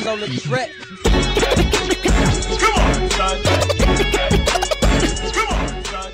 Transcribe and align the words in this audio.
Come 0.00 0.08
on, 0.08 0.20
the 0.20 0.26
track. 0.42 0.70
Come 2.58 2.74
on, 2.74 3.10
son. 3.10 3.42
Come 5.32 5.48
on, 5.48 5.84
son. 5.84 6.12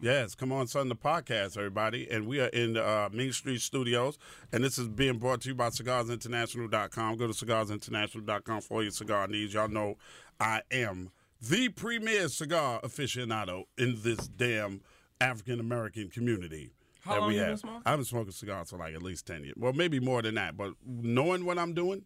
Yes, 0.00 0.34
come 0.34 0.50
on, 0.50 0.66
son, 0.66 0.88
the 0.88 0.96
podcast, 0.96 1.56
everybody. 1.56 2.10
And 2.10 2.26
we 2.26 2.40
are 2.40 2.48
in 2.48 2.76
uh, 2.76 3.08
Main 3.12 3.30
Street 3.30 3.60
Studios, 3.60 4.18
and 4.52 4.64
this 4.64 4.76
is 4.76 4.88
being 4.88 5.18
brought 5.18 5.40
to 5.42 5.50
you 5.50 5.54
by 5.54 5.68
CigarsInternational.com. 5.68 7.16
Go 7.16 7.28
to 7.28 7.32
CigarsInternational.com 7.32 8.60
for 8.60 8.82
your 8.82 8.90
cigar 8.90 9.28
needs. 9.28 9.54
Y'all 9.54 9.68
know 9.68 9.98
I 10.40 10.62
am 10.72 11.12
the 11.40 11.68
premier 11.68 12.28
cigar 12.28 12.80
aficionado 12.82 13.66
in 13.78 14.00
this 14.02 14.26
damn 14.26 14.80
African 15.20 15.60
American 15.60 16.08
community. 16.10 16.72
How 17.00 17.14
that 17.14 17.20
long 17.20 17.28
we 17.28 17.34
you 17.34 17.40
been 17.40 17.50
have. 17.50 17.58
smoking? 17.60 17.82
I've 17.86 17.96
been 17.98 18.04
smoking 18.04 18.32
cigars 18.32 18.70
for 18.70 18.78
like 18.78 18.94
at 18.94 19.02
least 19.02 19.26
ten 19.26 19.44
years. 19.44 19.54
Well, 19.56 19.72
maybe 19.72 20.00
more 20.00 20.22
than 20.22 20.34
that. 20.34 20.56
But 20.56 20.72
knowing 20.84 21.44
what 21.46 21.58
I'm 21.58 21.72
doing, 21.72 22.02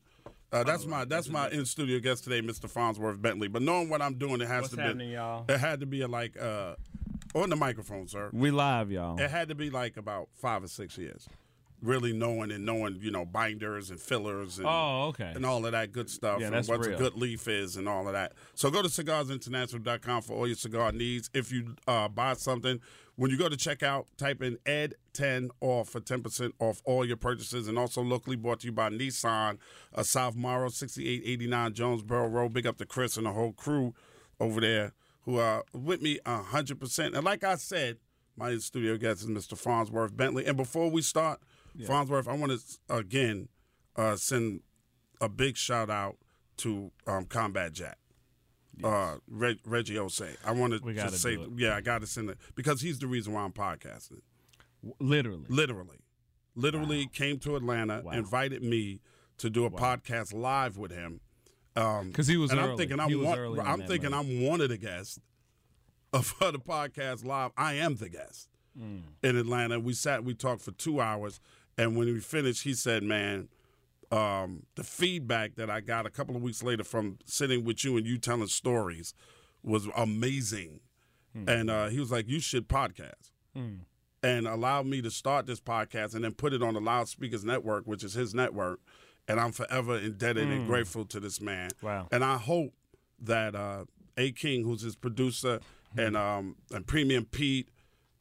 uh, 0.53 0.63
that's 0.65 0.85
my 0.87 1.05
that's 1.05 1.29
my 1.29 1.49
in 1.51 1.65
studio 1.65 1.99
guest 2.01 2.25
today, 2.25 2.43
Mr. 2.43 2.71
Fonzworth 2.71 3.21
Bentley. 3.21 3.49
But 3.49 3.63
knowing 3.63 3.89
what 3.89 4.03
I'm 4.03 4.15
doing, 4.15 4.41
it 4.41 4.49
has 4.49 4.63
What's 4.63 4.75
to 4.75 4.81
happening, 4.83 5.09
be 5.11 5.15
y'all? 5.15 5.45
it 5.49 5.59
had 5.59 5.81
to 5.81 5.87
be 5.87 6.03
a, 6.03 6.09
like 6.09 6.39
uh, 6.41 6.75
on 7.35 7.49
the 7.51 7.57
microphone, 7.57 8.09
sir. 8.09 8.29
We 8.33 8.51
live, 8.51 8.91
y'all. 8.91 9.19
It 9.19 9.31
had 9.31 9.49
to 9.49 9.55
be 9.55 9.71
like 9.71 9.97
about 9.97 10.29
five 10.35 10.63
or 10.65 10.69
six 10.69 10.99
years, 10.99 11.29
really 11.83 12.13
knowing 12.13 12.51
and 12.51 12.65
knowing 12.67 12.99
you 13.01 13.11
know 13.11 13.25
binders 13.25 13.91
and 13.91 13.99
fillers 14.01 14.59
and 14.59 14.67
Oh, 14.69 15.07
okay. 15.09 15.33
and 15.35 15.45
all 15.47 15.65
of 15.65 15.73
that 15.73 15.93
good 15.93 16.11
stuff 16.11 16.41
Yeah, 16.41 16.49
and 16.53 16.67
what 16.67 16.87
a 16.87 16.91
good 16.97 17.15
leaf 17.15 17.49
is 17.49 17.77
and 17.77 17.89
all 17.89 18.07
of 18.07 18.13
that. 18.13 18.33
So 18.55 18.71
go 18.71 18.83
to 18.83 18.89
cigarsinternational.com 18.89 20.23
for 20.23 20.35
all 20.37 20.47
your 20.47 20.57
cigar 20.57 20.93
needs. 20.93 21.31
If 21.35 21.53
you 21.53 21.75
uh, 21.87 22.09
buy 22.09 22.35
something, 22.35 22.81
when 23.17 23.31
you 23.31 23.37
go 23.37 23.49
to 23.49 23.57
checkout, 23.57 24.07
type 24.17 24.43
in 24.43 24.57
ED10 24.67 25.51
off 25.61 25.91
for 25.91 26.01
10% 26.01 26.53
off 26.59 26.81
all 26.85 27.05
your 27.05 27.17
purchases. 27.17 27.69
And 27.69 27.79
also 27.79 28.03
locally 28.03 28.37
brought 28.37 28.61
to 28.61 28.67
you 28.67 28.73
by 28.73 28.89
Nissan, 28.91 29.59
uh, 29.95 30.03
South 30.03 30.37
Morrow, 30.37 30.69
6889 30.71 31.75
Jonesboro 31.75 32.29
Road. 32.29 32.53
Big 32.53 32.67
up 32.67 32.79
to 32.79 32.87
Chris 32.87 33.17
and 33.17 33.27
the 33.27 33.33
whole 33.33 33.53
crew 33.53 33.95
over 34.39 34.61
there 34.61 34.93
who 35.25 35.39
are 35.39 35.65
with 35.75 36.01
me 36.01 36.19
100%. 36.25 37.15
And 37.15 37.25
like 37.25 37.45
I 37.45 37.57
said, 37.57 37.99
my 38.37 38.57
studio 38.57 38.97
guest 38.97 39.21
is 39.21 39.27
Mr. 39.27 39.53
Fonzworth 39.61 40.17
Bentley. 40.17 40.47
And 40.47 40.57
before 40.57 40.91
we 40.91 41.03
start, 41.03 41.41
Fonzworth, 41.79 42.29
I 42.29 42.35
want 42.35 42.53
to 42.53 42.95
again 42.95 43.49
uh, 43.97 44.17
send 44.17 44.61
a 45.21 45.29
big 45.29 45.57
shout 45.57 45.91
out 45.91 46.17
to 46.59 46.91
um, 47.07 47.25
Combat 47.27 47.73
Jack. 47.73 47.99
Uh, 48.83 49.17
Reg, 49.29 49.59
Reggie 49.67 49.97
Ossé. 49.97 50.37
I 50.45 50.53
want 50.53 50.73
to 50.73 50.95
just 50.95 51.21
say, 51.21 51.37
yeah, 51.57 51.77
I 51.77 51.83
got 51.83 52.01
to 52.01 52.07
send 52.07 52.31
it 52.31 52.39
because 52.55 52.81
he's 52.81 52.99
the 52.99 53.07
reason 53.07 53.35
why 53.35 53.43
I'm 53.43 53.53
podcasting. 53.53 54.21
Literally. 54.99 55.45
Literally, 55.51 55.99
literally 56.55 57.07
came 57.13 57.39
to 57.41 57.57
Atlanta, 57.57 58.01
Wow. 58.03 58.13
invited 58.13 58.63
me 58.63 59.01
to 59.39 59.51
do 59.51 59.67
a 59.67 59.71
podcast 59.71 60.33
live 60.33 60.79
with 60.79 60.93
him. 60.93 61.21
Um, 61.77 62.09
Because 62.09 62.27
he 62.27 62.39
was 62.39 62.51
and 62.53 62.61
early. 62.61 62.71
I'm 62.71 62.77
thinking 62.79 63.01
I'm 63.01 63.23
one, 63.23 63.61
I'm 63.61 63.83
thinking 63.87 64.11
move. 64.13 64.21
I'm 64.21 64.47
one 64.47 64.61
of 64.63 64.71
the 64.71 64.79
guests 64.79 65.21
of 66.15 66.35
the 66.41 66.59
podcast 66.59 67.23
live. 67.25 67.51
I 67.59 67.75
am 67.75 67.97
the 67.97 68.09
guest 68.09 68.49
Mm. 68.79 69.03
in 69.23 69.37
Atlanta. 69.37 69.79
We 69.81 69.93
sat, 69.93 70.25
we 70.25 70.33
talked 70.33 70.63
for 70.63 70.71
two 70.73 71.01
hours, 71.01 71.41
and 71.79 71.97
when 71.97 72.07
we 72.07 72.21
finished, 72.21 72.65
he 72.65 72.75
said, 72.75 73.03
"Man, 73.03 73.49
um, 74.11 74.65
the 74.75 74.85
feedback 74.85 75.55
that 75.57 75.71
I 75.71 75.81
got 75.81 76.07
a 76.07 76.11
couple 76.11 76.37
of 76.37 76.43
weeks 76.43 76.63
later 76.63 76.85
from 76.85 77.19
sitting 77.25 77.65
with 77.65 77.85
you 77.85 77.97
and 77.97 78.07
you 78.07 78.19
telling 78.19 78.47
stories 78.49 79.15
was 79.63 79.89
amazing." 79.97 80.81
And 81.47 81.71
uh, 81.71 81.89
he 81.89 82.01
was 82.01 82.11
like, 82.11 82.29
"You 82.29 82.41
should 82.41 82.69
podcast." 82.69 83.33
and 84.23 84.47
allowed 84.47 84.87
me 84.87 85.01
to 85.03 85.11
start 85.11 85.47
this 85.47 85.61
podcast 85.61 86.15
and 86.15 86.25
then 86.25 86.33
put 86.33 86.53
it 86.53 86.63
on 86.63 86.75
the 86.75 86.81
Loud 86.81 87.09
Speakers 87.09 87.45
Network, 87.45 87.87
which 87.87 88.05
is 88.05 88.15
his 88.15 88.35
network. 88.35 88.81
And 89.29 89.39
I'm 89.39 89.53
forever 89.53 89.97
indebted 89.97 90.49
and 90.49 90.67
grateful 90.67 91.05
to 91.07 91.21
this 91.21 91.41
man. 91.41 91.71
Wow. 91.83 92.09
And 92.11 92.25
I 92.25 92.37
hope 92.37 92.75
that 93.21 93.55
uh, 93.55 93.85
A 94.17 94.33
King, 94.33 94.65
who's 94.65 94.83
his 94.83 94.97
producer, 94.97 95.61
and 95.97 96.17
um, 96.17 96.57
and 96.73 96.87
Premium 96.87 97.25
Pete, 97.25 97.69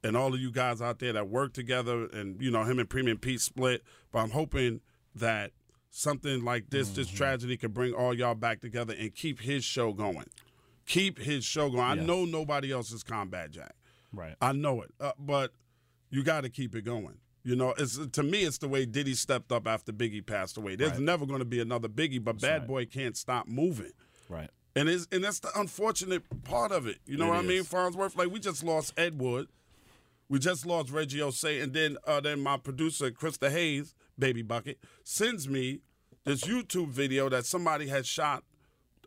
and 0.04 0.16
all 0.16 0.34
of 0.34 0.40
you 0.40 0.52
guys 0.52 0.82
out 0.82 1.00
there 1.00 1.14
that 1.14 1.30
work 1.30 1.54
together, 1.54 2.06
and 2.08 2.42
you 2.42 2.52
know 2.52 2.64
him 2.64 2.80
and 2.80 2.90
Premium 2.90 3.18
Pete 3.18 3.42
split. 3.42 3.84
But 4.12 4.20
I'm 4.20 4.32
hoping 4.32 4.82
that 5.16 5.52
something 5.90 6.44
like 6.44 6.70
this, 6.70 6.90
this 6.90 7.10
tragedy, 7.10 7.58
could 7.58 7.74
bring 7.74 7.94
all 7.94 8.14
y'all 8.14 8.36
back 8.36 8.62
together 8.62 8.94
and 8.98 9.14
keep 9.14 9.42
his 9.42 9.64
show 9.64 9.92
going. 9.94 10.28
Keep 10.86 11.20
his 11.20 11.44
show 11.44 11.70
going. 11.70 11.82
I 11.84 11.96
know 11.96 12.26
nobody 12.26 12.72
else 12.72 12.92
is 12.92 13.04
Combat 13.04 13.52
Jack. 13.52 13.76
Right. 14.12 14.36
I 14.42 14.54
know 14.54 14.82
it, 14.82 14.92
uh, 15.00 15.12
but 15.20 15.52
you 16.10 16.24
got 16.24 16.42
to 16.42 16.50
keep 16.50 16.76
it 16.76 16.84
going. 16.84 17.18
You 17.44 17.56
know, 17.56 17.74
it's 17.78 17.98
to 18.08 18.24
me, 18.24 18.40
it's 18.44 18.58
the 18.58 18.68
way 18.68 18.86
Diddy 18.86 19.14
stepped 19.14 19.52
up 19.52 19.68
after 19.68 19.92
Biggie 19.94 20.26
passed 20.26 20.58
away. 20.58 20.76
There's 20.76 20.92
Right. 20.94 21.00
never 21.02 21.26
going 21.26 21.40
to 21.40 21.46
be 21.46 21.60
another 21.60 21.88
Biggie, 21.88 22.24
but 22.24 22.42
Bad 22.42 22.60
right. 22.62 22.68
Boy 22.68 22.86
can't 22.86 23.16
stop 23.16 23.48
moving, 23.48 23.92
Right. 24.28 24.50
and 24.76 24.90
it's 24.90 25.08
and 25.12 25.24
that's 25.24 25.40
the 25.40 25.50
unfortunate 25.56 26.24
part 26.44 26.72
of 26.72 26.86
it. 26.88 26.98
You 27.06 27.18
know 27.18 27.28
It 27.28 27.30
what 27.30 27.38
I 27.40 27.42
mean. 27.44 27.64
Fonzworth? 27.64 28.18
Like 28.18 28.30
we 28.30 28.40
just 28.40 28.64
lost 28.64 28.94
Ed 28.98 29.20
Wood, 29.20 29.48
we 30.30 30.40
just 30.40 30.66
lost 30.66 30.92
Reggie 30.92 31.20
Ossé, 31.20 31.62
and 31.62 31.74
then 31.74 31.98
uh, 32.06 32.20
then 32.22 32.40
my 32.40 32.58
producer 32.58 33.12
Krista 33.12 33.50
Hayes, 33.52 33.96
Baby 34.18 34.42
Bucket, 34.44 34.80
sends 35.04 35.48
me 35.50 35.80
this 36.26 36.42
YouTube 36.42 36.90
video 36.90 37.30
that 37.30 37.46
somebody 37.46 37.88
had 37.88 38.06
shot 38.06 38.44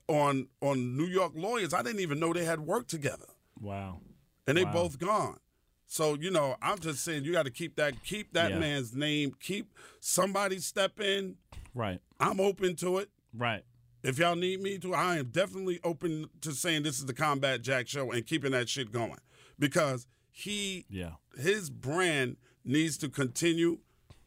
on 0.08 0.48
on 0.60 0.96
New 0.96 1.06
York 1.06 1.32
lawyers. 1.34 1.72
I 1.72 1.82
didn't 1.82 2.00
even 2.00 2.18
know 2.18 2.32
they 2.32 2.44
had 2.44 2.60
worked 2.60 2.90
together 2.90 3.26
Wow. 3.60 4.00
and 4.46 4.56
they 4.56 4.64
Wow. 4.64 4.72
both 4.72 4.98
gone. 4.98 5.38
So 5.86 6.14
you 6.14 6.30
know, 6.30 6.56
I'm 6.60 6.78
just 6.78 7.04
saying 7.04 7.24
you 7.24 7.32
got 7.32 7.44
to 7.44 7.50
keep 7.50 7.76
that 7.76 8.02
keep 8.02 8.32
that 8.32 8.50
Yeah. 8.52 8.58
man's 8.58 8.94
name. 8.94 9.32
Keep 9.40 9.72
somebody 10.00 10.58
step 10.58 10.98
in. 11.00 11.36
Right. 11.74 12.00
I'm 12.18 12.40
open 12.40 12.76
to 12.76 12.98
it. 12.98 13.10
Right. 13.32 13.62
If 14.02 14.18
y'all 14.18 14.34
need 14.34 14.60
me 14.60 14.78
to, 14.78 14.94
I 14.94 15.18
am 15.18 15.26
definitely 15.26 15.78
open 15.84 16.28
to 16.40 16.52
saying 16.52 16.82
this 16.82 16.98
is 16.98 17.06
the 17.06 17.14
Combat 17.14 17.62
Jack 17.62 17.86
show 17.86 18.10
and 18.10 18.26
keeping 18.26 18.50
that 18.50 18.68
shit 18.68 18.90
going 18.90 19.18
because 19.60 20.08
he 20.32 20.86
Yeah. 20.88 21.12
his 21.38 21.70
brand 21.70 22.36
needs 22.64 22.96
to 22.98 23.08
continue 23.08 23.78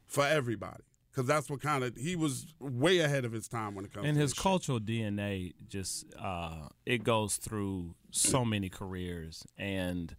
for 0.08 0.24
everybody 0.26 0.84
because 1.12 1.26
that's 1.28 1.50
what 1.50 1.62
kind 1.62 1.84
of 1.84 1.96
he 1.96 2.16
was 2.16 2.54
way 2.60 3.00
ahead 3.00 3.26
of 3.26 3.32
his 3.32 3.48
time 3.48 3.74
when 3.76 3.84
it 3.86 3.92
comes 3.94 4.06
And 4.06 4.16
to 4.16 4.22
his 4.22 4.32
this 4.32 4.38
shit. 4.38 4.44
cultural 4.44 4.80
DNA 4.80 5.54
just 5.68 6.06
uh 6.20 6.68
it 6.86 7.04
goes 7.04 7.38
through 7.38 7.96
so 8.12 8.46
many 8.46 8.70
careers 8.70 9.46
and 9.58 10.16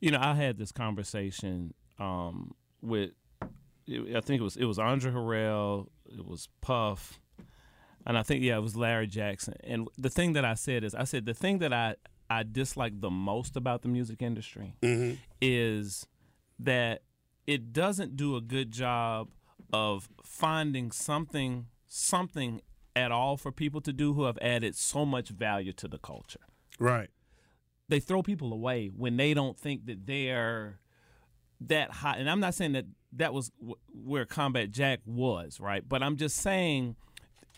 you 0.00 0.10
know, 0.10 0.18
I 0.20 0.34
had 0.34 0.56
this 0.56 0.72
conversation 0.72 1.74
um 1.98 2.52
with 2.80 3.10
I 3.42 4.20
think 4.20 4.40
it 4.40 4.44
was 4.44 4.56
it 4.56 4.64
was 4.64 4.78
Andre 4.78 5.10
Harrell, 5.12 5.88
it 6.06 6.24
was 6.24 6.48
Puff, 6.60 7.20
and 8.06 8.16
I 8.16 8.22
think 8.22 8.42
yeah, 8.44 8.56
it 8.56 8.60
was 8.60 8.76
Larry 8.76 9.08
Jackson. 9.08 9.54
And 9.64 9.88
the 9.98 10.08
thing 10.10 10.32
that 10.34 10.44
I 10.44 10.54
said 10.54 10.84
is 10.84 10.94
I 10.94 11.04
said 11.04 11.26
the 11.26 11.34
thing 11.34 11.58
that 11.58 11.72
I 11.72 11.96
I 12.30 12.44
dislike 12.44 13.00
the 13.00 13.10
most 13.10 13.56
about 13.56 13.82
the 13.82 13.88
music 13.88 14.22
industry 14.22 14.76
is 15.42 16.06
that 16.60 17.02
it 17.46 17.72
doesn't 17.72 18.16
do 18.16 18.36
a 18.36 18.40
good 18.40 18.70
job 18.70 19.28
of 19.72 20.08
finding 20.24 20.92
something 20.92 21.66
something 21.88 22.60
at 22.94 23.10
all 23.10 23.36
for 23.36 23.50
people 23.50 23.80
to 23.80 23.92
do 23.92 24.14
who 24.14 24.24
have 24.24 24.38
added 24.40 24.76
so 24.76 25.04
much 25.04 25.28
value 25.30 25.72
to 25.72 25.88
the 25.88 25.98
culture. 25.98 26.40
right. 26.78 27.10
they 27.88 27.98
throw 28.00 28.22
people 28.22 28.52
away 28.52 28.86
when 28.86 29.16
they 29.16 29.34
don't 29.34 29.58
think 29.58 29.86
that 29.86 30.06
they're 30.06 30.78
that 31.60 31.90
high. 31.90 32.16
And 32.16 32.30
I'm 32.30 32.40
not 32.40 32.54
saying 32.54 32.72
that 32.72 32.86
that 33.12 33.34
was 33.34 33.50
w- 33.60 33.74
where 33.92 34.24
Combat 34.24 34.70
Jack 34.70 35.00
was, 35.04 35.58
right? 35.60 35.86
But 35.86 36.02
I'm 36.02 36.16
just 36.16 36.36
saying 36.36 36.94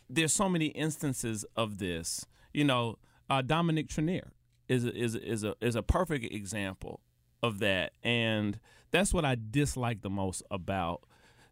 there's 0.08 0.32
so 0.32 0.48
many 0.48 0.66
instances 0.68 1.44
of 1.56 1.78
this. 1.78 2.26
You 2.54 2.64
know, 2.64 2.96
uh, 3.30 3.42
Dominique 3.42 3.88
Trenier 3.88 4.30
is 4.72 4.84
a, 4.84 4.92
is 5.04 5.14
is 5.14 5.44
a 5.44 5.54
is 5.60 5.74
a 5.76 5.82
perfect 5.82 6.24
example 6.32 7.00
of 7.42 7.58
that, 7.60 7.92
and 8.02 8.58
that's 8.90 9.12
what 9.14 9.24
I 9.24 9.36
dislike 9.50 10.02
the 10.02 10.10
most 10.10 10.42
about 10.50 11.02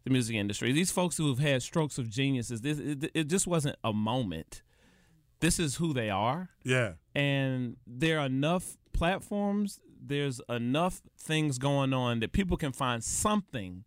the 0.03 0.09
music 0.09 0.35
industry. 0.35 0.71
These 0.71 0.91
folks 0.91 1.17
who 1.17 1.27
have 1.29 1.39
had 1.39 1.61
strokes 1.61 1.97
of 1.97 2.09
geniuses, 2.09 2.61
this 2.61 2.79
it, 2.79 3.11
it 3.13 3.27
just 3.27 3.45
wasn't 3.47 3.75
a 3.83 3.93
moment. 3.93 4.61
This 5.41 5.57
is 5.59 5.75
who 5.77 5.91
they 5.93 6.09
are 6.11 6.49
Yeah. 6.63 6.93
and 7.15 7.77
there 7.87 8.19
are 8.19 8.27
enough 8.27 8.77
platforms 8.93 9.79
there's 10.03 10.39
enough 10.49 11.01
things 11.17 11.57
going 11.57 11.93
on 11.93 12.19
that 12.21 12.31
people 12.31 12.57
can 12.57 12.71
find 12.71 13.03
something 13.03 13.83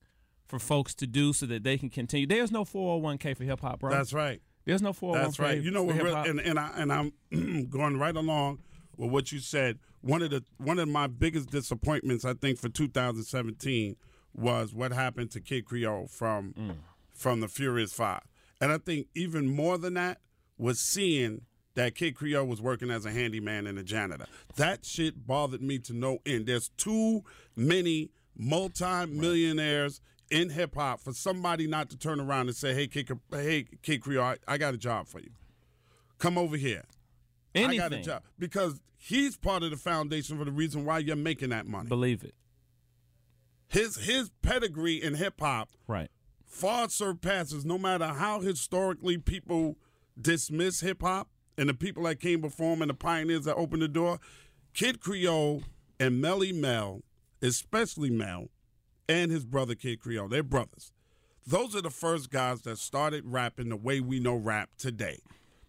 for 0.48 0.58
folks 0.58 0.94
to 0.96 1.06
do 1.06 1.32
so 1.32 1.46
that 1.46 1.62
they 1.62 1.78
can 1.78 1.90
continue 1.90 2.26
there's 2.26 2.50
no 2.50 2.64
401k 2.64 3.36
for 3.36 3.44
hip-hop 3.44 3.78
bro 3.80 3.90
That's 3.90 4.12
right. 4.12 4.40
there's 4.64 4.82
no 4.82 4.92
401k 4.92 5.14
That's 5.22 5.38
right. 5.38 5.60
You 5.62 5.70
know 5.70 5.84
what? 5.84 5.96
Real, 6.02 6.16
and 6.16 6.40
and 6.40 6.58
I 6.58 6.70
and 6.76 6.92
I'm 6.92 7.12
going 7.70 7.96
right 7.98 8.16
along 8.16 8.58
with 8.98 9.10
what 9.10 9.32
you 9.32 9.38
said. 9.40 9.78
One 10.00 10.22
of 10.22 10.30
the 10.30 10.44
one 10.58 10.78
of 10.78 10.88
my 10.88 11.06
biggest 11.06 11.50
disappointments, 11.50 12.24
I 12.24 12.34
think, 12.34 12.58
for 12.58 12.68
2017 12.68 13.96
was 14.34 14.74
what 14.74 14.92
happened 14.92 15.30
to 15.32 15.40
Kid 15.40 15.64
Creole 15.64 16.06
from 16.08 16.52
Mm. 16.54 16.76
from 17.14 17.40
the 17.40 17.48
Furious 17.48 17.92
Five, 17.92 18.22
and 18.60 18.72
I 18.72 18.78
think 18.78 19.08
even 19.14 19.46
more 19.54 19.78
than 19.78 19.94
that 19.94 20.20
was 20.58 20.80
seeing 20.80 21.42
that 21.74 21.94
Kid 21.94 22.14
Creole 22.14 22.46
was 22.46 22.60
working 22.60 22.90
as 22.90 23.04
a 23.06 23.10
handyman 23.10 23.66
and 23.66 23.78
a 23.78 23.82
janitor. 23.82 24.26
That 24.56 24.84
shit 24.84 25.26
bothered 25.26 25.62
me 25.62 25.78
to 25.80 25.92
no 25.92 26.18
end. 26.26 26.46
There's 26.46 26.68
too 26.70 27.24
many 27.56 28.10
multi-millionaires 28.36 30.00
in 30.30 30.50
hip 30.50 30.74
hop 30.74 31.00
for 31.00 31.12
somebody 31.12 31.66
not 31.66 31.90
to 31.90 31.96
turn 31.96 32.20
around 32.20 32.48
and 32.48 32.56
say, 32.56 32.74
"Hey, 32.74 32.86
Kid, 32.86 33.10
hey, 33.30 33.64
Kid 33.82 34.00
Creole, 34.00 34.24
I, 34.24 34.36
I 34.46 34.58
got 34.58 34.74
a 34.74 34.78
job 34.78 35.06
for 35.08 35.20
you. 35.20 35.30
Come 36.18 36.38
over 36.38 36.56
here. 36.56 36.84
Anything 37.54 37.80
I 37.80 37.88
got 37.88 37.92
a 37.92 38.02
job." 38.02 38.22
Because 38.38 38.80
he's 38.96 39.36
part 39.36 39.62
of 39.62 39.70
the 39.70 39.76
foundation 39.76 40.38
for 40.38 40.44
the 40.44 40.52
reason 40.52 40.84
why 40.84 40.98
you're 40.98 41.16
making 41.16 41.50
that 41.50 41.66
money. 41.66 41.88
believe 41.88 42.24
it 42.24 42.34
His 43.68 43.96
his 43.96 44.30
pedigree 44.42 45.02
in 45.02 45.14
hip 45.14 45.40
hop 45.40 45.68
right 45.86 46.10
far 46.46 46.88
surpasses 46.88 47.64
no 47.64 47.76
matter 47.76 48.06
how 48.06 48.40
historically 48.40 49.18
people 49.18 49.76
dismiss 50.20 50.80
hip 50.80 51.02
hop 51.02 51.28
and 51.58 51.68
the 51.68 51.74
people 51.74 52.04
that 52.04 52.20
came 52.20 52.40
before 52.40 52.74
him 52.74 52.82
and 52.82 52.90
the 52.90 52.94
pioneers 52.94 53.44
that 53.44 53.56
opened 53.56 53.82
the 53.82 53.88
door. 53.88 54.18
Kid 54.72 55.00
Creole 55.00 55.62
and 56.00 56.22
Melle 56.22 56.52
Mel, 56.54 57.02
especially 57.42 58.10
Mel, 58.10 58.48
and 59.08 59.30
his 59.30 59.44
brother 59.44 59.74
Kid 59.74 60.00
Creole, 60.00 60.28
they're 60.28 60.42
brothers. 60.42 60.92
Those 61.46 61.76
are 61.76 61.82
the 61.82 61.90
first 61.90 62.30
guys 62.30 62.62
that 62.62 62.78
started 62.78 63.24
rapping 63.26 63.68
the 63.68 63.76
way 63.76 64.00
we 64.00 64.18
know 64.18 64.34
rap 64.34 64.70
today. 64.78 65.20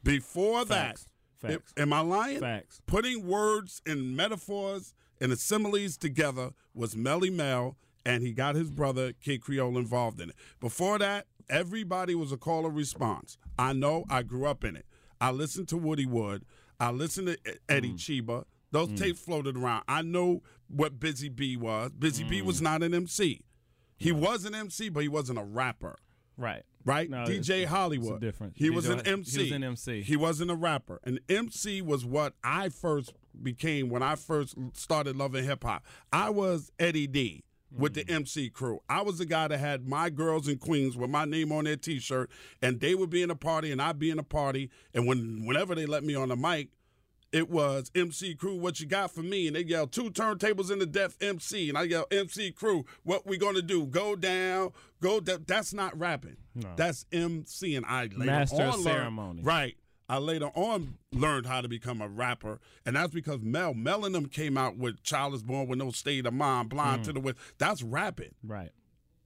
Before 0.04 0.66
Facts. 0.66 1.04
that, 1.04 1.08
Facts. 1.48 1.74
am 1.78 1.94
I 1.94 2.00
lying? 2.02 2.40
Facts. 2.40 2.82
Putting 2.86 3.28
words 3.28 3.82
and 3.86 4.16
metaphors 4.16 4.94
and 5.22 5.38
similes 5.38 5.98
together 5.98 6.52
was 6.74 6.96
Melle 6.96 7.32
Mel, 7.32 7.78
and 8.06 8.24
he 8.24 8.32
got 8.32 8.56
his 8.56 8.70
brother 8.70 9.14
Kid 9.14 9.42
Creole 9.42 9.78
involved 9.78 10.20
in 10.22 10.30
it. 10.30 10.36
Before 10.60 11.00
that, 11.00 11.26
everybody 11.50 12.16
was 12.16 12.32
a 12.32 12.38
call 12.38 12.66
and 12.66 12.76
response. 12.76 13.38
I 13.58 13.74
know. 13.74 14.06
I 14.10 14.24
grew 14.24 14.46
up 14.46 14.64
in 14.64 14.76
it. 14.76 14.86
I 15.22 15.32
listened 15.32 15.68
to 15.70 15.78
Woody 15.78 16.06
Wood. 16.06 16.46
I 16.80 16.92
listened 16.92 17.28
to 17.28 17.38
Eddie 17.70 17.94
mm. 17.94 17.98
Chiba. 17.98 18.44
Those 18.72 18.90
mm. 18.90 18.98
tapes 18.98 19.22
floated 19.22 19.56
around. 19.56 19.84
I 19.88 20.02
know 20.02 20.44
what 20.68 21.00
Busy 21.00 21.30
Bee 21.30 21.56
was. 21.56 21.92
Busy 21.92 22.24
Bee 22.24 22.42
was 22.42 22.60
mm. 22.60 22.64
not 22.64 22.84
an 22.84 22.94
MC. 22.94 23.42
He 23.98 24.12
was 24.12 24.44
an 24.44 24.54
MC, 24.54 24.90
but 24.90 25.04
he 25.04 25.10
wasn't 25.10 25.40
a 25.40 25.44
rapper 25.44 25.98
right 26.38 26.64
right? 26.86 27.10
No, 27.10 27.26
DJ 27.26 27.30
it's- 27.32 27.50
it's 27.50 27.70
Hollywood. 27.72 28.22
difference. 28.22 28.54
He 28.58 28.70
was 28.70 28.88
an 28.88 29.02
MC. 29.02 29.38
he 29.38 29.44
was 29.44 29.52
an 29.52 29.64
MC. 29.64 30.02
He 30.04 30.16
wasn't 30.16 30.52
a 30.52 30.56
rapper. 30.56 31.00
An 31.04 31.20
MC 31.28 31.82
was 31.82 32.06
what 32.06 32.34
I 32.44 32.70
first 32.70 33.14
became 33.42 33.90
when 33.90 34.02
I 34.04 34.16
first 34.16 34.56
started 34.74 35.16
loving 35.18 35.44
hip 35.44 35.64
hop. 35.64 35.84
I 36.14 36.30
was 36.30 36.72
Eddie 36.80 37.08
D 37.08 37.44
with 37.72 37.94
Mm. 37.94 37.96
the 38.06 38.14
MC 38.14 38.50
crew. 38.50 38.80
I 38.88 39.02
was 39.02 39.18
the 39.18 39.26
guy 39.26 39.48
that 39.50 39.58
had 39.58 39.86
my 39.88 40.10
girls 40.10 40.48
and 40.48 40.60
queens 40.60 40.96
with 40.96 41.10
my 41.10 41.26
name 41.26 41.52
on 41.52 41.66
their 41.66 41.76
T-shirt, 41.76 42.30
and 42.62 42.80
they 42.80 42.96
would 42.96 43.10
be 43.10 43.22
in 43.22 43.30
a 43.30 43.36
party, 43.36 43.72
and 43.72 43.82
I'd 43.82 44.00
be 44.00 44.10
in 44.10 44.20
a 44.20 44.24
party. 44.24 44.70
And 44.94 45.06
when 45.06 45.46
whenever 45.46 45.76
they 45.76 45.86
let 45.86 46.04
me 46.04 46.16
on 46.16 46.30
the 46.30 46.38
mic, 46.38 46.70
it 47.32 47.50
was 47.50 47.92
MC 47.96 48.36
Crew, 48.36 48.56
what 48.56 48.80
you 48.80 48.86
got 48.86 49.12
for 49.12 49.22
me? 49.22 49.48
And 49.48 49.56
they 49.56 49.64
yell, 49.64 49.88
two 49.88 50.10
turntables 50.10 50.72
in 50.72 50.80
the 50.80 50.86
deaf 50.86 51.18
MC. 51.22 51.70
And 51.70 51.78
I 51.78 51.84
yell, 51.84 52.06
MC 52.12 52.52
Crew, 52.52 52.86
what 53.04 53.26
we 53.26 53.38
gonna 53.38 53.62
do? 53.62 53.86
Go 53.86 54.16
down, 54.16 54.72
go 55.02 55.20
down. 55.20 55.44
That's 55.48 55.74
not 55.74 55.98
rapping. 55.98 56.38
That's 56.76 57.06
MC. 57.12 57.76
And 57.76 57.86
I 57.86 58.04
later 58.04 58.26
Master 58.26 58.56
on 58.56 58.62
of 58.62 58.74
learned- 58.76 58.84
ceremony. 58.84 59.42
Right. 59.44 59.78
I 60.08 60.20
later 60.20 60.52
on 60.54 61.00
learned 61.12 61.48
how 61.48 61.62
to 61.62 61.68
become 61.68 62.00
a 62.00 62.08
rapper, 62.08 62.60
and 62.86 62.96
that's 62.96 63.12
because 63.12 63.42
Mel, 63.42 63.74
Mel 63.74 64.06
and 64.06 64.14
them 64.14 64.28
came 64.28 64.56
out 64.56 64.78
with 64.78 65.02
"Child 65.02 65.34
Is 65.34 65.42
Born 65.42 65.68
with 65.68 65.80
No 65.80 65.90
State 65.90 66.28
of 66.28 66.34
Mind," 66.36 66.70
"Blind 66.70 67.00
hmm. 67.00 67.04
to 67.06 67.14
the 67.14 67.20
West." 67.20 67.38
That's 67.58 67.82
rapping. 67.82 68.36
right 68.44 68.72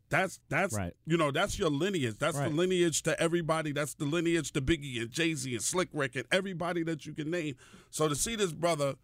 That's 0.09 0.39
that's 0.50 0.73
Right. 0.75 0.94
you 1.06 1.17
know 1.17 1.31
that's 1.31 1.59
your 1.59 1.69
lineage. 1.69 2.17
That's 2.17 2.35
Right. 2.38 2.50
the 2.50 2.56
lineage 2.56 3.03
to 3.03 3.19
everybody. 3.21 3.71
That's 3.71 3.94
the 3.94 4.06
lineage 4.06 4.51
to 4.53 4.61
Biggie 4.61 5.00
and 5.01 5.11
Jay 5.11 5.35
Z 5.35 5.53
and 5.53 5.63
Slick 5.63 5.89
Rick 5.94 6.15
and 6.15 6.25
everybody 6.31 6.83
that 6.83 7.06
you 7.06 7.13
can 7.13 7.29
name. 7.29 7.56
So 7.91 8.07
to 8.09 8.15
see 8.15 8.35
this 8.35 8.51
brother, 8.51 8.95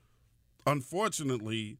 unfortunately, 0.65 1.77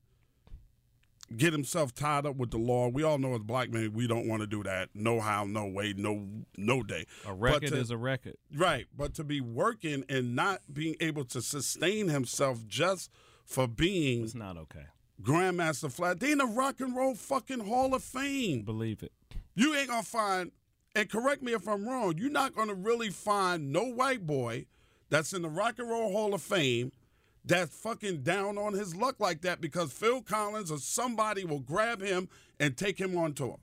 get 1.36 1.54
himself 1.54 1.92
tied 1.94 2.26
up 2.28 2.36
with 2.36 2.52
the 2.52 2.58
law. 2.60 2.88
We 2.88 3.02
all 3.02 3.18
know 3.18 3.34
as 3.34 3.42
black 3.42 3.72
men 3.72 3.94
we 3.94 4.06
don't 4.06 4.28
want 4.28 4.42
to 4.42 4.48
do 4.48 4.62
that. 4.64 4.90
No 4.94 5.20
how, 5.20 5.44
no 5.46 5.66
way, 5.66 5.94
no 5.98 6.28
no 6.56 6.84
day. 6.84 7.06
a 7.26 7.34
record 7.34 7.70
to- 7.70 7.78
is 7.78 7.90
a 7.90 7.98
record 7.98 8.36
Right, 8.54 8.86
but 8.96 9.16
to 9.16 9.24
be 9.24 9.42
working 9.42 10.06
and 10.08 10.36
not 10.36 10.62
being 10.72 10.96
able 11.00 11.26
to 11.26 11.42
sustain 11.42 12.10
himself 12.10 12.68
just 12.68 13.10
for 13.44 13.68
being 13.68 14.24
it's 14.24 14.36
not 14.36 14.56
okay 14.58 14.86
Grandmaster 15.22 15.92
Flash, 15.92 16.18
they 16.20 16.32
in 16.32 16.38
the 16.40 16.46
Rock 16.46 16.80
and 16.82 16.96
Roll 16.96 17.16
fucking 17.16 17.62
Hall 17.62 17.94
of 17.94 18.04
Fame. 18.04 18.64
believe 18.64 19.02
it 19.04 19.12
You 19.56 19.74
ain't 19.76 19.88
gonna 19.90 20.04
find, 20.04 20.52
and 20.94 21.10
correct 21.10 21.42
me 21.42 21.54
if 21.54 21.68
I'm 21.68 21.88
wrong, 21.88 22.16
you're 22.18 22.30
not 22.30 22.56
gonna 22.56 22.74
really 22.74 23.10
find 23.10 23.72
no 23.72 23.84
white 23.84 24.26
boy 24.28 24.66
that's 25.10 25.34
in 25.34 25.42
the 25.42 25.50
Rock 25.50 25.80
and 25.80 25.90
Roll 25.90 26.12
Hall 26.12 26.34
of 26.34 26.42
Fame 26.42 26.92
that's 27.46 27.76
fucking 27.78 28.24
down 28.24 28.58
on 28.58 28.74
his 28.74 28.96
luck 28.96 29.20
like 29.20 29.42
that 29.42 29.62
because 29.62 29.94
Phil 29.94 30.22
Collins 30.22 30.72
or 30.72 30.80
somebody 30.80 31.46
will 31.46 31.60
grab 31.60 32.02
him 32.02 32.28
and 32.60 32.76
take 32.76 33.00
him 33.00 33.16
on 33.18 33.34
tour. 33.34 33.60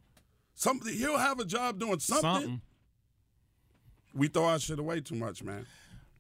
Somebody 0.54 0.97
he'll 0.97 1.18
have 1.18 1.40
a 1.40 1.44
job 1.44 1.78
doing 1.80 1.99
something. 1.99 2.23
something 2.23 2.61
We 4.14 4.28
throw 4.28 4.44
our 4.44 4.59
shit 4.59 4.78
away 4.78 5.00
too 5.00 5.16
much, 5.16 5.42
man. 5.42 5.66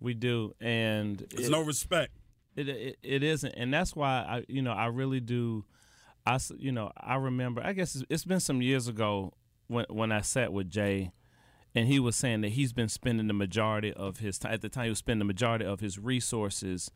we 0.00 0.14
do 0.14 0.54
and 0.60 1.18
There's 1.30 1.48
it- 1.48 1.50
no 1.52 1.62
respect. 1.62 2.12
It, 2.56 2.68
it 2.68 2.98
it 3.02 3.22
isn't, 3.22 3.52
and 3.56 3.72
that's 3.72 3.96
why 3.96 4.10
I 4.28 4.44
you 4.48 4.62
know 4.62 4.72
I 4.72 4.86
really 4.86 5.20
do. 5.20 5.64
I 6.26 6.38
you 6.56 6.72
know 6.72 6.92
I 6.96 7.16
remember. 7.16 7.62
I 7.64 7.72
guess 7.72 7.94
it's, 7.94 8.04
it's 8.10 8.24
been 8.24 8.40
some 8.40 8.60
years 8.62 8.88
ago 8.88 9.32
when 9.68 9.86
when 9.88 10.12
I 10.12 10.20
sat 10.20 10.52
with 10.52 10.70
Jay, 10.70 11.12
and 11.74 11.86
he 11.88 11.98
was 11.98 12.14
saying 12.16 12.42
that 12.42 12.50
he's 12.50 12.72
been 12.72 12.88
spending 12.88 13.26
the 13.26 13.32
majority 13.34 13.92
of 13.94 14.18
his 14.18 14.38
time 14.38 14.52
at 14.52 14.60
the 14.60 14.68
time 14.68 14.84
he 14.84 14.90
was 14.90 14.98
spending 14.98 15.20
the 15.20 15.32
majority 15.32 15.64
of 15.64 15.80
his 15.80 15.98
resources 15.98 16.90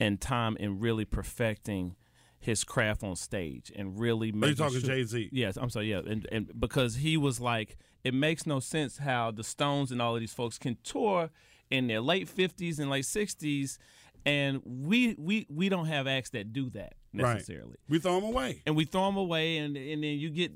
and 0.00 0.20
time 0.20 0.56
in 0.58 0.78
really 0.80 1.04
perfecting 1.04 1.94
his 2.38 2.64
craft 2.64 3.02
on 3.02 3.16
stage 3.16 3.72
and 3.74 3.98
really 3.98 4.28
Are 4.28 4.32
you 4.34 4.40
making 4.40 4.56
talking 4.56 4.80
sure- 4.80 4.88
Jay 4.90 5.04
Z? 5.04 5.30
Yes, 5.32 5.56
I'm 5.56 5.70
sorry. 5.70 5.90
Yeah, 5.90 6.00
and, 6.06 6.26
and 6.30 6.50
because 6.58 6.96
he 6.96 7.16
was 7.16 7.40
like, 7.40 7.76
it 8.04 8.14
makes 8.14 8.46
no 8.46 8.60
sense 8.60 8.98
how 8.98 9.30
the 9.30 9.42
Stones 9.42 9.90
and 9.90 10.00
all 10.00 10.14
of 10.14 10.20
these 10.20 10.34
folks 10.34 10.58
can 10.58 10.76
tour 10.84 11.30
in 11.70 11.86
their 11.88 12.00
late 12.00 12.28
50s 12.28 12.78
and 12.78 12.88
late 12.90 13.04
60s, 13.04 13.78
and 14.26 14.60
we 14.64 15.14
we 15.18 15.46
we 15.48 15.68
don't 15.70 15.86
have 15.86 16.06
acts 16.06 16.30
that 16.30 16.52
do 16.52 16.68
that 16.70 16.92
necessarily. 17.12 17.68
Right. 17.70 17.78
We 17.88 17.98
throw 18.00 18.16
them 18.20 18.24
away. 18.28 18.62
And 18.66 18.76
we 18.76 18.84
throw 18.84 19.06
them 19.06 19.16
away, 19.16 19.56
and 19.58 19.76
and 19.76 20.02
then 20.04 20.18
you 20.18 20.28
get 20.30 20.52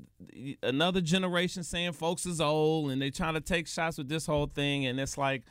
another 0.61 1.01
generation 1.01 1.63
saying 1.63 1.93
folks 1.93 2.25
is 2.27 2.39
old, 2.39 2.91
and 2.91 3.01
they 3.01 3.09
trying 3.09 3.33
to 3.33 3.41
take 3.41 3.67
shots 3.67 3.97
with 3.97 4.09
this 4.09 4.25
whole 4.27 4.45
thing, 4.47 4.85
and 4.85 4.99
it's 4.99 5.17
like, 5.17 5.43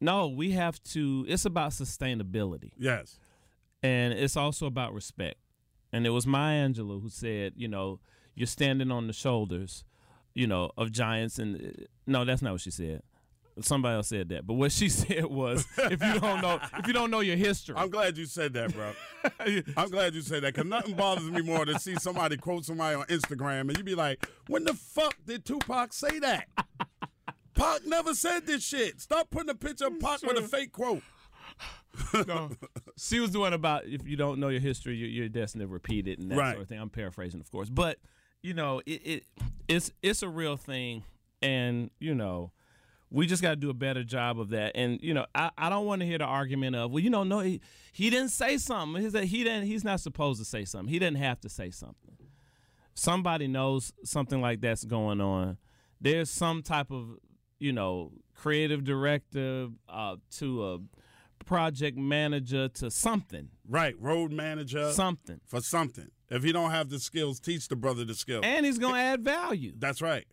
no, 0.00 0.28
we 0.28 0.50
have 0.50 0.82
to. 0.84 1.24
It's 1.28 1.44
about 1.44 1.70
sustainability 1.70 2.72
Yes. 2.76 3.18
and 3.82 4.12
it's 4.12 4.36
also 4.36 4.66
about 4.66 4.92
respect. 4.92 5.36
And 5.92 6.06
it 6.06 6.10
was 6.10 6.26
Maya 6.26 6.66
Angelou 6.68 7.02
who 7.02 7.08
said, 7.10 7.52
you 7.56 7.68
know, 7.68 8.00
you're 8.34 8.46
standing 8.46 8.90
on 8.90 9.06
the 9.08 9.12
shoulders, 9.12 9.84
you 10.34 10.46
know, 10.46 10.70
of 10.78 10.90
giants. 10.90 11.38
And 11.38 11.56
uh, 11.56 11.84
no, 12.06 12.24
that's 12.24 12.40
not 12.42 12.52
what 12.52 12.62
she 12.62 12.70
said. 12.70 13.02
Somebody 13.60 13.96
else 13.96 14.08
said 14.08 14.30
that, 14.30 14.46
but 14.46 14.54
what 14.54 14.72
she 14.72 14.88
said 15.00 15.26
was, 15.26 15.66
if 15.78 16.02
you 16.02 16.18
don't 16.20 16.40
know, 16.40 16.58
if 16.78 16.86
you 16.86 16.92
don't 16.94 17.10
know 17.10 17.20
your 17.20 17.36
history, 17.36 17.74
I'm 17.76 17.90
glad 17.90 18.16
you 18.16 18.24
said 18.24 18.54
that, 18.54 18.72
bro. 18.74 18.92
I'm 19.76 19.90
glad 19.90 20.14
you 20.14 20.22
said 20.22 20.42
that 20.42 20.54
because 20.54 20.68
nothing 20.68 20.94
bothers 20.94 21.30
me 21.30 21.42
more 21.42 21.64
than 21.66 21.78
see 21.78 21.94
somebody 21.96 22.36
quote 22.38 22.64
somebody 22.64 22.96
on 22.96 23.04
Instagram 23.06 23.68
and 23.68 23.76
you 23.76 23.84
be 23.84 23.94
like, 23.94 24.26
when 24.48 24.64
the 24.64 24.72
fuck 24.74 25.14
did 25.26 25.44
Tupac 25.44 25.92
say 25.92 26.18
that? 26.20 26.48
Pac 27.54 27.84
never 27.84 28.14
said 28.14 28.46
this 28.46 28.64
shit. 28.64 29.00
Stop 29.00 29.30
putting 29.30 29.50
a 29.50 29.54
picture 29.54 29.86
of 29.86 30.00
Pac 30.00 30.22
with 30.22 30.38
a 30.38 30.42
fake 30.48 30.72
quote. 30.72 31.02
she 32.96 33.20
was 33.20 33.30
doing 33.30 33.52
about 33.52 33.84
if 33.86 34.06
you 34.06 34.16
don't 34.16 34.40
know 34.40 34.48
your 34.48 34.60
history, 34.60 34.96
you're, 34.96 35.08
you're 35.08 35.28
destined 35.28 35.60
to 35.60 35.66
repeat 35.66 36.08
it 36.08 36.18
and 36.18 36.30
that 36.30 36.38
Right. 36.38 36.52
sort 36.52 36.62
of 36.62 36.68
thing. 36.68 36.80
I'm 36.80 36.90
paraphrasing, 36.90 37.40
of 37.40 37.50
course, 37.50 37.68
but 37.68 37.98
you 38.42 38.54
know, 38.54 38.80
it, 38.86 39.02
it 39.06 39.24
it's 39.68 39.90
it's 40.02 40.22
a 40.22 40.28
real 40.28 40.56
thing, 40.56 41.04
and 41.42 41.90
you 42.00 42.14
know. 42.14 42.52
We 43.12 43.26
just 43.26 43.42
got 43.42 43.50
to 43.50 43.56
do 43.56 43.68
a 43.70 43.74
better 43.74 44.02
job 44.04 44.40
of 44.40 44.48
that, 44.50 44.72
and 44.74 44.98
you 45.02 45.12
know, 45.12 45.26
I, 45.34 45.50
I 45.58 45.68
don't 45.68 45.84
want 45.86 46.00
to 46.00 46.06
hear 46.06 46.18
the 46.18 46.24
argument 46.24 46.74
of, 46.76 46.90
well, 46.90 47.00
you 47.00 47.10
know, 47.10 47.24
no, 47.24 47.40
he, 47.40 47.60
he 47.92 48.08
didn't 48.08 48.30
say 48.30 48.56
something. 48.56 49.02
He 49.02 49.10
said 49.10 49.24
he 49.24 49.44
didn't. 49.44 49.64
He's 49.66 49.84
not 49.84 50.00
supposed 50.00 50.38
to 50.40 50.44
say 50.46 50.64
something. 50.64 50.88
He 50.88 50.98
didn't 50.98 51.18
have 51.18 51.40
to 51.42 51.48
say 51.48 51.70
something. 51.70 52.16
Somebody 52.94 53.48
knows 53.48 53.92
something 54.04 54.40
like 54.40 54.60
that's 54.60 54.84
going 54.84 55.20
on. 55.20 55.58
There's 56.00 56.30
some 56.30 56.62
type 56.62 56.90
of, 56.90 57.18
you 57.58 57.72
know, 57.72 58.12
creative 58.34 58.84
director 58.84 59.68
uh, 59.88 60.16
to 60.38 60.66
a 60.72 60.78
project 61.44 61.96
manager 61.98 62.68
to 62.68 62.90
something, 62.90 63.48
Right, 63.68 63.94
road 64.00 64.32
manager 64.32 64.90
something, 64.92 65.40
for 65.46 65.60
something. 65.60 66.08
If 66.30 66.44
he 66.44 66.52
don't 66.52 66.70
have 66.70 66.88
the 66.88 66.98
skills, 66.98 67.40
teach 67.40 67.68
the 67.68 67.76
brother 67.76 68.04
the 68.04 68.14
skills. 68.14 68.44
and 68.44 68.64
he's 68.64 68.78
gonna 68.78 68.98
add 68.98 69.22
value. 69.24 69.72
That's 69.78 70.00
right. 70.00 70.24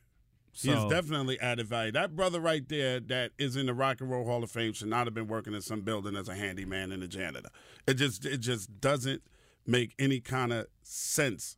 He 0.54 0.70
has 0.70 0.86
definitely 0.86 1.40
added 1.40 1.68
value. 1.68 1.92
That 1.92 2.16
brother 2.16 2.40
right 2.40 2.68
there 2.68 3.00
that 3.02 3.32
is 3.38 3.56
in 3.56 3.66
the 3.66 3.74
Rock 3.74 4.02
and 4.02 4.10
Roll 4.10 4.26
Hall 4.26 4.44
of 4.44 4.52
Fame 4.52 4.74
should 4.74 4.88
not 4.88 5.08
have 5.08 5.14
been 5.14 5.28
working 5.28 5.54
in 5.54 5.62
some 5.62 5.82
building 5.82 6.16
as 6.16 6.28
a 6.28 6.36
handyman 6.36 6.92
and 6.92 7.02
a 7.04 7.08
janitor. 7.08 7.50
It 7.88 7.96
just 7.96 8.26
it 8.26 8.40
just 8.40 8.82
doesn't 8.82 9.22
make 9.66 9.94
any 10.00 10.20
kind 10.20 10.52
of 10.52 10.68
sense. 10.82 11.56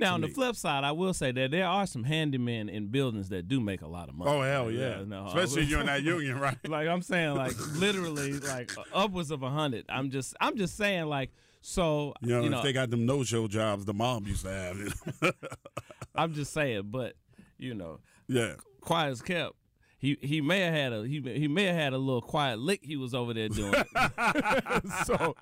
Now, 0.00 0.14
on 0.14 0.20
the 0.20 0.28
flip 0.28 0.56
side, 0.56 0.82
I 0.82 0.92
will 0.92 1.14
say 1.14 1.30
that 1.30 1.50
there 1.52 1.66
are 1.66 1.86
some 1.86 2.04
handymen 2.04 2.68
in 2.68 2.88
buildings 2.88 3.28
that 3.28 3.46
do 3.46 3.60
make 3.60 3.82
a 3.82 3.86
lot 3.86 4.08
of 4.08 4.14
money. 4.16 4.30
Oh 4.30 4.42
hell 4.42 4.70
yeah! 4.70 5.04
no, 5.06 5.26
Especially 5.26 5.64
you're 5.64 5.80
in 5.80 5.86
that 5.86 6.02
union, 6.02 6.40
right? 6.40 6.56
like 6.68 6.88
I'm 6.88 7.02
saying, 7.02 7.36
like 7.36 7.52
literally, 7.76 8.32
like 8.32 8.76
uh, 8.76 8.82
upwards 8.94 9.30
of 9.30 9.42
a 9.42 9.50
hundred. 9.50 9.84
I'm 9.88 10.10
just, 10.10 10.34
I'm 10.40 10.56
just 10.56 10.76
saying, 10.76 11.04
like, 11.06 11.30
so 11.60 12.14
You 12.20 12.30
know, 12.30 12.42
you 12.42 12.50
know, 12.50 12.58
if 12.58 12.64
they 12.64 12.72
got 12.72 12.90
them 12.90 13.06
no 13.06 13.22
show 13.22 13.46
jobs 13.46 13.84
the 13.84 13.94
mom 13.94 14.26
used 14.26 14.44
to 14.44 14.50
have. 14.50 14.76
you? 14.78 14.90
I'm 16.14 16.34
just 16.34 16.52
saying, 16.52 16.84
but 16.86 17.14
you 17.58 17.74
know, 17.74 18.00
yeah. 18.30 18.54
quiet 18.80 19.10
as 19.10 19.22
kept. 19.22 19.54
He 19.98 20.16
he 20.22 20.40
may 20.40 20.60
have 20.60 20.72
had 20.72 20.92
a 20.94 21.06
he 21.06 21.20
he 21.20 21.46
may 21.46 21.64
have 21.64 21.74
had 21.74 21.92
a 21.92 21.98
little 21.98 22.22
quiet 22.22 22.58
lick 22.58 22.80
he 22.82 22.96
was 22.96 23.12
over 23.12 23.34
there 23.34 23.50
doing. 23.50 23.74
so, 25.04 25.36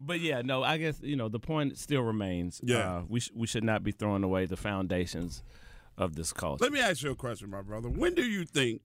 but 0.00 0.20
yeah, 0.20 0.40
no, 0.40 0.62
I 0.62 0.78
guess 0.78 0.98
you 1.02 1.14
know 1.14 1.28
the 1.28 1.38
point 1.38 1.76
still 1.76 2.00
remains. 2.00 2.62
Yeah. 2.64 2.78
uh, 2.78 3.02
we 3.06 3.20
sh- 3.20 3.32
we 3.34 3.46
should 3.46 3.64
not 3.64 3.84
be 3.84 3.92
throwing 3.92 4.24
away 4.24 4.46
the 4.46 4.56
foundations 4.56 5.42
of 5.98 6.16
this 6.16 6.32
culture. 6.32 6.64
Let 6.64 6.72
me 6.72 6.80
ask 6.80 7.02
you 7.02 7.10
a 7.10 7.14
question, 7.14 7.50
my 7.50 7.60
brother. 7.60 7.90
When 7.90 8.14
do 8.14 8.22
you 8.22 8.46
think? 8.46 8.80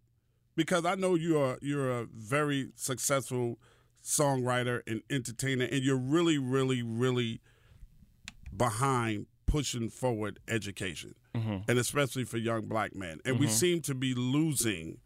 Because 0.58 0.86
I 0.86 0.96
know 0.96 1.16
you 1.16 1.40
are 1.40 1.58
you're 1.62 2.02
a 2.02 2.08
very 2.14 2.72
successful 2.76 3.58
songwriter 4.04 4.82
and 4.86 5.02
entertainer, 5.10 5.66
and 5.66 5.84
you're 5.84 5.96
really, 5.98 6.38
really, 6.38 6.84
really 6.84 7.40
behind 8.56 9.28
pushing 9.46 9.90
forward 9.90 10.40
education, 10.48 11.16
and 11.68 11.80
especially 11.80 12.24
for 12.24 12.38
young 12.38 12.66
black 12.66 12.96
men. 12.96 13.20
And 13.26 13.40
we 13.40 13.48
seem 13.48 13.82
to 13.82 13.96
be 13.96 14.14
losing 14.14 14.98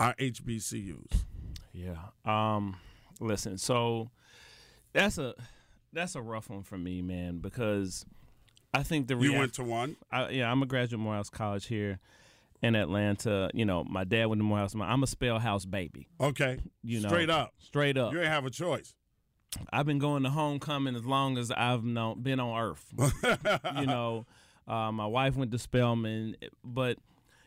our 0.00 0.14
HBCUs. 0.14 1.24
Yeah. 1.72 1.96
Um 2.24 2.76
listen, 3.20 3.58
so 3.58 4.10
that's 4.92 5.18
a 5.18 5.34
that's 5.92 6.14
a 6.14 6.22
rough 6.22 6.50
one 6.50 6.62
for 6.62 6.76
me, 6.78 7.02
man, 7.02 7.38
because 7.38 8.04
I 8.74 8.82
think 8.82 9.08
the 9.08 9.16
You 9.16 9.32
went 9.32 9.54
to 9.54 9.64
one. 9.64 9.96
I, 10.10 10.28
yeah, 10.30 10.50
I'm 10.50 10.62
a 10.62 10.66
graduate 10.66 10.94
of 10.94 11.00
Morehouse 11.00 11.30
College 11.30 11.66
here 11.66 11.98
in 12.62 12.74
Atlanta. 12.74 13.50
You 13.54 13.64
know, 13.64 13.84
my 13.84 14.04
dad 14.04 14.26
went 14.26 14.40
to 14.40 14.44
Morehouse. 14.44 14.74
I'm 14.78 15.02
a 15.02 15.06
Spell 15.06 15.38
House 15.38 15.64
baby. 15.64 16.08
Okay, 16.20 16.58
You 16.82 17.00
know, 17.00 17.08
straight 17.08 17.30
up. 17.30 17.54
straight 17.58 17.96
up. 17.96 18.12
You 18.12 18.20
ain't 18.20 18.28
have 18.28 18.44
a 18.44 18.50
choice. 18.50 18.94
I've 19.72 19.86
been 19.86 19.98
going 19.98 20.22
to 20.24 20.30
homecoming 20.30 20.96
as 20.96 21.04
long 21.04 21.38
as 21.38 21.50
I've 21.50 21.84
known, 21.84 22.20
been 22.22 22.40
on 22.40 22.60
Earth. 22.60 22.84
you 23.80 23.86
know, 23.86 24.26
uh, 24.68 24.90
my 24.92 25.06
wife 25.06 25.36
went 25.36 25.50
to 25.52 25.58
Spelman, 25.58 26.36
but 26.64 26.98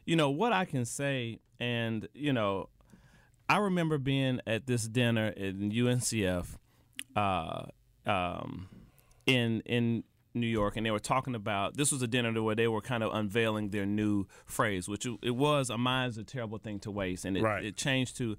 you 0.06 0.16
know 0.16 0.30
what 0.30 0.54
I 0.54 0.66
can 0.66 0.86
say, 0.86 1.40
and 1.60 2.08
you 2.14 2.34
know, 2.34 2.70
I 3.48 3.58
remember 3.58 3.98
being 3.98 4.40
at 4.48 4.68
this 4.68 4.88
dinner 4.88 5.28
in 5.30 5.72
UNCF, 5.72 6.58
uh, 7.16 7.64
um, 8.06 8.70
in 9.26 9.62
in 9.66 10.04
New 10.34 10.48
York, 10.48 10.78
and 10.78 10.86
they 10.86 10.92
were 10.92 11.00
talking 11.00 11.36
about 11.36 11.76
this 11.76 11.92
was 11.92 12.02
a 12.02 12.08
dinner 12.08 12.42
where 12.42 12.56
they 12.56 12.68
were 12.68 12.82
kind 12.82 13.04
of 13.04 13.14
unveiling 13.14 13.70
their 13.70 13.86
new 13.86 14.26
phrase, 14.46 14.88
which 14.88 15.06
it, 15.22 15.36
was 15.36 15.70
"a 15.70 15.78
mind 15.78 16.12
is 16.12 16.18
a 16.18 16.24
terrible 16.24 16.58
thing 16.58 16.80
to 16.80 16.92
waste," 16.92 17.26
and 17.26 17.36
it, 17.36 17.42
Right. 17.44 17.66
it 17.66 17.76
changed 17.76 18.16
to 18.18 18.38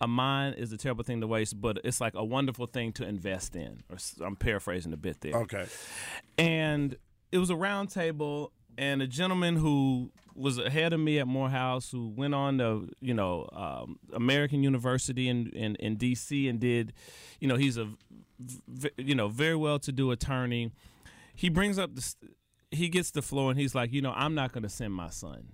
"a 0.00 0.06
mind 0.08 0.56
is 0.58 0.72
a 0.72 0.76
terrible 0.76 1.04
thing 1.04 1.20
to 1.20 1.26
waste, 1.26 1.60
but 1.60 1.78
it's 1.84 2.00
like 2.00 2.14
a 2.14 2.24
wonderful 2.24 2.66
thing 2.66 2.92
to 2.94 3.06
invest 3.06 3.56
in." 3.56 3.82
Or 3.88 3.96
I'm 4.24 4.36
paraphrasing 4.36 4.92
a 4.92 4.96
bit 4.96 5.20
there 5.20 5.34
Okay, 5.34 5.66
and 6.36 6.96
it 7.32 7.38
was 7.38 7.50
a 7.50 7.56
round 7.56 7.90
table 7.90 8.52
and 8.76 9.02
a 9.02 9.06
gentleman 9.06 9.56
who 9.56 10.10
was 10.34 10.56
ahead 10.58 10.92
of 10.92 11.00
me 11.00 11.18
at 11.18 11.26
Morehouse 11.26 11.90
who 11.90 12.08
went 12.08 12.34
on 12.34 12.58
to 12.58 12.88
you 13.00 13.12
know 13.12 13.48
um, 13.52 13.98
American 14.12 14.62
University 14.62 15.28
in, 15.28 15.48
in 15.48 15.74
in 15.76 15.96
DC 15.96 16.48
and 16.48 16.60
did 16.60 16.92
you 17.40 17.48
know 17.48 17.56
he's 17.56 17.76
a 17.76 17.88
you 18.96 19.14
know 19.14 19.28
very 19.28 19.56
well 19.56 19.78
to 19.80 19.92
do 19.92 20.10
attorney. 20.10 20.70
He 21.34 21.48
brings 21.48 21.78
up 21.78 21.94
the 21.94 22.02
st- 22.02 22.34
he 22.70 22.88
gets 22.88 23.10
the 23.10 23.22
floor 23.22 23.50
and 23.50 23.58
he's 23.58 23.74
like 23.74 23.92
you 23.92 24.00
know 24.00 24.12
I'm 24.14 24.34
not 24.34 24.52
going 24.52 24.62
to 24.62 24.68
send 24.68 24.94
my 24.94 25.10
son 25.10 25.48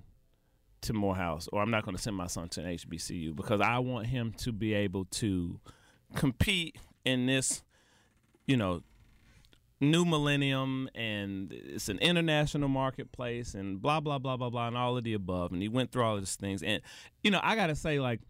to 0.82 0.92
Morehouse 0.92 1.48
or 1.50 1.62
I'm 1.62 1.70
not 1.70 1.84
going 1.84 1.96
to 1.96 2.02
send 2.02 2.14
my 2.14 2.26
son 2.26 2.48
to 2.50 2.60
an 2.60 2.76
HBCU 2.76 3.34
because 3.34 3.62
I 3.62 3.78
want 3.78 4.06
him 4.06 4.34
to 4.38 4.52
be 4.52 4.74
able 4.74 5.06
to 5.06 5.58
compete 6.14 6.76
in 7.06 7.24
this 7.24 7.62
you 8.46 8.58
know 8.58 8.82
new 9.90 10.04
millennium 10.04 10.88
and 10.94 11.52
it's 11.52 11.88
an 11.88 11.98
international 11.98 12.68
marketplace 12.68 13.54
and 13.54 13.80
blah 13.80 14.00
blah 14.00 14.18
blah 14.18 14.36
blah 14.36 14.50
blah 14.50 14.68
and 14.68 14.76
all 14.76 14.96
of 14.96 15.04
the 15.04 15.14
above. 15.14 15.52
And 15.52 15.62
he 15.62 15.68
went 15.68 15.92
through 15.92 16.02
all 16.02 16.14
of 16.14 16.20
these 16.20 16.36
things. 16.36 16.62
And 16.62 16.82
you 17.22 17.30
know 17.30 17.40
i 17.42 17.56
gotta 17.56 17.76
say 17.76 18.00
like 18.00 18.20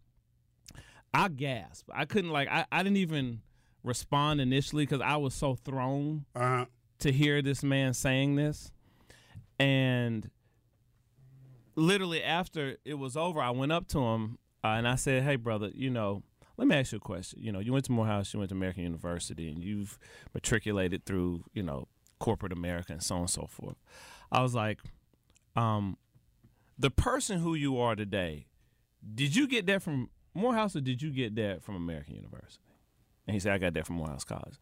i 1.13 1.29
gasped. 1.29 1.89
I 1.95 2.05
couldn't 2.05 2.31
like 2.31 2.49
i, 2.49 2.67
I 2.71 2.83
didn't 2.83 2.99
even 2.99 3.41
respond 3.83 4.41
initially 4.41 4.85
because 4.85 5.01
i 5.01 5.17
was 5.17 5.35
so 5.35 5.55
thrown 5.55 6.25
uh 6.35 6.41
huh. 6.41 6.65
to 7.01 7.13
hear 7.13 7.43
this 7.43 7.63
man 7.63 7.95
saying 7.95 8.37
this. 8.37 8.71
And 9.59 10.31
literally 11.77 12.23
after 12.23 12.77
it 12.85 12.95
was 12.95 13.17
over 13.17 13.41
i 13.41 13.51
went 13.51 13.73
up 13.73 13.87
to 13.89 13.99
him 13.99 14.39
uh, 14.63 14.69
and 14.69 14.87
i 14.87 14.95
said 14.95 15.23
hey 15.23 15.37
brother 15.37 15.71
you 15.75 15.91
know 15.91 16.23
let 16.57 16.69
me 16.69 16.77
ask 16.77 16.93
you 16.93 16.99
a 16.99 17.01
question. 17.01 17.41
You 17.43 17.53
know 17.53 17.61
you 17.61 17.73
went 17.73 17.85
to 17.87 17.93
morehouse 17.93 18.33
you 18.33 18.39
went 18.39 18.51
to 18.51 18.55
american 18.55 18.83
university 18.83 19.49
and 19.49 19.63
you've 19.63 19.99
matriculated 20.33 21.05
through 21.05 21.45
you 21.53 21.63
know 21.63 21.89
corporate 22.19 22.53
america 22.53 22.93
and 22.93 23.03
so 23.03 23.17
on 23.17 23.21
and 23.23 23.31
so 23.31 23.47
forth. 23.47 23.77
I 24.31 24.43
was 24.43 24.55
like 24.55 24.81
um 25.57 25.97
the 26.79 26.91
person 26.91 27.39
who 27.39 27.55
you 27.55 27.79
are 27.79 27.95
today 27.95 28.47
did 29.15 29.37
you 29.37 29.47
get 29.47 29.67
that 29.67 29.83
from 29.83 30.11
morehouse 30.35 30.75
or 30.75 30.81
did 30.81 31.03
you 31.03 31.11
get 31.11 31.35
that 31.37 31.63
from 31.63 31.77
american 31.77 32.17
university? 32.17 32.63
And 33.27 33.35
he 33.35 33.41
said 33.41 33.53
i 33.53 33.59
got 33.59 33.75
that 33.75 33.87
from 33.87 33.97
morehouse 33.97 34.25
college. 34.25 34.57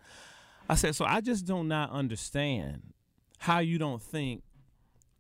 I 0.69 0.75
said, 0.75 0.95
so 0.95 1.05
I 1.05 1.21
just 1.21 1.45
do 1.45 1.63
not 1.65 1.91
understand 1.91 2.93
how 3.39 3.59
you 3.59 3.79
don't 3.79 4.03
think 4.03 4.43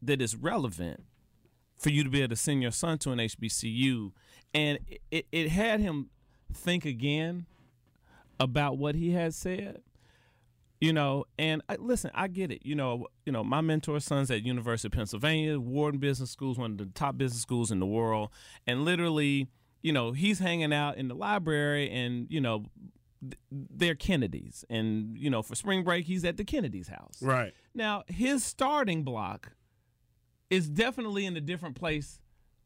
that 0.00 0.22
it's 0.22 0.34
relevant 0.34 1.04
for 1.76 1.90
you 1.90 2.04
to 2.04 2.10
be 2.10 2.20
able 2.20 2.30
to 2.30 2.36
send 2.36 2.62
your 2.62 2.70
son 2.70 2.98
to 2.98 3.10
an 3.10 3.18
HBCU. 3.18 4.12
And 4.54 4.78
it, 5.10 5.26
it 5.32 5.48
had 5.48 5.80
him 5.80 6.10
think 6.52 6.84
again 6.84 7.46
about 8.38 8.78
what 8.78 8.94
he 8.94 9.10
has 9.12 9.36
said. 9.36 9.82
You 10.80 10.92
know, 10.92 11.26
and 11.38 11.62
I, 11.68 11.76
listen, 11.76 12.10
I 12.12 12.26
get 12.26 12.50
it. 12.50 12.66
You 12.66 12.74
know, 12.74 13.06
you 13.24 13.30
know, 13.30 13.44
my 13.44 13.60
mentor's 13.60 14.04
son's 14.04 14.32
at 14.32 14.42
University 14.42 14.88
of 14.88 14.92
Pennsylvania, 14.92 15.60
Wharton 15.60 16.00
Business 16.00 16.32
School 16.32 16.50
is 16.50 16.58
one 16.58 16.72
of 16.72 16.78
the 16.78 16.86
top 16.86 17.16
business 17.16 17.40
schools 17.40 17.70
in 17.70 17.78
the 17.78 17.86
world, 17.86 18.30
and 18.66 18.84
literally, 18.84 19.48
you 19.82 19.92
know, 19.92 20.10
he's 20.10 20.40
hanging 20.40 20.72
out 20.72 20.96
in 20.96 21.06
the 21.06 21.14
library, 21.14 21.88
and 21.88 22.26
you 22.30 22.40
know, 22.40 22.64
they're 23.52 23.94
Kennedys, 23.94 24.64
and 24.68 25.16
you 25.16 25.30
know, 25.30 25.40
for 25.40 25.54
spring 25.54 25.84
break, 25.84 26.06
he's 26.06 26.24
at 26.24 26.36
the 26.36 26.44
Kennedys' 26.44 26.88
house. 26.88 27.22
Right. 27.22 27.54
Now, 27.74 28.02
his 28.08 28.44
starting 28.44 29.04
block 29.04 29.52
is 30.50 30.68
definitely 30.68 31.26
in 31.26 31.36
a 31.36 31.40
different 31.40 31.76
place. 31.76 32.20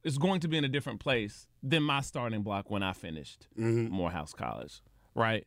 Is 0.04 0.18
going 0.18 0.40
to 0.40 0.48
be 0.48 0.56
in 0.56 0.64
a 0.64 0.68
different 0.68 1.00
place 1.00 1.48
than 1.62 1.82
my 1.82 2.00
starting 2.00 2.42
block 2.42 2.70
when 2.70 2.82
I 2.82 2.92
finished 2.92 3.48
mm-hmm. 3.58 3.92
Morehouse 3.92 4.32
College, 4.32 4.82
right? 5.14 5.44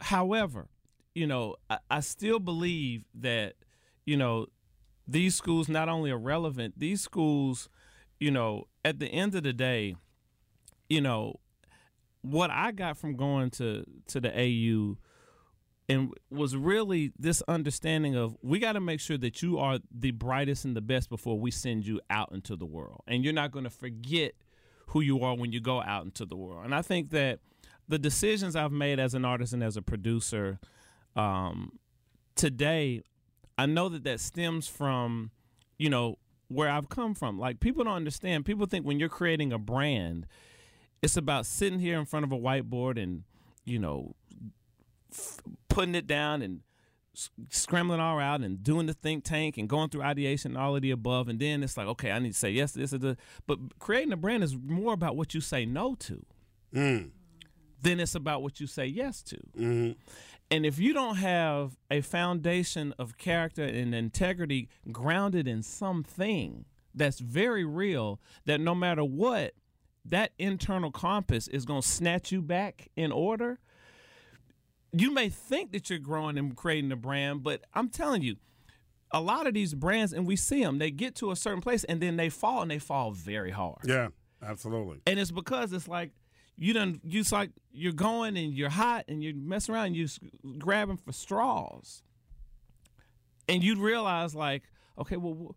However, 0.00 0.68
you 1.14 1.26
know, 1.26 1.56
I, 1.70 1.78
I 1.90 2.00
still 2.00 2.40
believe 2.40 3.04
that 3.14 3.54
you 4.04 4.16
know 4.16 4.46
these 5.06 5.36
schools 5.36 5.68
not 5.68 5.88
only 5.88 6.10
are 6.10 6.18
relevant; 6.18 6.78
these 6.78 7.02
schools, 7.02 7.68
you 8.18 8.30
know, 8.30 8.64
at 8.84 8.98
the 8.98 9.06
end 9.06 9.34
of 9.34 9.44
the 9.44 9.52
day, 9.52 9.94
you 10.88 11.00
know, 11.00 11.38
what 12.22 12.50
I 12.50 12.72
got 12.72 12.96
from 12.96 13.16
going 13.16 13.50
to 13.50 13.84
to 14.08 14.20
the 14.20 14.30
AU 14.30 14.96
and 15.88 16.12
was 16.30 16.56
really 16.56 17.12
this 17.18 17.42
understanding 17.48 18.16
of 18.16 18.36
we 18.42 18.58
got 18.58 18.72
to 18.72 18.80
make 18.80 19.00
sure 19.00 19.18
that 19.18 19.42
you 19.42 19.58
are 19.58 19.78
the 19.90 20.12
brightest 20.12 20.64
and 20.64 20.76
the 20.76 20.80
best 20.80 21.10
before 21.10 21.38
we 21.38 21.50
send 21.50 21.86
you 21.86 22.00
out 22.08 22.32
into 22.32 22.56
the 22.56 22.64
world 22.64 23.02
and 23.06 23.22
you're 23.24 23.34
not 23.34 23.50
going 23.50 23.64
to 23.64 23.70
forget 23.70 24.32
who 24.88 25.00
you 25.00 25.20
are 25.20 25.36
when 25.36 25.52
you 25.52 25.60
go 25.60 25.82
out 25.82 26.04
into 26.04 26.24
the 26.24 26.36
world 26.36 26.64
and 26.64 26.74
i 26.74 26.80
think 26.80 27.10
that 27.10 27.38
the 27.88 27.98
decisions 27.98 28.56
I've 28.56 28.72
made 28.72 28.98
as 28.98 29.14
an 29.14 29.24
artist 29.24 29.52
and 29.52 29.62
as 29.62 29.76
a 29.76 29.82
producer 29.82 30.58
um, 31.16 31.78
today, 32.34 33.02
I 33.58 33.66
know 33.66 33.88
that 33.88 34.04
that 34.04 34.20
stems 34.20 34.66
from, 34.66 35.30
you 35.78 35.90
know, 35.90 36.18
where 36.48 36.68
I've 36.68 36.88
come 36.88 37.14
from. 37.14 37.38
Like 37.38 37.60
people 37.60 37.84
don't 37.84 37.94
understand. 37.94 38.44
People 38.44 38.66
think 38.66 38.86
when 38.86 38.98
you're 38.98 39.08
creating 39.08 39.52
a 39.52 39.58
brand, 39.58 40.26
it's 41.02 41.16
about 41.16 41.46
sitting 41.46 41.78
here 41.78 41.98
in 41.98 42.06
front 42.06 42.24
of 42.24 42.32
a 42.32 42.38
whiteboard 42.38 43.00
and, 43.02 43.24
you 43.64 43.78
know, 43.78 44.14
f- 45.14 45.40
putting 45.68 45.94
it 45.94 46.06
down 46.06 46.42
and 46.42 46.60
scrambling 47.48 48.00
all 48.00 48.18
out 48.18 48.40
and 48.40 48.62
doing 48.62 48.86
the 48.86 48.92
think 48.92 49.24
tank 49.24 49.56
and 49.56 49.68
going 49.68 49.88
through 49.88 50.02
ideation 50.02 50.52
and 50.52 50.58
all 50.58 50.74
of 50.74 50.82
the 50.82 50.90
above. 50.90 51.28
And 51.28 51.38
then 51.38 51.62
it's 51.62 51.76
like, 51.76 51.86
okay, 51.86 52.10
I 52.10 52.18
need 52.18 52.32
to 52.32 52.38
say 52.38 52.50
yes 52.50 52.72
to 52.72 52.80
this 52.80 52.92
or 52.92 52.98
the. 52.98 53.16
But 53.46 53.78
creating 53.78 54.12
a 54.12 54.16
brand 54.16 54.42
is 54.42 54.56
more 54.56 54.92
about 54.92 55.16
what 55.16 55.34
you 55.34 55.40
say 55.40 55.64
no 55.64 55.94
to 55.96 56.24
mm. 56.74 57.10
than 57.80 58.00
it's 58.00 58.14
about 58.14 58.42
what 58.42 58.60
you 58.60 58.66
say 58.66 58.86
yes 58.86 59.22
to. 59.22 59.36
Mm-hmm. 59.56 59.92
And 60.50 60.66
if 60.66 60.78
you 60.78 60.92
don't 60.92 61.16
have 61.16 61.76
a 61.90 62.00
foundation 62.00 62.94
of 62.98 63.16
character 63.16 63.64
and 63.64 63.94
integrity 63.94 64.68
grounded 64.92 65.48
in 65.48 65.62
something 65.62 66.66
that's 66.94 67.18
very 67.18 67.64
real, 67.64 68.20
that 68.44 68.60
no 68.60 68.74
matter 68.74 69.04
what, 69.04 69.54
that 70.04 70.32
internal 70.38 70.90
compass 70.90 71.48
is 71.48 71.64
going 71.64 71.80
to 71.80 71.88
snatch 71.88 72.30
you 72.30 72.42
back 72.42 72.88
in 72.94 73.10
order. 73.10 73.58
You 74.96 75.12
may 75.12 75.28
think 75.28 75.72
that 75.72 75.90
you're 75.90 75.98
growing 75.98 76.38
and 76.38 76.56
creating 76.56 76.92
a 76.92 76.96
brand, 76.96 77.42
but 77.42 77.64
I'm 77.74 77.88
telling 77.88 78.22
you, 78.22 78.36
a 79.10 79.20
lot 79.20 79.46
of 79.46 79.54
these 79.54 79.74
brands, 79.74 80.12
and 80.12 80.26
we 80.26 80.36
see 80.36 80.62
them, 80.62 80.78
they 80.78 80.90
get 80.90 81.14
to 81.16 81.30
a 81.30 81.36
certain 81.36 81.60
place 81.60 81.84
and 81.84 82.00
then 82.00 82.16
they 82.16 82.28
fall 82.28 82.62
and 82.62 82.70
they 82.70 82.78
fall 82.78 83.12
very 83.12 83.50
hard. 83.52 83.78
Yeah, 83.84 84.08
absolutely. 84.42 84.98
And 85.06 85.18
it's 85.18 85.30
because 85.30 85.72
it's 85.72 85.88
like 85.88 86.10
you 86.56 86.72
done 86.72 87.00
you 87.04 87.20
it's 87.20 87.32
like 87.32 87.50
you're 87.72 87.92
going 87.92 88.36
and 88.36 88.54
you're 88.54 88.70
hot 88.70 89.04
and 89.08 89.22
you're 89.22 89.34
messing 89.34 89.74
around 89.74 89.86
and 89.86 89.96
you're 89.96 90.08
grabbing 90.58 90.96
for 90.96 91.12
straws. 91.12 92.02
And 93.48 93.62
you'd 93.62 93.78
realize 93.78 94.34
like, 94.34 94.62
okay, 94.98 95.16
well 95.16 95.54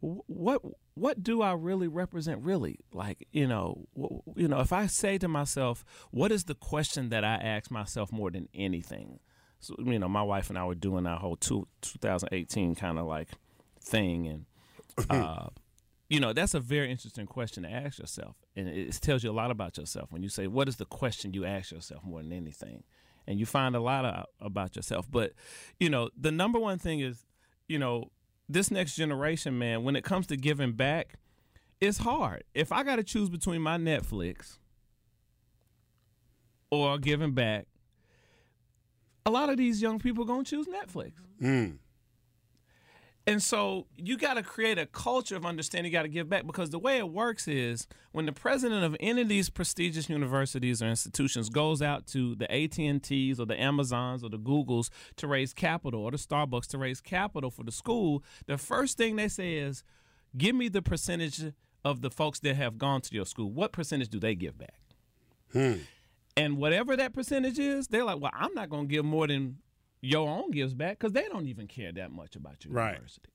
what 0.00 0.62
what 0.94 1.22
do 1.22 1.42
I 1.42 1.52
really 1.52 1.88
represent 1.88 2.42
really? 2.42 2.80
Like, 2.92 3.26
you 3.32 3.46
know, 3.46 3.86
you 4.34 4.48
know, 4.48 4.60
if 4.60 4.72
I 4.72 4.86
say 4.86 5.18
to 5.18 5.28
myself, 5.28 5.84
what 6.10 6.32
is 6.32 6.44
the 6.44 6.54
question 6.54 7.10
that 7.10 7.24
I 7.24 7.34
ask 7.34 7.70
myself 7.70 8.10
more 8.10 8.30
than 8.30 8.48
anything? 8.54 9.20
So, 9.60 9.76
you 9.78 9.98
know, 9.98 10.08
my 10.08 10.22
wife 10.22 10.48
and 10.48 10.58
I 10.58 10.64
were 10.64 10.74
doing 10.74 11.06
our 11.06 11.18
whole 11.18 11.36
two, 11.36 11.68
2018 11.82 12.74
kind 12.74 12.98
of 12.98 13.06
like 13.06 13.28
thing 13.82 14.26
and 14.26 14.46
uh 15.10 15.48
you 16.08 16.20
know 16.20 16.32
that's 16.32 16.52
a 16.52 16.60
very 16.60 16.90
interesting 16.90 17.26
question 17.26 17.62
to 17.62 17.70
ask 17.70 17.98
yourself 17.98 18.36
and 18.54 18.68
it, 18.68 18.88
it 18.88 19.00
tells 19.00 19.24
you 19.24 19.30
a 19.30 19.32
lot 19.32 19.50
about 19.50 19.78
yourself 19.78 20.12
when 20.12 20.22
you 20.22 20.28
say 20.28 20.46
what 20.46 20.68
is 20.68 20.76
the 20.76 20.84
question 20.84 21.32
you 21.32 21.46
ask 21.46 21.70
yourself 21.70 22.04
more 22.04 22.22
than 22.22 22.32
anything 22.32 22.82
and 23.26 23.38
you 23.38 23.46
find 23.46 23.74
a 23.74 23.80
lot 23.80 24.04
of, 24.04 24.26
about 24.40 24.76
yourself 24.76 25.10
but 25.10 25.32
you 25.78 25.88
know 25.88 26.10
the 26.18 26.30
number 26.30 26.58
one 26.58 26.78
thing 26.78 27.00
is 27.00 27.24
you 27.68 27.78
know 27.78 28.10
this 28.52 28.70
next 28.70 28.96
generation 28.96 29.58
man 29.58 29.84
when 29.84 29.96
it 29.96 30.04
comes 30.04 30.26
to 30.28 30.36
giving 30.36 30.72
back 30.72 31.14
it's 31.80 31.96
hard. 31.96 32.44
If 32.54 32.72
i 32.72 32.82
got 32.82 32.96
to 32.96 33.02
choose 33.04 33.30
between 33.30 33.62
my 33.62 33.78
netflix 33.78 34.58
or 36.70 36.98
giving 36.98 37.32
back 37.32 37.66
a 39.26 39.30
lot 39.30 39.48
of 39.48 39.56
these 39.56 39.80
young 39.82 39.98
people 39.98 40.24
going 40.24 40.44
to 40.44 40.50
choose 40.50 40.66
netflix 40.66 41.12
hmm. 41.38 41.70
And 43.30 43.40
so 43.40 43.86
you 43.96 44.18
got 44.18 44.34
to 44.34 44.42
create 44.42 44.76
a 44.76 44.86
culture 44.86 45.36
of 45.36 45.46
understanding. 45.46 45.92
You 45.92 45.96
got 45.96 46.02
to 46.02 46.08
give 46.08 46.28
back 46.28 46.48
because 46.48 46.70
the 46.70 46.80
way 46.80 46.98
it 46.98 47.08
works 47.08 47.46
is 47.46 47.86
when 48.10 48.26
the 48.26 48.32
president 48.32 48.82
of 48.82 48.96
any 48.98 49.22
of 49.22 49.28
these 49.28 49.48
prestigious 49.48 50.08
universities 50.08 50.82
or 50.82 50.88
institutions 50.88 51.48
goes 51.48 51.80
out 51.80 52.08
to 52.08 52.34
the 52.34 52.52
AT 52.52 52.76
and 52.80 53.00
T's 53.00 53.38
or 53.38 53.46
the 53.46 53.58
Amazons 53.58 54.24
or 54.24 54.30
the 54.30 54.38
Googles 54.38 54.90
to 55.14 55.28
raise 55.28 55.54
capital 55.54 56.02
or 56.02 56.10
the 56.10 56.16
Starbucks 56.16 56.66
to 56.70 56.78
raise 56.78 57.00
capital 57.00 57.52
for 57.52 57.62
the 57.62 57.70
school, 57.70 58.24
the 58.46 58.58
first 58.58 58.96
thing 58.96 59.14
they 59.14 59.28
say 59.28 59.54
is, 59.54 59.84
"Give 60.36 60.56
me 60.56 60.68
the 60.68 60.82
percentage 60.82 61.52
of 61.84 62.00
the 62.00 62.10
folks 62.10 62.40
that 62.40 62.56
have 62.56 62.78
gone 62.78 63.00
to 63.02 63.14
your 63.14 63.26
school. 63.26 63.52
What 63.52 63.70
percentage 63.70 64.08
do 64.08 64.18
they 64.18 64.34
give 64.34 64.58
back?" 64.58 64.80
Hmm. 65.52 65.74
And 66.36 66.56
whatever 66.56 66.96
that 66.96 67.12
percentage 67.12 67.60
is, 67.60 67.86
they're 67.86 68.02
like, 68.02 68.20
"Well, 68.20 68.32
I'm 68.34 68.54
not 68.54 68.70
going 68.70 68.88
to 68.88 68.92
give 68.92 69.04
more 69.04 69.28
than." 69.28 69.58
Your 70.02 70.28
own 70.28 70.50
gives 70.50 70.74
back 70.74 70.98
because 70.98 71.12
they 71.12 71.26
don't 71.28 71.46
even 71.46 71.66
care 71.66 71.92
that 71.92 72.10
much 72.10 72.36
about 72.36 72.64
your 72.64 72.72
Right. 72.74 72.94
university. 72.94 73.28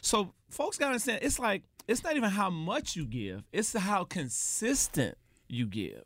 So 0.00 0.32
folks 0.48 0.78
gotta 0.78 0.92
understand 0.92 1.20
it's 1.22 1.38
like 1.38 1.62
it's 1.86 2.02
not 2.02 2.16
even 2.16 2.30
how 2.30 2.50
much 2.50 2.96
you 2.96 3.06
give, 3.06 3.44
it's 3.52 3.72
how 3.74 4.04
consistent 4.04 5.16
you 5.48 5.66
give. 5.66 6.04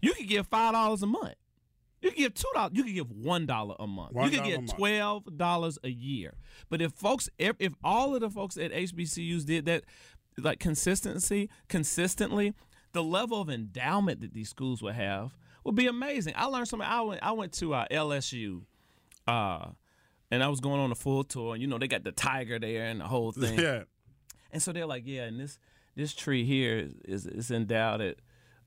You 0.00 0.12
could 0.14 0.28
give 0.28 0.46
five 0.46 0.72
dollars 0.72 1.02
a 1.02 1.06
month. 1.06 1.34
You 2.00 2.10
could 2.10 2.18
give 2.18 2.34
two 2.34 2.48
dollars. 2.54 2.72
You 2.74 2.84
could 2.84 2.94
give 2.94 3.10
one 3.10 3.46
dollar 3.46 3.74
a 3.78 3.86
month. 3.86 4.12
One 4.12 4.24
you 4.24 4.30
could 4.30 4.44
dollar 4.44 4.54
a 4.54 4.58
give 4.58 4.74
twelve 4.76 5.36
dollars 5.38 5.78
a 5.84 5.90
year. 5.90 6.34
But 6.68 6.80
if 6.82 6.92
folks, 6.92 7.28
if, 7.38 7.56
if 7.58 7.74
all 7.84 8.14
of 8.14 8.20
the 8.20 8.30
folks 8.30 8.56
at 8.56 8.72
HBCUs 8.72 9.44
did 9.44 9.66
that, 9.66 9.84
like 10.38 10.58
consistency, 10.58 11.48
consistently, 11.68 12.54
the 12.92 13.04
level 13.04 13.40
of 13.40 13.48
endowment 13.50 14.20
that 14.20 14.32
these 14.34 14.48
schools 14.48 14.82
would 14.82 14.94
have 14.94 15.36
would 15.64 15.74
be 15.76 15.86
amazing. 15.86 16.34
I 16.36 16.46
learned 16.46 16.68
something. 16.68 16.88
I 16.88 17.00
went. 17.02 17.22
I 17.22 17.32
went 17.32 17.52
to 17.54 17.74
uh, 17.74 17.86
LSU 17.90 18.62
uh, 19.26 19.66
and 20.30 20.42
I 20.42 20.48
was 20.48 20.60
going 20.60 20.80
on 20.80 20.90
a 20.90 20.94
full 20.94 21.24
tour, 21.24 21.54
and 21.54 21.62
you 21.62 21.68
know 21.68 21.78
they 21.78 21.88
got 21.88 22.04
the 22.04 22.12
tiger 22.12 22.58
there 22.58 22.86
and 22.86 23.00
the 23.00 23.06
whole 23.06 23.32
thing. 23.32 23.58
Yeah. 23.58 23.84
And 24.50 24.62
so 24.62 24.72
they're 24.72 24.86
like, 24.86 25.04
yeah, 25.06 25.24
and 25.24 25.40
this 25.40 25.58
this 25.94 26.14
tree 26.14 26.44
here 26.44 26.78
is 26.78 26.94
is, 27.04 27.26
is 27.26 27.50
endowed 27.50 28.00
at 28.00 28.16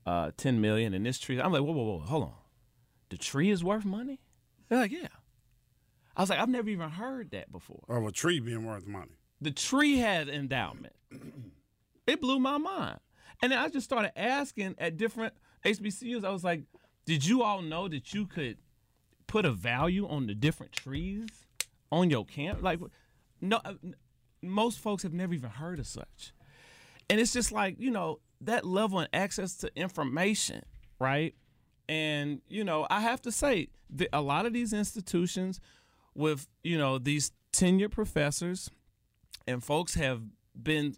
uh, 0.04 0.30
ten 0.36 0.60
million, 0.60 0.94
and 0.94 1.04
this 1.04 1.18
tree. 1.18 1.40
I'm 1.40 1.52
like, 1.52 1.62
whoa, 1.62 1.72
whoa, 1.72 1.84
whoa, 1.84 1.98
hold 2.00 2.24
on, 2.24 2.34
the 3.10 3.16
tree 3.16 3.50
is 3.50 3.62
worth 3.62 3.84
money? 3.84 4.20
They're 4.68 4.78
like, 4.78 4.92
yeah. 4.92 5.08
I 6.16 6.22
was 6.22 6.30
like, 6.30 6.38
I've 6.38 6.48
never 6.48 6.68
even 6.70 6.88
heard 6.88 7.30
that 7.32 7.52
before. 7.52 7.84
Of 7.88 8.06
a 8.06 8.10
tree 8.10 8.40
being 8.40 8.64
worth 8.64 8.86
money. 8.86 9.18
The 9.40 9.50
tree 9.50 9.98
had 9.98 10.28
endowment. 10.28 10.94
It 12.06 12.20
blew 12.20 12.38
my 12.38 12.56
mind. 12.56 13.00
And 13.42 13.50
then 13.50 13.58
I 13.58 13.68
just 13.68 13.84
started 13.84 14.16
asking 14.16 14.76
at 14.78 14.96
different 14.96 15.34
HBCUs. 15.64 16.24
I 16.24 16.30
was 16.30 16.44
like, 16.44 16.62
did 17.04 17.26
you 17.26 17.42
all 17.42 17.62
know 17.62 17.88
that 17.88 18.14
you 18.14 18.26
could 18.26 18.58
put 19.26 19.44
a 19.44 19.52
value 19.52 20.06
on 20.08 20.26
the 20.26 20.34
different 20.34 20.72
trees 20.72 21.28
on 21.90 22.10
your 22.10 22.24
camp? 22.24 22.62
Like, 22.62 22.80
no, 23.40 23.60
uh, 23.64 23.74
most 24.42 24.78
folks 24.78 25.02
have 25.02 25.12
never 25.12 25.34
even 25.34 25.50
heard 25.50 25.78
of 25.78 25.86
such. 25.86 26.32
And 27.08 27.20
it's 27.20 27.32
just 27.32 27.52
like, 27.52 27.76
you 27.78 27.90
know, 27.90 28.20
that 28.40 28.64
level 28.64 28.98
and 28.98 29.08
access 29.12 29.56
to 29.58 29.70
information, 29.76 30.62
right? 30.98 31.34
And, 31.88 32.40
you 32.48 32.64
know, 32.64 32.86
I 32.90 33.00
have 33.00 33.22
to 33.22 33.32
say, 33.32 33.68
that 33.90 34.08
a 34.12 34.20
lot 34.20 34.46
of 34.46 34.52
these 34.52 34.72
institutions 34.72 35.60
with, 36.14 36.48
you 36.62 36.78
know, 36.78 36.98
these 36.98 37.32
tenured 37.52 37.92
professors 37.92 38.70
and 39.46 39.62
folks 39.62 39.94
have 39.94 40.22
been, 40.60 40.96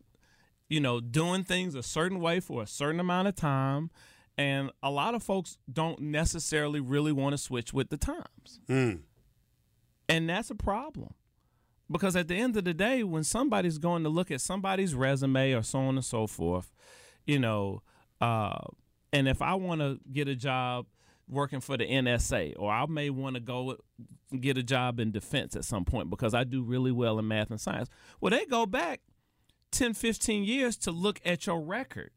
you 0.69 0.81
know, 0.81 1.01
doing 1.01 1.45
things 1.45 1.75
a 1.75 1.83
certain 1.83 2.21
way 2.21 2.41
for 2.41 2.63
a 2.63 2.67
certain 2.67 3.01
amount 3.01 3.29
of 3.29 3.35
time. 3.35 3.91
And 4.39 4.71
a 4.85 4.91
lot 4.91 5.15
of 5.17 5.23
folks 5.23 5.59
don't 5.71 5.99
necessarily 6.01 6.79
really 6.79 7.11
want 7.11 7.33
to 7.33 7.39
switch 7.39 7.75
with 7.75 7.91
the 7.91 7.97
times. 7.97 8.61
And 10.09 10.31
that's 10.31 10.49
a 10.49 10.55
problem. 10.55 11.15
Because 11.91 12.15
at 12.15 12.29
the 12.29 12.37
end 12.37 12.57
of 12.57 12.65
the 12.65 12.73
day, 12.73 13.03
when 13.03 13.25
somebody's 13.25 13.79
going 13.79 14.05
to 14.05 14.09
look 14.09 14.31
at 14.31 14.41
somebody's 14.41 14.95
resume 14.95 15.53
or 15.53 15.63
so 15.63 15.81
on 15.81 15.97
and 15.97 16.05
so 16.05 16.27
forth, 16.27 16.73
you 17.27 17.39
know, 17.39 17.83
uh, 18.21 18.59
and 19.13 19.27
if 19.27 19.43
I 19.43 19.55
want 19.55 19.81
to 19.81 19.99
get 20.13 20.29
a 20.29 20.37
job 20.37 20.87
working 21.29 21.61
for 21.61 21.77
the 21.77 21.85
NSA, 21.87 22.55
or 22.59 22.71
I 22.71 22.87
may 22.87 23.11
want 23.11 23.35
to 23.35 23.41
go 23.41 23.77
get 24.39 24.57
a 24.57 24.63
job 24.63 25.01
in 25.01 25.11
defense 25.11 25.57
at 25.57 25.65
some 25.65 25.85
point 25.85 26.11
because 26.11 26.35
I 26.35 26.45
do 26.45 26.63
really 26.63 26.93
well 26.93 27.19
in 27.19 27.27
math 27.27 27.51
and 27.51 27.61
science, 27.61 27.89
well, 28.21 28.31
they 28.31 28.45
go 28.45 28.67
back 28.67 29.01
10, 29.73 29.95
15 29.95 30.45
years 30.45 30.77
to 30.79 30.91
look 30.91 31.21
at 31.25 31.47
your 31.47 31.61
record 31.61 32.11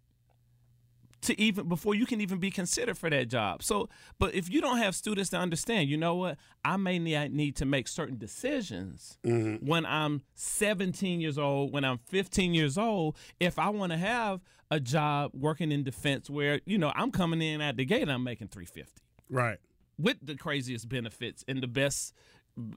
to 1.21 1.39
even 1.39 1.67
before 1.67 1.93
you 1.93 2.05
can 2.05 2.19
even 2.19 2.39
be 2.39 2.49
considered 2.49 2.97
for 2.97 3.09
that 3.09 3.29
job. 3.29 3.61
So, 3.63 3.89
but 4.19 4.33
if 4.33 4.49
you 4.49 4.59
don't 4.59 4.77
have 4.77 4.95
students 4.95 5.29
to 5.31 5.37
understand, 5.37 5.89
you 5.89 5.97
know 5.97 6.15
what? 6.15 6.37
I 6.65 6.77
may 6.77 6.99
need, 6.99 7.55
to 7.57 7.65
make 7.65 7.87
certain 7.87 8.17
decisions 8.17 9.17
mm-hmm. 9.23 9.65
when 9.65 9.85
I'm 9.85 10.21
17 10.35 11.21
years 11.21 11.37
old, 11.37 11.71
when 11.71 11.83
I'm 11.83 11.99
15 12.07 12.53
years 12.53 12.77
old, 12.77 13.17
if 13.39 13.59
I 13.59 13.69
want 13.69 13.91
to 13.91 13.97
have 13.97 14.41
a 14.69 14.79
job 14.79 15.31
working 15.33 15.71
in 15.71 15.83
defense 15.83 16.29
where, 16.29 16.61
you 16.65 16.77
know, 16.77 16.91
I'm 16.95 17.11
coming 17.11 17.41
in 17.41 17.61
at 17.61 17.77
the 17.77 17.85
gate 17.85 18.03
and 18.03 18.11
I'm 18.11 18.23
making 18.23 18.47
350 18.47 19.01
Right. 19.29 19.57
with 19.97 20.17
the 20.21 20.35
craziest 20.35 20.89
benefits 20.89 21.43
and 21.47 21.61
the 21.61 21.67
best, 21.67 22.13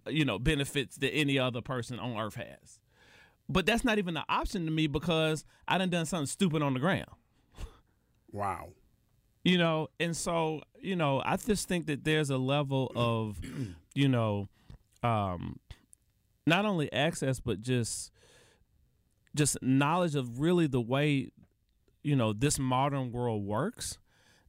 you 0.09 0.25
know, 0.25 0.39
benefits 0.39 0.97
that 0.99 1.11
any 1.11 1.39
other 1.39 1.63
person 1.63 1.99
on 1.99 2.19
earth 2.19 2.37
has. 2.37 2.81
But 3.49 3.67
that's 3.67 3.85
not 3.85 3.99
even 3.99 4.17
an 4.17 4.25
option 4.29 4.65
to 4.65 4.71
me 4.71 4.87
because 4.87 5.45
I 5.69 5.79
done 5.79 5.91
done 5.91 6.07
something 6.07 6.27
stupid 6.27 6.63
on 6.63 6.75
the 6.75 6.81
ground 6.81 7.11
Wow. 8.35 8.71
you 9.45 9.59
know 9.59 9.89
and 10.01 10.17
so 10.17 10.61
you 10.81 10.97
know 10.97 11.23
i 11.25 11.37
just 11.37 11.69
think 11.69 11.87
that 11.87 12.05
there's 12.05 12.31
a 12.31 12.37
level 12.37 12.91
of 12.97 13.39
you 13.95 14.09
know 14.09 14.49
um 15.03 15.61
not 16.47 16.65
only 16.65 16.93
access 16.93 17.39
but 17.41 17.63
just 17.63 18.11
just 19.37 19.57
knowledge 19.63 20.15
of 20.15 20.41
really 20.41 20.67
the 20.67 20.81
way 20.81 21.31
you 22.03 22.17
know 22.17 22.33
this 22.33 22.59
modern 22.59 23.13
world 23.13 23.45
works 23.45 23.99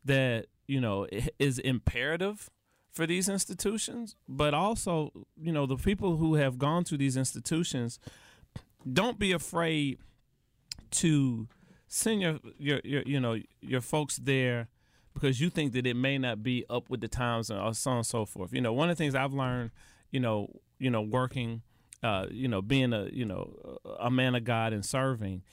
that 0.04 0.48
you 0.67 0.82
know 0.82 1.08
is 1.39 1.60
imperative 1.60 2.50
for 2.91 3.06
these 3.06 3.28
institutions, 3.28 4.15
but 4.28 4.54
also 4.54 5.12
you 5.39 5.52
know 5.52 5.65
the 5.65 5.76
people 5.76 6.17
who 6.17 6.36
have 6.36 6.58
gone 6.58 6.84
to 6.86 6.98
these 6.98 7.17
institutions 7.17 8.00
don't 8.91 9.19
be 9.19 9.32
afraid 9.32 10.00
to 10.91 11.48
send 11.95 12.21
your, 12.21 12.39
your 12.58 12.81
your 12.84 13.03
you 13.03 13.19
know 13.19 13.39
your 13.62 13.81
folks 13.81 14.17
there 14.17 14.67
because 15.13 15.39
you 15.39 15.49
think 15.49 15.71
that 15.73 15.88
it 15.88 15.95
may 15.95 16.17
not 16.17 16.43
be 16.43 16.65
up 16.69 16.89
with 16.89 16.99
the 16.99 17.08
times 17.08 17.49
and 17.49 17.75
so 17.75 17.91
on 17.91 17.97
and 17.97 18.05
so 18.05 18.25
forth. 18.25 18.51
You 18.53 18.60
know, 18.60 18.73
one 18.73 18.89
of 18.89 18.97
the 18.97 19.01
things 19.01 19.15
I've 19.15 19.34
learned, 19.34 19.71
you 20.12 20.19
know, 20.19 20.49
you 20.77 20.89
know, 20.89 21.01
working, 21.01 21.62
uh, 22.03 22.25
you 22.29 22.49
know, 22.49 22.62
being 22.62 22.91
a 22.91 23.08
you 23.12 23.25
know 23.25 23.79
a 23.99 24.12
man 24.12 24.36
of 24.36 24.43
God 24.43 24.73
and 24.73 24.86
serving, 24.86 25.43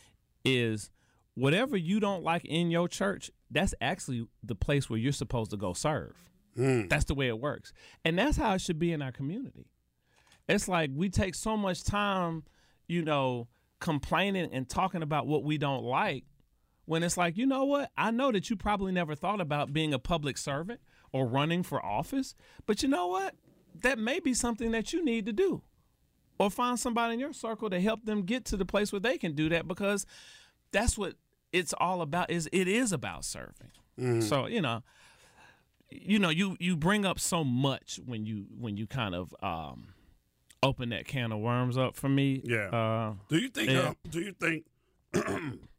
is 0.44 0.90
whatever 1.34 1.76
you 1.76 2.00
don't 2.00 2.24
like 2.24 2.44
in 2.44 2.70
your 2.70 2.88
church. 2.88 3.30
That's 3.50 3.74
actually 3.80 4.26
the 4.42 4.56
place 4.56 4.90
where 4.90 4.98
you're 4.98 5.12
supposed 5.12 5.52
to 5.52 5.56
go 5.56 5.74
serve. 5.74 6.16
That's 6.88 7.04
the 7.04 7.14
way 7.14 7.28
it 7.28 7.38
works, 7.38 7.72
and 8.04 8.18
that's 8.18 8.36
how 8.36 8.54
it 8.54 8.60
should 8.60 8.78
be 8.80 8.92
in 8.92 9.00
our 9.00 9.12
community. 9.12 9.70
It's 10.48 10.66
like 10.66 10.90
we 10.92 11.08
take 11.08 11.36
so 11.36 11.56
much 11.56 11.84
time, 11.84 12.42
you 12.88 13.02
know, 13.04 13.46
complaining 13.78 14.50
and 14.52 14.68
talking 14.68 15.02
about 15.02 15.26
what 15.28 15.44
we 15.44 15.56
don't 15.56 15.84
like 15.84 16.24
when 16.92 17.02
it's 17.02 17.16
like, 17.16 17.38
you 17.38 17.46
know 17.46 17.64
what? 17.64 17.90
I 17.96 18.10
know 18.10 18.30
that 18.32 18.50
you 18.50 18.56
probably 18.56 18.92
never 18.92 19.14
thought 19.14 19.40
about 19.40 19.72
being 19.72 19.94
a 19.94 19.98
public 19.98 20.36
servant 20.36 20.78
or 21.10 21.26
running 21.26 21.62
for 21.62 21.82
office, 21.82 22.34
but 22.66 22.82
you 22.82 22.88
know 22.90 23.06
what? 23.06 23.34
That 23.80 23.98
may 23.98 24.20
be 24.20 24.34
something 24.34 24.72
that 24.72 24.92
you 24.92 25.02
need 25.02 25.24
to 25.24 25.32
do. 25.32 25.62
Or 26.38 26.50
find 26.50 26.78
somebody 26.78 27.14
in 27.14 27.20
your 27.20 27.32
circle 27.32 27.70
to 27.70 27.80
help 27.80 28.04
them 28.04 28.24
get 28.24 28.44
to 28.46 28.58
the 28.58 28.66
place 28.66 28.92
where 28.92 29.00
they 29.00 29.16
can 29.16 29.34
do 29.34 29.48
that 29.48 29.66
because 29.66 30.04
that's 30.70 30.98
what 30.98 31.14
it's 31.50 31.72
all 31.78 32.02
about 32.02 32.30
is 32.30 32.46
it 32.52 32.68
is 32.68 32.92
about 32.92 33.24
serving. 33.24 34.20
So, 34.20 34.46
you 34.46 34.60
know, 34.60 34.82
you 35.90 36.18
know, 36.18 36.28
you 36.28 36.56
you 36.60 36.76
bring 36.76 37.06
up 37.06 37.18
so 37.18 37.42
much 37.42 38.00
when 38.04 38.26
you 38.26 38.46
when 38.58 38.76
you 38.76 38.86
kind 38.86 39.14
of 39.14 39.34
um 39.42 39.94
open 40.62 40.90
that 40.90 41.06
can 41.06 41.32
of 41.32 41.38
worms 41.38 41.78
up 41.78 41.96
for 41.96 42.10
me. 42.10 42.42
Yeah. 42.44 42.68
Uh 42.68 43.14
Do 43.28 43.38
you 43.38 43.48
think? 43.48 43.70
Yeah. 43.70 43.80
Uh, 43.80 43.94
do 44.10 44.20
you 44.20 44.32
think? 44.32 44.64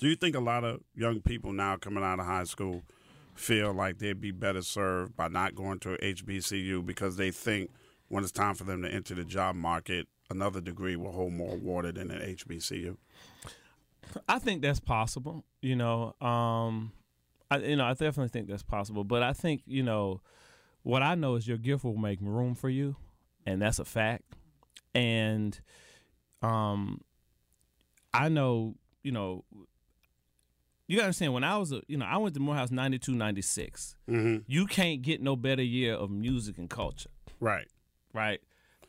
do 0.00 0.08
you 0.08 0.16
think 0.16 0.34
a 0.34 0.40
lot 0.40 0.64
of 0.64 0.80
young 0.94 1.20
people 1.20 1.52
now 1.52 1.76
coming 1.76 2.02
out 2.02 2.18
of 2.18 2.24
high 2.24 2.44
school 2.44 2.82
feel 3.34 3.72
like 3.72 3.98
they'd 3.98 4.20
be 4.20 4.30
better 4.30 4.62
served 4.62 5.14
by 5.14 5.28
not 5.28 5.54
going 5.54 5.78
to 5.80 5.90
HBCU 5.90 6.84
because 6.84 7.16
they 7.16 7.30
think 7.30 7.70
when 8.08 8.24
it's 8.24 8.32
time 8.32 8.54
for 8.54 8.64
them 8.64 8.82
to 8.82 8.88
enter 8.88 9.14
the 9.14 9.24
job 9.24 9.56
market, 9.56 10.08
another 10.30 10.62
degree 10.62 10.96
will 10.96 11.12
hold 11.12 11.34
more 11.34 11.54
water 11.56 11.92
than 11.92 12.10
an 12.10 12.34
HBCU? 12.34 12.96
I 14.26 14.38
think 14.38 14.62
that's 14.62 14.80
possible. 14.80 15.44
You 15.60 15.76
know, 15.76 16.14
um, 16.22 16.92
I 17.50 17.58
you 17.58 17.76
know 17.76 17.84
I 17.84 17.90
definitely 17.90 18.28
think 18.28 18.48
that's 18.48 18.62
possible. 18.62 19.04
But 19.04 19.22
I 19.22 19.34
think 19.34 19.62
you 19.66 19.82
know 19.82 20.22
what 20.82 21.02
I 21.02 21.14
know 21.14 21.34
is 21.34 21.46
your 21.46 21.58
gift 21.58 21.84
will 21.84 21.96
make 21.96 22.18
room 22.22 22.54
for 22.54 22.70
you, 22.70 22.96
and 23.44 23.60
that's 23.60 23.78
a 23.78 23.84
fact. 23.84 24.24
And 24.94 25.60
um, 26.40 27.02
I 28.14 28.30
know 28.30 28.76
you 29.02 29.12
know. 29.12 29.44
You 30.90 30.96
gotta 30.96 31.06
understand 31.06 31.32
when 31.34 31.44
I 31.44 31.56
was 31.56 31.70
a 31.70 31.82
you 31.86 31.96
know 31.96 32.04
I 32.04 32.16
went 32.16 32.34
to 32.34 32.40
Morehouse 32.40 32.72
92, 32.72 33.12
96. 33.14 33.94
Mm-hmm. 34.10 34.36
You 34.48 34.66
can't 34.66 35.02
get 35.02 35.22
no 35.22 35.36
better 35.36 35.62
year 35.62 35.94
of 35.94 36.10
music 36.10 36.58
and 36.58 36.68
culture, 36.68 37.10
Right. 37.38 37.68
right? 38.12 38.40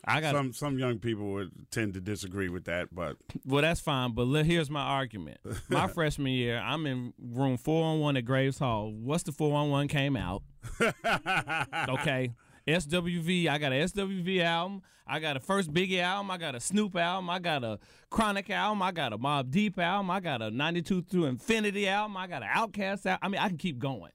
I 0.03 0.19
got 0.19 0.33
Some 0.33 0.51
some 0.51 0.79
young 0.79 0.97
people 0.97 1.31
would 1.33 1.51
tend 1.69 1.93
to 1.93 2.01
disagree 2.01 2.49
with 2.49 2.63
that, 2.65 2.87
but 2.91 3.17
Well, 3.45 3.61
that's 3.61 3.79
fine, 3.79 4.13
but 4.13 4.25
le- 4.25 4.43
here's 4.43 4.67
my 4.71 4.81
argument. 4.81 5.41
My 5.69 5.85
freshman 5.93 6.31
year, 6.31 6.57
I'm 6.57 6.87
in 6.87 7.13
room 7.19 7.57
401 7.57 8.17
at 8.17 8.25
Graves 8.25 8.57
Hall. 8.57 8.91
What's 8.91 9.21
the 9.21 9.31
411 9.31 9.87
came 9.89 10.17
out? 10.17 10.41
okay. 11.89 12.31
SWV, 12.71 13.47
I 13.47 13.57
got 13.57 13.71
a 13.71 13.75
SWV 13.75 14.43
album. 14.43 14.81
I 15.07 15.19
got 15.19 15.35
a 15.35 15.39
first 15.39 15.73
Biggie 15.73 15.99
album. 15.99 16.31
I 16.31 16.37
got 16.37 16.55
a 16.55 16.59
Snoop 16.59 16.95
album. 16.95 17.29
I 17.29 17.39
got 17.39 17.63
a 17.63 17.79
Chronic 18.09 18.49
album. 18.49 18.81
I 18.81 18.91
got 18.91 19.13
a 19.13 19.17
Mobb 19.17 19.51
Deep 19.51 19.77
album. 19.77 20.09
I 20.09 20.19
got 20.19 20.41
a 20.41 20.51
92 20.51 21.01
through 21.03 21.25
Infinity 21.25 21.87
album. 21.87 22.17
I 22.17 22.27
got 22.27 22.43
an 22.43 22.49
Outkast 22.49 23.05
album. 23.05 23.19
I 23.21 23.27
mean, 23.27 23.41
I 23.41 23.47
can 23.49 23.57
keep 23.57 23.79
going. 23.79 24.11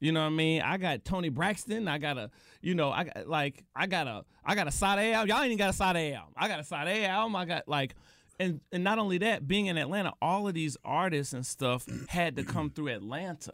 You 0.00 0.10
know 0.10 0.20
what 0.20 0.26
I 0.26 0.30
mean? 0.30 0.62
I 0.62 0.78
got 0.78 1.04
Toni 1.04 1.28
Braxton. 1.28 1.86
I 1.86 1.98
got 1.98 2.18
a, 2.18 2.30
you 2.60 2.74
know, 2.74 2.90
I 2.90 3.04
got 3.04 3.28
like 3.28 3.64
I 3.74 3.86
got 3.86 4.08
a 4.08 4.24
I 4.44 4.56
got 4.56 4.66
a 4.66 4.72
side 4.72 4.98
album. 4.98 5.28
Y'all 5.28 5.38
ain't 5.38 5.46
even 5.46 5.58
got 5.58 5.70
a 5.70 5.72
side 5.72 5.96
album. 5.96 6.34
I 6.36 6.48
got 6.48 6.58
a 6.58 6.64
side 6.64 6.88
album. 7.04 7.36
I 7.36 7.44
got 7.44 7.68
like 7.68 7.94
and 8.40 8.60
and 8.72 8.82
not 8.82 8.98
only 8.98 9.18
that, 9.18 9.46
being 9.46 9.66
in 9.66 9.78
Atlanta, 9.78 10.12
all 10.20 10.48
of 10.48 10.54
these 10.54 10.76
artists 10.84 11.32
and 11.32 11.46
stuff 11.46 11.86
had 12.08 12.36
to 12.36 12.42
come 12.42 12.70
through 12.70 12.88
Atlanta. 12.88 13.52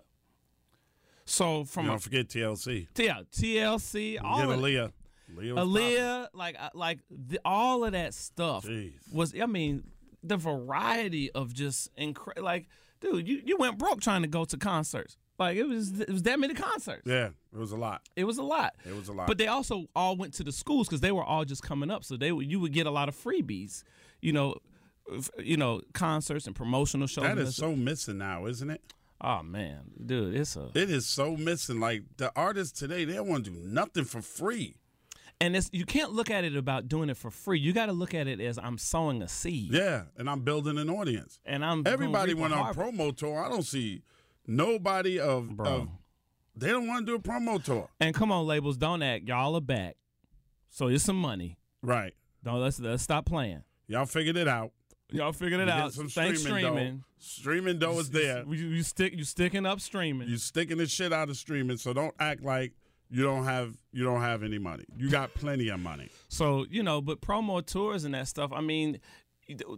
So 1.29 1.65
from 1.65 1.87
don't 1.87 1.97
a, 1.97 1.99
forget 1.99 2.29
TLC. 2.29 2.89
yeah, 2.97 3.21
TLC, 3.33 4.19
all 4.23 4.39
Get 4.39 4.49
of 4.49 4.61
Aaliyah. 4.61 4.93
Aaliyah, 5.37 5.55
Aaliyah, 5.55 6.27
like 6.33 6.57
uh, 6.59 6.71
like 6.73 7.01
the, 7.11 7.39
all 7.45 7.85
of 7.85 7.93
that 7.93 8.15
stuff 8.15 8.65
Jeez. 8.65 8.93
was. 9.13 9.35
I 9.39 9.45
mean, 9.47 9.85
the 10.23 10.39
variety 10.39 11.31
of 11.33 11.53
just 11.53 11.91
incredible. 11.97 12.45
Like, 12.45 12.67
dude, 13.01 13.29
you, 13.29 13.43
you 13.45 13.57
went 13.59 13.79
broke 13.79 14.01
trying 14.01 14.23
to 14.23 14.29
go 14.29 14.47
to 14.47 14.57
concerts. 14.57 15.19
Like 15.39 15.57
it 15.57 15.65
was 15.69 16.01
it 16.01 16.11
was 16.11 16.23
that 16.23 16.41
many 16.41 16.55
concerts. 16.55 17.03
Yeah, 17.07 17.29
it 17.53 17.59
was 17.59 17.73
a 17.73 17.77
lot. 17.77 18.03
It 18.17 18.25
was 18.25 18.39
a 18.39 18.43
lot. 18.43 18.75
It 18.89 18.97
was 18.97 19.09
a 19.09 19.13
lot. 19.13 19.27
But 19.27 19.37
they 19.39 19.47
also 19.49 19.85
all 19.95 20.17
went 20.17 20.33
to 20.35 20.45
the 20.45 20.51
schools 20.51 20.89
because 20.89 21.01
they 21.01 21.13
were 21.13 21.25
all 21.25 21.45
just 21.45 21.63
coming 21.63 21.91
up, 21.91 22.05
so 22.05 22.17
they 22.17 22.33
would 22.33 22.51
you 22.51 22.59
would 22.61 22.73
get 22.73 22.87
a 22.87 22.91
lot 22.91 23.09
of 23.09 23.15
freebies, 23.15 23.85
you 24.23 24.33
know, 24.33 24.57
f- 25.15 25.31
you 25.39 25.57
know, 25.59 25.83
concerts 25.93 26.47
and 26.47 26.57
promotional 26.57 27.07
shows. 27.07 27.25
That 27.25 27.39
is 27.39 27.55
so 27.55 27.77
missing 27.77 28.19
now, 28.19 28.47
isn't 28.47 28.71
it? 28.71 28.81
Oh 29.21 29.43
man, 29.43 29.81
dude, 30.05 30.35
it's 30.37 30.57
a 30.57 30.71
It 30.75 30.91
is 30.91 31.07
so 31.07 31.37
missing. 31.37 31.81
Like 31.81 32.05
the 32.17 32.33
artists 32.37 32.79
today, 32.79 33.05
they 33.05 33.15
don't 33.15 33.29
want 33.29 33.45
to 33.47 33.51
do 33.51 33.57
nothing 33.59 34.05
for 34.05 34.23
free. 34.23 34.77
and 35.41 35.57
it's 35.57 35.69
you 35.73 35.85
can't 35.85 36.13
look 36.13 36.31
at 36.31 36.45
it 36.45 36.57
about 36.57 36.89
doing 36.89 37.11
it 37.11 37.17
for 37.17 37.31
free. 37.31 37.59
You 37.59 37.73
got 37.73 37.87
to 37.87 37.93
look 37.93 38.15
at 38.15 38.27
it 38.29 38.41
as 38.41 38.59
I'm 38.59 38.79
sowing 38.79 39.23
a 39.23 39.29
seed. 39.29 39.73
Yeah, 39.73 40.05
and 40.17 40.31
I'm 40.31 40.41
building 40.43 40.79
an 40.79 40.89
audience. 40.89 41.41
And 41.45 41.65
I'm 41.65 41.83
Everybody 41.87 42.35
went 42.35 42.55
on 42.55 42.73
promo 42.75 43.17
tour. 43.17 43.43
I 43.45 43.49
don't 43.49 43.65
see 43.65 44.03
nobody 44.47 45.19
of, 45.19 45.57
Bro. 45.57 45.67
of 45.67 45.89
they 46.57 46.69
don't 46.69 46.87
want 46.89 47.07
to 47.07 47.13
do 47.13 47.17
a 47.17 47.21
promo 47.21 47.63
tour. 47.63 47.89
And 48.01 48.15
come 48.15 48.33
on, 48.33 48.47
labels, 48.47 48.77
don't 48.77 49.03
act. 49.03 49.27
Y'all 49.29 49.55
are 49.57 49.61
back, 49.61 49.97
so 50.71 50.89
it's 50.89 51.05
some 51.05 51.17
money. 51.17 51.57
Right. 51.83 52.15
Don't 52.45 52.61
let's 52.61 52.79
let's 52.81 53.03
stop 53.03 53.27
playing. 53.27 53.63
Y'all 53.89 54.07
figured 54.07 54.37
it 54.37 54.47
out. 54.49 54.73
Y'all 55.11 55.33
figured 55.33 55.61
it 55.61 55.69
out. 55.69 55.93
some 55.93 56.09
Thanks 56.09 56.41
streaming, 56.41 56.65
streaming. 56.65 56.97
dough. 56.97 57.05
Streaming 57.19 57.79
dough 57.79 57.99
is 57.99 58.11
there. 58.11 58.45
You, 58.47 58.69
you 58.69 58.83
stick 58.83 59.15
you 59.17 59.25
sticking 59.25 59.65
up 59.67 59.81
streaming. 59.81 60.29
You 60.29 60.37
sticking 60.37 60.77
the 60.79 60.87
shit 60.87 61.13
out 61.13 61.31
of 61.31 61.37
streaming, 61.37 61.79
so 61.79 61.93
don't 61.93 62.15
act 62.21 62.43
like 62.43 62.73
you 63.11 63.23
don't 63.23 63.45
have 63.45 63.75
you 63.93 64.05
don't 64.05 64.21
have 64.21 64.43
any 64.43 64.59
money. 64.59 64.85
You 64.97 65.09
got 65.11 65.35
plenty 65.35 65.69
of 65.69 65.81
money. 65.81 66.11
So 66.29 66.67
you 66.71 66.83
know, 66.83 67.01
but 67.01 67.21
promo 67.21 67.65
tours 67.65 68.05
and 68.05 68.15
that 68.15 68.29
stuff. 68.29 68.53
I 68.53 68.61
mean, 68.61 69.01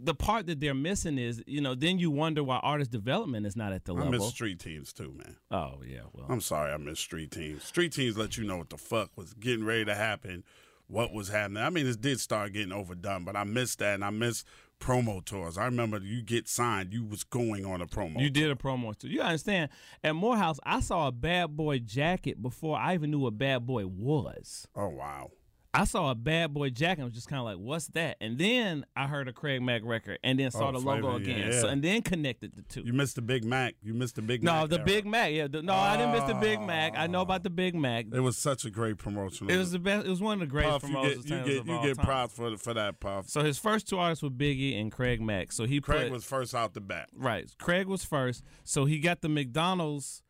the 0.00 0.14
part 0.14 0.46
that 0.46 0.58
they're 0.58 0.74
missing 0.74 1.16
is 1.16 1.42
you 1.46 1.60
know 1.60 1.76
then 1.76 2.00
you 2.00 2.10
wonder 2.10 2.42
why 2.42 2.56
artist 2.58 2.90
development 2.90 3.46
is 3.46 3.54
not 3.54 3.72
at 3.72 3.84
the 3.84 3.94
I 3.94 3.98
level. 3.98 4.14
I 4.14 4.18
miss 4.18 4.28
street 4.30 4.58
teams 4.58 4.92
too, 4.92 5.14
man. 5.16 5.36
oh 5.52 5.80
yeah, 5.86 6.00
well, 6.12 6.26
I'm 6.28 6.40
sorry, 6.40 6.72
I 6.72 6.76
miss 6.76 6.98
street 6.98 7.30
teams. 7.30 7.62
Street 7.62 7.92
teams 7.92 8.18
let 8.18 8.36
you 8.36 8.42
know 8.44 8.56
what 8.58 8.70
the 8.70 8.78
fuck 8.78 9.16
was 9.16 9.32
getting 9.34 9.64
ready 9.64 9.84
to 9.84 9.94
happen, 9.94 10.42
what 10.88 11.12
was 11.12 11.28
happening. 11.28 11.62
I 11.62 11.70
mean, 11.70 11.86
it 11.86 12.00
did 12.00 12.18
start 12.18 12.52
getting 12.52 12.72
overdone, 12.72 13.24
but 13.24 13.36
I 13.36 13.44
missed 13.44 13.78
that, 13.78 13.94
and 13.94 14.04
I 14.04 14.10
miss 14.10 14.44
promo 14.80 15.24
tours. 15.24 15.56
I 15.58 15.66
remember 15.66 15.98
you 15.98 16.22
get 16.22 16.48
signed, 16.48 16.92
you 16.92 17.04
was 17.04 17.22
going 17.22 17.64
on 17.64 17.80
a 17.80 17.86
promo. 17.86 18.20
you 18.20 18.30
did 18.30 18.50
a 18.50 18.54
promo 18.54 18.96
tour. 18.96 19.10
You 19.10 19.20
understand? 19.20 19.70
At 20.02 20.16
Morehouse, 20.16 20.58
I 20.64 20.80
saw 20.80 21.06
a 21.06 21.12
Bad 21.12 21.56
Boy 21.56 21.78
jacket 21.78 22.42
before 22.42 22.76
I 22.78 22.94
even 22.94 23.10
knew 23.10 23.20
what 23.20 23.38
Bad 23.38 23.66
Boy 23.66 23.86
was. 23.86 24.66
Oh 24.74 24.88
wow. 24.88 25.30
I 25.72 25.84
saw 25.84 26.10
a 26.10 26.16
Bad 26.16 26.52
Boy 26.52 26.70
jacket 26.70 27.02
and 27.02 27.04
was 27.04 27.14
just 27.14 27.28
kind 27.28 27.38
of 27.38 27.44
like, 27.44 27.56
"What's 27.58 27.86
that?" 27.88 28.16
And 28.20 28.38
then 28.38 28.84
I 28.96 29.06
heard 29.06 29.28
a 29.28 29.32
Craig 29.32 29.62
Mack 29.62 29.82
record, 29.84 30.18
and 30.24 30.38
then 30.38 30.50
saw 30.50 30.70
Oh, 30.70 30.72
the 30.72 30.78
logo 30.78 31.02
Flavor, 31.12 31.24
yeah, 31.30 31.36
again, 31.36 31.52
yeah. 31.52 31.60
So, 31.60 31.68
and 31.68 31.80
then 31.82 32.02
connected 32.02 32.56
the 32.56 32.62
two. 32.62 32.82
You 32.84 32.92
missed 32.92 33.14
the 33.14 33.22
Big 33.22 33.44
Mac. 33.44 33.76
You 33.80 33.94
missed 33.94 34.16
the 34.16 34.22
Big 34.22 34.42
Mac. 34.42 34.52
no, 34.52 34.60
Mac. 34.62 34.70
the 34.70 34.76
era. 34.78 34.84
Big 34.84 35.06
Mac. 35.06 35.32
Yeah, 35.32 35.46
the, 35.46 35.62
no, 35.62 35.72
I 35.74 35.96
didn't 35.96 36.12
miss 36.12 36.24
the 36.24 36.34
Big 36.34 36.60
Mac. 36.60 36.94
I 36.96 37.06
know 37.06 37.20
about 37.20 37.44
the 37.44 37.50
Big 37.50 37.76
Mac. 37.76 38.06
It 38.12 38.18
was 38.20 38.36
such 38.36 38.64
a 38.64 38.70
great 38.70 38.98
promotion. 38.98 39.48
It 39.48 39.56
was 39.58 39.70
the 39.70 39.78
best. 39.78 40.06
It 40.06 40.10
was 40.10 40.20
one 40.20 40.34
of 40.34 40.40
the 40.40 40.46
greatest 40.46 40.80
Puff. 40.80 40.90
You 40.90 40.96
promotions 40.96 41.24
get 41.26 41.46
you 41.46 41.62
get 41.62 41.66
you 41.66 41.82
get 41.94 41.98
props 41.98 42.34
for 42.34 42.56
for 42.56 42.74
that 42.74 42.98
Puff. 42.98 43.28
So 43.28 43.42
his 43.42 43.56
first 43.58 43.88
two 43.88 43.98
artists 43.98 44.24
were 44.24 44.30
Biggie 44.30 44.80
and 44.80 44.90
Craig 44.90 45.20
Mack. 45.20 45.52
So 45.52 45.66
he 45.66 45.80
Craig 45.80 46.04
put 46.08 46.12
was 46.12 46.24
first 46.24 46.52
out 46.52 46.74
the 46.74 46.80
bat. 46.80 47.08
right. 47.14 47.48
Craig 47.60 47.86
was 47.86 48.02
first. 48.04 48.42
So 48.64 48.86
he 48.86 48.98
got 48.98 49.20
the 49.20 49.28
McDonald's 49.28 50.22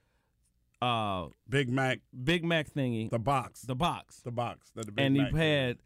uh 0.83 1.27
Big 1.49 1.69
Mac, 1.69 2.01
Big 2.25 2.45
Mac 2.45 2.71
thingy, 2.73 3.11
the 3.11 3.19
box, 3.19 3.63
the 3.63 3.75
box, 3.75 4.21
the 4.21 4.31
box 4.31 4.71
that 4.75 4.87
the 4.87 4.93
Big 4.93 5.05
and 5.07 5.17
he 5.17 5.23
Mac 5.23 5.35
had 5.35 5.79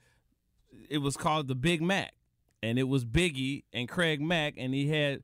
it 0.90 0.98
was 0.98 1.16
called 1.16 1.48
the 1.48 1.54
Big 1.54 1.80
Mac, 1.82 2.12
and 2.62 2.78
it 2.78 2.84
was 2.84 3.04
Biggie 3.04 3.64
and 3.72 3.88
Craig 3.88 4.20
Mack, 4.20 4.54
and 4.56 4.74
he 4.74 4.88
had 4.88 5.22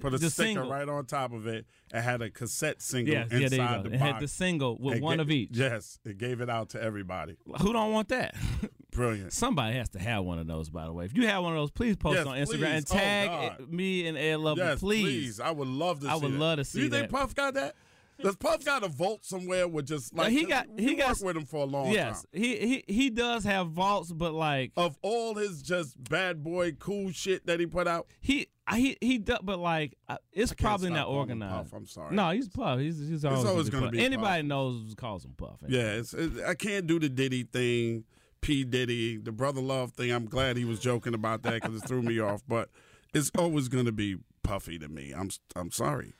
put 0.00 0.14
a 0.14 0.18
the 0.18 0.30
sticker 0.30 0.46
single. 0.48 0.70
right 0.70 0.88
on 0.88 1.04
top 1.06 1.32
of 1.32 1.46
it 1.46 1.66
and 1.90 2.04
had 2.04 2.22
a 2.22 2.30
cassette 2.30 2.80
single 2.80 3.12
Yeah, 3.14 3.24
yeah, 3.30 3.38
inside 3.38 3.76
you 3.76 3.82
go. 3.84 3.88
the 3.88 3.94
It 3.96 3.98
box. 3.98 4.12
had 4.12 4.20
the 4.22 4.28
single 4.28 4.76
with 4.78 4.96
It 4.98 5.02
one 5.02 5.16
ga- 5.16 5.22
of 5.22 5.30
each. 5.30 5.50
Yes, 5.52 5.98
it 6.04 6.18
gave 6.18 6.40
it 6.40 6.48
out 6.50 6.68
to 6.70 6.82
everybody. 6.82 7.36
Who 7.60 7.72
don't 7.72 7.90
want 7.92 8.08
that? 8.08 8.34
Brilliant. 8.92 9.32
Somebody 9.32 9.76
has 9.76 9.88
to 9.90 9.98
have 9.98 10.24
one 10.24 10.38
of 10.38 10.46
those, 10.46 10.70
by 10.70 10.84
the 10.86 10.92
way. 10.92 11.04
If 11.06 11.16
you 11.16 11.26
have 11.26 11.42
one 11.42 11.52
of 11.52 11.58
those, 11.58 11.70
please 11.70 11.96
post 11.96 12.16
Yes, 12.18 12.26
on 12.26 12.36
Instagram 12.36 12.46
please. 12.46 12.62
and 12.64 12.86
Oh, 12.90 12.94
tag 12.94 13.28
God. 13.58 13.72
me 13.72 14.06
and 14.06 14.16
Ed 14.16 14.36
Lover, 14.40 14.60
yes, 14.62 14.78
please. 14.78 15.40
I 15.40 15.50
would 15.50 15.68
love 15.68 16.00
to. 16.00 16.08
I 16.08 16.14
see 16.16 16.22
would 16.22 16.32
that. 16.34 16.38
love 16.38 16.56
to 16.58 16.64
see. 16.64 16.78
Do 16.78 16.84
you 16.84 16.90
think 16.90 17.10
that. 17.10 17.16
Puff 17.18 17.34
got 17.34 17.54
that? 17.54 17.74
Does 18.22 18.36
Puff 18.36 18.64
got 18.64 18.82
a 18.82 18.88
vault 18.88 19.24
somewhere 19.24 19.68
with 19.68 19.86
just 19.86 20.14
like 20.14 20.32
he 20.32 20.44
got 20.44 20.66
he 20.78 20.94
got 20.94 21.20
with 21.20 21.36
him 21.36 21.44
for 21.44 21.62
a 21.62 21.66
long 21.66 21.90
yes, 21.90 22.22
time. 22.22 22.42
he 22.42 22.56
he 22.56 22.84
he 22.86 23.10
does 23.10 23.44
have 23.44 23.68
vaults, 23.70 24.12
but 24.12 24.32
like 24.32 24.72
Of 24.76 24.96
all 25.02 25.34
his 25.34 25.62
just 25.62 26.02
bad 26.08 26.42
boy 26.42 26.72
cool 26.72 27.10
shit 27.12 27.46
that 27.46 27.60
he 27.60 27.66
put 27.66 27.86
out, 27.86 28.06
he 28.20 28.48
he 28.74 28.96
he 29.00 29.18
does, 29.18 29.40
but 29.42 29.58
like 29.58 29.94
uh, 30.08 30.16
it's 30.32 30.54
probably 30.54 30.90
not 30.90 31.08
organized. 31.08 31.70
Puff, 31.70 31.78
I'm 31.78 31.86
sorry. 31.86 32.14
No, 32.14 32.30
he's 32.30 32.48
Puff. 32.48 32.78
He's 32.78 32.98
he's 32.98 33.24
always, 33.24 33.44
always 33.44 33.70
gonna 33.70 33.82
gonna 33.82 33.92
be 33.92 33.98
be 33.98 34.04
Puff. 34.04 34.12
Anybody 34.12 34.42
knows 34.44 34.94
calls 34.96 35.24
him 35.24 35.34
Puff. 35.36 35.58
yeah, 35.68 35.92
it's, 35.92 36.14
it, 36.14 36.32
I 36.46 36.54
can't 36.54 36.86
do 36.86 36.98
the 36.98 37.08
Diddy 37.08 37.42
thing, 37.44 38.04
P 38.40 38.64
Diddy, 38.64 39.18
the 39.18 39.32
brother 39.32 39.60
love 39.60 39.92
thing. 39.92 40.10
I'm 40.10 40.26
glad 40.26 40.56
he 40.56 40.64
was 40.64 40.80
joking 40.80 41.14
about 41.14 41.42
that 41.42 41.60
because 41.62 41.76
it 41.76 41.86
threw 41.86 42.02
me 42.02 42.18
off. 42.20 42.42
But 42.48 42.70
it's 43.12 43.30
always 43.36 43.68
gonna 43.68 43.92
be 43.92 44.16
Puffy 44.42 44.78
to 44.78 44.88
me. 44.88 45.12
I'm 45.12 45.30
I'm 45.54 45.70
sorry 45.70 46.14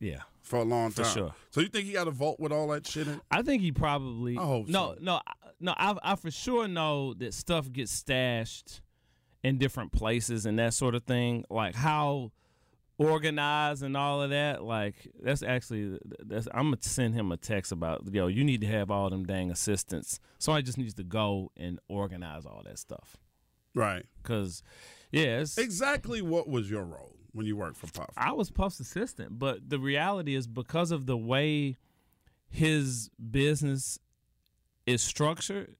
yeah. 0.00 0.22
For 0.42 0.58
a 0.58 0.64
long 0.64 0.92
time. 0.92 1.04
For 1.04 1.10
sure. 1.10 1.34
So 1.50 1.60
you 1.60 1.68
think 1.68 1.86
he 1.86 1.92
got 1.92 2.08
a 2.08 2.10
vault 2.10 2.40
with 2.40 2.52
all 2.52 2.68
that 2.68 2.86
shit 2.86 3.06
in? 3.08 3.20
I 3.30 3.42
think 3.42 3.62
he 3.62 3.72
probably. 3.72 4.36
I 4.36 4.42
hope 4.42 4.68
no, 4.68 4.94
so. 4.94 4.98
no, 5.00 5.20
I- 5.26 5.32
no. 5.60 5.74
I, 5.76 5.94
I 6.02 6.14
for 6.16 6.30
sure 6.30 6.68
know 6.68 7.14
that 7.14 7.34
stuff 7.34 7.70
gets 7.70 7.92
stashed 7.92 8.82
in 9.42 9.58
different 9.58 9.92
places 9.92 10.46
and 10.46 10.58
that 10.58 10.74
sort 10.74 10.94
of 10.94 11.04
thing. 11.04 11.44
Like 11.50 11.74
how 11.74 12.32
organized 12.98 13.82
and 13.82 13.96
all 13.96 14.22
of 14.22 14.30
that. 14.30 14.62
Like 14.62 14.94
that's 15.22 15.42
actually 15.42 15.98
that's. 16.24 16.46
I'm 16.52 16.66
gonna 16.66 16.78
send 16.80 17.14
him 17.14 17.32
a 17.32 17.36
text 17.36 17.72
about 17.72 18.02
yo. 18.12 18.26
You 18.26 18.44
need 18.44 18.60
to 18.60 18.66
have 18.66 18.90
all 18.90 19.10
them 19.10 19.24
dang 19.24 19.50
assistants. 19.50 20.20
Somebody 20.38 20.64
just 20.64 20.78
needs 20.78 20.94
to 20.94 21.04
go 21.04 21.50
and 21.56 21.78
organize 21.88 22.46
all 22.46 22.62
that 22.64 22.78
stuff. 22.78 23.16
Right. 23.74 24.04
Cause 24.22 24.62
yeah, 25.12 25.40
Exactly 25.40 26.22
what 26.22 26.48
was 26.48 26.70
your 26.70 26.84
role 26.84 27.16
when 27.32 27.46
you 27.46 27.56
worked 27.56 27.76
for 27.76 27.86
Puff? 27.88 28.10
I 28.16 28.32
was 28.32 28.50
Puff's 28.50 28.80
assistant, 28.80 29.38
but 29.38 29.68
the 29.68 29.78
reality 29.78 30.34
is 30.34 30.46
because 30.46 30.90
of 30.90 31.06
the 31.06 31.16
way 31.16 31.76
his 32.48 33.10
business 33.30 33.98
is 34.86 35.02
structured, 35.02 35.76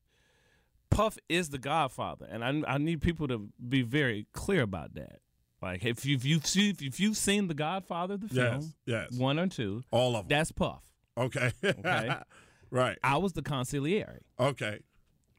Puff 0.91 1.19
is 1.29 1.51
the 1.51 1.59
Godfather, 1.59 2.27
and 2.31 2.45
I, 2.67 2.75
I 2.75 2.79
need 2.79 3.01
people 3.01 3.29
to 3.29 3.49
be 3.69 3.83
very 3.83 4.27
clear 4.33 4.63
about 4.63 4.95
that. 4.95 5.21
Like 5.63 5.85
if 5.85 6.05
you 6.07 6.17
if 6.17 6.25
you've 6.25 6.47
seen, 6.47 6.77
if 6.81 6.99
you've 6.99 7.17
seen 7.17 7.47
the 7.49 7.55
Godfather, 7.55 8.17
the 8.17 8.29
film, 8.29 8.75
Yes, 8.87 9.11
yes. 9.11 9.19
one 9.21 9.39
or 9.39 9.47
two, 9.47 9.83
All 9.91 10.17
of 10.17 10.27
them. 10.29 10.37
that's 10.37 10.51
Puff. 10.53 10.83
Okay. 11.19 11.53
Okay. 11.63 12.15
right. 12.71 12.99
I 13.05 13.19
was 13.19 13.35
the 13.35 13.43
conciliary. 13.43 14.23
Okay. 14.39 14.81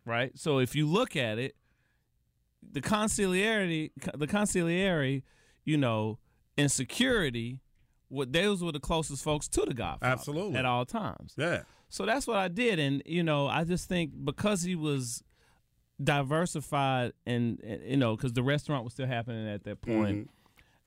right? 0.06 0.32
So 0.38 0.60
if 0.60 0.76
you 0.76 0.86
look 0.88 1.16
at 1.16 1.40
it, 1.40 1.56
the 2.72 2.82
conciliarity, 2.82 3.92
the 4.14 4.28
conciliary, 4.28 5.24
you 5.64 5.78
know, 5.78 6.20
insecurity, 6.58 7.60
what 8.10 8.34
those 8.34 8.64
were 8.64 8.72
the 8.72 8.80
closest 8.80 9.24
folks 9.24 9.48
to 9.50 9.62
the 9.62 9.74
Godfather, 9.74 10.14
Absolutely. 10.14 10.58
at 10.58 10.66
all 10.66 10.86
times. 10.86 11.34
Yeah. 11.38 11.64
So 11.90 12.06
that's 12.06 12.26
what 12.26 12.38
I 12.38 12.48
did, 12.48 12.80
and 12.80 13.02
you 13.06 13.24
know, 13.24 13.48
I 13.48 13.64
just 13.64 13.90
think 13.90 14.12
because 14.24 14.64
he 14.64 14.76
was 14.76 15.24
diversified, 16.02 17.14
and, 17.26 17.60
and 17.64 17.84
you 17.84 17.98
know, 17.98 18.16
because 18.16 18.34
the 18.34 18.44
restaurant 18.44 18.84
was 18.84 18.94
still 18.94 19.08
happening 19.08 19.48
at 19.48 19.64
that 19.66 19.82
point, 19.82 20.18
mm-hmm. 20.18 20.30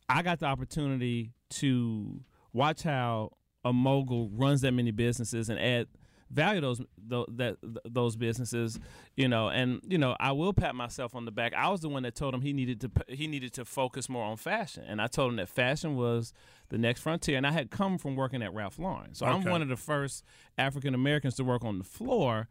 I 0.08 0.22
got 0.22 0.40
the 0.40 0.46
opportunity 0.46 1.32
to 1.50 2.20
watch 2.52 2.82
how 2.82 3.32
a 3.64 3.72
mogul 3.72 4.30
runs 4.30 4.62
that 4.62 4.72
many 4.72 4.90
businesses 4.90 5.48
and 5.48 5.58
add 5.58 5.88
value 6.30 6.60
those 6.60 6.80
tho- 6.96 7.26
that 7.28 7.56
those 7.84 8.16
businesses, 8.16 8.78
you 9.16 9.28
know, 9.28 9.48
and 9.48 9.80
you 9.86 9.98
know, 9.98 10.16
I 10.18 10.32
will 10.32 10.52
pat 10.52 10.74
myself 10.74 11.14
on 11.14 11.24
the 11.24 11.30
back. 11.30 11.52
I 11.54 11.68
was 11.68 11.80
the 11.80 11.88
one 11.88 12.02
that 12.04 12.14
told 12.14 12.34
him 12.34 12.40
he 12.40 12.52
needed 12.52 12.80
to 12.82 12.90
he 13.08 13.26
needed 13.26 13.52
to 13.54 13.64
focus 13.64 14.08
more 14.08 14.24
on 14.24 14.36
fashion, 14.36 14.84
and 14.86 15.00
I 15.00 15.06
told 15.06 15.30
him 15.30 15.36
that 15.36 15.48
fashion 15.48 15.96
was 15.96 16.32
the 16.70 16.78
next 16.78 17.00
frontier. 17.00 17.36
And 17.36 17.46
I 17.46 17.52
had 17.52 17.70
come 17.70 17.98
from 17.98 18.16
working 18.16 18.42
at 18.42 18.52
Ralph 18.54 18.78
Lauren, 18.78 19.14
so 19.14 19.26
I'm 19.26 19.44
one 19.44 19.62
of 19.62 19.68
the 19.68 19.76
first 19.76 20.24
African 20.58 20.94
Americans 20.94 21.34
to 21.36 21.44
work 21.44 21.64
on 21.64 21.78
the 21.78 21.84
floor 21.84 22.48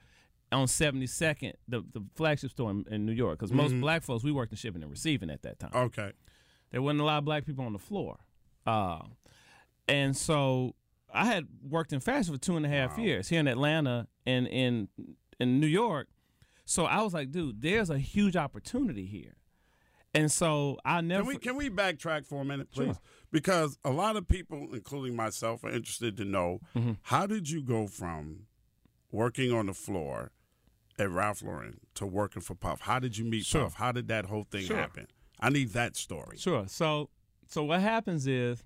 on 0.51 0.67
72nd, 0.67 1.53
the 1.67 1.81
the 1.81 2.03
flagship 2.15 2.51
store 2.51 2.69
in, 2.69 2.85
in 2.91 3.05
New 3.05 3.11
York, 3.13 3.39
because 3.39 3.51
most 3.51 3.79
black 3.81 4.03
folks 4.03 4.23
we 4.23 4.31
worked 4.31 4.51
in 4.51 4.57
shipping 4.57 4.83
and 4.83 4.91
receiving 4.91 5.29
at 5.31 5.41
that 5.41 5.57
time 5.59 5.71
Okay. 5.73 6.11
there 6.71 6.81
wasn't 6.81 7.01
a 7.01 7.03
lot 7.03 7.17
of 7.17 7.25
black 7.25 7.45
people 7.45 7.65
on 7.65 7.73
the 7.73 7.79
floor. 7.79 8.17
Uh, 8.65 8.99
and 9.87 10.15
so 10.15 10.75
I 11.13 11.25
had 11.25 11.47
worked 11.61 11.93
in 11.93 11.99
fashion 11.99 12.33
for 12.33 12.39
two 12.39 12.57
and 12.57 12.65
a 12.65 12.69
half 12.69 12.97
years 12.97 13.29
here 13.29 13.39
in 13.39 13.47
Atlanta 13.47 14.07
and 14.25 14.47
in 14.47 14.87
in 15.39 15.59
New 15.59 15.67
York. 15.67 16.07
So 16.65 16.85
I 16.85 17.01
was 17.01 17.13
like, 17.13 17.31
dude, 17.31 17.61
there's 17.61 17.89
a 17.89 17.97
huge 17.99 18.35
opportunity 18.35 19.05
here. 19.05 19.35
And 20.15 20.31
so 20.31 20.77
I 20.85 21.01
never 21.01 21.23
Can 21.23 21.27
we 21.27 21.37
can 21.37 21.55
we 21.55 21.69
backtrack 21.69 22.25
for 22.25 22.41
a 22.41 22.45
minute, 22.45 22.71
please? 22.71 22.85
Sure. 22.87 22.97
Because 23.31 23.77
a 23.83 23.89
lot 23.91 24.15
of 24.15 24.27
people, 24.27 24.69
including 24.73 25.15
myself, 25.15 25.63
are 25.63 25.69
interested 25.71 26.17
to 26.17 26.25
know 26.25 26.59
Mm-hmm. 26.75 26.93
how 27.03 27.25
did 27.27 27.49
you 27.49 27.61
go 27.63 27.87
from 27.87 28.45
working 29.11 29.51
on 29.51 29.65
the 29.67 29.73
floor 29.73 30.31
at 30.99 31.09
Ralph 31.09 31.41
Lauren 31.43 31.79
to 31.95 32.05
working 32.05 32.41
for 32.41 32.53
Puff? 32.55 32.81
How 32.81 32.99
did 32.99 33.17
you 33.17 33.25
meet 33.25 33.45
Sure. 33.45 33.63
Puff? 33.63 33.75
How 33.75 33.91
did 33.91 34.07
that 34.07 34.25
whole 34.25 34.45
thing 34.49 34.65
Sure. 34.65 34.77
happen? 34.77 35.07
I 35.39 35.49
need 35.49 35.69
that 35.69 35.95
story. 35.95 36.37
Sure. 36.37 36.65
So 36.67 37.09
so 37.47 37.63
what 37.63 37.81
happens 37.81 38.25
is, 38.27 38.63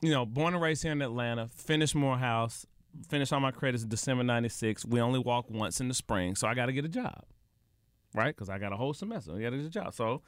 you 0.00 0.10
know, 0.10 0.26
born 0.26 0.54
and 0.54 0.62
raised 0.62 0.82
here 0.82 0.92
in 0.92 1.02
Atlanta, 1.02 1.48
finished 1.48 1.94
Morehouse, 1.94 2.66
finished 3.08 3.32
all 3.32 3.40
my 3.40 3.50
credits 3.50 3.82
in 3.82 3.88
December 3.88 4.24
'96. 4.24 4.84
We 4.84 5.00
only 5.00 5.18
walk 5.18 5.50
once 5.50 5.80
in 5.80 5.88
the 5.88 5.94
spring, 5.94 6.34
so 6.34 6.46
I 6.46 6.54
got 6.54 6.66
to 6.66 6.72
get 6.72 6.84
a 6.84 6.88
job, 6.88 7.24
right? 8.14 8.34
Because 8.34 8.48
I 8.48 8.58
got 8.58 8.72
a 8.72 8.76
whole 8.76 8.94
semester. 8.94 9.34
I 9.34 9.40
got 9.40 9.50
to 9.50 9.56
get 9.56 9.66
a 9.66 9.70
job. 9.70 9.94
So 9.94 10.22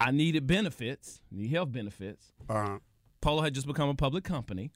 I 0.00 0.10
needed 0.10 0.46
benefits, 0.46 1.20
need 1.30 1.50
health 1.50 1.72
benefits. 1.72 2.32
Uh-huh. 2.48 2.78
Polo 3.20 3.42
had 3.42 3.54
just 3.54 3.66
become 3.66 3.88
a 3.88 3.94
public 3.94 4.24
company, 4.24 4.70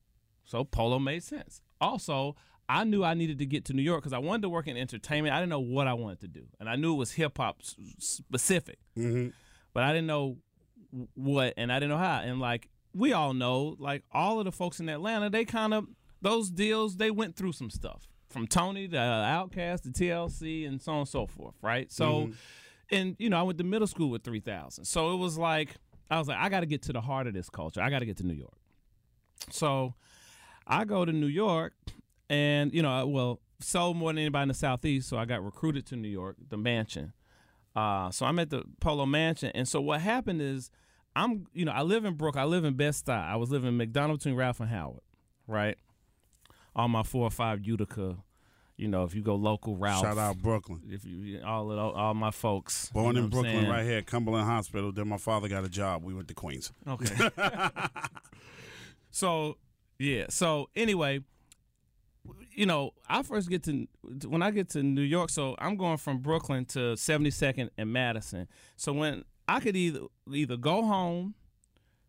so 0.45 0.65
Polo 0.65 0.99
made 0.99 1.23
sense. 1.23 1.63
Also, 1.81 2.35
I 2.69 2.85
knew 2.85 3.05
I 3.05 3.15
needed 3.15 3.39
to 3.39 3.47
get 3.47 3.65
to 3.67 3.73
New 3.73 3.83
York 3.83 4.01
because 4.03 4.13
I 4.13 4.19
wanted 4.19 4.43
to 4.43 4.49
work 4.49 4.67
in 4.67 4.77
entertainment. 4.77 5.35
I 5.35 5.39
didn't 5.39 5.51
know 5.51 5.61
what 5.61 5.87
I 5.87 5.95
wanted 5.95 6.21
to 6.21 6.29
do, 6.29 6.47
and 6.59 6.69
I 6.69 6.77
knew 6.77 6.95
it 6.95 6.97
was 6.97 7.13
hip 7.13 7.39
hop 7.39 7.61
specific, 7.99 8.79
but 9.75 9.85
I 9.85 9.93
didn't 9.93 10.09
know 10.09 10.39
what, 11.15 11.55
and 11.57 11.73
I 11.73 11.77
didn't 11.77 11.91
know 11.91 11.99
how. 11.99 12.21
And 12.21 12.41
like 12.41 12.69
we 12.95 13.13
all 13.13 13.35
know, 13.35 13.77
like 13.79 14.03
all 14.13 14.39
of 14.39 14.45
the 14.45 14.53
folks 14.53 14.81
in 14.81 14.89
Atlanta, 14.89 15.31
they 15.31 15.45
kind 15.45 15.73
of 15.75 15.87
those 16.21 16.51
deals 16.51 16.97
they 16.97 17.11
went 17.11 17.37
through 17.37 17.53
some 17.53 17.71
stuff 17.71 18.07
from 18.29 18.47
Tony 18.47 18.89
to 18.89 18.97
Outkast 18.97 19.83
to 19.83 19.89
TLC 19.91 20.67
and 20.67 20.81
so 20.81 20.93
on 20.93 20.99
and 21.01 21.09
so 21.09 21.27
forth, 21.27 21.55
right? 21.63 21.91
So, 21.93 22.31
and 22.91 23.17
you 23.19 23.29
know, 23.31 23.39
I 23.39 23.43
went 23.43 23.59
to 23.59 23.65
middle 23.65 23.87
school 23.87 24.11
with 24.11 24.23
three 24.23 24.41
thousand, 24.41 24.85
so 24.85 25.13
it 25.15 25.17
was 25.17 25.37
like 25.39 25.75
I 26.11 26.19
was 26.19 26.29
like, 26.29 26.39
I 26.39 26.49
got 26.49 26.61
to 26.61 26.67
get 26.67 26.83
to 26.83 26.93
the 26.93 27.01
heart 27.01 27.27
of 27.27 27.35
this 27.35 27.49
culture. 27.51 27.81
I 27.81 27.89
got 27.91 28.01
to 28.01 28.07
get 28.07 28.19
to 28.19 28.27
New 28.27 28.35
York. 28.35 28.57
So 29.51 29.95
I 30.67 30.85
go 30.85 31.05
to 31.05 31.13
New 31.13 31.27
York, 31.27 31.75
and 32.29 32.73
you 32.73 32.83
know, 32.83 32.91
I- 32.93 33.05
well, 33.05 33.41
sold 33.61 33.97
more 33.97 34.11
than 34.11 34.19
anybody 34.19 34.43
in 34.43 34.49
the 34.49 34.55
southeast. 34.55 35.09
So 35.09 35.17
I 35.17 35.25
got 35.25 35.45
recruited 35.45 35.87
to 35.87 35.97
New 35.97 36.09
York, 36.09 36.37
the 36.49 36.57
mansion. 36.57 37.13
Uh, 37.75 38.11
so 38.11 38.27
I'm 38.27 38.39
at 38.39 38.51
the 38.51 38.65
Polo 38.81 39.07
Mansion, 39.07 39.51
and 39.55 39.67
so 39.67 39.81
what 39.81 40.01
happened 40.03 40.43
is, 40.43 40.71
I'm, 41.15 41.47
you 41.53 41.65
know, 41.65 41.73
I 41.73 41.83
live 41.83 42.05
in 42.05 42.15
Brook. 42.15 42.37
I 42.37 42.45
live 42.45 42.65
in 42.65 42.75
Bed 42.75 42.93
Stuy. 42.93 43.13
I 43.13 43.37
was 43.37 43.51
living 43.51 43.69
in 43.69 43.77
MacDonough 43.77 44.19
between 44.19 44.35
Ralph 44.35 44.61
and 44.61 44.69
Howard, 44.69 45.03
right? 45.47 45.77
On 46.75 46.91
my 46.91 47.03
four 47.03 47.27
or 47.27 47.31
five 47.31 47.61
Utica, 47.67 48.17
you 48.77 48.89
know, 48.89 49.05
if 49.05 49.15
you 49.15 49.23
go 49.23 49.35
local 49.35 49.77
Ralph. 49.77 50.03
Shout 50.03 50.19
out 50.19 50.39
Brooklyn. 50.39 50.81
If 50.89 51.05
you 51.05 51.43
all 51.45 51.71
of 51.71 51.79
all, 51.79 52.15
my 52.15 52.31
folks. 52.31 52.91
you 52.95 53.01
Born 53.01 53.15
know 53.15 53.25
in 53.25 53.29
Brooklyn, 53.29 53.57
saying? 53.61 53.69
right 53.69 53.85
here 53.85 53.99
at 53.99 54.07
Cumberland 54.07 54.47
Hospital. 54.47 54.91
Then 54.91 55.09
my 55.09 55.19
father 55.19 55.49
got 55.49 55.65
a 55.65 55.69
job. 55.69 56.03
We 56.03 56.15
went 56.15 56.29
to 56.29 56.35
Queens. 56.35 56.73
Okay. 56.89 57.29
so 59.11 59.59
yeah. 59.99 60.25
So 60.31 60.71
anyway, 60.75 61.21
you 62.51 62.67
know, 62.67 62.93
I 63.09 63.23
first 63.23 63.49
get 63.49 63.63
to 63.65 63.87
when 64.27 64.43
I 64.43 64.51
get 64.51 64.71
to 64.71 64.83
New 64.83 65.03
York. 65.03 65.31
So 65.31 65.55
I'm 65.59 65.77
going 65.77 65.99
from 65.99 66.19
Brooklyn 66.19 66.65
to 66.67 66.95
72nd 66.95 67.71
and 67.77 67.93
Madison. 67.93 68.49
So 68.77 68.93
when 68.93 69.25
I 69.49 69.61
could 69.61 69.77
either 69.77 70.01
either 70.33 70.57
go 70.57 70.83
home, 70.83 71.35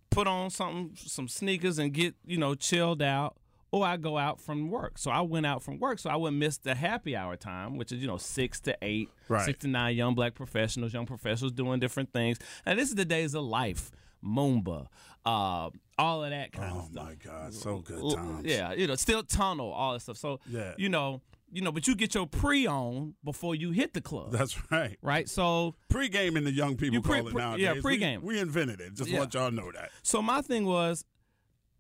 put 0.10 0.28
on 0.28 0.50
something, 0.50 0.92
some 0.96 1.28
sneakers, 1.28 1.80
and 1.80 1.94
get 1.94 2.16
you 2.26 2.38
know 2.38 2.56
chilled 2.56 3.02
out. 3.02 3.36
Or 3.72 3.84
I 3.84 3.98
go 3.98 4.20
out 4.20 4.40
from 4.40 4.70
work. 4.70 5.00
So 5.00 5.10
I 5.10 5.22
went 5.22 5.48
out 5.48 5.64
from 5.64 5.80
work. 5.80 5.98
So 5.98 6.08
I 6.12 6.16
wouldn't 6.16 6.38
miss 6.38 6.60
the 6.60 6.76
happy 6.76 7.16
hour 7.16 7.36
time, 7.36 7.76
which 7.76 7.92
is, 7.92 8.00
you 8.02 8.06
know, 8.06 8.18
six 8.18 8.60
to 8.60 8.78
eight, 8.84 9.10
Right. 9.28 9.44
six 9.46 9.62
to 9.62 9.68
nine 9.68 9.96
young 9.96 10.14
black 10.14 10.36
professionals, 10.36 10.94
young 10.94 11.08
professionals 11.08 11.54
doing 11.54 11.80
different 11.80 12.14
things. 12.14 12.38
And 12.68 12.78
this 12.78 12.90
is 12.90 12.94
the 12.96 13.04
days 13.04 13.34
of 13.34 13.46
life, 13.46 13.90
Moomba, 14.24 14.86
uh, 15.26 15.72
all 15.98 16.24
of 16.24 16.30
that 16.30 16.52
kind 16.52 16.72
of 16.78 16.84
stuff. 16.86 16.98
Oh 17.00 17.04
my 17.04 17.16
God, 17.16 17.52
so 17.52 17.80
good 17.80 18.16
times. 18.16 18.46
Yeah, 18.46 18.74
you 18.74 18.86
know, 18.86 18.94
still 18.94 19.24
tunnel, 19.24 19.72
all 19.72 19.94
that 19.94 20.02
stuff. 20.02 20.18
So 20.18 20.40
Yeah. 20.48 20.76
you 20.78 20.90
know, 20.90 21.22
you 21.54 21.62
know, 21.62 21.72
but 21.72 21.88
you 21.88 21.96
get 21.96 22.14
your 22.16 22.28
pre 22.28 22.66
on 22.68 23.14
before 23.24 23.56
you 23.56 23.72
hit 23.72 23.94
the 23.94 24.02
club. 24.02 24.32
That's 24.32 24.72
right. 24.72 24.98
right. 25.02 25.30
So 25.30 25.76
Pre-gaming, 25.90 26.44
the 26.44 26.52
young 26.52 26.76
people 26.76 26.96
You 26.96 27.02
pre- 27.02 27.20
call 27.20 27.28
it 27.28 27.32
pre- 27.34 27.42
nowadays. 27.42 27.64
yeah, 27.64 27.74
We- 27.74 27.82
pre-game. 27.82 28.22
We, 28.24 28.40
invented 28.40 28.82
it. 28.82 28.94
Just 28.96 29.10
Yeah. 29.10 29.20
want 29.20 29.34
y'all 29.34 29.52
know 29.52 29.72
that. 29.72 29.92
so 30.02 30.22
my 30.22 30.42
thing 30.42 30.66
was 30.66 31.06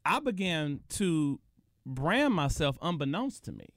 I 0.05 0.19
began 0.19 0.81
to 0.89 1.39
brand 1.85 2.33
myself 2.33 2.77
unbeknownst 2.81 3.43
to 3.45 3.51
me 3.51 3.67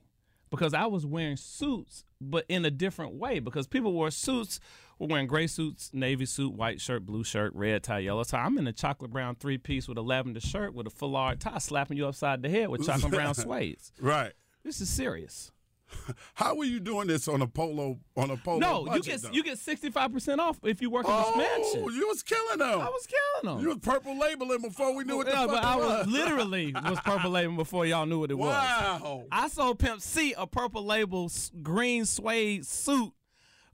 because 0.51 0.75
I 0.75 0.87
was 0.87 1.05
wearing 1.07 1.37
suits, 1.37 2.05
but 2.21 2.45
in 2.49 2.65
a 2.65 2.71
different 2.71 3.15
way. 3.15 3.39
Because 3.41 3.67
people 3.67 3.93
wore 3.93 4.11
suits, 4.11 4.61
were 4.99 5.07
wearing 5.09 5.27
gray 5.27 5.47
suits, 5.47 5.91
navy 5.93 6.25
suit, 6.27 6.53
white 6.55 6.81
shirt, 6.81 7.05
blue 7.07 7.25
shirt, 7.25 7.53
red 7.55 7.83
tie, 7.83 7.99
yellow 8.01 8.25
tie. 8.25 8.45
I'm 8.45 8.59
in 8.59 8.67
a 8.67 8.73
chocolate 8.73 9.11
brown 9.11 9.35
three 9.37 9.59
piece 9.59 9.89
with 9.89 9.99
a 9.99 10.03
lavender 10.03 10.41
shirt 10.41 10.73
with 10.75 10.87
a 10.87 10.91
foulard 10.91 11.39
tie, 11.41 11.59
slapping 11.59 11.97
you 11.97 12.07
upside 12.07 12.43
the 12.43 12.49
head 12.49 12.69
with 12.69 12.85
chocolate 12.87 13.13
brown 13.13 13.35
suede. 13.35 13.79
Right. 14.01 14.33
This 14.65 14.81
is 14.81 14.89
serious. 14.89 15.53
How 16.35 16.55
were 16.55 16.65
you 16.65 16.81
doing 16.81 17.07
this 17.07 17.29
on 17.29 17.43
a 17.43 17.47
polo 17.47 17.99
on 18.17 18.31
a 18.31 18.37
polo? 18.37 18.59
No, 18.59 18.95
you 18.95 19.03
get 19.03 19.23
though? 19.23 19.31
you 19.31 19.43
get 19.43 19.59
sixty 19.59 19.91
five 19.91 20.13
percent 20.13 20.41
off 20.41 20.59
if 20.65 20.83
you 20.83 20.91
work 20.91 21.07
in 21.07 21.13
this 21.13 21.27
Oh, 21.29 21.37
mansion. 21.37 21.85
you 21.95 22.09
was 22.09 22.23
killing 22.23 22.59
them. 22.59 22.81
I 22.81 22.89
was 22.89 23.07
killing 23.07 23.57
them. 23.57 23.63
You 23.63 23.69
was 23.69 23.79
purple 23.79 24.19
labeling 24.19 24.63
before 24.63 24.95
we 24.95 25.05
knew 25.05 25.17
what 25.17 25.27
the 25.27 25.33
yeah, 25.33 25.47
fuck 25.47 25.51
but 25.51 25.65
I 25.65 25.77
was 25.77 26.07
literally 26.09 26.73
was 26.85 26.99
purple 27.05 27.31
labeling 27.31 27.57
before 27.57 27.87
y'all 27.87 28.07
knew 28.07 28.19
what 28.21 28.31
it 28.31 28.39
was. 28.39 28.49
Wow. 28.53 29.25
I 29.31 29.49
sold 29.49 29.79
Pimp 29.79 30.01
C 30.03 30.35
a 30.37 30.47
purple 30.47 30.85
label 30.85 31.31
green 31.63 32.05
suede 32.05 32.67
suit 32.67 33.13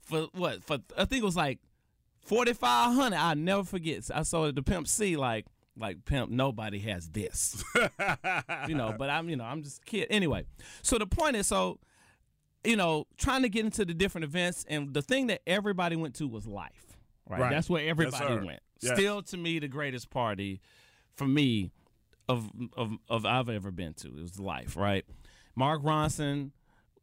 for 0.01 0.27
what? 0.33 0.63
For 0.63 0.77
I 0.97 1.05
think 1.05 1.23
it 1.23 1.25
was 1.25 1.35
like 1.35 1.59
forty 2.25 2.53
five 2.53 2.93
hundred. 2.93 3.17
I 3.17 3.33
never 3.33 3.63
forget. 3.63 4.09
I 4.13 4.23
sold 4.23 4.49
it 4.49 4.55
to 4.55 4.63
Pimp 4.63 4.87
C 4.87 5.15
like 5.17 5.45
like 5.75 6.05
Pimp. 6.05 6.29
Nobody 6.29 6.77
has 6.79 7.09
this, 7.09 7.63
you 8.67 8.75
know. 8.75 8.93
But 8.97 9.09
I'm 9.09 9.29
you 9.29 9.35
know 9.35 9.45
I'm 9.45 9.63
just 9.63 9.81
a 9.81 9.85
kid 9.85 10.07
anyway. 10.11 10.45
So 10.83 10.97
the 10.99 11.07
point 11.07 11.35
is 11.35 11.47
so. 11.47 11.79
You 12.63 12.75
know, 12.75 13.07
trying 13.17 13.41
to 13.41 13.49
get 13.49 13.65
into 13.65 13.83
the 13.85 13.93
different 13.93 14.25
events, 14.25 14.65
and 14.69 14.93
the 14.93 15.01
thing 15.01 15.27
that 15.27 15.41
everybody 15.45 15.95
went 15.95 16.15
to 16.15 16.27
was 16.27 16.47
life, 16.47 16.97
right? 17.29 17.41
Right. 17.41 17.51
That's 17.51 17.69
where 17.69 17.85
everybody 17.87 18.25
sir. 18.25 18.45
went. 18.45 18.59
Yes. 18.81 18.97
Still, 18.97 19.21
to 19.23 19.37
me, 19.37 19.59
the 19.59 19.67
greatest 19.67 20.09
party 20.09 20.61
for 21.15 21.27
me 21.27 21.71
of 22.29 22.49
of 22.77 22.97
of 23.09 23.25
I've 23.25 23.49
ever 23.49 23.71
been 23.71 23.93
to. 23.95 24.07
It 24.07 24.21
was 24.21 24.39
life, 24.39 24.75
right? 24.77 25.05
Mark 25.55 25.83
Ronson, 25.83 26.51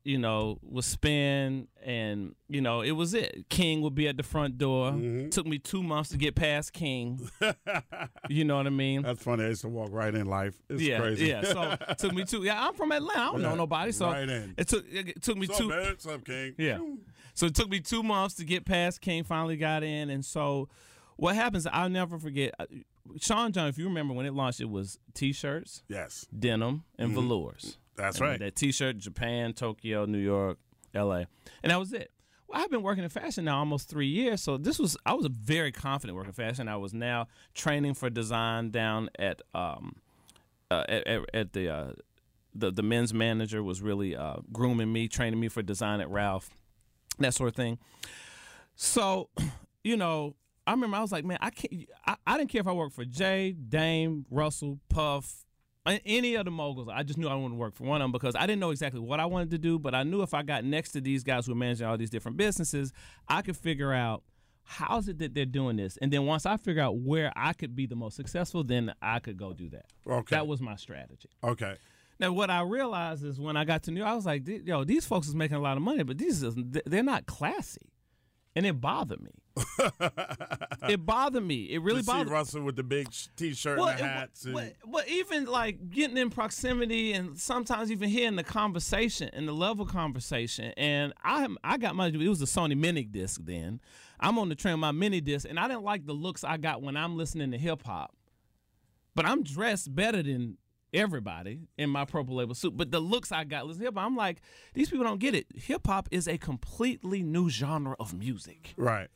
you 0.02 0.16
know, 0.18 0.58
was 0.62 0.86
spin 0.86 1.68
and 1.84 2.34
you 2.48 2.60
know, 2.60 2.80
it 2.80 2.92
was 2.92 3.12
it. 3.14 3.46
King 3.50 3.82
would 3.82 3.94
be 3.94 4.08
at 4.08 4.16
the 4.16 4.22
front 4.22 4.56
door. 4.58 4.92
Mm-hmm. 4.92 5.28
Took 5.28 5.46
me 5.46 5.58
two 5.58 5.82
months 5.82 6.10
to 6.10 6.16
get 6.16 6.34
past 6.34 6.72
King. 6.72 7.30
you 8.28 8.44
know 8.44 8.56
what 8.56 8.66
I 8.66 8.70
mean? 8.70 9.02
That's 9.02 9.22
funny. 9.22 9.44
I 9.44 9.48
used 9.48 9.62
to 9.62 9.68
walk 9.68 9.90
right 9.92 10.14
in 10.14 10.26
life. 10.26 10.54
It's 10.68 10.82
yeah, 10.82 11.00
crazy. 11.00 11.26
yeah. 11.26 11.42
So 11.42 11.76
it 11.88 11.98
took 11.98 12.14
me 12.14 12.24
two. 12.24 12.42
Yeah, 12.42 12.66
I'm 12.66 12.74
from 12.74 12.92
Atlanta. 12.92 13.20
I 13.20 13.32
don't 13.32 13.42
know 13.42 13.54
nobody. 13.54 13.92
So 13.92 14.06
right 14.06 14.28
it 14.28 14.68
took 14.68 14.84
it 14.90 15.22
took 15.22 15.36
me 15.36 15.46
What's 15.46 15.58
two. 15.58 15.72
up. 15.72 15.86
What's 15.86 16.06
up, 16.06 16.24
King? 16.24 16.54
Yeah. 16.58 16.78
So 17.34 17.46
it 17.46 17.54
took 17.54 17.68
me 17.68 17.80
two 17.80 18.02
months 18.02 18.34
to 18.36 18.44
get 18.44 18.64
past 18.64 19.00
King. 19.00 19.24
Finally 19.24 19.56
got 19.56 19.82
in, 19.82 20.10
and 20.10 20.24
so 20.24 20.68
what 21.16 21.34
happens? 21.34 21.66
I'll 21.66 21.90
never 21.90 22.18
forget. 22.18 22.54
uh, 22.58 22.64
Sean 23.20 23.52
John, 23.52 23.66
if 23.68 23.76
you 23.76 23.84
remember 23.86 24.14
when 24.14 24.24
it 24.24 24.32
launched, 24.34 24.60
it 24.60 24.70
was 24.70 24.98
T-shirts, 25.14 25.82
Yes. 25.88 26.26
denim, 26.38 26.84
and 26.98 27.12
velours. 27.12 27.76
That's 27.96 28.18
And 28.18 28.26
right. 28.28 28.38
That 28.38 28.56
T-shirt, 28.56 28.98
Japan, 28.98 29.52
Tokyo, 29.52 30.04
New 30.04 30.18
York, 30.18 30.58
L.A., 30.94 31.26
and 31.62 31.70
that 31.70 31.78
was 31.78 31.92
it. 31.92 32.10
Well, 32.48 32.60
I've 32.60 32.70
been 32.70 32.82
working 32.82 33.04
in 33.04 33.10
fashion 33.10 33.44
now 33.44 33.58
almost 33.58 33.88
three 33.88 34.08
years, 34.08 34.42
so 34.42 34.56
this 34.56 34.78
was 34.78 34.96
I 35.06 35.14
was 35.14 35.26
very 35.26 35.70
confident 35.70 36.16
working 36.16 36.30
in 36.30 36.34
fashion. 36.34 36.66
I 36.68 36.76
was 36.76 36.92
now 36.92 37.28
training 37.54 37.94
for 37.94 38.10
design 38.10 38.70
down 38.70 39.08
at 39.18 39.40
um 39.54 39.96
uh, 40.70 40.84
at, 40.88 41.06
at, 41.06 41.20
at 41.34 41.52
the 41.52 41.68
uh, 41.68 41.92
the 42.54 42.70
the 42.70 42.82
men's 42.82 43.14
manager 43.14 43.62
was 43.62 43.82
really 43.82 44.16
uh, 44.16 44.36
grooming 44.52 44.92
me, 44.92 45.08
training 45.08 45.38
me 45.38 45.48
for 45.48 45.62
design 45.62 46.00
at 46.00 46.10
Ralph, 46.10 46.50
that 47.18 47.34
sort 47.34 47.48
of 47.48 47.54
thing. 47.54 47.78
So, 48.74 49.28
you 49.84 49.96
know, 49.96 50.34
I 50.66 50.72
remember 50.72 50.96
I 50.96 51.00
was 51.00 51.12
like, 51.12 51.24
man, 51.24 51.38
I 51.40 51.50
can't. 51.50 51.88
I, 52.06 52.16
I 52.26 52.38
didn't 52.38 52.50
care 52.50 52.60
if 52.60 52.66
I 52.66 52.72
worked 52.72 52.94
for 52.94 53.04
Jay, 53.04 53.52
Dame, 53.52 54.26
Russell, 54.30 54.78
Puff, 54.88 55.44
any 56.04 56.34
of 56.36 56.44
the 56.44 56.50
moguls. 56.50 56.88
I 56.92 57.02
just 57.02 57.18
knew 57.18 57.26
I 57.26 57.34
wanted 57.34 57.54
to 57.54 57.58
work 57.58 57.74
for 57.74 57.84
one 57.84 58.00
of 58.00 58.04
them 58.04 58.12
because 58.12 58.36
I 58.36 58.46
didn't 58.46 58.60
know 58.60 58.70
exactly 58.70 59.00
what 59.00 59.18
I 59.18 59.26
wanted 59.26 59.50
to 59.50 59.58
do, 59.58 59.78
but 59.78 59.94
I 59.94 60.02
knew 60.04 60.22
if 60.22 60.34
I 60.34 60.42
got 60.42 60.64
next 60.64 60.92
to 60.92 61.00
these 61.00 61.24
guys 61.24 61.46
who 61.46 61.52
were 61.52 61.58
managing 61.58 61.86
all 61.86 61.96
these 61.96 62.10
different 62.10 62.36
businesses, 62.36 62.92
I 63.28 63.42
could 63.42 63.56
figure 63.56 63.92
out 63.92 64.22
how 64.62 64.98
is 64.98 65.08
it 65.08 65.18
that 65.18 65.34
they're 65.34 65.44
doing 65.44 65.76
this, 65.76 65.96
and 65.96 66.12
then 66.12 66.26
once 66.26 66.46
I 66.46 66.56
figure 66.56 66.82
out 66.82 66.98
where 66.98 67.32
I 67.34 67.54
could 67.54 67.74
be 67.74 67.86
the 67.86 67.96
most 67.96 68.14
successful, 68.14 68.62
then 68.62 68.94
I 69.02 69.18
could 69.18 69.36
go 69.36 69.52
do 69.52 69.68
that. 69.70 69.86
Okay. 70.06 70.36
That 70.36 70.46
was 70.46 70.60
my 70.60 70.76
strategy. 70.76 71.28
Okay. 71.42 71.74
Now, 72.20 72.32
what 72.32 72.50
I 72.50 72.60
realized 72.60 73.24
is 73.24 73.40
when 73.40 73.56
I 73.56 73.64
got 73.64 73.82
to 73.84 73.90
New 73.90 74.00
York, 74.00 74.10
I 74.10 74.14
was 74.14 74.26
like, 74.26 74.46
yo, 74.46 74.84
these 74.84 75.06
folks 75.06 75.26
is 75.26 75.34
making 75.34 75.56
a 75.56 75.60
lot 75.60 75.76
of 75.76 75.82
money, 75.82 76.04
but 76.04 76.18
these 76.18 76.42
is, 76.42 76.54
they're 76.56 77.02
not 77.02 77.26
classy. 77.26 77.89
And 78.56 78.66
it 78.66 78.80
bothered 78.80 79.20
me. 79.22 79.30
it 80.88 81.04
bothered 81.06 81.44
me. 81.44 81.64
It 81.70 81.82
really 81.82 82.02
bothered. 82.02 82.02
you 82.02 82.02
see 82.02 82.06
bothered 82.06 82.26
me. 82.26 82.32
Russell 82.32 82.62
with 82.62 82.76
the 82.76 82.82
big 82.82 83.08
t-shirt 83.36 83.78
Well, 83.78 83.88
and 83.88 83.98
the 83.98 84.04
it- 84.04 84.08
hats. 84.08 84.44
and, 84.44 84.74
but 84.86 85.08
even 85.08 85.44
like 85.44 85.90
getting 85.90 86.16
in 86.16 86.30
proximity 86.30 87.12
and 87.12 87.38
sometimes 87.38 87.92
even 87.92 88.08
hearing 88.08 88.36
the 88.36 88.42
conversation 88.44 89.30
and 89.32 89.46
the 89.46 89.52
level 89.52 89.86
conversation. 89.86 90.72
And 90.76 91.12
I 91.22 91.46
I 91.62 91.76
got 91.78 91.94
my 91.94 92.08
it 92.08 92.16
was 92.28 92.42
a 92.42 92.46
Sony 92.46 92.76
mini 92.76 93.04
disc 93.04 93.40
then. 93.44 93.80
I'm 94.18 94.38
on 94.38 94.48
the 94.48 94.54
train 94.54 94.74
with 94.74 94.80
my 94.80 94.92
mini 94.92 95.20
disc, 95.20 95.46
and 95.48 95.58
I 95.58 95.68
didn't 95.68 95.84
like 95.84 96.04
the 96.06 96.12
looks 96.12 96.42
I 96.44 96.56
got 96.56 96.82
when 96.82 96.96
I'm 96.96 97.16
listening 97.16 97.52
to 97.52 97.58
hip 97.58 97.82
hop. 97.86 98.14
But 99.14 99.26
I'm 99.26 99.42
dressed 99.42 99.94
better 99.94 100.22
than 100.22 100.56
everybody 100.92 101.60
in 101.78 101.90
my 101.90 102.04
purple 102.04 102.36
label 102.36 102.54
suit. 102.54 102.76
But 102.76 102.90
the 102.90 103.00
looks 103.00 103.32
I 103.32 103.44
got 103.44 103.66
listening 103.66 103.82
to 103.82 103.86
hip 103.88 103.94
hop, 103.96 104.06
I'm 104.06 104.16
like, 104.16 104.40
these 104.74 104.90
people 104.90 105.04
don't 105.04 105.20
get 105.20 105.34
it. 105.34 105.46
Hip 105.54 105.86
hop 105.86 106.08
is 106.10 106.28
a 106.28 106.38
completely 106.38 107.22
new 107.22 107.48
genre 107.50 107.96
of 107.98 108.14
music. 108.14 108.74
right. 108.76 109.08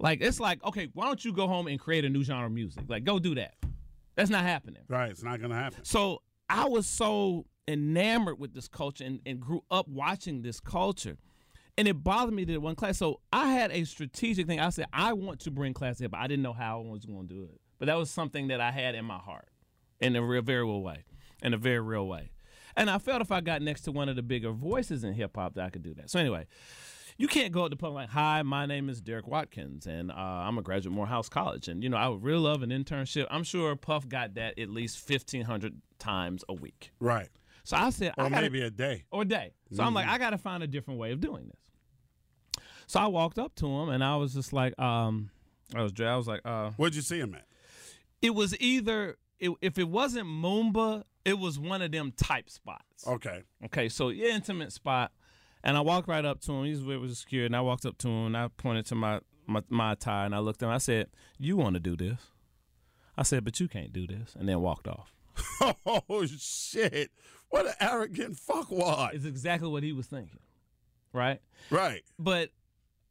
Like 0.00 0.20
it's 0.22 0.40
like, 0.40 0.62
okay, 0.64 0.88
why 0.92 1.06
don't 1.06 1.24
you 1.24 1.32
go 1.32 1.46
home 1.46 1.68
and 1.68 1.78
create 1.78 2.04
a 2.04 2.08
new 2.08 2.24
genre 2.24 2.46
of 2.46 2.52
music? 2.52 2.82
Like, 2.88 3.04
go 3.04 3.20
do 3.20 3.36
that. 3.36 3.54
That's 4.16 4.28
not 4.28 4.42
happening. 4.42 4.82
Right. 4.88 5.10
It's 5.10 5.22
not 5.22 5.40
gonna 5.40 5.54
happen. 5.54 5.84
So 5.84 6.22
I 6.48 6.66
was 6.66 6.86
so 6.88 7.46
enamored 7.68 8.38
with 8.38 8.54
this 8.54 8.68
culture 8.68 9.04
and, 9.04 9.20
and 9.24 9.40
grew 9.40 9.62
up 9.70 9.88
watching 9.88 10.42
this 10.42 10.60
culture. 10.60 11.16
And 11.76 11.88
it 11.88 12.04
bothered 12.04 12.34
me 12.34 12.44
that 12.44 12.60
one 12.60 12.76
class. 12.76 12.98
So 12.98 13.20
I 13.32 13.52
had 13.52 13.72
a 13.72 13.84
strategic 13.84 14.46
thing. 14.46 14.60
I 14.60 14.70
said, 14.70 14.86
I 14.92 15.12
want 15.12 15.40
to 15.40 15.50
bring 15.50 15.74
class 15.74 15.98
hip. 15.98 16.12
But 16.12 16.20
I 16.20 16.28
didn't 16.28 16.42
know 16.42 16.52
how 16.52 16.80
I 16.80 16.90
was 16.90 17.04
going 17.04 17.26
to 17.26 17.34
do 17.34 17.44
it. 17.52 17.60
But 17.78 17.86
that 17.86 17.96
was 17.96 18.10
something 18.10 18.48
that 18.48 18.60
I 18.60 18.70
had 18.70 18.94
in 18.94 19.04
my 19.04 19.18
heart 19.18 19.48
in 20.00 20.16
a 20.16 20.22
real, 20.22 20.42
very 20.42 20.62
real 20.64 20.82
way. 20.82 21.04
In 21.42 21.52
a 21.54 21.58
very 21.58 21.80
real 21.80 22.06
way. 22.06 22.30
And 22.76 22.90
I 22.90 22.98
felt 22.98 23.20
if 23.20 23.30
I 23.30 23.40
got 23.40 23.62
next 23.62 23.82
to 23.82 23.92
one 23.92 24.08
of 24.08 24.16
the 24.16 24.22
bigger 24.22 24.50
voices 24.50 25.04
in 25.04 25.12
hip 25.14 25.36
hop 25.36 25.54
that 25.54 25.64
I 25.64 25.70
could 25.70 25.82
do 25.82 25.94
that. 25.94 26.10
So 26.10 26.18
anyway, 26.18 26.46
you 27.16 27.28
can't 27.28 27.52
go 27.52 27.64
up 27.64 27.70
to 27.70 27.76
public 27.76 27.94
like, 28.02 28.08
"Hi, 28.10 28.42
my 28.42 28.66
name 28.66 28.88
is 28.88 29.00
Derek 29.00 29.28
Watkins, 29.28 29.86
and 29.86 30.10
uh, 30.10 30.14
I'm 30.14 30.58
a 30.58 30.62
graduate 30.62 30.86
of 30.92 30.96
Morehouse 30.96 31.28
College, 31.28 31.68
and 31.68 31.82
you 31.84 31.88
know 31.88 31.96
I 31.96 32.08
would 32.08 32.22
really 32.24 32.40
love 32.40 32.62
an 32.62 32.70
internship." 32.70 33.26
I'm 33.30 33.44
sure 33.44 33.76
Puff 33.76 34.08
got 34.08 34.34
that 34.34 34.58
at 34.58 34.68
least 34.70 35.08
1,500 35.08 35.80
times 36.00 36.44
a 36.48 36.54
week. 36.54 36.90
Right. 36.98 37.28
So 37.62 37.76
I 37.76 37.90
said, 37.90 38.12
Or 38.18 38.24
I 38.24 38.28
gotta, 38.28 38.42
maybe 38.42 38.62
a 38.62 38.70
day. 38.70 39.04
or 39.12 39.22
a 39.22 39.24
day. 39.24 39.52
So 39.72 39.82
I'm 39.84 39.94
like, 39.94 40.06
I 40.06 40.18
got 40.18 40.30
to 40.30 40.38
find 40.38 40.62
a 40.62 40.66
different 40.66 40.98
way 41.00 41.12
of 41.12 41.20
doing 41.20 41.46
this. 41.46 42.62
So 42.86 43.00
I 43.00 43.06
walked 43.06 43.38
up 43.38 43.54
to 43.56 43.66
him, 43.66 43.88
and 43.88 44.02
I 44.04 44.16
was 44.16 44.34
just 44.34 44.52
like, 44.52 44.78
um, 44.78 45.30
I 45.74 45.82
was, 45.82 45.92
I 46.00 46.16
was 46.16 46.26
like, 46.26 46.40
uh, 46.44 46.72
Where'd 46.76 46.94
you 46.94 47.00
see 47.02 47.18
him 47.20 47.34
at? 47.34 47.46
it 48.20 48.34
was 48.34 48.58
either 48.60 49.16
it, 49.38 49.50
if 49.60 49.78
it 49.78 49.88
wasn't 49.88 50.26
Moomba, 50.26 51.04
it 51.24 51.38
was 51.38 51.58
one 51.58 51.82
of 51.82 51.92
them 51.92 52.12
type 52.16 52.50
spots. 52.50 53.06
Okay. 53.06 53.42
Okay, 53.66 53.88
so 53.88 54.10
yeah, 54.10 54.28
intimate 54.28 54.72
spot. 54.72 55.12
And 55.62 55.76
I 55.76 55.80
walked 55.80 56.08
right 56.08 56.24
up 56.24 56.40
to 56.42 56.52
him. 56.52 56.64
He 56.64 56.72
was, 56.72 56.80
it 56.80 57.00
was 57.00 57.18
secure. 57.18 57.46
And 57.46 57.56
I 57.56 57.62
walked 57.62 57.86
up 57.86 57.96
to 57.98 58.08
him 58.08 58.26
and 58.26 58.36
I 58.36 58.48
pointed 58.48 58.86
to 58.86 58.94
my, 58.94 59.20
my, 59.46 59.62
my 59.70 59.94
tie 59.94 60.26
and 60.26 60.34
I 60.34 60.38
looked 60.38 60.62
at 60.62 60.66
him. 60.66 60.72
I 60.72 60.78
said, 60.78 61.08
You 61.38 61.56
want 61.56 61.74
to 61.74 61.80
do 61.80 61.96
this? 61.96 62.20
I 63.16 63.22
said, 63.22 63.44
But 63.44 63.58
you 63.60 63.68
can't 63.68 63.92
do 63.92 64.06
this. 64.06 64.34
And 64.38 64.48
then 64.48 64.60
walked 64.60 64.88
off. 64.88 65.12
Oh 65.86 66.26
shit! 66.26 67.10
What 67.48 67.66
an 67.66 67.72
arrogant 67.80 68.36
fuckwad. 68.36 69.14
It's 69.14 69.24
exactly 69.24 69.68
what 69.68 69.82
he 69.82 69.92
was 69.92 70.06
thinking. 70.06 70.40
Right? 71.12 71.40
Right. 71.70 72.02
But 72.18 72.50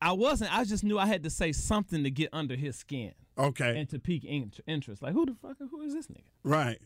I 0.02 0.12
wasn't. 0.12 0.56
I 0.56 0.64
just 0.64 0.84
knew 0.84 1.00
I 1.00 1.06
had 1.06 1.24
to 1.24 1.30
say 1.30 1.52
something 1.52 2.04
to 2.04 2.12
get 2.12 2.30
under 2.32 2.56
his 2.56 2.76
skin 2.76 3.14
Okay. 3.38 3.78
and 3.80 3.90
to 3.90 4.00
pique 4.00 4.24
in- 4.26 4.52
interest. 4.68 5.02
Like, 5.02 5.14
who 5.14 5.26
the 5.26 5.34
fuck, 5.34 5.58
who 5.58 5.82
is 5.82 5.94
this 5.94 6.08
nigga? 6.08 6.24
right. 6.44 6.80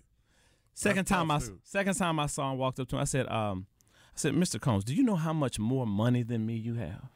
Second 0.74 1.08
That's 1.08 1.10
time 1.10 1.32
I 1.32 1.40
too. 1.40 1.60
second 1.64 1.96
time 1.96 2.20
I 2.20 2.28
saw 2.28 2.52
him 2.52 2.60
walked 2.60 2.80
up 2.80 2.88
to 2.90 2.98
him, 2.98 3.02
I 3.02 3.06
said, 3.06 3.28
um, 3.30 3.66
I 4.14 4.18
said, 4.20 4.34
Mr. 4.36 4.62
Combs, 4.62 4.84
do 4.84 4.94
you 4.94 5.02
know 5.02 5.16
how 5.16 5.34
much 5.34 5.58
more 5.58 5.88
money 5.88 6.22
than 6.22 6.46
me 6.46 6.56
you 6.56 6.76
have? 6.76 7.10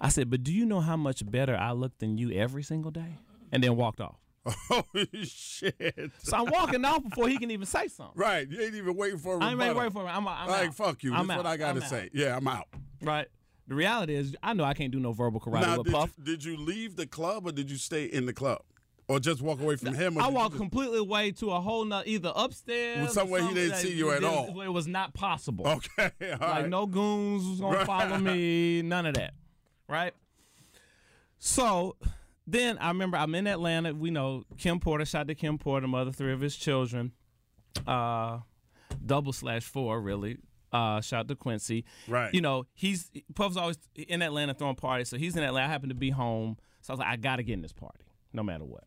I 0.00 0.08
said, 0.08 0.30
but 0.30 0.42
do 0.42 0.50
you 0.50 0.64
know 0.64 0.80
how 0.80 0.96
much 0.96 1.30
better 1.30 1.54
I 1.54 1.72
look 1.72 1.98
than 1.98 2.16
you 2.16 2.30
every 2.32 2.62
single 2.62 2.90
day? 2.90 3.18
And 3.52 3.62
then 3.62 3.76
walked 3.76 4.00
off. 4.00 4.16
Oh 4.70 4.82
shit! 5.22 6.10
So 6.22 6.36
I'm 6.36 6.46
walking 6.50 6.84
off 6.84 7.02
before 7.02 7.28
he 7.28 7.36
can 7.38 7.50
even 7.50 7.66
say 7.66 7.88
something. 7.88 8.14
Right. 8.14 8.48
You 8.48 8.60
ain't 8.62 8.74
even 8.74 8.94
waiting 8.96 9.18
for 9.18 9.36
a 9.38 9.44
I 9.44 9.50
ain't 9.50 9.58
ready 9.58 9.74
to 9.74 9.78
rebuttal. 9.80 9.82
wait 9.82 9.92
for 9.92 10.00
him. 10.02 10.16
I'm, 10.16 10.28
I'm 10.28 10.48
like 10.48 10.68
out. 10.68 10.74
fuck 10.74 11.02
you. 11.02 11.14
I'm 11.14 11.26
That's 11.26 11.36
what. 11.38 11.46
I 11.46 11.56
gotta 11.56 11.78
I'm 11.78 11.82
out. 11.82 11.88
say. 11.90 12.10
Yeah, 12.12 12.36
I'm 12.36 12.46
out. 12.48 12.68
Right. 13.02 13.26
The 13.68 13.74
reality 13.74 14.14
is, 14.14 14.36
I 14.42 14.52
know 14.52 14.64
I 14.64 14.74
can't 14.74 14.92
do 14.92 15.00
no 15.00 15.12
verbal 15.12 15.40
karate 15.40 15.62
now, 15.62 15.76
with 15.78 15.86
did 15.86 15.92
Puff. 15.94 16.12
you, 16.18 16.24
did 16.24 16.44
you 16.44 16.56
leave 16.56 16.94
the 16.96 17.06
club 17.06 17.46
or 17.46 17.52
did 17.52 17.70
you 17.70 17.76
stay 17.76 18.04
in 18.04 18.24
the 18.26 18.32
club, 18.32 18.60
or 19.08 19.18
just 19.18 19.42
walk 19.42 19.60
away 19.60 19.74
from 19.76 19.94
him? 19.94 20.16
Or 20.18 20.22
I 20.22 20.28
walked 20.28 20.56
completely 20.56 20.98
away 20.98 21.32
to 21.32 21.50
a 21.50 21.60
whole 21.60 21.84
nother, 21.84 22.04
either 22.06 22.32
upstairs, 22.36 23.12
somewhere 23.12 23.42
he 23.42 23.52
didn't 23.54 23.76
see 23.78 23.92
you 23.92 24.12
at 24.12 24.22
all. 24.22 24.60
It 24.60 24.68
was 24.68 24.86
not 24.86 25.14
possible. 25.14 25.66
Okay. 25.66 26.10
all 26.22 26.38
Like 26.38 26.40
right. 26.40 26.68
no 26.68 26.86
goons 26.86 27.44
was 27.46 27.60
gonna 27.60 27.84
follow 27.84 28.18
me, 28.18 28.82
none 28.84 29.06
of 29.06 29.14
that. 29.14 29.34
Right? 29.88 30.14
So 31.38 31.96
then 32.46 32.78
I 32.78 32.88
remember 32.88 33.16
I'm 33.16 33.34
in 33.34 33.46
Atlanta. 33.46 33.92
We 33.94 34.10
know 34.10 34.44
Kim 34.58 34.80
Porter, 34.80 35.04
shot 35.04 35.28
to 35.28 35.34
Kim 35.34 35.58
Porter, 35.58 35.86
mother 35.88 36.12
three 36.12 36.32
of 36.32 36.40
his 36.40 36.56
children. 36.56 37.12
Uh 37.86 38.38
double 39.04 39.32
slash 39.32 39.64
four, 39.64 40.00
really. 40.00 40.38
Uh, 40.76 41.00
shout 41.00 41.20
out 41.20 41.28
to 41.28 41.36
Quincy. 41.36 41.84
Right. 42.08 42.32
You 42.34 42.40
know, 42.40 42.66
he's 42.74 43.10
Puff's 43.34 43.56
always 43.56 43.78
in 43.94 44.20
Atlanta 44.22 44.54
throwing 44.54 44.76
parties, 44.76 45.08
so 45.08 45.16
he's 45.16 45.36
in 45.36 45.42
Atlanta. 45.42 45.66
I 45.66 45.70
happen 45.70 45.88
to 45.88 45.94
be 45.94 46.10
home, 46.10 46.56
so 46.82 46.92
I 46.92 46.94
was 46.94 46.98
like, 47.00 47.08
I 47.08 47.16
got 47.16 47.36
to 47.36 47.42
get 47.42 47.54
in 47.54 47.62
this 47.62 47.72
party, 47.72 48.04
no 48.32 48.42
matter 48.42 48.64
what. 48.64 48.84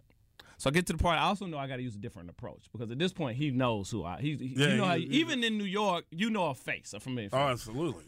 So 0.58 0.70
I 0.70 0.74
get 0.74 0.86
to 0.88 0.94
the 0.94 1.00
party. 1.00 1.20
I 1.20 1.24
also 1.24 1.46
know 1.46 1.58
I 1.58 1.68
got 1.68 1.78
to 1.78 1.82
use 1.84 1.96
a 1.96 2.00
different 2.00 2.30
approach 2.30 2.66
because 2.74 2.92
at 2.92 3.00
this 3.00 3.14
point 3.14 3.38
he 3.38 3.50
knows 3.50 3.90
who 3.90 4.04
I. 4.04 4.20
He, 4.20 4.36
he- 4.36 4.54
Yeah, 4.58 4.68
you 4.68 4.76
know, 4.78 4.86
how, 4.86 4.96
he- 4.96 5.06
even 5.06 5.42
in 5.44 5.58
New 5.58 5.64
York, 5.64 6.04
you 6.12 6.30
know 6.30 6.48
a 6.48 6.54
face, 6.54 6.94
a 6.94 7.00
familiar 7.00 7.30
face. 7.30 7.40
Oh, 7.40 7.48
absolutely. 7.48 8.04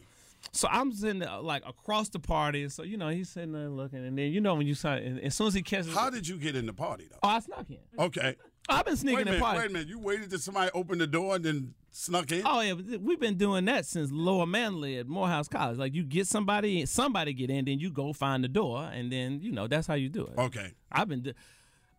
So 0.52 0.68
I'm 0.70 0.92
sitting 0.92 1.20
there, 1.20 1.38
like 1.40 1.64
across 1.68 2.10
the 2.10 2.20
party. 2.20 2.68
So 2.68 2.84
you 2.84 2.98
know 2.98 3.08
he's 3.10 3.30
sitting 3.30 3.52
there 3.54 3.70
looking, 3.70 4.06
and 4.06 4.18
then 4.18 4.32
you 4.34 4.42
know 4.42 4.56
when 4.56 4.68
you 4.68 4.74
saw, 4.76 4.94
and 4.94 5.20
as 5.22 5.36
soon 5.36 5.48
as 5.48 5.54
he 5.54 5.62
catches, 5.62 5.94
How 5.94 6.10
did 6.10 6.28
you 6.28 6.38
get 6.38 6.56
in 6.56 6.66
the 6.66 6.74
party 6.74 7.08
though? 7.10 7.20
oh, 7.24 7.30
I 7.30 7.40
snuck 7.40 7.70
in. 7.70 7.78
Okay. 7.98 8.36
I've 8.70 8.86
been 8.86 8.92
Wait 8.92 8.94
a 8.94 8.98
sneaking 8.98 9.28
in 9.34 9.40
party. 9.40 9.60
Wait 9.60 9.70
a 9.70 9.74
minute. 9.74 9.88
You 9.88 10.00
waited 10.00 10.30
till 10.30 10.40
somebody 10.40 10.72
opened 10.74 11.02
the 11.02 11.08
door 11.08 11.36
and 11.36 11.44
then 11.44 11.74
snuck 11.92 12.32
in. 12.32 12.44
Oh 12.46 12.62
yeah, 12.62 12.74
we've 12.74 13.20
been 13.20 13.38
doing 13.38 13.66
that 13.66 13.86
since 13.86 14.12
Lower 14.12 14.46
Manley 14.46 14.98
at 14.98 15.08
Morehouse 15.08 15.48
College. 15.48 15.78
Like 15.78 15.94
you 15.94 16.04
get 16.04 16.28
somebody, 16.28 16.86
somebody 16.86 17.34
get 17.34 17.50
in, 17.50 17.66
then 17.66 17.80
you 17.80 17.92
go 17.92 18.14
find 18.14 18.44
the 18.44 18.48
door, 18.48 18.90
and 18.94 19.12
then 19.12 19.40
you 19.42 19.52
know 19.52 19.68
that's 19.68 19.88
how 19.88 19.96
you 19.96 20.10
do 20.10 20.26
it. 20.26 20.38
Okay. 20.38 20.72
I've 20.92 21.08
been, 21.10 21.22
do- 21.22 21.34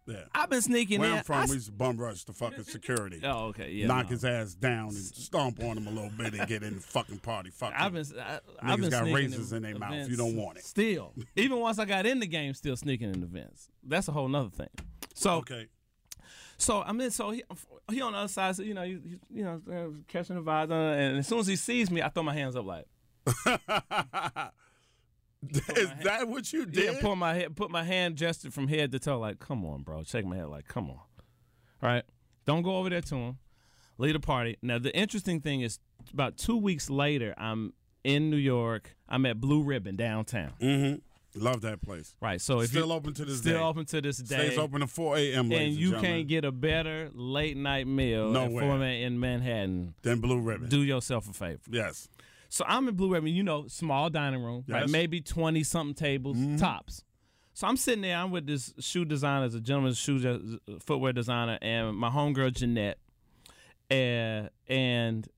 Yeah. 0.07 0.25
I've 0.35 0.51
been 0.51 0.63
sneaking 0.63 1.01
Where 1.01 1.11
in. 1.11 1.19
I'm 1.19 1.25
from, 1.25 1.37
I 1.37 1.45
we 1.47 1.55
used 1.55 1.67
to 1.67 1.73
bum 1.73 1.97
rush 1.99 2.25
the 2.25 2.33
fucking 2.33 2.65
security. 2.65 3.21
oh 3.25 3.47
okay, 3.49 3.71
yeah. 3.71 3.87
knock 3.87 4.05
no. 4.07 4.11
his 4.11 4.25
ass 4.25 4.55
down 4.55 4.89
and 4.89 4.97
stomp 4.97 5.63
on 5.63 5.77
him 5.77 5.87
a 5.87 5.91
little 5.91 6.11
bit 6.17 6.35
and 6.35 6.49
get 6.49 6.63
in 6.63 6.77
the 6.77 6.81
fucking 6.81 7.19
party. 7.19 7.51
Fuck 7.51 7.75
I've 7.77 7.93
been, 7.93 8.07
I, 8.19 8.39
I've 8.61 8.81
been 8.81 8.91
got 8.91 9.05
razors 9.05 9.53
in 9.53 9.63
their 9.63 9.77
mouth. 9.79 10.09
You 10.09 10.17
don't 10.17 10.37
want 10.37 10.59
it. 10.59 10.65
Still, 10.65 11.13
even 11.37 11.59
once 11.59 11.79
I 11.79 11.85
got 11.85 12.07
in 12.07 12.21
the 12.21 12.27
game, 12.27 12.55
still 12.55 12.77
sneaking 12.77 13.11
in 13.15 13.23
events. 13.23 13.69
That's 13.83 14.09
a 14.09 14.13
whole 14.13 14.29
nother 14.29 14.51
thing. 14.51 14.71
So 15.15 15.33
Okay. 15.37 15.67
So 16.63 16.81
I 16.81 16.93
mean, 16.93 17.11
so 17.11 17.31
he 17.31 17.43
he 17.91 18.01
on 18.01 18.13
the 18.13 18.19
other 18.19 18.29
side, 18.29 18.55
so 18.55 18.63
you 18.63 18.73
know, 18.73 18.85
he, 18.85 18.93
he, 19.05 19.19
you 19.31 19.45
know, 19.45 19.61
uh, 19.71 19.89
catching 20.07 20.37
the 20.37 20.43
vibes, 20.43 20.71
uh, 20.71 20.75
and 20.75 21.19
as 21.19 21.27
soon 21.27 21.41
as 21.41 21.49
he 21.49 21.57
sees 21.57 21.91
me, 21.91 22.01
I 22.01 22.09
throw 22.09 22.23
my 22.23 22.35
hands 22.35 22.55
up 22.55 22.65
like, 22.65 22.87
Is 25.77 25.91
that 26.05 26.29
what 26.29 26.53
you 26.53 26.65
did? 26.65 26.95
yeah, 26.95 27.01
put 27.01 27.17
my 27.17 27.35
head, 27.35 27.57
put 27.57 27.71
my 27.73 27.83
hand 27.83 28.15
gesture 28.15 28.53
from 28.53 28.69
head 28.69 28.93
to 28.93 29.01
toe, 29.01 29.19
like, 29.19 29.41
come 29.41 29.65
on, 29.67 29.83
bro, 29.83 30.05
shake 30.05 30.25
my 30.25 30.37
head, 30.37 30.47
like, 30.47 30.69
come 30.69 30.89
on, 30.89 31.01
right? 31.81 32.05
Don't 32.47 32.63
go 32.63 32.77
over 32.77 32.89
there 32.91 33.01
to 33.01 33.15
him. 33.17 33.39
Lead 33.99 34.15
a 34.15 34.21
party. 34.21 34.57
Now 34.63 34.79
the 34.79 34.97
interesting 34.97 35.41
thing 35.41 35.63
is, 35.63 35.81
about 36.13 36.37
two 36.37 36.57
weeks 36.57 36.89
later, 36.89 37.35
I'm 37.39 37.73
in 38.05 38.31
New 38.31 38.37
York. 38.37 38.95
I'm 39.09 39.27
at 39.27 39.41
Blue 39.41 39.63
Ribbon 39.65 39.97
downtown. 39.97 40.53
mm-hmm. 40.61 40.97
Love 41.35 41.63
that 41.63 41.81
place. 41.81 42.15
Right. 42.21 42.41
So 42.41 42.61
if 42.61 42.71
Still 42.71 42.89
you, 42.89 42.93
open 42.93 43.15
to 43.15 43.25
this 43.25 43.41
day. 43.41 43.51
still 43.51 43.59
day. 43.61 43.65
open 43.65 43.85
to 43.87 44.01
this 44.03 44.19
day, 44.19 44.49
Stays 44.49 44.59
open 44.59 44.81
to 44.81 44.87
4 44.87 45.17
a.m. 45.17 45.51
and 45.53 45.73
you 45.75 45.91
gentlemen. 45.93 46.11
can't 46.11 46.29
get 46.29 46.45
a 46.45 46.53
better 46.53 47.09
late 47.15 47.57
night 47.57 47.87
meal 47.87 48.31
Nowhere. 48.31 48.65
4 48.79 48.83
in 48.85 49.19
Manhattan. 49.19 49.95
Then 50.03 50.21
Blue 50.21 50.41
Ribbon. 50.41 50.69
Do 50.69 50.83
yourself 50.83 51.29
a 51.31 51.33
favor. 51.33 51.61
yes. 51.71 52.09
So 52.51 52.67
I'm 52.69 52.87
in 52.87 52.95
Blue 52.97 53.11
Ribbon, 53.15 53.31
you 53.31 53.43
know, 53.43 53.67
small 53.69 54.11
dining 54.11 54.43
room, 54.43 54.65
right? 54.69 54.81
Yes. 54.81 54.83
Mm-hmm. 54.85 54.93
Maybe 54.93 55.21
20 55.23 55.63
something 55.63 55.95
tables, 55.95 56.37
tops. 56.61 57.03
So 57.55 57.67
I'm 57.67 57.79
sitting 57.79 58.03
there, 58.03 58.17
I'm 58.19 58.31
with 58.31 58.47
this 58.47 58.75
shoe 58.79 59.07
designer, 59.07 59.47
a 59.47 59.49
gentleman's 59.61 59.97
shoe 59.97 60.59
footwear 60.81 61.15
designer, 61.15 61.59
and 61.63 61.97
my 61.97 62.11
homegirl 62.11 62.53
Jeanette. 62.55 62.99
And, 63.91 64.51
and, 64.69 65.29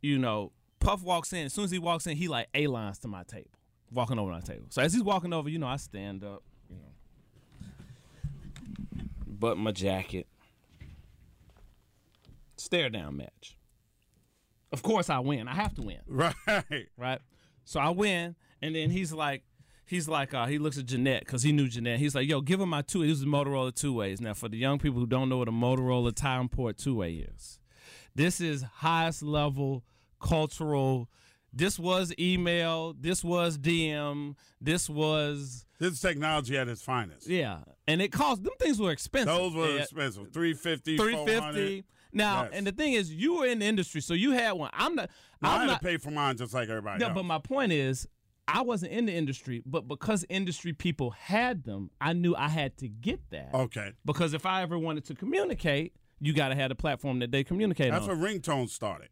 you 0.00 0.18
know, 0.18 0.52
Puff 0.80 1.02
walks 1.02 1.32
in. 1.32 1.46
As 1.46 1.52
soon 1.52 1.64
as 1.64 1.70
he 1.70 1.78
walks 1.78 2.06
in, 2.06 2.16
he 2.16 2.28
like 2.28 2.48
A 2.54 2.66
lines 2.68 2.98
to 3.00 3.08
my 3.08 3.22
table, 3.24 3.50
walking 3.92 4.18
over 4.18 4.30
my 4.30 4.40
table. 4.40 4.66
So 4.70 4.82
as 4.82 4.92
he's 4.92 5.02
walking 5.02 5.32
over, 5.32 5.48
you 5.48 5.58
know, 5.58 5.66
I 5.66 5.76
stand 5.76 6.24
up, 6.24 6.42
you 6.70 6.76
know, 6.76 6.92
button 9.26 9.62
my 9.62 9.72
jacket, 9.72 10.26
stare 12.56 12.90
down 12.90 13.16
match. 13.16 13.56
Of 14.72 14.82
course 14.82 15.08
I 15.08 15.18
win. 15.20 15.48
I 15.48 15.54
have 15.54 15.74
to 15.76 15.82
win 15.82 16.00
Right. 16.06 16.34
right? 16.96 17.20
So 17.64 17.80
I 17.80 17.90
win, 17.90 18.34
and 18.62 18.74
then 18.74 18.90
he's 18.90 19.12
like, 19.12 19.42
he's 19.86 20.08
like, 20.08 20.34
uh, 20.34 20.46
he 20.46 20.58
looks 20.58 20.78
at 20.78 20.86
Jeanette 20.86 21.20
because 21.24 21.42
he 21.42 21.52
knew 21.52 21.68
Jeanette. 21.68 21.98
He's 21.98 22.14
like, 22.14 22.28
yo, 22.28 22.40
give 22.40 22.60
him 22.60 22.68
my 22.70 22.82
two. 22.82 23.06
This 23.06 23.18
is 23.18 23.24
Motorola 23.24 23.74
two 23.74 23.94
ways. 23.94 24.20
Now, 24.20 24.34
for 24.34 24.48
the 24.48 24.56
young 24.58 24.78
people 24.78 25.00
who 25.00 25.06
don't 25.06 25.28
know 25.28 25.38
what 25.38 25.48
a 25.48 25.52
Motorola 25.52 26.12
Timeport 26.12 26.76
two 26.76 26.96
way 26.96 27.14
is, 27.14 27.58
this 28.14 28.40
is 28.40 28.62
highest 28.62 29.22
level 29.22 29.84
cultural. 30.20 31.08
This 31.52 31.78
was 31.78 32.12
email. 32.18 32.94
This 32.98 33.24
was 33.24 33.58
DM. 33.58 34.36
This 34.60 34.88
was 34.88 35.64
This 35.78 35.94
is 35.94 36.00
technology 36.00 36.56
at 36.58 36.68
its 36.68 36.82
finest. 36.82 37.26
yeah, 37.28 37.60
and 37.86 38.02
it 38.02 38.12
cost 38.12 38.42
them 38.44 38.52
things 38.58 38.78
were 38.78 38.90
expensive. 38.90 39.28
Those 39.34 39.54
were 39.54 39.74
Yeah. 39.74 39.82
expensive. 39.82 40.32
350 40.32 40.96
Three 40.96 41.14
400. 41.14 41.54
fifty. 41.54 41.84
Now, 42.12 42.44
Yes. 42.44 42.52
and 42.54 42.66
the 42.66 42.72
thing 42.72 42.94
is, 42.94 43.12
you 43.12 43.36
were 43.38 43.46
in 43.46 43.58
the 43.58 43.66
industry, 43.66 44.00
so 44.00 44.14
you 44.14 44.32
had 44.32 44.52
one. 44.52 44.70
I'm 44.72 44.94
not. 44.94 45.10
Now, 45.42 45.50
I 45.50 45.54
I'm 45.54 45.60
had 45.60 45.66
not. 45.66 45.80
to 45.82 45.86
pay 45.86 45.96
for 45.98 46.10
mine 46.10 46.36
just 46.36 46.54
like 46.54 46.68
everybody 46.68 47.00
No, 47.00 47.08
else. 47.08 47.14
but 47.14 47.24
my 47.24 47.38
point 47.38 47.72
is, 47.72 48.08
I 48.46 48.62
wasn't 48.62 48.92
in 48.92 49.04
the 49.06 49.12
industry, 49.14 49.62
but 49.66 49.86
because 49.86 50.24
industry 50.30 50.72
people 50.72 51.10
had 51.10 51.64
them, 51.64 51.90
I 52.00 52.14
knew 52.14 52.34
I 52.34 52.48
had 52.48 52.78
to 52.78 52.88
get 52.88 53.20
that. 53.30 53.50
okay. 53.54 53.92
Because 54.06 54.32
if 54.32 54.46
I 54.46 54.62
ever 54.62 54.78
wanted 54.78 55.04
to 55.06 55.14
communicate, 55.14 55.94
you 56.18 56.32
got 56.32 56.48
to 56.48 56.54
have 56.54 56.70
a 56.70 56.74
platform 56.74 57.18
that 57.18 57.30
they 57.30 57.44
communicate 57.44 57.88
on. 57.92 58.00
That's 58.00 58.08
on. 58.08 58.18
where 58.20 58.32
ringtones 58.34 58.70
started. 58.70 59.10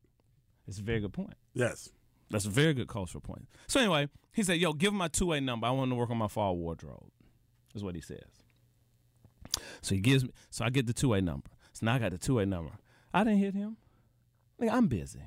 it's 0.67 0.79
a 0.79 0.83
very 0.83 0.99
good 1.01 1.13
point. 1.13 1.35
Yes. 1.55 1.91
That's 2.31 2.45
a 2.45 2.51
very 2.51 2.75
good 2.75 2.89
cultural 2.89 3.21
point. 3.21 3.47
So 3.69 3.79
anyway, 3.81 4.09
he 4.33 4.43
said, 4.43 4.59
"Yo, 4.59 4.73
give 4.73 4.93
him 4.93 4.99
my 4.99 5.09
two 5.09 5.27
way 5.27 5.41
number. 5.41 5.67
I 5.67 5.71
want 5.71 5.91
to 5.91 5.95
work 5.95 6.11
on 6.11 6.19
my 6.19 6.29
fall 6.29 6.57
wardrobe." 6.57 7.11
Is 7.75 7.85
what 7.85 7.95
he 7.95 8.01
says. 8.01 8.43
So 9.83 9.95
he 9.95 10.01
gives 10.01 10.25
me. 10.25 10.31
So 10.51 10.65
I 10.65 10.71
get 10.71 10.87
the 10.87 10.93
two 10.93 11.11
way 11.11 11.21
number. 11.21 11.49
So 11.73 11.85
now 11.87 11.95
I 11.95 11.99
got 11.99 12.13
the 12.13 12.19
two 12.19 12.35
way 12.37 12.45
number. 12.47 12.73
I 13.15 13.23
didn't 13.25 13.39
hit 13.39 13.55
him. 13.55 13.77
Nigga, 14.61 14.73
I'm 14.73 14.89
busy. 14.89 15.21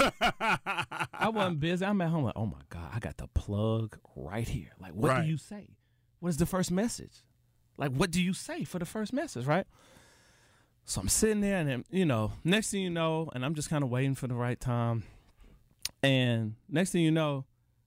I 0.00 1.28
wasn't 1.32 1.60
busy. 1.60 1.84
I'm 1.84 2.00
at 2.00 2.08
home 2.08 2.24
like, 2.24 2.32
oh 2.36 2.46
my 2.46 2.60
god, 2.70 2.90
I 2.94 2.98
got 2.98 3.16
the 3.18 3.28
plug 3.28 3.98
right 4.14 4.48
here. 4.48 4.70
Like, 4.80 4.92
what 4.94 5.10
Right. 5.10 5.22
do 5.22 5.28
you 5.28 5.36
say? 5.36 5.76
What 6.20 6.30
is 6.30 6.36
the 6.38 6.46
first 6.46 6.70
message? 6.70 7.22
Like, 7.76 7.92
what 7.92 8.10
do 8.10 8.22
you 8.22 8.32
say 8.32 8.64
for 8.64 8.78
the 8.78 8.86
first 8.86 9.12
message, 9.12 9.44
right? 9.44 9.66
So 10.84 11.00
I'm 11.02 11.08
sitting 11.08 11.40
there, 11.40 11.58
and 11.58 11.68
then, 11.68 11.84
you 11.90 12.06
know, 12.06 12.32
next 12.44 12.70
thing 12.70 12.80
you 12.82 12.90
know, 12.90 13.28
and 13.34 13.44
I'm 13.44 13.54
just 13.54 13.68
kind 13.68 13.84
of 13.84 13.90
waiting 13.90 14.14
for 14.14 14.26
the 14.28 14.34
right 14.34 14.58
time. 14.58 15.02
And 16.02 16.54
next 16.68 16.90
thing 16.90 17.02
you 17.02 17.10
know, 17.10 17.44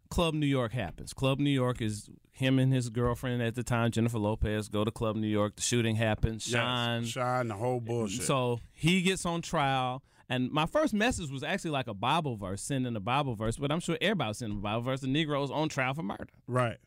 Club 0.09 0.33
New 0.33 0.45
York 0.47 0.71
happens. 0.73 1.13
Club 1.13 1.39
New 1.39 1.49
York 1.51 1.81
is 1.81 2.09
him 2.31 2.57
and 2.59 2.73
his 2.73 2.89
girlfriend 2.89 3.41
at 3.41 3.55
the 3.55 3.63
time, 3.63 3.91
Jennifer 3.91 4.17
Lopez, 4.17 4.69
go 4.69 4.83
to 4.83 4.91
Club 4.91 5.15
New 5.15 5.27
York. 5.27 5.55
The 5.55 5.61
shooting 5.61 5.95
happens. 5.97 6.43
Shine. 6.43 7.01
Yes. 7.01 7.11
Shine, 7.11 7.47
the 7.49 7.55
whole 7.55 7.79
bullshit. 7.79 8.23
So 8.23 8.59
he 8.73 9.01
gets 9.01 9.25
on 9.25 9.41
trial. 9.41 10.03
And 10.31 10.51
my 10.51 10.65
first 10.67 10.93
message 10.93 11.31
was 11.31 11.43
actually 11.43 11.71
like 11.71 11.87
a 11.87 11.93
Bible 11.93 12.37
verse, 12.37 12.61
sending 12.61 12.95
a 12.95 12.99
Bible 12.99 13.35
verse, 13.35 13.57
but 13.57 13.71
I'm 13.71 13.79
sure 13.79 13.97
everybody 13.99 14.27
was 14.29 14.37
sending 14.37 14.59
a 14.59 14.61
Bible 14.61 14.81
verse. 14.81 15.01
The 15.01 15.07
Negroes 15.07 15.49
on 15.51 15.69
trial 15.69 15.93
for 15.93 16.03
murder. 16.03 16.27
right. 16.47 16.77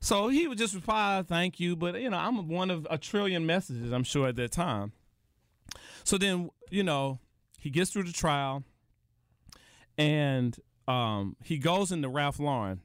So 0.00 0.28
he 0.28 0.46
would 0.46 0.58
just 0.58 0.74
reply, 0.74 1.24
"Thank 1.26 1.58
you," 1.58 1.76
but 1.76 1.98
you 1.98 2.10
know, 2.10 2.18
I'm 2.18 2.46
one 2.48 2.70
of 2.70 2.86
a 2.90 2.98
trillion 2.98 3.46
messages. 3.46 3.90
I'm 3.90 4.04
sure 4.04 4.28
at 4.28 4.36
that 4.36 4.52
time. 4.52 4.92
So 6.04 6.18
then, 6.18 6.50
you 6.68 6.82
know, 6.82 7.20
he 7.58 7.70
gets 7.70 7.90
through 7.90 8.02
the 8.02 8.12
trial, 8.12 8.64
and 9.98 10.56
um, 10.88 11.36
he 11.42 11.58
goes 11.58 11.92
into 11.92 12.08
Ralph 12.08 12.38
Lauren. 12.38 12.80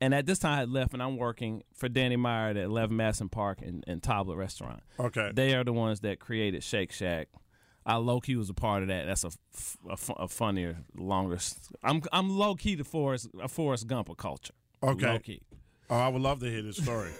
And 0.00 0.12
at 0.12 0.26
this 0.26 0.40
time, 0.40 0.52
I 0.52 0.56
had 0.56 0.68
left, 0.70 0.92
and 0.92 1.02
I'm 1.02 1.16
working 1.16 1.62
for 1.72 1.88
Danny 1.88 2.16
Meyer 2.16 2.50
at 2.50 2.56
11 2.56 2.94
Madison 2.94 3.28
Park 3.28 3.60
and, 3.62 3.84
and 3.86 4.02
Tabla 4.02 4.36
Restaurant. 4.36 4.82
Okay. 4.98 5.30
They 5.32 5.54
are 5.54 5.64
the 5.64 5.72
ones 5.72 6.00
that 6.00 6.18
created 6.18 6.62
Shake 6.62 6.92
Shack. 6.92 7.28
I 7.86 7.96
low 7.96 8.20
key 8.20 8.36
was 8.36 8.50
a 8.50 8.54
part 8.54 8.82
of 8.82 8.88
that. 8.88 9.06
That's 9.06 9.24
a, 9.24 9.30
a, 9.88 10.24
a 10.24 10.28
funnier, 10.28 10.78
longer. 10.96 11.38
I'm 11.82 12.02
I'm 12.12 12.30
low 12.30 12.54
key 12.54 12.74
the 12.76 12.84
Forrest 12.84 13.28
a 13.40 13.48
Forrest 13.48 13.86
Gump 13.86 14.08
of 14.08 14.16
culture. 14.16 14.54
Okay. 14.82 15.06
low 15.06 15.18
key. 15.18 15.42
Oh, 15.90 15.96
I 15.96 16.08
would 16.08 16.22
love 16.22 16.40
to 16.40 16.50
hear 16.50 16.62
this 16.62 16.78
story. 16.78 17.10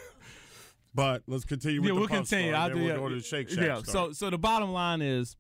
but 0.95 1.23
let's 1.27 1.45
continue 1.45 1.81
with 1.83 1.91
yeah, 1.91 1.99
we'll 1.99 2.09
continue. 2.09 2.53
story, 2.53 2.55
I'll 2.55 2.71
do 2.71 2.77
we'll 2.77 2.85
yeah, 2.87 2.97
go 2.97 3.09
to 3.11 3.21
Shake 3.21 3.51
Shack 3.51 3.59
Yeah. 3.59 3.83
story. 3.83 3.93
So 3.93 4.13
so 4.13 4.31
the 4.31 4.39
bottom 4.39 4.73
line 4.73 5.03
is, 5.03 5.37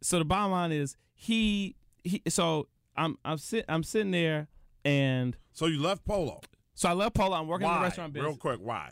so 0.00 0.20
the 0.20 0.24
bottom 0.24 0.52
line 0.52 0.70
is 0.70 0.96
he 1.14 1.74
he. 2.04 2.22
So 2.28 2.68
I'm 2.96 3.18
I'm 3.24 3.38
sit 3.38 3.64
I'm 3.68 3.82
sitting 3.82 4.10
there 4.10 4.48
and 4.84 5.36
So 5.52 5.66
you 5.66 5.80
left 5.80 6.04
Polo. 6.04 6.40
so 6.74 6.88
I 6.88 6.92
left 6.92 7.14
Polo. 7.14 7.36
I'm 7.36 7.46
working 7.48 7.66
in 7.66 7.72
Why? 7.72 7.78
the 7.78 7.84
restaurant 7.84 8.12
business. 8.12 8.28
Real 8.28 8.36
quick, 8.36 8.60
why? 8.60 8.90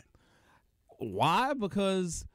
Why? 0.99 1.53
Because 1.53 2.25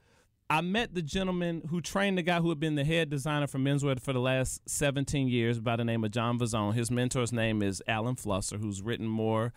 I 0.49 0.61
met 0.63 0.95
the 0.95 1.03
gentleman 1.03 1.63
who 1.71 1.81
trained 1.81 2.19
the 2.19 2.23
guy 2.23 2.41
who 2.41 2.49
had 2.49 2.59
been 2.61 2.75
the 2.75 2.85
head 2.85 3.09
designer 3.09 3.47
for 3.47 3.59
menswear 3.59 4.01
for 4.01 4.13
the 4.13 4.19
last 4.21 4.61
17 4.69 5.29
years 5.29 5.61
by 5.61 5.77
the 5.77 5.85
name 5.85 6.03
of 6.05 6.11
John 6.11 6.39
Vazone. 6.39 6.75
His 6.75 6.91
mentor's 6.91 7.33
name 7.33 7.63
is 7.63 7.83
Alan 7.87 8.17
Flusser, 8.17 8.59
who's 8.61 8.83
written 8.83 9.07
more, 9.07 9.53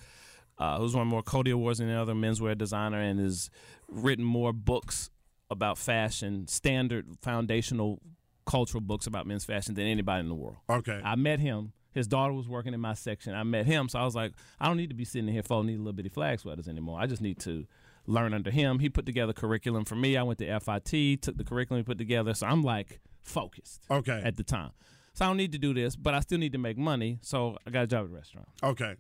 uh, 0.60 0.78
who's 0.78 0.96
won 0.96 1.08
more 1.08 1.24
Coty 1.24 1.52
Awards 1.52 1.80
than 1.80 1.90
any 1.90 1.98
other 1.98 2.14
menswear 2.14 2.56
designer 2.58 3.00
and 3.02 3.20
has 3.20 3.50
written 3.88 4.24
more 4.24 4.54
books 4.54 5.10
about 5.50 5.78
fashion, 5.80 6.48
standard 6.48 7.08
foundational 7.22 8.00
cultural 8.46 8.82
books 8.82 9.08
about 9.08 9.26
men's 9.26 9.46
fashion 9.46 9.74
than 9.74 9.86
anybody 9.88 10.20
in 10.20 10.30
the 10.30 10.36
world. 10.36 10.58
Okay. 10.70 11.02
I 11.04 11.16
met 11.16 11.40
him. 11.40 11.74
His 11.94 12.08
daughter 12.08 12.34
was 12.34 12.48
working 12.48 12.74
in 12.74 12.80
my 12.82 12.94
section. 12.94 13.34
I 13.36 13.44
met 13.44 13.66
him, 13.66 13.88
so 13.90 14.00
I 14.00 14.04
was 14.06 14.16
like, 14.16 14.34
I 14.60 14.68
don't 14.68 14.78
need 14.78 14.90
to 14.90 14.96
be 14.96 15.06
sitting 15.06 15.28
here 15.32 15.44
folding 15.44 15.68
these 15.68 15.78
little 15.80 15.94
bitty 15.94 16.10
flag 16.10 16.40
sweaters 16.40 16.68
anymore. 16.68 17.00
I 17.00 17.06
just 17.06 17.22
need 17.22 17.40
to 17.42 17.66
learn 18.08 18.34
under 18.34 18.52
him. 18.52 18.80
He 18.80 18.90
put 18.90 19.06
together 19.06 19.32
curriculum 19.34 19.86
for 19.86 19.96
me. 19.96 20.18
I 20.18 20.24
went 20.24 20.40
to 20.40 20.60
FIT, 20.60 21.22
took 21.22 21.38
the 21.38 21.44
curriculum 21.44 21.80
he 21.82 21.84
put 21.86 21.98
together, 21.98 22.34
so 22.34 22.48
I'm 22.48 22.62
like 22.64 23.00
focused 23.22 23.84
Okay. 23.90 24.22
at 24.26 24.36
the 24.36 24.44
time. 24.44 24.72
so 25.14 25.24
I 25.26 25.28
don't 25.30 25.38
need 25.38 25.52
to 25.54 25.58
do 25.60 25.74
this, 25.74 25.96
but 25.96 26.14
I 26.14 26.20
still 26.22 26.40
need 26.40 26.52
to 26.54 26.58
make 26.58 26.78
money. 26.78 27.20
So 27.22 27.58
I 27.66 27.70
got 27.70 27.84
a 27.84 27.88
job 27.88 28.06
at 28.06 28.12
a 28.12 28.14
restaurant. 28.14 28.48
Okay. 28.64 28.96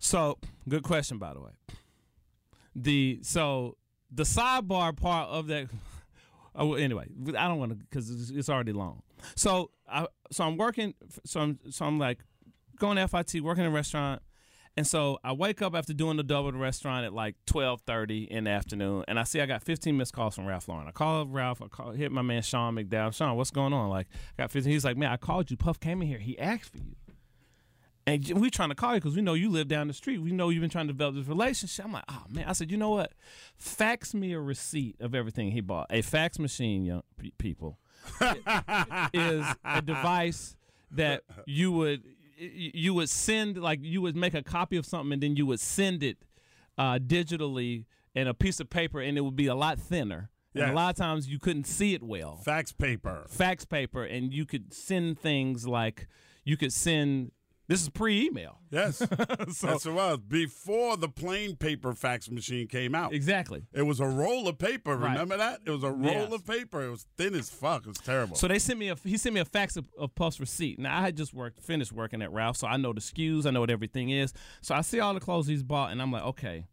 So, 0.00 0.38
good 0.68 0.82
question, 0.84 1.18
by 1.18 1.34
the 1.34 1.40
way. 1.40 1.50
The 2.74 3.18
so 3.22 3.76
the 4.10 4.22
sidebar 4.22 4.96
part 4.96 5.28
of 5.28 5.46
that. 5.48 5.68
Oh, 6.60 6.74
anyway, 6.74 7.06
I 7.38 7.46
don't 7.46 7.58
want 7.60 7.70
to 7.70 7.76
because 7.76 8.10
it's, 8.10 8.30
it's 8.30 8.48
already 8.48 8.72
long. 8.72 9.02
So 9.34 9.70
I 9.88 10.06
so 10.30 10.44
I'm 10.44 10.56
working. 10.56 10.94
So 11.24 11.40
I'm 11.40 11.58
so 11.70 11.84
I'm 11.86 11.98
like 11.98 12.18
going 12.78 12.96
to 12.96 13.08
FIT, 13.08 13.42
working 13.42 13.64
in 13.64 13.70
a 13.70 13.74
restaurant, 13.74 14.22
and 14.76 14.86
so 14.86 15.18
I 15.24 15.32
wake 15.32 15.62
up 15.62 15.74
after 15.74 15.92
doing 15.92 16.16
the 16.16 16.22
double 16.22 16.52
the 16.52 16.58
restaurant 16.58 17.04
at 17.04 17.12
like 17.12 17.34
twelve 17.46 17.80
thirty 17.82 18.24
in 18.24 18.44
the 18.44 18.50
afternoon, 18.50 19.04
and 19.08 19.18
I 19.18 19.24
see 19.24 19.40
I 19.40 19.46
got 19.46 19.62
fifteen 19.62 19.96
missed 19.96 20.12
calls 20.12 20.34
from 20.34 20.46
Ralph 20.46 20.68
Lauren. 20.68 20.86
I 20.86 20.92
call 20.92 21.26
Ralph. 21.26 21.60
I 21.60 21.68
call, 21.68 21.90
hit 21.90 22.12
my 22.12 22.22
man 22.22 22.42
Sean 22.42 22.76
McDowell. 22.76 23.14
Sean, 23.14 23.36
what's 23.36 23.50
going 23.50 23.72
on? 23.72 23.90
Like, 23.90 24.06
I 24.38 24.42
got 24.42 24.50
fifteen. 24.50 24.72
He's 24.72 24.84
like, 24.84 24.96
man, 24.96 25.10
I 25.10 25.16
called 25.16 25.50
you. 25.50 25.56
Puff 25.56 25.80
came 25.80 26.02
in 26.02 26.08
here. 26.08 26.18
He 26.18 26.38
asked 26.38 26.70
for 26.70 26.78
you. 26.78 26.94
And 28.06 28.26
we 28.40 28.48
trying 28.48 28.70
to 28.70 28.74
call 28.74 28.94
you 28.94 29.00
because 29.00 29.14
we 29.14 29.20
know 29.20 29.34
you 29.34 29.50
live 29.50 29.68
down 29.68 29.86
the 29.86 29.92
street. 29.92 30.16
We 30.16 30.32
know 30.32 30.48
you've 30.48 30.62
been 30.62 30.70
trying 30.70 30.86
to 30.86 30.94
develop 30.94 31.16
this 31.16 31.26
relationship. 31.26 31.84
I'm 31.84 31.92
like, 31.92 32.04
oh 32.08 32.24
man. 32.30 32.46
I 32.48 32.54
said, 32.54 32.70
you 32.70 32.78
know 32.78 32.88
what? 32.88 33.12
Fax 33.58 34.14
me 34.14 34.32
a 34.32 34.40
receipt 34.40 34.96
of 35.00 35.14
everything 35.14 35.50
he 35.50 35.60
bought. 35.60 35.88
A 35.90 36.00
fax 36.00 36.38
machine, 36.38 36.86
young 36.86 37.02
pe- 37.18 37.32
people, 37.36 37.78
is 39.12 39.44
a 39.64 39.82
device 39.82 40.56
that 40.90 41.22
you 41.46 41.72
would 41.72 42.02
you 42.38 42.94
would 42.94 43.08
send 43.08 43.56
like 43.56 43.80
you 43.82 44.00
would 44.00 44.16
make 44.16 44.34
a 44.34 44.42
copy 44.42 44.76
of 44.76 44.86
something 44.86 45.12
and 45.12 45.22
then 45.22 45.36
you 45.36 45.44
would 45.46 45.60
send 45.60 46.02
it 46.02 46.18
uh, 46.76 46.98
digitally 46.98 47.84
in 48.14 48.26
a 48.26 48.34
piece 48.34 48.60
of 48.60 48.70
paper 48.70 49.00
and 49.00 49.18
it 49.18 49.22
would 49.22 49.36
be 49.36 49.46
a 49.46 49.54
lot 49.54 49.78
thinner. 49.78 50.30
And 50.54 50.72
a 50.72 50.74
lot 50.74 50.90
of 50.90 50.96
times 50.96 51.28
you 51.28 51.38
couldn't 51.38 51.68
see 51.68 51.94
it 51.94 52.02
well 52.02 52.38
Fax 52.44 52.72
paper. 52.72 53.24
fax 53.28 53.64
paper 53.64 54.02
and 54.02 54.32
you 54.32 54.44
could 54.44 54.74
send 54.74 55.20
things 55.20 55.68
like 55.68 56.08
you 56.44 56.56
could 56.56 56.72
send 56.72 57.30
this 57.68 57.82
is 57.82 57.88
pre-email 57.90 58.58
Yes. 58.70 58.98
That's 59.10 59.62
what 59.62 59.86
it 59.86 59.92
was. 59.92 60.18
Before 60.28 60.96
the 60.96 61.08
plain 61.08 61.56
paper 61.56 61.94
fax 61.94 62.30
machine 62.30 62.66
came 62.66 62.94
out. 62.94 63.12
exactly 63.14 63.62
It 63.72 63.82
was 63.82 64.00
a 64.00 64.06
roll 64.06 64.46
of 64.48 64.58
paper. 64.58 64.96
Right. 64.96 65.12
Remember 65.12 65.36
that? 65.38 65.60
It 65.64 65.70
was 65.70 65.84
a 65.84 65.90
roll 65.90 66.12
Yes. 66.12 66.32
of 66.32 66.46
paper. 66.46 66.84
It 66.84 66.90
was 66.90 67.06
thin 67.16 67.34
as 67.34 67.48
fuck. 67.48 67.82
It 67.82 67.88
was 67.88 67.98
terrible. 67.98 68.36
so 68.36 68.48
they 68.48 68.58
sent 68.58 68.78
me 68.78 68.88
a 68.88 68.96
he 69.04 69.16
sent 69.16 69.34
me 69.34 69.40
a 69.40 69.44
fax 69.44 69.76
of, 69.76 69.86
of 69.98 70.14
Puff's 70.14 70.40
receipt 70.40 70.78
now 70.78 70.98
i 70.98 71.00
had 71.02 71.16
just 71.16 71.32
worked 71.32 71.60
finished 71.62 71.92
working 71.92 72.20
at 72.22 72.32
ralph 72.32 72.56
so 72.56 72.66
i 72.66 72.76
know 72.76 72.92
the 72.92 73.00
skus 73.00 73.46
i 73.46 73.50
know 73.50 73.60
what 73.60 73.70
everything 73.70 74.10
is 74.10 74.32
so 74.62 74.74
i 74.74 74.80
see 74.80 74.98
all 75.00 75.14
the 75.14 75.20
clothes 75.20 75.46
he's 75.46 75.62
bought 75.62 75.90
and 75.92 76.00
i'm 76.02 76.10
like 76.12 76.24
okay 76.24 76.66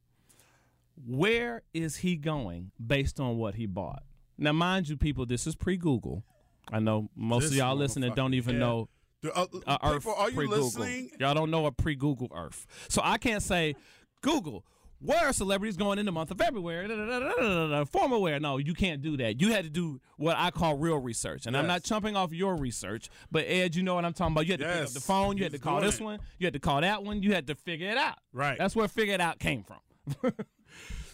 where 1.06 1.64
is 1.74 1.98
he 1.98 2.16
going 2.16 2.72
based 2.86 3.20
on 3.20 3.38
what 3.38 3.56
he 3.56 3.66
bought 3.66 4.04
now 4.38 4.52
mind 4.52 4.88
you 4.89 4.98
people 4.98 5.26
this 5.26 5.46
is 5.46 5.56
pre-google 5.56 6.24
i 6.72 6.80
know 6.80 7.10
most 7.16 7.43
This 7.43 7.52
of 7.52 7.58
y'all 7.58 7.76
listening 7.76 8.14
don't 8.14 8.34
even 8.34 8.56
yeah. 8.56 8.60
know 8.60 8.89
uh, 9.34 9.45
uh, 9.67 9.78
Earth 9.84 10.03
people, 10.03 10.15
are 10.15 10.30
you 10.30 10.47
listening? 10.47 11.11
Y'all 11.19 11.34
don't 11.34 11.51
know 11.51 11.65
a 11.65 11.71
pre-Google 11.71 12.32
Earth, 12.36 12.65
so 12.89 13.01
I 13.03 13.17
can't 13.17 13.43
say 13.43 13.76
Google. 14.21 14.65
Where 15.01 15.28
are 15.28 15.34
celebrities 15.34 15.76
going 15.78 15.99
in 15.99 16.05
the 16.05 16.11
month 16.11 16.32
of 16.32 16.38
February? 16.38 16.88
Da, 16.88 17.84
Formal 17.84 18.21
wear. 18.21 18.39
No, 18.39 18.57
you 18.57 18.73
can't 18.73 19.01
do 19.01 19.17
that. 19.17 19.39
You 19.41 19.51
had 19.51 19.65
to 19.65 19.69
do 19.69 19.99
what 20.17 20.36
I 20.38 20.49
call 20.51 20.78
real 20.78 20.97
research, 20.97 21.45
and 21.45 21.55
I'm 21.55 21.67
not 21.67 21.84
chumping 21.84 22.15
off 22.15 22.32
your 22.32 22.55
research. 22.55 23.09
But 23.30 23.45
Ed, 23.47 23.76
you 23.76 23.84
know 23.84 23.93
what 23.95 24.05
I'm 24.05 24.13
talking 24.13 24.34
about. 24.34 24.47
You 24.47 24.53
had 24.53 24.61
to 24.61 24.65
pick 24.65 24.73
up 24.76 24.82
Yes, 24.82 24.93
the 24.93 25.01
phone. 25.01 25.38
You 25.38 25.43
had 25.43 25.51
to 25.51 25.59
call 25.59 25.82
this 25.82 25.99
it. 25.99 26.03
one. 26.03 26.19
You 26.39 26.47
had 26.47 26.53
to 26.53 26.59
call 26.59 26.82
that 26.82 27.03
one. 27.03 27.21
You 27.21 27.34
had 27.34 27.45
to 27.47 27.55
figure 27.55 27.89
it 27.89 27.97
out. 27.97 28.17
Right. 28.34 28.57
That's 28.57 28.76
where 28.76 28.88
figure 28.88 29.13
it 29.13 29.21
out 29.21 29.38
came 29.38 29.63
from. 29.63 30.32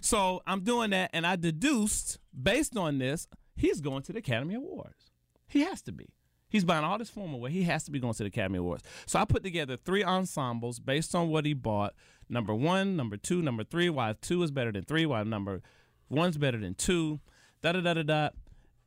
so 0.01 0.41
I'm 0.45 0.61
doing 0.63 0.91
that, 0.91 1.09
and 1.13 1.25
I 1.25 1.35
deduced 1.35 2.19
based 2.39 2.77
on 2.77 2.99
this, 2.99 3.27
he's 3.55 3.81
going 3.81 4.03
to 4.03 4.13
the 4.13 4.19
Academy 4.19 4.55
Awards. 4.55 5.11
He 5.47 5.61
has 5.61 5.81
to 5.83 5.91
be. 5.91 6.07
He's 6.51 6.65
buying 6.65 6.83
all 6.83 6.97
this 6.97 7.09
formal 7.09 7.39
wear. 7.39 7.49
He 7.49 7.63
has 7.63 7.83
to 7.85 7.91
be 7.91 7.99
going 7.99 8.13
to 8.13 8.23
the 8.23 8.27
Academy 8.27 8.59
Awards. 8.59 8.83
So 9.05 9.19
I 9.19 9.25
put 9.25 9.41
together 9.41 9.77
three 9.77 10.03
ensembles 10.03 10.79
based 10.79 11.15
on 11.15 11.29
what 11.29 11.45
he 11.45 11.53
bought. 11.53 11.93
Number 12.29 12.53
one, 12.53 12.97
number 12.97 13.15
two, 13.17 13.41
number 13.41 13.63
three. 13.63 13.89
Why 13.89 14.15
two 14.21 14.43
is 14.43 14.51
better 14.51 14.71
than 14.71 14.83
three? 14.83 15.05
Why 15.05 15.23
number 15.23 15.61
one's 16.09 16.37
better 16.37 16.57
than 16.57 16.75
two? 16.75 17.21
Da 17.61 17.71
da 17.71 17.79
da 17.79 17.93
da 17.93 18.03
da. 18.03 18.29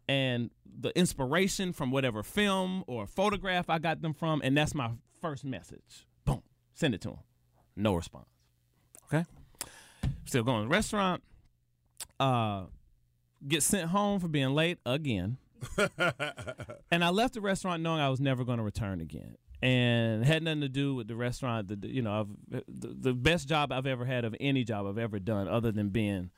And 0.06 0.50
the 0.66 0.96
inspiration 0.98 1.72
from 1.72 1.90
whatever 1.90 2.22
film 2.22 2.84
or 2.86 3.06
photograph 3.06 3.70
I 3.70 3.78
got 3.78 4.02
them 4.02 4.12
from, 4.12 4.42
and 4.44 4.56
that's 4.56 4.74
my 4.74 4.90
first 5.22 5.44
message. 5.44 6.06
Boom, 6.26 6.42
send 6.74 6.94
it 6.94 7.00
to 7.02 7.10
him. 7.10 7.18
No 7.76 7.94
response. 7.94 8.28
Okay. 9.06 9.24
Still 10.26 10.42
going 10.42 10.64
to 10.64 10.68
the 10.68 10.74
restaurant. 10.74 11.22
Uh, 12.20 12.64
get 13.46 13.62
sent 13.62 13.90
home 13.90 14.20
for 14.20 14.28
being 14.28 14.50
late 14.50 14.78
again. 14.84 15.38
and 16.90 17.04
I 17.04 17.10
left 17.10 17.34
the 17.34 17.40
restaurant 17.40 17.82
knowing 17.82 18.00
I 18.00 18.08
was 18.08 18.20
never 18.20 18.44
going 18.44 18.58
to 18.58 18.64
return 18.64 19.00
again. 19.00 19.36
And 19.62 20.24
had 20.24 20.42
nothing 20.42 20.60
to 20.60 20.68
do 20.68 20.94
with 20.94 21.08
the 21.08 21.16
restaurant. 21.16 21.68
The 21.68 21.88
you 21.88 22.02
know 22.02 22.20
I've, 22.20 22.64
the, 22.68 22.88
the 22.88 23.14
best 23.14 23.48
job 23.48 23.72
I've 23.72 23.86
ever 23.86 24.04
had 24.04 24.24
of 24.26 24.36
any 24.38 24.62
job 24.62 24.86
I've 24.86 24.98
ever 24.98 25.18
done, 25.18 25.48
other 25.48 25.72
than 25.72 25.88
being 25.88 26.30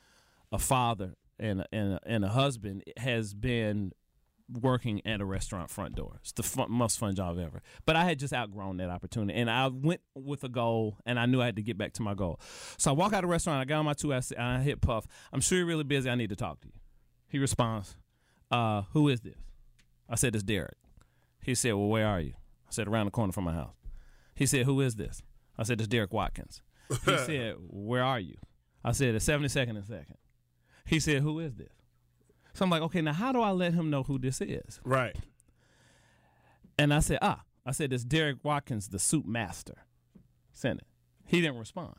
a 0.52 0.58
father 0.58 1.14
and 1.38 1.66
and 1.72 1.98
and 2.06 2.24
a 2.24 2.28
husband, 2.28 2.84
has 2.98 3.34
been 3.34 3.92
working 4.48 5.04
at 5.06 5.20
a 5.20 5.24
restaurant 5.24 5.70
front 5.70 5.94
door. 5.94 6.18
It's 6.20 6.32
the 6.32 6.42
fun, 6.42 6.70
most 6.70 6.98
fun 6.98 7.14
job 7.14 7.38
ever. 7.38 7.62
But 7.84 7.96
I 7.96 8.04
had 8.04 8.18
just 8.18 8.32
outgrown 8.32 8.76
that 8.78 8.90
opportunity, 8.90 9.38
and 9.38 9.50
I 9.50 9.68
went 9.68 10.00
with 10.14 10.44
a 10.44 10.48
goal, 10.48 10.98
and 11.04 11.18
I 11.18 11.26
knew 11.26 11.40
I 11.40 11.46
had 11.46 11.56
to 11.56 11.62
get 11.62 11.76
back 11.76 11.92
to 11.94 12.02
my 12.02 12.14
goal. 12.14 12.40
So 12.78 12.90
I 12.90 12.94
walk 12.94 13.12
out 13.12 13.18
of 13.18 13.22
the 13.22 13.32
restaurant. 13.32 13.60
I 13.60 13.64
got 13.64 13.78
on 13.78 13.84
my 13.84 13.94
two 13.94 14.12
and 14.12 14.24
I 14.38 14.60
hit 14.60 14.80
Puff. 14.80 15.06
I'm 15.32 15.40
sure 15.40 15.58
you're 15.58 15.66
really 15.66 15.84
busy. 15.84 16.08
I 16.08 16.14
need 16.14 16.30
to 16.30 16.36
talk 16.36 16.60
to 16.60 16.68
you. 16.68 16.74
He 17.28 17.38
responds, 17.38 17.96
uh, 18.50 18.82
"Who 18.92 19.08
is 19.08 19.20
this?" 19.20 19.38
I 20.08 20.14
said, 20.16 20.34
"It's 20.34 20.44
Derek." 20.44 20.76
He 21.42 21.54
said, 21.54 21.72
"Well, 21.74 21.88
where 21.88 22.06
are 22.06 22.20
you?" 22.20 22.34
I 22.68 22.70
said, 22.70 22.88
"Around 22.88 23.06
the 23.06 23.10
corner 23.12 23.32
from 23.32 23.44
my 23.44 23.52
house." 23.52 23.74
He 24.34 24.46
said, 24.46 24.66
"Who 24.66 24.80
is 24.80 24.96
this?" 24.96 25.22
I 25.58 25.62
said, 25.62 25.80
"It's 25.80 25.88
Derek 25.88 26.12
Watkins." 26.12 26.62
He 26.88 26.96
said, 27.18 27.56
"Where 27.58 28.02
are 28.02 28.20
you?" 28.20 28.36
I 28.84 28.92
said, 28.92 29.14
"It's 29.14 29.26
72nd 29.26 29.70
and 29.76 29.84
second. 29.84 30.16
He 30.84 31.00
said, 31.00 31.22
"Who 31.22 31.40
is 31.40 31.54
this?" 31.54 31.72
So 32.54 32.64
I'm 32.64 32.70
like, 32.70 32.82
"Okay, 32.82 33.00
now 33.00 33.12
how 33.12 33.32
do 33.32 33.40
I 33.40 33.50
let 33.50 33.74
him 33.74 33.90
know 33.90 34.02
who 34.02 34.18
this 34.18 34.40
is?" 34.40 34.80
Right. 34.84 35.16
And 36.78 36.92
I 36.92 37.00
said, 37.00 37.18
"Ah," 37.22 37.42
I 37.64 37.72
said, 37.72 37.92
"It's 37.92 38.04
Derek 38.04 38.38
Watkins, 38.44 38.88
the 38.88 38.98
soup 38.98 39.26
master." 39.26 39.74
Sent 40.52 40.80
it. 40.80 40.86
He 41.26 41.40
didn't 41.40 41.58
respond. 41.58 41.94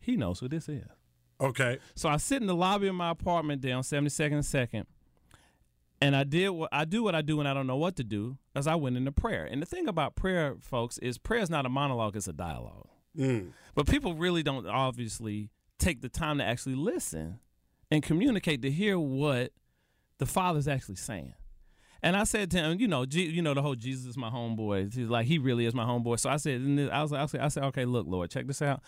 He 0.00 0.16
knows 0.16 0.40
who 0.40 0.48
this 0.48 0.68
is. 0.68 0.86
Okay. 1.40 1.78
So 1.94 2.08
I 2.08 2.16
sit 2.16 2.40
in 2.40 2.46
the 2.46 2.54
lobby 2.54 2.86
of 2.88 2.94
my 2.94 3.10
apartment 3.10 3.62
there 3.62 3.76
on 3.76 3.82
72nd 3.82 4.32
and 4.32 4.44
Second, 4.44 4.86
and 6.02 6.16
I 6.16 6.24
did 6.24 6.50
what 6.50 6.68
I 6.72 6.84
do 6.84 7.02
what 7.02 7.14
I 7.14 7.22
do 7.22 7.36
when 7.36 7.46
I 7.46 7.54
don't 7.54 7.66
know 7.66 7.76
what 7.76 7.96
to 7.96 8.04
do, 8.04 8.36
as 8.54 8.66
I 8.66 8.74
went 8.74 8.96
into 8.96 9.12
prayer. 9.12 9.44
And 9.44 9.62
the 9.62 9.66
thing 9.66 9.88
about 9.88 10.16
prayer, 10.16 10.56
folks, 10.60 10.98
is 10.98 11.16
prayer 11.18 11.40
is 11.40 11.50
not 11.50 11.64
a 11.64 11.68
monologue; 11.68 12.16
it's 12.16 12.28
a 12.28 12.32
dialogue. 12.32 12.88
Mm. 13.16 13.52
But 13.74 13.86
people 13.86 14.14
really 14.14 14.42
don't 14.42 14.66
obviously 14.66 15.50
take 15.78 16.00
the 16.00 16.08
time 16.08 16.38
to 16.38 16.44
actually 16.44 16.74
listen 16.74 17.38
and 17.90 18.02
communicate 18.02 18.62
to 18.62 18.70
hear 18.70 18.98
what 18.98 19.52
the 20.18 20.26
Father's 20.26 20.68
actually 20.68 20.96
saying. 20.96 21.34
And 22.02 22.16
I 22.16 22.24
said 22.24 22.50
to 22.50 22.58
him, 22.58 22.80
you 22.80 22.88
know, 22.88 23.06
G, 23.06 23.26
you 23.26 23.42
know, 23.42 23.54
the 23.54 23.62
whole 23.62 23.76
Jesus 23.76 24.06
is 24.06 24.16
my 24.16 24.28
homeboy. 24.28 24.92
He's 24.92 25.08
like, 25.08 25.26
he 25.26 25.38
really 25.38 25.66
is 25.66 25.74
my 25.74 25.84
homeboy. 25.84 26.18
So 26.18 26.30
I 26.30 26.36
said, 26.36 26.60
I 26.92 27.02
was, 27.02 27.12
I 27.12 27.26
said, 27.26 27.40
I 27.40 27.48
said, 27.48 27.62
okay, 27.64 27.84
look, 27.84 28.06
Lord, 28.08 28.28
check 28.28 28.48
this 28.48 28.60
out. 28.60 28.82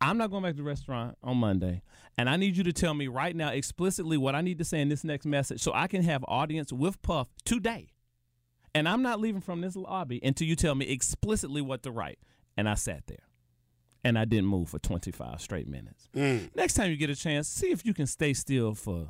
I'm 0.00 0.16
not 0.16 0.30
going 0.30 0.42
back 0.42 0.52
to 0.52 0.56
the 0.58 0.62
restaurant 0.62 1.18
on 1.22 1.36
Monday, 1.36 1.82
and 2.16 2.28
I 2.28 2.36
need 2.36 2.56
you 2.56 2.64
to 2.64 2.72
tell 2.72 2.94
me 2.94 3.06
right 3.06 3.36
now 3.36 3.50
explicitly 3.50 4.16
what 4.16 4.34
I 4.34 4.40
need 4.40 4.58
to 4.58 4.64
say 4.64 4.80
in 4.80 4.88
this 4.88 5.04
next 5.04 5.26
message, 5.26 5.60
so 5.60 5.72
I 5.74 5.86
can 5.88 6.02
have 6.02 6.24
audience 6.26 6.72
with 6.72 7.00
Puff 7.02 7.28
today. 7.44 7.88
And 8.74 8.88
I'm 8.88 9.02
not 9.02 9.20
leaving 9.20 9.40
from 9.40 9.60
this 9.60 9.76
lobby 9.76 10.20
until 10.22 10.46
you 10.46 10.56
tell 10.56 10.74
me 10.74 10.86
explicitly 10.86 11.60
what 11.60 11.82
to 11.82 11.90
write. 11.90 12.18
And 12.56 12.68
I 12.68 12.74
sat 12.74 13.06
there, 13.08 13.26
and 14.04 14.18
I 14.18 14.24
didn't 14.24 14.46
move 14.46 14.70
for 14.70 14.78
25 14.78 15.40
straight 15.40 15.68
minutes. 15.68 16.08
Mm. 16.14 16.54
Next 16.54 16.74
time 16.74 16.90
you 16.90 16.96
get 16.96 17.10
a 17.10 17.16
chance, 17.16 17.48
see 17.48 17.70
if 17.70 17.84
you 17.84 17.92
can 17.92 18.06
stay 18.06 18.32
still 18.32 18.74
for 18.74 19.08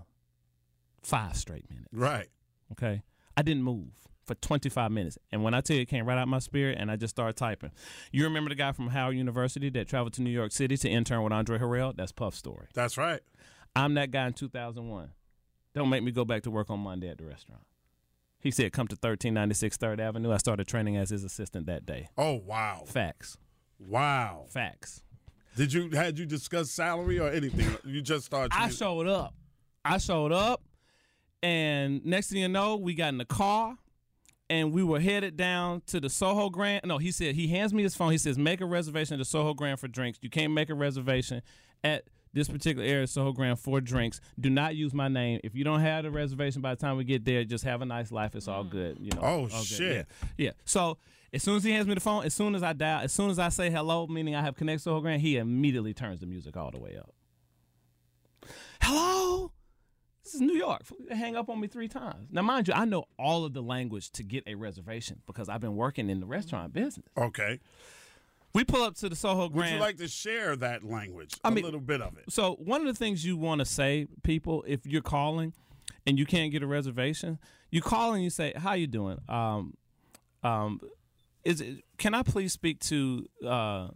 five 1.02 1.36
straight 1.36 1.68
minutes. 1.70 1.88
Right. 1.92 2.28
Okay. 2.72 3.02
I 3.36 3.42
didn't 3.42 3.62
move 3.62 3.92
for 4.30 4.40
25 4.40 4.92
minutes. 4.92 5.18
And 5.32 5.42
when 5.42 5.54
I 5.54 5.60
tell 5.60 5.76
you 5.76 5.82
it 5.82 5.88
came 5.88 6.06
right 6.06 6.16
out 6.16 6.28
my 6.28 6.38
spirit 6.38 6.78
and 6.78 6.90
I 6.90 6.96
just 6.96 7.14
started 7.14 7.36
typing. 7.36 7.72
You 8.12 8.24
remember 8.24 8.48
the 8.48 8.54
guy 8.54 8.70
from 8.72 8.88
Howard 8.88 9.16
University 9.16 9.70
that 9.70 9.88
traveled 9.88 10.12
to 10.14 10.22
New 10.22 10.30
York 10.30 10.52
City 10.52 10.76
to 10.76 10.88
intern 10.88 11.22
with 11.24 11.32
Andre 11.32 11.58
Harrell? 11.58 11.96
That's 11.96 12.12
Puff's 12.12 12.38
story. 12.38 12.68
That's 12.74 12.96
right. 12.96 13.20
I'm 13.74 13.94
that 13.94 14.10
guy 14.10 14.28
in 14.28 14.32
2001. 14.32 15.10
Don't 15.74 15.88
make 15.88 16.02
me 16.02 16.12
go 16.12 16.24
back 16.24 16.42
to 16.44 16.50
work 16.50 16.70
on 16.70 16.78
Monday 16.80 17.08
at 17.08 17.18
the 17.18 17.24
restaurant. 17.24 17.62
He 18.38 18.50
said, 18.50 18.72
come 18.72 18.86
to 18.88 18.94
1396 18.94 19.76
3rd 19.76 20.00
Avenue. 20.00 20.32
I 20.32 20.36
started 20.36 20.66
training 20.66 20.96
as 20.96 21.10
his 21.10 21.24
assistant 21.24 21.66
that 21.66 21.84
day. 21.84 22.08
Oh 22.16 22.34
wow. 22.34 22.84
Facts. 22.86 23.36
Wow. 23.78 24.46
Facts. 24.48 25.02
Did 25.56 25.72
you 25.72 25.90
had 25.90 26.18
you 26.18 26.26
discussed 26.26 26.74
salary 26.74 27.18
or 27.18 27.28
anything? 27.28 27.76
You 27.84 28.00
just 28.00 28.26
started. 28.26 28.52
I 28.54 28.68
showed 28.68 29.08
up. 29.08 29.34
I 29.84 29.98
showed 29.98 30.30
up, 30.32 30.62
and 31.42 32.04
next 32.04 32.30
thing 32.30 32.40
you 32.40 32.48
know, 32.48 32.76
we 32.76 32.94
got 32.94 33.08
in 33.08 33.18
the 33.18 33.24
car, 33.24 33.76
and 34.50 34.72
we 34.72 34.82
were 34.82 35.00
headed 35.00 35.36
down 35.36 35.82
to 35.86 36.00
the 36.00 36.10
Soho 36.10 36.50
Grand. 36.50 36.82
No, 36.84 36.98
he 36.98 37.12
said 37.12 37.36
he 37.36 37.48
hands 37.48 37.72
me 37.72 37.82
his 37.84 37.94
phone. 37.94 38.10
He 38.10 38.18
says, 38.18 38.36
"Make 38.36 38.60
a 38.60 38.66
reservation 38.66 39.14
at 39.14 39.18
the 39.18 39.24
Soho 39.24 39.54
Grand 39.54 39.78
for 39.78 39.88
drinks. 39.88 40.18
You 40.20 40.28
can't 40.28 40.52
make 40.52 40.68
a 40.68 40.74
reservation 40.74 41.40
at 41.84 42.04
this 42.32 42.48
particular 42.48 42.86
area, 42.86 43.06
Soho 43.06 43.32
Grand, 43.32 43.58
for 43.58 43.80
drinks. 43.80 44.20
Do 44.38 44.50
not 44.50 44.76
use 44.76 44.92
my 44.92 45.08
name. 45.08 45.40
If 45.44 45.54
you 45.54 45.64
don't 45.64 45.80
have 45.80 46.04
a 46.04 46.10
reservation 46.10 46.60
by 46.60 46.74
the 46.74 46.80
time 46.80 46.96
we 46.96 47.04
get 47.04 47.24
there, 47.24 47.44
just 47.44 47.64
have 47.64 47.80
a 47.80 47.86
nice 47.86 48.12
life. 48.12 48.34
It's 48.34 48.48
all 48.48 48.64
mm. 48.64 48.70
good. 48.70 48.98
You 49.00 49.10
know. 49.12 49.20
Oh, 49.22 49.40
all 49.42 49.48
good. 49.48 49.64
shit. 49.64 50.06
Yeah. 50.20 50.46
yeah. 50.46 50.50
So 50.64 50.98
as 51.32 51.42
soon 51.44 51.56
as 51.56 51.64
he 51.64 51.70
hands 51.70 51.86
me 51.86 51.94
the 51.94 52.00
phone, 52.00 52.24
as 52.24 52.34
soon 52.34 52.54
as 52.54 52.62
I 52.62 52.72
dial, 52.72 53.00
as 53.04 53.12
soon 53.12 53.30
as 53.30 53.38
I 53.38 53.50
say 53.50 53.70
hello, 53.70 54.06
meaning 54.08 54.34
I 54.34 54.42
have 54.42 54.56
connected 54.56 54.82
Soho 54.82 55.00
Grand, 55.00 55.22
he 55.22 55.36
immediately 55.36 55.94
turns 55.94 56.20
the 56.20 56.26
music 56.26 56.56
all 56.56 56.72
the 56.72 56.78
way 56.78 56.98
up. 56.98 57.14
Hello. 58.82 59.52
This 60.30 60.36
is 60.36 60.46
New 60.46 60.54
York. 60.54 60.82
Hang 61.10 61.34
up 61.34 61.48
on 61.48 61.58
me 61.58 61.66
three 61.66 61.88
times. 61.88 62.28
Now, 62.30 62.42
mind 62.42 62.68
you, 62.68 62.74
I 62.74 62.84
know 62.84 63.06
all 63.18 63.44
of 63.44 63.52
the 63.52 63.62
language 63.62 64.12
to 64.12 64.22
get 64.22 64.44
a 64.46 64.54
reservation 64.54 65.22
because 65.26 65.48
I've 65.48 65.60
been 65.60 65.74
working 65.74 66.08
in 66.08 66.20
the 66.20 66.26
restaurant 66.26 66.72
business. 66.72 67.08
Okay. 67.18 67.58
We 68.54 68.62
pull 68.62 68.82
up 68.84 68.94
to 68.98 69.08
the 69.08 69.16
Soho 69.16 69.48
Grand. 69.48 69.72
Would 69.72 69.74
you 69.74 69.80
like 69.80 69.96
to 69.96 70.06
share 70.06 70.54
that 70.54 70.84
language? 70.84 71.34
I 71.42 71.48
a 71.48 71.50
mean- 71.50 71.64
little 71.64 71.80
bit 71.80 72.00
of 72.00 72.16
it. 72.16 72.30
So 72.30 72.54
one 72.60 72.80
of 72.80 72.86
the 72.86 72.94
things 72.94 73.24
you 73.24 73.36
want 73.36 73.58
to 73.58 73.64
say, 73.64 74.06
people, 74.22 74.64
if 74.68 74.86
you're 74.86 75.02
calling 75.02 75.52
and 76.06 76.16
you 76.16 76.26
can't 76.26 76.52
get 76.52 76.62
a 76.62 76.66
reservation, 76.68 77.40
you 77.72 77.82
call 77.82 78.14
and 78.14 78.22
you 78.22 78.30
say, 78.30 78.52
"How 78.56 78.74
you 78.74 78.86
doing? 78.86 79.18
Um, 79.28 79.74
um, 80.44 80.80
is 81.42 81.60
it, 81.60 81.82
can 81.98 82.14
I 82.14 82.22
please 82.22 82.52
speak 82.52 82.78
to 82.82 83.28
uh, 83.44 83.88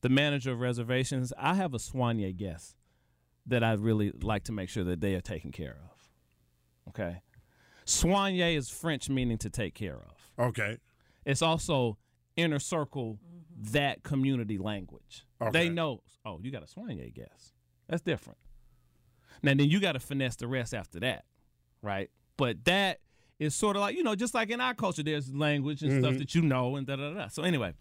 the 0.00 0.08
manager 0.08 0.50
of 0.50 0.58
reservations? 0.58 1.32
I 1.38 1.54
have 1.54 1.72
a 1.72 1.78
soigné 1.78 2.36
guest 2.36 2.74
that 3.48 3.64
I'd 3.64 3.80
really 3.80 4.12
like 4.22 4.44
to 4.44 4.52
make 4.52 4.68
sure 4.68 4.84
that 4.84 5.00
they 5.00 5.14
are 5.14 5.20
taken 5.20 5.52
care 5.52 5.76
of. 5.90 6.08
Okay, 6.90 7.22
soigné 7.86 8.56
is 8.56 8.70
French 8.70 9.08
meaning 9.08 9.38
to 9.38 9.50
take 9.50 9.74
care 9.74 9.96
of. 9.96 10.46
Okay. 10.48 10.78
It's 11.24 11.42
also 11.42 11.98
inner 12.36 12.58
circle 12.58 13.18
mm-hmm. 13.18 13.72
that 13.72 14.02
community 14.02 14.58
language. 14.58 15.26
Okay. 15.40 15.50
They 15.50 15.68
know, 15.68 16.02
oh, 16.24 16.38
you 16.42 16.50
got 16.50 16.62
a 16.62 16.66
soigné 16.66 17.12
guest. 17.12 17.52
That's 17.88 18.02
different. 18.02 18.38
Now 19.42 19.54
then 19.54 19.68
you 19.68 19.80
got 19.80 19.92
to 19.92 20.00
finesse 20.00 20.36
the 20.36 20.46
rest 20.46 20.74
after 20.74 21.00
that, 21.00 21.24
right? 21.82 22.10
But 22.36 22.64
that 22.64 23.00
is 23.38 23.54
sort 23.54 23.76
of 23.76 23.80
like, 23.80 23.96
you 23.96 24.02
know, 24.02 24.14
just 24.14 24.34
like 24.34 24.50
in 24.50 24.60
our 24.60 24.74
culture, 24.74 25.02
there's 25.02 25.32
language 25.34 25.82
and 25.82 26.00
stuff 26.00 26.12
mm-hmm. 26.12 26.18
that 26.18 26.34
you 26.34 26.42
know 26.42 26.76
and 26.76 26.86
da 26.86 26.96
da 26.96 27.12
da. 27.14 27.28
So 27.28 27.42
anyway, 27.42 27.74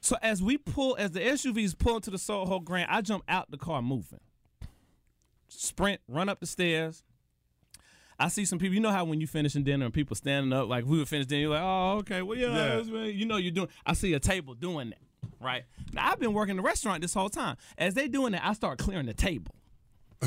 so 0.00 0.16
as 0.20 0.42
we 0.42 0.58
pull, 0.58 0.96
as 0.98 1.12
the 1.12 1.20
SUVs 1.20 1.76
pull 1.78 1.96
into 1.96 2.10
the 2.10 2.18
Soho 2.18 2.60
Grand, 2.60 2.90
I 2.90 3.00
jump 3.00 3.24
out 3.28 3.50
the 3.50 3.56
car 3.56 3.80
moving. 3.82 4.20
Sprint, 5.60 6.00
run 6.08 6.28
up 6.28 6.40
the 6.40 6.46
stairs. 6.46 7.02
I 8.18 8.28
see 8.28 8.44
some 8.44 8.58
people. 8.58 8.74
You 8.74 8.80
know 8.80 8.90
how 8.92 9.04
when 9.04 9.20
you 9.20 9.26
finishing 9.26 9.64
dinner 9.64 9.84
and 9.84 9.92
people 9.94 10.14
standing 10.14 10.52
up, 10.52 10.68
like 10.68 10.84
we 10.84 10.98
would 10.98 11.08
finish 11.08 11.26
dinner, 11.26 11.42
you're 11.42 11.50
like, 11.50 11.62
oh, 11.62 11.96
okay, 11.98 12.22
well, 12.22 12.38
yeah, 12.38 12.80
Yeah. 12.80 13.04
you 13.04 13.26
know, 13.26 13.36
you're 13.36 13.50
doing. 13.50 13.68
I 13.84 13.94
see 13.94 14.12
a 14.14 14.20
table 14.20 14.54
doing 14.54 14.90
that, 14.90 15.00
right? 15.40 15.64
Now 15.92 16.10
I've 16.12 16.20
been 16.20 16.32
working 16.32 16.56
the 16.56 16.62
restaurant 16.62 17.02
this 17.02 17.14
whole 17.14 17.28
time. 17.28 17.56
As 17.76 17.94
they 17.94 18.06
doing 18.06 18.32
that, 18.32 18.44
I 18.44 18.52
start 18.52 18.78
clearing 18.78 19.06
the 19.06 19.14
table. 19.14 19.54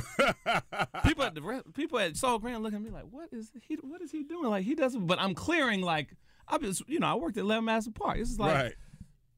people 1.06 1.24
at 1.24 1.34
the 1.34 1.42
re- 1.42 1.62
people 1.74 1.98
at 2.00 2.16
Soho 2.18 2.40
Grand 2.40 2.62
looking 2.62 2.78
at 2.78 2.84
me 2.84 2.90
like, 2.92 3.06
what 3.10 3.30
is 3.32 3.52
he? 3.68 3.76
What 3.76 4.02
is 4.02 4.12
he 4.12 4.24
doing? 4.24 4.50
Like 4.50 4.66
he 4.66 4.76
doesn't. 4.76 5.08
But 5.08 5.20
I'm 5.20 5.34
clearing 5.34 5.82
like 5.82 6.10
I 6.48 6.58
just, 6.58 6.88
you 6.88 7.00
know, 7.00 7.08
I 7.08 7.16
worked 7.16 7.38
at 7.38 7.42
Eleven 7.42 7.66
Madison 7.66 7.94
Park. 7.94 8.18
This 8.18 8.30
is 8.30 8.40
like, 8.40 8.54
right. 8.54 8.74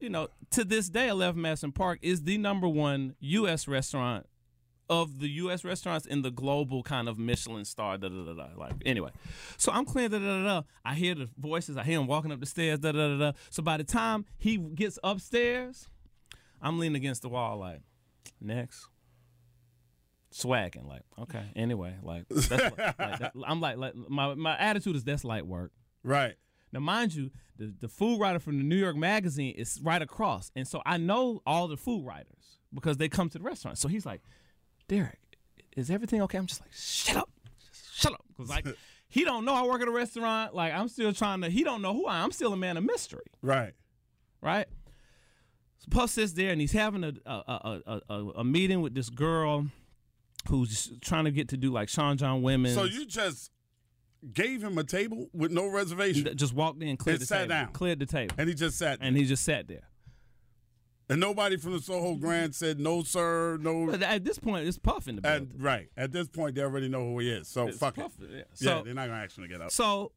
you 0.00 0.10
know, 0.10 0.28
to 0.50 0.64
this 0.64 0.88
day, 0.88 1.08
Eleven 1.08 1.40
Madison 1.40 1.72
Park 1.72 2.00
is 2.02 2.22
the 2.22 2.36
number 2.36 2.68
one 2.68 3.14
U.S. 3.20 3.66
restaurant 3.68 4.26
of 4.90 5.20
the 5.20 5.28
U.S. 5.28 5.64
restaurants 5.64 6.04
in 6.04 6.20
the 6.20 6.30
global 6.30 6.82
kind 6.82 7.08
of 7.08 7.18
Michelin 7.18 7.64
star. 7.64 7.96
Da 7.96 8.08
da 8.08 8.24
da 8.24 8.34
da. 8.34 8.48
Like 8.58 8.74
anyway, 8.84 9.10
so 9.56 9.72
I'm 9.72 9.86
clearing. 9.86 10.10
Da 10.10 10.18
da 10.18 10.42
da 10.42 10.44
da. 10.44 10.62
I 10.84 10.94
hear 10.94 11.14
the 11.14 11.28
voices. 11.38 11.78
I 11.78 11.84
hear 11.84 11.98
him 11.98 12.06
walking 12.06 12.32
up 12.32 12.40
the 12.40 12.46
stairs. 12.46 12.80
Da 12.80 12.92
da 12.92 13.08
da 13.08 13.18
da. 13.18 13.32
So 13.48 13.62
by 13.62 13.78
the 13.78 13.84
time 13.84 14.26
he 14.36 14.58
gets 14.58 14.98
upstairs, 15.02 15.88
I'm 16.60 16.78
leaning 16.78 16.96
against 16.96 17.22
the 17.22 17.30
wall 17.30 17.56
like, 17.56 17.80
next. 18.40 18.86
Swagging 20.32 20.86
like 20.86 21.02
okay 21.18 21.50
anyway 21.56 21.96
like, 22.04 22.22
that's 22.28 22.50
like, 22.50 22.78
like 22.78 22.96
that, 23.18 23.32
I'm 23.44 23.60
like 23.60 23.78
like 23.78 23.96
my 23.96 24.32
my 24.34 24.56
attitude 24.56 24.94
is 24.94 25.02
that's 25.02 25.24
light 25.24 25.44
work 25.44 25.72
Right. 26.04 26.36
now, 26.72 26.78
mind 26.78 27.14
you, 27.14 27.32
the, 27.58 27.74
the 27.80 27.88
food 27.88 28.20
writer 28.20 28.38
from 28.38 28.56
the 28.58 28.62
New 28.62 28.76
York 28.76 28.94
Magazine 28.96 29.54
is 29.56 29.80
right 29.82 30.00
across. 30.00 30.52
And 30.54 30.68
so 30.68 30.82
I 30.86 30.98
know 30.98 31.42
all 31.44 31.66
the 31.66 31.76
food 31.76 32.06
writers 32.06 32.58
because 32.72 32.96
they 32.96 33.08
come 33.08 33.28
to 33.30 33.38
the 33.38 33.44
restaurant. 33.44 33.76
So 33.76 33.88
he's 33.88 34.06
like, 34.06 34.22
Derek, 34.90 35.20
is 35.76 35.88
everything 35.88 36.20
okay? 36.22 36.36
I'm 36.36 36.46
just 36.46 36.60
like, 36.60 36.72
shut 36.72 37.16
up. 37.16 37.30
Shut 37.94 38.12
up. 38.12 38.24
Because, 38.36 38.50
like, 38.50 38.66
he 39.08 39.24
don't 39.24 39.44
know 39.44 39.54
I 39.54 39.62
work 39.64 39.80
at 39.82 39.86
a 39.86 39.92
restaurant. 39.92 40.52
Like, 40.52 40.72
I'm 40.72 40.88
still 40.88 41.12
trying 41.12 41.42
to, 41.42 41.48
he 41.48 41.62
don't 41.62 41.80
know 41.80 41.92
who 41.94 42.06
I 42.06 42.18
am. 42.18 42.24
I'm 42.24 42.32
still 42.32 42.52
a 42.52 42.56
man 42.56 42.76
of 42.76 42.82
mystery, 42.82 43.22
Right. 43.40 43.72
right? 44.42 44.66
So 45.78 45.86
Puff 45.92 46.10
sits 46.10 46.32
there 46.32 46.50
and 46.50 46.60
he's 46.60 46.72
having 46.72 47.04
a, 47.04 47.12
a, 47.24 47.80
a, 47.86 48.00
a, 48.10 48.14
a, 48.38 48.44
meeting 48.44 48.80
with 48.80 48.94
this 48.94 49.10
girl 49.10 49.66
who's 50.48 50.90
trying 51.00 51.24
to 51.26 51.30
get 51.30 51.48
to 51.50 51.56
do 51.56 51.70
like 51.70 51.88
Sean 51.88 52.16
John 52.16 52.42
Women. 52.42 52.74
So 52.74 52.82
you 52.82 53.06
just 53.06 53.52
gave 54.34 54.60
him 54.60 54.76
a 54.76 54.82
table 54.84 55.28
with 55.32 55.52
no 55.52 55.68
reservation, 55.68 56.36
just 56.36 56.52
walked 56.52 56.82
in, 56.82 56.96
cleared 56.96 57.14
And 57.14 57.22
the 57.22 57.26
sat 57.26 57.38
table, 57.42 57.48
down. 57.48 57.72
cleared 57.72 57.98
the 58.00 58.06
table, 58.06 58.34
and 58.38 58.48
he 58.48 58.54
just 58.56 58.76
sat. 58.76 58.98
and 59.00 59.16
he 59.16 59.24
just 59.24 59.44
sat 59.44 59.68
there. 59.68 59.84
And 61.10 61.20
nobody 61.20 61.56
from 61.56 61.72
the 61.72 61.80
Soho 61.80 62.14
Grand 62.14 62.54
said 62.54 62.78
no, 62.78 63.02
sir, 63.02 63.58
no. 63.60 63.86
But 63.86 64.02
at 64.02 64.24
this 64.24 64.38
point, 64.38 64.66
it's 64.66 64.78
Puff 64.78 65.08
in 65.08 65.16
the 65.16 65.22
building. 65.22 65.50
And 65.52 65.62
right 65.62 65.88
at 65.96 66.12
this 66.12 66.28
point, 66.28 66.54
they 66.54 66.62
already 66.62 66.88
know 66.88 67.04
who 67.04 67.18
he 67.18 67.30
is. 67.30 67.48
So 67.48 67.66
It's 67.66 67.78
fuck 67.78 67.96
Puff, 67.96 68.12
it. 68.22 68.28
yeah. 68.30 68.36
yeah, 68.36 68.44
So- 68.54 68.82
they're 68.84 68.94
not 68.94 69.08
gonna 69.08 69.26
to 69.26 69.48
get 69.48 69.60
up. 69.60 69.70
So 69.72 70.12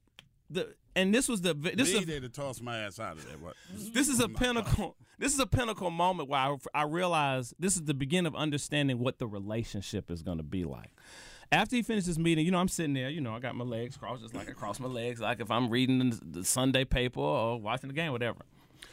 the 0.50 0.76
and 0.96 1.14
this 1.14 1.28
was 1.28 1.42
the 1.42 1.56
this 1.56 1.92
is 1.92 2.08
a, 2.08 2.22
have 2.22 2.32
tossed 2.32 2.62
my 2.62 2.78
ass 2.78 3.00
out 3.00 3.18
of 3.18 3.26
there. 3.28 3.38
But 3.44 3.56
this 3.94 4.08
is 4.08 4.20
a 4.20 4.30
pinnacle 4.30 4.96
this 5.18 5.34
is 5.34 5.40
a 5.40 5.48
pinnacle 5.48 5.90
moment 5.90 6.30
where 6.30 6.40
I, 6.40 6.58
I 6.74 6.84
realized 6.84 7.56
this 7.60 7.76
is 7.76 7.84
the 7.84 7.94
beginning 7.94 8.28
of 8.28 8.36
understanding 8.36 9.00
what 9.00 9.20
the 9.20 9.28
relationship 9.28 10.12
is 10.12 10.22
going 10.22 10.38
to 10.38 10.44
be 10.44 10.64
like. 10.64 10.92
After 11.52 11.76
he 11.76 11.82
finished 11.82 12.08
this 12.08 12.18
meeting, 12.18 12.46
you 12.46 12.52
know, 12.52 12.58
I'm 12.58 12.68
sitting 12.68 12.94
there, 12.94 13.10
you 13.10 13.22
know, 13.22 13.36
I 13.36 13.40
got 13.40 13.56
my 13.56 13.64
legs 13.64 13.96
crossed 13.96 14.22
just 14.24 14.34
like 14.34 14.50
I 14.50 14.54
cross 14.54 14.80
my 14.80 14.88
legs, 14.88 15.22
like 15.22 15.40
if 15.40 15.52
I'm 15.52 15.70
reading 15.70 16.20
the 16.24 16.44
Sunday 16.44 16.84
paper 16.84 17.20
or 17.20 17.60
watching 17.60 17.90
the 17.90 17.94
game, 17.94 18.12
whatever. 18.12 18.40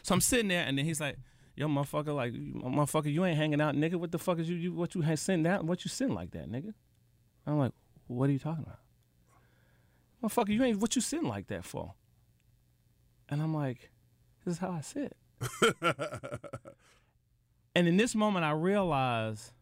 So 0.02 0.14
I'm 0.14 0.20
sitting 0.20 0.48
there, 0.48 0.64
and 0.64 0.76
then 0.78 0.84
he's 0.84 1.00
like, 1.00 1.16
"Yo, 1.60 1.68
motherfucker, 1.68 2.14
like, 2.14 2.32
motherfucker, 2.32 3.12
you 3.12 3.24
ain't 3.24 3.36
hanging 3.36 3.60
out, 3.60 3.74
nigga. 3.74 3.96
What 3.96 4.10
the 4.10 4.18
fuck 4.18 4.38
is 4.38 4.48
you? 4.48 4.56
you 4.56 4.72
what 4.72 4.94
you 4.94 5.02
had 5.02 5.18
sitting 5.18 5.42
down? 5.42 5.66
What 5.66 5.84
you 5.84 5.90
sitting 5.90 6.14
like 6.14 6.30
that, 6.30 6.50
nigga?" 6.50 6.72
I'm 7.46 7.58
like, 7.58 7.72
"What 8.06 8.28
are 8.30 8.32
you 8.32 8.38
talking 8.38 8.64
about?" 8.64 8.78
Motherfucker, 10.22 10.50
you 10.50 10.62
ain't 10.64 10.80
what 10.80 10.96
you 10.96 11.02
sitting 11.02 11.28
like 11.28 11.46
that 11.48 11.64
for? 11.64 11.94
And 13.28 13.40
I'm 13.40 13.54
like, 13.54 13.90
this 14.44 14.54
is 14.54 14.58
how 14.58 14.70
I 14.70 14.80
sit. 14.80 15.16
and 17.74 17.88
in 17.88 17.96
this 17.96 18.14
moment, 18.14 18.44
I 18.44 18.50
realized, 18.50 19.52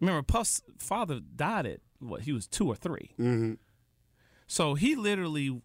remember, 0.00 0.22
Puff's 0.22 0.62
father 0.78 1.20
died 1.20 1.66
at 1.66 1.80
what? 2.00 2.22
He 2.22 2.32
was 2.32 2.48
two 2.48 2.66
or 2.66 2.74
3 2.74 3.14
mm-hmm. 3.18 3.52
So 4.48 4.74
he 4.74 4.96
literally 4.96 5.62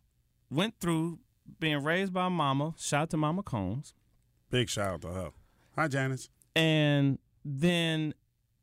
went 0.51 0.80
through 0.80 1.20
being 1.60 1.84
raised 1.84 2.14
by 2.14 2.30
mama. 2.30 2.76
Shout 2.78 3.03
out 3.03 3.10
to 3.12 3.18
Mama 3.18 3.43
Combs. 3.43 3.93
Big 4.50 4.70
shout 4.70 4.93
out 4.95 5.02
to 5.02 5.08
her. 5.10 5.30
Hi, 5.76 5.88
Janice. 5.88 6.30
and 6.56 7.20
then 7.45 8.14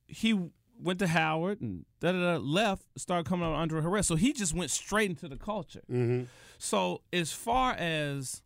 he 0.07 0.39
went 0.80 0.99
to 0.99 1.07
Howard 1.07 1.61
and 1.61 1.85
da 2.01 2.12
da 2.12 2.35
da 2.35 2.37
left, 2.39 2.82
started 2.97 3.26
coming 3.26 3.47
up 3.49 3.57
under 3.57 3.80
Harrell. 3.80 4.05
So 4.05 4.16
he 4.16 4.32
just 4.32 4.55
went 4.55 4.70
straight 4.70 5.09
into 5.11 5.28
the 5.28 5.37
culture. 5.37 5.82
Mm-hmm. 5.91 6.24
So 6.59 7.03
as 7.12 7.32
far 7.32 7.72
as 7.72 8.43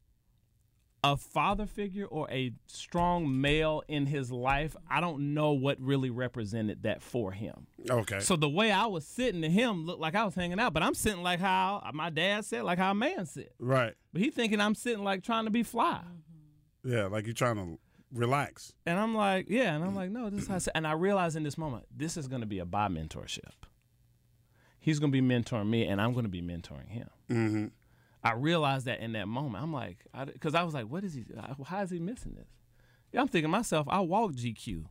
a 1.04 1.16
father 1.16 1.64
figure 1.66 2.04
or 2.06 2.28
a 2.30 2.52
strong 2.66 3.40
male 3.40 3.82
in 3.88 4.06
his 4.06 4.30
life, 4.32 4.76
I 4.90 5.00
don't 5.00 5.32
know 5.34 5.52
what 5.52 5.80
really 5.80 6.10
represented 6.10 6.82
that 6.82 7.02
for 7.02 7.32
him. 7.32 7.66
Okay. 7.88 8.20
So 8.20 8.36
the 8.36 8.48
way 8.48 8.70
I 8.72 8.86
was 8.86 9.06
sitting 9.06 9.42
to 9.42 9.48
him 9.48 9.86
looked 9.86 10.00
like 10.00 10.14
I 10.14 10.24
was 10.24 10.34
hanging 10.34 10.58
out, 10.60 10.74
but 10.74 10.82
I'm 10.82 10.94
sitting 10.94 11.22
like 11.22 11.40
how 11.40 11.88
my 11.94 12.10
dad 12.10 12.44
said, 12.44 12.64
like 12.64 12.78
how 12.78 12.90
a 12.90 12.94
man 12.94 13.26
sit. 13.26 13.52
right. 13.58 13.94
But 14.12 14.22
he 14.22 14.30
thinking 14.30 14.60
I'm 14.60 14.74
sitting 14.74 15.04
like 15.04 15.22
trying 15.22 15.44
to 15.44 15.50
be 15.50 15.62
fly. 15.62 16.00
Yeah, 16.84 17.06
like 17.06 17.26
you're 17.26 17.34
trying 17.34 17.56
to 17.56 17.78
relax. 18.12 18.72
And 18.86 18.98
I'm 18.98 19.14
like, 19.14 19.46
yeah. 19.48 19.74
And 19.74 19.84
I'm 19.84 19.94
like, 19.94 20.10
no, 20.10 20.30
this 20.30 20.42
is 20.42 20.48
how 20.48 20.56
I. 20.56 20.60
And 20.74 20.86
I 20.86 20.92
realize 20.92 21.36
in 21.36 21.42
this 21.42 21.58
moment, 21.58 21.84
this 21.94 22.16
is 22.16 22.28
going 22.28 22.40
to 22.40 22.46
be 22.46 22.58
a 22.58 22.64
bi 22.64 22.88
mentorship. 22.88 23.50
He's 24.80 24.98
going 24.98 25.12
to 25.12 25.20
be 25.20 25.26
mentoring 25.26 25.68
me, 25.68 25.86
and 25.86 26.00
I'm 26.00 26.12
going 26.12 26.24
to 26.24 26.30
be 26.30 26.40
mentoring 26.40 26.88
him. 26.88 27.08
Mm-hmm. 27.30 27.66
I 28.22 28.32
realized 28.32 28.86
that 28.86 29.00
in 29.00 29.12
that 29.12 29.28
moment. 29.28 29.62
I'm 29.62 29.72
like, 29.72 30.04
because 30.32 30.54
I, 30.54 30.62
was 30.62 30.74
like, 30.74 30.86
what 30.86 31.04
is 31.04 31.14
he? 31.14 31.24
How 31.66 31.82
is 31.82 31.90
he 31.90 31.98
missing 31.98 32.34
this? 32.36 32.48
Yeah, 33.12 33.20
I'm 33.20 33.28
thinking 33.28 33.50
myself, 33.50 33.86
I 33.88 34.00
walk 34.00 34.32
GQ. 34.32 34.84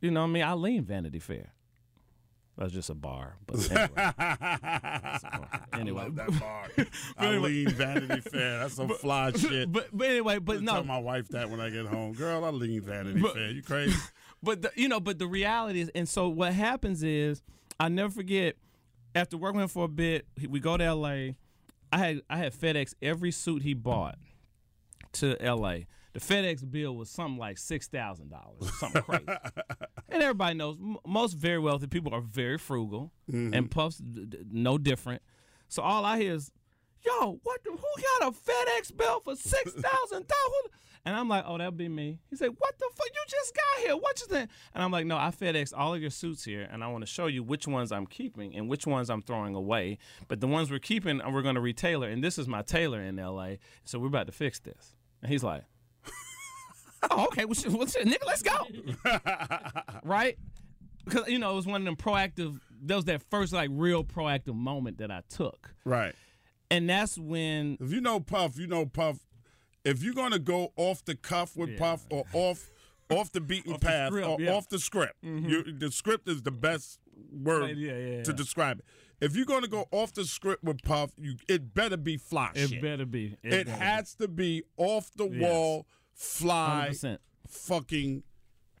You 0.00 0.10
know 0.10 0.20
what 0.20 0.26
I 0.28 0.30
mean? 0.30 0.42
I 0.42 0.54
lean 0.54 0.84
Vanity 0.84 1.18
Fair. 1.18 1.52
That's 2.58 2.72
just 2.72 2.88
a 2.88 2.94
bar, 2.94 3.36
but 3.46 3.70
anyway. 3.70 3.88
anyway, 5.72 6.00
I 6.00 6.04
love 6.04 6.16
that 6.16 6.40
bar. 6.40 6.68
Vanity 7.18 7.66
Fair. 8.20 8.60
That's 8.60 8.74
some 8.74 8.88
fly 8.88 9.32
shit. 9.32 9.70
but 9.70 9.88
but 9.92 10.08
anyway, 10.08 10.38
but 10.38 10.62
no, 10.62 10.72
tell 10.72 10.84
my 10.84 10.98
wife 10.98 11.28
that 11.28 11.50
when 11.50 11.60
I 11.60 11.68
get 11.70 11.86
home. 11.86 12.14
Girl, 12.14 12.44
I 12.44 12.50
lean 12.50 12.80
Vanity 12.80 13.20
But- 13.20 13.34
Fair. 13.34 13.50
You 13.50 13.62
crazy? 13.62 13.96
But 14.42 14.62
the, 14.62 14.70
you 14.76 14.88
know, 14.88 15.00
but 15.00 15.18
the 15.18 15.26
reality 15.26 15.80
is, 15.80 15.90
and 15.94 16.06
so 16.08 16.28
what 16.28 16.52
happens 16.52 17.02
is, 17.02 17.42
I 17.80 17.88
never 17.88 18.10
forget. 18.10 18.54
After 19.14 19.38
working 19.38 19.56
with 19.56 19.64
him 19.64 19.68
for 19.70 19.84
a 19.86 19.88
bit, 19.88 20.26
we 20.48 20.60
go 20.60 20.76
to 20.76 20.84
L.A. 20.84 21.36
I 21.90 21.98
had 21.98 22.20
I 22.28 22.36
had 22.36 22.52
FedEx 22.52 22.92
every 23.00 23.30
suit 23.32 23.62
he 23.62 23.72
bought 23.72 24.18
to 25.14 25.42
L.A. 25.42 25.86
the 26.18 26.34
FedEx 26.34 26.68
bill 26.70 26.96
was 26.96 27.10
something 27.10 27.38
like 27.38 27.58
six 27.58 27.88
thousand 27.88 28.30
dollars, 28.30 28.72
something 28.78 29.02
crazy. 29.02 29.24
and 30.08 30.22
everybody 30.22 30.54
knows 30.56 30.76
m- 30.80 30.96
most 31.06 31.34
very 31.34 31.58
wealthy 31.58 31.86
people 31.86 32.14
are 32.14 32.20
very 32.20 32.58
frugal, 32.58 33.12
and 33.54 33.70
Puff's 33.70 33.98
d- 33.98 34.24
d- 34.26 34.38
no 34.50 34.78
different. 34.78 35.22
So 35.68 35.82
all 35.82 36.04
I 36.04 36.18
hear 36.20 36.34
is, 36.34 36.52
"Yo, 37.04 37.38
what? 37.42 37.62
The, 37.64 37.70
who 37.70 38.02
got 38.20 38.28
a 38.28 38.36
FedEx 38.36 38.96
bill 38.96 39.20
for 39.20 39.36
six 39.36 39.72
thousand 39.72 40.26
dollars?" 40.28 40.70
And 41.04 41.14
I'm 41.14 41.28
like, 41.28 41.44
"Oh, 41.46 41.58
that'd 41.58 41.76
be 41.76 41.88
me." 41.88 42.18
He 42.30 42.36
said, 42.36 42.50
"What 42.56 42.78
the 42.78 42.86
fuck? 42.96 43.06
You 43.14 43.20
just 43.28 43.54
got 43.54 43.84
here? 43.86 43.96
What 43.96 44.20
you 44.20 44.26
think?" 44.26 44.50
And 44.74 44.82
I'm 44.82 44.90
like, 44.90 45.06
"No, 45.06 45.16
I 45.16 45.30
FedEx 45.30 45.72
all 45.76 45.94
of 45.94 46.00
your 46.00 46.10
suits 46.10 46.44
here, 46.44 46.68
and 46.70 46.82
I 46.82 46.88
want 46.88 47.02
to 47.02 47.06
show 47.06 47.26
you 47.26 47.42
which 47.42 47.66
ones 47.68 47.92
I'm 47.92 48.06
keeping 48.06 48.56
and 48.56 48.68
which 48.68 48.86
ones 48.86 49.10
I'm 49.10 49.22
throwing 49.22 49.54
away. 49.54 49.98
But 50.28 50.40
the 50.40 50.48
ones 50.48 50.70
we're 50.70 50.78
keeping, 50.78 51.20
uh, 51.20 51.30
we're 51.30 51.42
going 51.42 51.54
to 51.56 51.60
retailer, 51.60 52.08
and 52.08 52.24
this 52.24 52.38
is 52.38 52.48
my 52.48 52.62
tailor 52.62 53.00
in 53.02 53.18
L.A. 53.18 53.58
So 53.84 53.98
we're 53.98 54.06
about 54.08 54.26
to 54.26 54.32
fix 54.32 54.58
this." 54.58 54.94
And 55.22 55.30
he's 55.30 55.44
like, 55.44 55.62
"Oh, 57.10 57.24
okay, 57.26 57.44
well, 57.44 57.54
shit, 57.54 57.72
well, 57.72 57.86
shit, 57.86 58.06
nigga, 58.06 58.26
let's 58.26 58.42
go." 58.42 58.66
right? 60.04 60.38
Because 61.04 61.28
you 61.28 61.38
know 61.38 61.52
it 61.52 61.56
was 61.56 61.66
one 61.66 61.80
of 61.82 61.84
them 61.84 61.96
proactive. 61.96 62.58
That 62.82 62.96
was 62.96 63.04
that 63.06 63.22
first 63.30 63.52
like 63.52 63.70
real 63.72 64.04
proactive 64.04 64.54
moment 64.54 64.98
that 64.98 65.10
I 65.10 65.22
took, 65.28 65.74
Right. 65.84 66.14
and 66.70 66.88
that's 66.90 67.16
when 67.18 67.78
If 67.80 67.92
you 67.92 68.00
know 68.00 68.20
Puff, 68.20 68.58
you 68.58 68.66
know 68.66 68.86
Puff. 68.86 69.18
If 69.84 70.02
you're 70.02 70.14
gonna 70.14 70.38
go 70.40 70.72
off 70.76 71.04
the 71.04 71.14
cuff 71.14 71.56
with 71.56 71.70
Yeah. 71.70 71.78
Puff 71.78 72.06
or 72.10 72.24
off 72.32 72.70
off 73.08 73.30
the 73.30 73.40
beaten 73.40 73.72
Off 73.74 73.80
the 73.80 73.86
path 73.86 74.08
script, 74.08 74.28
or 74.28 74.40
yeah. 74.40 74.46
Mm-hmm. 74.48 74.56
off 74.56 74.68
the 74.68 74.78
script, 74.80 75.14
you, 75.22 75.62
the 75.72 75.92
script 75.92 76.28
is 76.28 76.42
the 76.42 76.50
best 76.50 76.98
word 77.32 77.76
Yeah, 77.78 77.96
yeah, 77.96 78.22
to 78.24 78.32
describe 78.32 78.80
it. 78.80 78.84
If 79.20 79.36
you're 79.36 79.46
gonna 79.46 79.68
go 79.68 79.86
off 79.92 80.12
the 80.12 80.24
script 80.24 80.64
with 80.64 80.82
Puff, 80.82 81.12
you 81.16 81.36
it 81.48 81.72
better 81.72 81.96
be 81.96 82.16
fly 82.16 82.50
it 82.56 82.68
shit. 82.70 82.82
better 82.82 83.06
be. 83.06 83.36
it 83.44 83.66
better 83.66 83.70
has 83.70 84.14
to 84.16 84.26
be 84.28 84.64
off 84.76 85.10
the 85.16 85.28
Yes. 85.28 85.40
wall, 85.40 85.86
fly, 86.16 86.88
100%. 86.90 87.18
fucking 87.46 88.22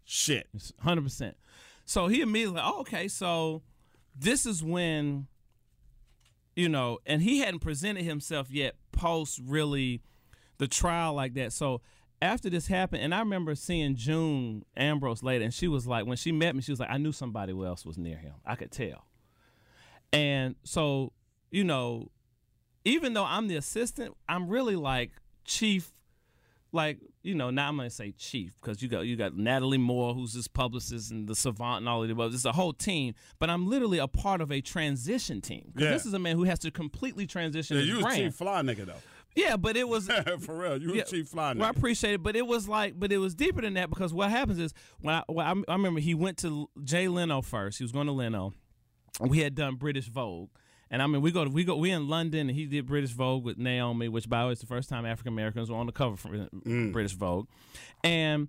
shit. 0.04 0.48
Hundred 0.80 1.02
percent. 1.02 1.36
So 1.84 2.08
he 2.08 2.20
immediately, 2.20 2.60
oh, 2.64 2.80
okay, 2.80 3.06
so 3.06 3.62
this 4.18 4.44
is 4.44 4.62
when, 4.62 5.28
you 6.56 6.68
know, 6.68 6.98
and 7.06 7.22
he 7.22 7.38
hadn't 7.38 7.60
presented 7.60 8.04
himself 8.04 8.50
yet 8.50 8.74
post 8.90 9.40
really 9.44 10.00
the 10.58 10.66
trial 10.66 11.14
like 11.14 11.34
that. 11.34 11.52
So 11.52 11.82
after 12.20 12.50
this 12.50 12.66
happened, 12.66 13.02
and 13.02 13.14
I 13.14 13.20
remember 13.20 13.54
seeing 13.54 13.94
June 13.94 14.64
Ambrose 14.76 15.22
later, 15.22 15.44
and 15.44 15.54
she 15.54 15.68
was 15.68 15.86
like, 15.86 16.06
when 16.06 16.16
she 16.16 16.32
met 16.32 16.56
me, 16.56 16.62
she 16.62 16.72
was 16.72 16.80
like, 16.80 16.90
I 16.90 16.96
knew 16.96 17.12
somebody 17.12 17.52
else 17.52 17.84
was 17.84 17.98
near 17.98 18.16
him. 18.16 18.32
I 18.44 18.56
could 18.56 18.72
tell. 18.72 19.04
And 20.12 20.56
so, 20.64 21.12
you 21.50 21.62
know, 21.62 22.10
even 22.84 23.12
though 23.12 23.24
I'm 23.24 23.48
the 23.48 23.56
assistant, 23.56 24.16
I'm 24.28 24.48
really 24.48 24.76
like 24.76 25.10
chief 25.44 25.92
like 26.76 26.98
you 27.22 27.34
know 27.34 27.50
now 27.50 27.68
I'm 27.68 27.76
gonna 27.76 27.90
say 27.90 28.12
chief 28.12 28.52
because 28.60 28.80
you 28.82 28.88
got 28.88 29.00
you 29.00 29.16
got 29.16 29.36
Natalie 29.36 29.78
Moore 29.78 30.14
who's 30.14 30.32
this 30.32 30.46
publicist 30.46 31.10
and 31.10 31.26
the 31.26 31.34
savant 31.34 31.78
and 31.78 31.88
all 31.88 32.02
of 32.02 32.08
the 32.08 32.12
above. 32.12 32.32
It's 32.32 32.44
a 32.44 32.52
whole 32.52 32.72
team, 32.72 33.14
but 33.40 33.50
I'm 33.50 33.68
literally 33.68 33.98
a 33.98 34.06
part 34.06 34.40
of 34.40 34.52
a 34.52 34.60
transition 34.60 35.40
team. 35.40 35.72
Yeah. 35.76 35.90
This 35.90 36.06
is 36.06 36.14
a 36.14 36.18
man 36.20 36.36
who 36.36 36.44
has 36.44 36.60
to 36.60 36.70
completely 36.70 37.26
transition 37.26 37.76
Yeah, 37.78 37.82
you 37.82 38.00
brand. 38.02 38.16
chief 38.16 38.34
fly 38.36 38.62
nigga 38.62 38.86
though. 38.86 39.02
Yeah, 39.34 39.56
but 39.56 39.76
it 39.76 39.86
was 39.88 40.08
For 40.40 40.56
real, 40.56 40.80
you 40.80 40.94
yeah, 40.94 41.02
chief 41.02 41.28
fly 41.28 41.52
nigga. 41.52 41.58
Well, 41.58 41.66
I 41.66 41.70
appreciate 41.70 42.14
it, 42.14 42.22
but 42.22 42.36
it 42.36 42.46
was 42.46 42.68
like, 42.68 42.98
but 42.98 43.10
it 43.12 43.18
was 43.18 43.34
deeper 43.34 43.60
than 43.60 43.74
that 43.74 43.90
because 43.90 44.14
what 44.14 44.30
happens 44.30 44.58
is 44.58 44.72
when 45.00 45.14
I, 45.14 45.22
I, 45.28 45.50
I 45.68 45.72
remember 45.72 46.00
he 46.00 46.14
went 46.14 46.38
to 46.38 46.68
Jay 46.84 47.08
Leno 47.08 47.42
first. 47.42 47.78
He 47.78 47.84
was 47.84 47.92
going 47.92 48.06
to 48.06 48.12
Leno. 48.12 48.52
We 49.20 49.40
had 49.40 49.54
done 49.54 49.74
British 49.76 50.08
Vogue, 50.08 50.50
and 50.96 51.02
I 51.02 51.06
mean 51.06 51.20
we 51.20 51.30
go 51.30 51.44
to, 51.44 51.50
we 51.50 51.62
go 51.62 51.76
we 51.76 51.90
in 51.90 52.08
London, 52.08 52.48
and 52.48 52.56
he 52.56 52.64
did 52.64 52.86
British 52.86 53.10
Vogue 53.10 53.44
with 53.44 53.58
Naomi, 53.58 54.08
which 54.08 54.30
by 54.30 54.40
the 54.40 54.46
way 54.46 54.52
is 54.52 54.60
the 54.60 54.66
first 54.66 54.88
time 54.88 55.04
African 55.04 55.34
Americans 55.34 55.70
were 55.70 55.76
on 55.76 55.84
the 55.84 55.92
cover 55.92 56.16
for 56.16 56.30
Mm. 56.30 56.92
British 56.92 57.12
Vogue, 57.12 57.48
and. 58.02 58.48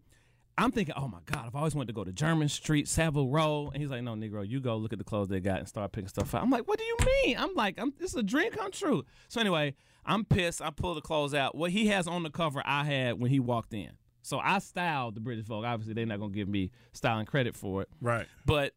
I'm 0.60 0.72
thinking, 0.72 0.96
oh 0.98 1.08
my 1.08 1.20
God, 1.28 1.44
I've 1.46 1.56
always 1.56 1.76
wanted 1.76 1.90
to 1.90 1.94
go 1.94 2.04
to 2.04 2.12
Jermyn 2.12 2.50
Street, 2.50 2.88
Savile 2.88 3.30
Row. 3.30 3.70
And 3.72 3.80
he's 3.80 3.92
like, 3.92 4.02
no, 4.02 4.16
Negro, 4.16 4.44
you 4.44 4.60
go 4.60 4.76
look 4.76 4.92
at 4.92 4.98
the 4.98 5.06
clothes 5.06 5.28
they 5.28 5.40
got 5.40 5.60
and 5.60 5.68
start 5.68 5.92
picking 5.92 6.08
stuff 6.08 6.34
out. 6.34 6.42
I'm 6.42 6.50
like, 6.50 6.68
what 6.68 6.80
do 6.80 6.84
you 6.84 6.98
mean? 7.06 7.38
I'm 7.38 7.54
like, 7.54 7.76
I'm, 7.78 7.94
this 8.00 8.10
is 8.10 8.16
a 8.18 8.24
dream 8.24 8.52
come 8.52 8.72
true. 8.72 9.06
So 9.28 9.40
anyway, 9.40 9.76
I'm 10.04 10.26
pissed. 10.26 10.60
I 10.64 10.72
pull 10.72 10.96
the 10.96 11.02
clothes 11.02 11.36
out. 11.36 11.54
What 11.54 11.70
he 11.70 11.86
has 11.90 12.08
on 12.08 12.24
the 12.24 12.32
cover, 12.32 12.64
I 12.66 12.86
had 12.86 13.20
when 13.20 13.30
he 13.30 13.40
walked 13.40 13.72
in. 13.76 13.92
So 14.24 14.40
I 14.40 14.58
styled 14.58 15.14
the 15.14 15.20
British 15.20 15.46
Vogue. 15.46 15.64
Obviously, 15.64 15.94
they're 15.94 16.08
not 16.08 16.20
gonna 16.20 16.34
give 16.34 16.48
me 16.50 16.72
styling 16.92 17.28
credit 17.28 17.56
for 17.56 17.84
it. 17.84 17.90
Right. 18.02 18.26
But 18.48 18.74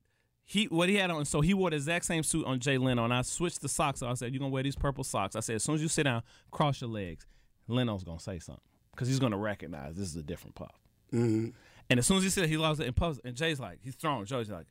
he 0.50 0.64
what 0.64 0.88
he 0.88 0.96
had 0.96 1.12
on, 1.12 1.24
so 1.26 1.40
he 1.40 1.54
wore 1.54 1.70
the 1.70 1.76
exact 1.76 2.04
same 2.04 2.24
suit 2.24 2.44
on 2.44 2.58
Jay 2.58 2.76
Leno, 2.76 3.04
and 3.04 3.14
I 3.14 3.22
switched 3.22 3.62
the 3.62 3.68
socks. 3.68 4.02
I 4.02 4.12
said, 4.14 4.32
"You're 4.34 4.40
gonna 4.40 4.50
wear 4.50 4.64
these 4.64 4.74
purple 4.74 5.04
socks." 5.04 5.36
I 5.36 5.40
said, 5.40 5.54
"As 5.54 5.62
soon 5.62 5.76
as 5.76 5.82
you 5.82 5.86
sit 5.86 6.02
down, 6.02 6.24
cross 6.50 6.80
your 6.80 6.90
legs." 6.90 7.24
Leno's 7.68 8.02
gonna 8.02 8.18
say 8.18 8.40
something 8.40 8.64
because 8.90 9.06
he's 9.06 9.20
gonna 9.20 9.38
recognize 9.38 9.94
this 9.94 10.08
is 10.08 10.16
a 10.16 10.24
different 10.24 10.56
puff. 10.56 10.74
Mm-hmm. 11.12 11.50
And 11.88 11.98
as 12.00 12.04
soon 12.04 12.16
as 12.16 12.24
he 12.24 12.30
said 12.30 12.48
he 12.48 12.56
lost 12.56 12.80
it 12.80 12.88
in 12.88 12.92
puffs, 12.94 13.20
and 13.24 13.36
Jay's 13.36 13.60
like, 13.60 13.78
he's 13.80 13.94
thrown. 13.94 14.26
Joe's 14.26 14.50
like, 14.50 14.66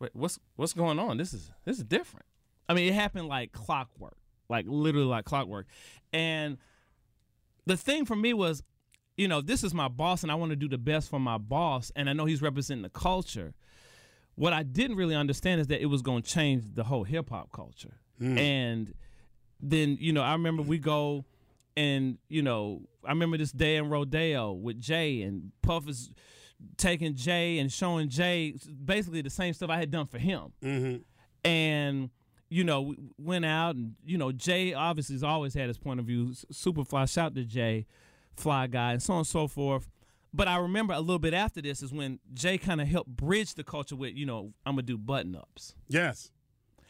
wait, 0.00 0.10
what's 0.12 0.40
what's 0.56 0.72
going 0.72 0.98
on? 0.98 1.18
This 1.18 1.32
is 1.32 1.52
this 1.64 1.78
is 1.78 1.84
different. 1.84 2.26
I 2.68 2.74
mean, 2.74 2.88
it 2.88 2.94
happened 2.94 3.28
like 3.28 3.52
clockwork, 3.52 4.16
like 4.48 4.66
literally 4.66 5.06
like 5.06 5.24
clockwork. 5.24 5.68
And 6.12 6.58
the 7.64 7.76
thing 7.76 8.06
for 8.06 8.16
me 8.16 8.34
was, 8.34 8.64
you 9.16 9.28
know, 9.28 9.40
this 9.40 9.62
is 9.62 9.72
my 9.72 9.86
boss, 9.86 10.24
and 10.24 10.32
I 10.32 10.34
want 10.34 10.50
to 10.50 10.56
do 10.56 10.68
the 10.68 10.78
best 10.78 11.08
for 11.08 11.20
my 11.20 11.38
boss, 11.38 11.92
and 11.94 12.10
I 12.10 12.12
know 12.12 12.24
he's 12.24 12.42
representing 12.42 12.82
the 12.82 12.90
culture. 12.90 13.54
What 14.42 14.52
I 14.52 14.64
didn't 14.64 14.96
really 14.96 15.14
understand 15.14 15.60
is 15.60 15.68
that 15.68 15.80
it 15.80 15.86
was 15.86 16.02
going 16.02 16.22
to 16.22 16.28
change 16.28 16.64
the 16.74 16.82
whole 16.82 17.04
hip 17.04 17.30
hop 17.30 17.52
culture. 17.52 18.00
Hmm. 18.18 18.36
And 18.36 18.94
then, 19.60 19.96
you 20.00 20.12
know, 20.12 20.20
I 20.20 20.32
remember 20.32 20.64
we 20.64 20.78
go 20.78 21.24
and, 21.76 22.18
you 22.28 22.42
know, 22.42 22.82
I 23.04 23.10
remember 23.10 23.38
this 23.38 23.52
day 23.52 23.76
in 23.76 23.88
Rodeo 23.88 24.50
with 24.50 24.80
Jay 24.80 25.22
and 25.22 25.52
Puff 25.62 25.88
is 25.88 26.10
taking 26.76 27.14
Jay 27.14 27.60
and 27.60 27.70
showing 27.70 28.08
Jay 28.08 28.56
basically 28.84 29.22
the 29.22 29.30
same 29.30 29.54
stuff 29.54 29.70
I 29.70 29.78
had 29.78 29.92
done 29.92 30.06
for 30.06 30.18
him. 30.18 30.52
Mm-hmm. 30.60 31.48
And, 31.48 32.10
you 32.48 32.64
know, 32.64 32.82
we 32.82 32.96
went 33.18 33.44
out 33.44 33.76
and, 33.76 33.94
you 34.04 34.18
know, 34.18 34.32
Jay 34.32 34.74
obviously 34.74 35.14
has 35.14 35.22
always 35.22 35.54
had 35.54 35.68
his 35.68 35.78
point 35.78 36.00
of 36.00 36.06
view. 36.06 36.32
Superfly, 36.52 37.08
shout 37.08 37.36
to 37.36 37.44
Jay, 37.44 37.86
fly 38.36 38.66
guy, 38.66 38.94
and 38.94 39.00
so 39.00 39.12
on 39.12 39.18
and 39.18 39.26
so 39.28 39.46
forth. 39.46 39.88
But 40.34 40.48
I 40.48 40.56
remember 40.56 40.94
a 40.94 41.00
little 41.00 41.18
bit 41.18 41.34
after 41.34 41.60
this 41.60 41.82
is 41.82 41.92
when 41.92 42.18
Jay 42.32 42.56
kind 42.58 42.80
of 42.80 42.88
helped 42.88 43.10
bridge 43.10 43.54
the 43.54 43.64
culture 43.64 43.96
with, 43.96 44.14
you 44.14 44.24
know, 44.26 44.52
I'm 44.64 44.74
gonna 44.74 44.82
do 44.82 44.96
button 44.96 45.36
ups. 45.36 45.74
Yes. 45.88 46.30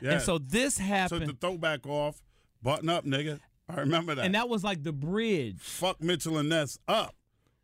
Yeah. 0.01 0.13
And 0.13 0.23
so 0.23 0.39
this 0.39 0.77
so 0.77 0.83
happened, 0.85 1.27
the 1.29 1.33
throwback 1.35 1.87
off, 1.87 2.23
button 2.63 2.89
up, 2.89 3.05
nigga. 3.05 3.41
I 3.69 3.81
remember 3.81 4.15
that. 4.15 4.25
and 4.25 4.35
that 4.35 4.49
was 4.49 4.63
like 4.65 4.83
the 4.83 4.93
bridge. 4.93 5.59
Fuck 5.61 6.01
Mitchell 6.03 6.39
and 6.39 6.49
Ness 6.49 6.79
up. 6.87 7.15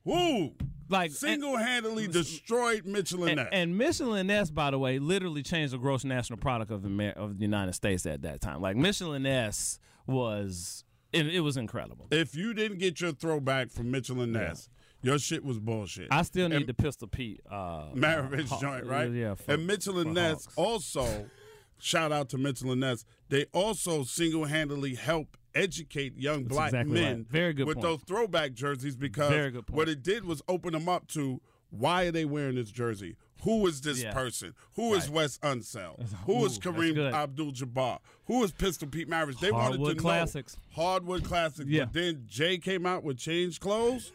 Woo! 0.05 0.53
Like 0.89 1.11
Single 1.11 1.57
handedly 1.59 2.07
destroyed 2.09 2.87
Mitchell 2.87 3.24
and 3.24 3.31
and, 3.31 3.37
Ness. 3.37 3.49
and 3.53 3.76
Mitchell 3.79 4.14
and 4.14 4.29
Ness, 4.29 4.51
by 4.51 4.70
the 4.70 4.79
way, 4.79 4.99
literally 4.99 5.43
changed 5.43 5.74
the 5.74 5.79
gross 5.79 6.03
national 6.03 6.39
product 6.39 6.70
of 6.70 6.83
the 6.83 7.12
of 7.16 7.37
the 7.37 7.43
United 7.43 7.74
States 7.74 8.07
at 8.07 8.22
that 8.22 8.41
time. 8.41 8.61
Like 8.62 8.76
Mitchell 8.76 9.12
and 9.12 9.24
Ness 9.24 9.79
was, 10.07 10.85
it, 11.12 11.26
it 11.26 11.41
was 11.41 11.57
incredible. 11.59 12.07
if 12.11 12.35
you 12.35 12.55
didn't 12.55 12.79
get 12.79 13.01
your 13.01 13.12
throwback 13.12 13.70
from 13.70 13.91
Mitchell 13.91 14.22
and 14.22 14.33
Ness, 14.33 14.70
your 15.03 15.18
shit 15.18 15.44
was 15.44 15.59
bullshit. 15.59 16.09
I 16.11 16.22
still 16.22 16.49
need 16.49 16.57
And 16.57 16.66
the 16.66 16.74
Pistol 16.74 17.09
Pete 17.09 17.40
uh, 17.51 17.90
Maravich 17.94 18.53
uh, 18.53 18.59
joint, 18.61 18.86
right? 18.86 19.11
Yeah, 19.11 19.34
for, 19.34 19.53
and 19.53 19.66
Mitchell 19.66 19.99
and 19.99 20.14
Ness 20.14 20.44
Hawks. 20.46 20.57
also, 20.57 21.26
shout 21.78 22.12
out 22.12 22.28
to 22.30 22.38
Mitchell 22.38 22.72
and 22.72 22.80
Ness, 22.80 23.05
they 23.28 23.46
also 23.53 24.03
single 24.05 24.44
handedly 24.46 24.94
help 24.94 25.36
educate 25.55 26.16
young 26.16 26.44
That's 26.44 26.55
black 26.55 26.68
exactly 26.68 26.94
men 26.94 27.16
right. 27.18 27.26
Very 27.28 27.53
good 27.53 27.66
with 27.66 27.76
point. 27.76 27.82
those 27.86 28.01
throwback 28.03 28.53
jerseys 28.53 28.96
because 28.96 29.55
what 29.70 29.88
it 29.88 30.03
did 30.03 30.24
was 30.24 30.42
open 30.49 30.72
them 30.72 30.88
up 30.88 31.09
to 31.09 31.40
why 31.70 32.05
are 32.05 32.11
they 32.12 32.24
wearing 32.24 32.55
this 32.57 32.70
jersey? 32.70 33.16
Who 33.42 33.66
is 33.66 33.80
this 33.82 34.03
Yeah. 34.03 34.12
person? 34.12 34.55
Who 34.74 34.94
is 34.94 35.05
Right. 35.05 35.14
Wes 35.16 35.38
Unseld? 35.38 36.03
Who 36.26 36.44
is 36.44 36.57
Ooh, 36.57 36.61
Kareem. 36.61 37.12
Abdul 37.12 37.53
Jabbar? 37.53 37.99
Who 38.26 38.42
is 38.42 38.53
Pistol 38.53 38.88
Pete 38.88 39.09
Maravich? 39.09 39.38
They 39.40 39.53
wanted 39.53 39.84
to 39.84 39.94
classics. 39.94 40.57
know 40.57 40.82
hardwood 40.82 41.24
classics. 41.24 41.68
Yeah. 41.68 41.84
But 41.84 41.92
then 41.92 42.24
Jay 42.26 42.59
came 42.59 42.84
out 42.86 43.05
with 43.05 43.18
changed 43.18 43.61
clothes. 43.61 44.12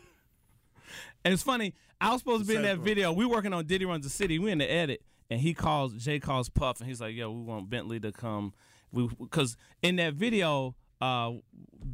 And 1.24 1.34
it's 1.34 1.44
funny. 1.44 1.74
I 2.02 2.12
was 2.12 2.20
supposed 2.20 2.44
to 2.44 2.48
be 2.48 2.56
in 2.56 2.64
that 2.64 2.80
video. 2.80 3.14
We 3.14 3.26
working 3.26 3.54
on 3.54 3.66
Diddy 3.66 3.86
Runs 3.86 4.04
the 4.04 4.10
City. 4.10 4.40
We 4.40 4.52
in 4.52 4.58
the 4.58 4.70
edit, 4.70 5.02
and 5.30 5.40
he 5.40 5.54
calls 5.54 5.94
Jay 5.94 6.20
calls 6.20 6.50
Puff, 6.50 6.80
and 6.80 6.90
he's 6.90 7.00
like, 7.00 7.16
"Yo, 7.16 7.32
we 7.32 7.42
want 7.42 7.70
Bentley 7.70 8.00
to 8.02 8.12
come." 8.12 8.54
We 8.92 9.08
because 9.08 9.56
in 9.82 9.96
that 9.98 10.14
video, 10.14 10.76
uh, 11.02 11.32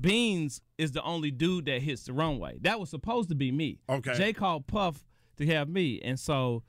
Beans 0.01 0.61
is 0.77 0.91
the 0.91 1.03
only 1.03 1.31
dude 1.31 1.65
that 1.65 1.81
hits 1.81 2.03
the 2.03 2.13
runway. 2.13 2.57
That 2.61 2.79
was 2.79 2.89
supposed 2.89 3.29
to 3.29 3.35
be 3.35 3.51
me. 3.51 3.79
Okay. 3.87 4.15
Jay 4.15 4.33
called 4.33 4.67
Puff 4.67 5.05
to 5.37 5.45
have 5.45 5.69
me, 5.69 6.01
and 6.01 6.19
so. 6.19 6.63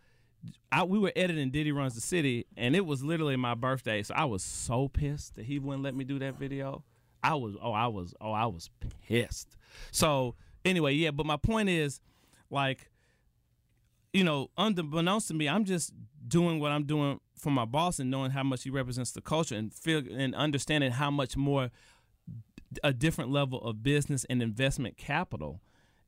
I, 0.73 0.85
we 0.85 0.99
were 0.99 1.13
editing 1.15 1.51
Diddy 1.51 1.71
Runs 1.71 1.95
the 1.95 2.01
City, 2.01 2.47
and 2.57 2.75
it 2.75 2.87
was 2.87 3.03
literally 3.03 3.37
my 3.37 3.55
birthday. 3.55 4.03
So 4.03 4.15
I 4.15 4.25
was 4.25 4.43
so 4.43 4.89
pissed 4.89 5.35
that 5.35 5.45
he 5.45 5.59
wouldn't 5.59 5.83
let 5.83 5.95
me 5.95 6.03
do 6.03 6.19
that 6.21 6.39
video. 6.39 6.83
I 7.23 7.35
was, 7.35 7.57
oh, 7.61 7.73
I 7.73 7.89
was, 7.89 8.15
oh, 8.23 8.33
I 8.33 8.47
was 8.47 8.71
pissed. 9.07 9.59
So 9.91 10.37
anyway, 10.65 10.95
yeah. 10.95 11.11
But 11.11 11.27
my 11.27 11.37
point 11.37 11.69
is, 11.69 12.01
like, 12.51 12.91
you 14.13 14.25
know, 14.25 14.51
unbeknownst 14.59 15.29
to 15.29 15.35
me, 15.35 15.49
I'm 15.49 15.65
just 15.65 15.93
doing 16.27 16.61
what 16.61 16.73
I'm 16.73 16.85
doing 16.85 17.21
for 17.37 17.51
my 17.51 17.65
boss 17.65 17.99
and 17.99 18.11
knowing 18.11 18.33
how 18.33 18.43
much 18.43 18.65
he 18.65 18.71
represents 18.71 19.13
the 19.13 19.21
culture 19.21 19.55
and 19.55 19.73
feel 19.73 20.03
and 20.11 20.35
understanding 20.35 20.93
how 20.93 21.11
much 21.11 21.37
more 21.37 21.71
a 22.85 22.93
different 22.93 23.31
level 23.31 23.61
of 23.63 23.83
business 23.83 24.25
and 24.29 24.43
investment 24.43 24.97
capital 24.97 25.61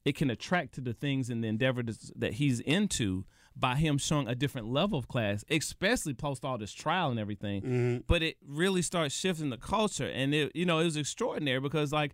it 0.04 0.16
can 0.16 0.30
attract 0.30 0.74
to 0.74 0.80
the 0.80 0.92
things 0.92 1.30
and 1.30 1.42
the 1.42 1.48
endeavor 1.48 1.82
that 2.16 2.34
he's 2.34 2.60
into 2.60 3.24
by 3.54 3.76
him 3.76 3.98
showing 3.98 4.26
a 4.26 4.34
different 4.34 4.68
level 4.68 4.98
of 4.98 5.08
class, 5.08 5.44
especially 5.50 6.14
post 6.14 6.44
all 6.44 6.58
this 6.58 6.72
trial 6.72 7.10
and 7.10 7.20
everything. 7.20 7.62
Mm-hmm. 7.62 7.96
But 8.06 8.22
it 8.22 8.36
really 8.46 8.82
starts 8.82 9.14
shifting 9.14 9.50
the 9.50 9.58
culture, 9.58 10.08
and 10.08 10.34
it 10.34 10.52
you 10.54 10.64
know 10.64 10.78
it 10.78 10.84
was 10.84 10.96
extraordinary 10.96 11.60
because 11.60 11.92
like 11.92 12.12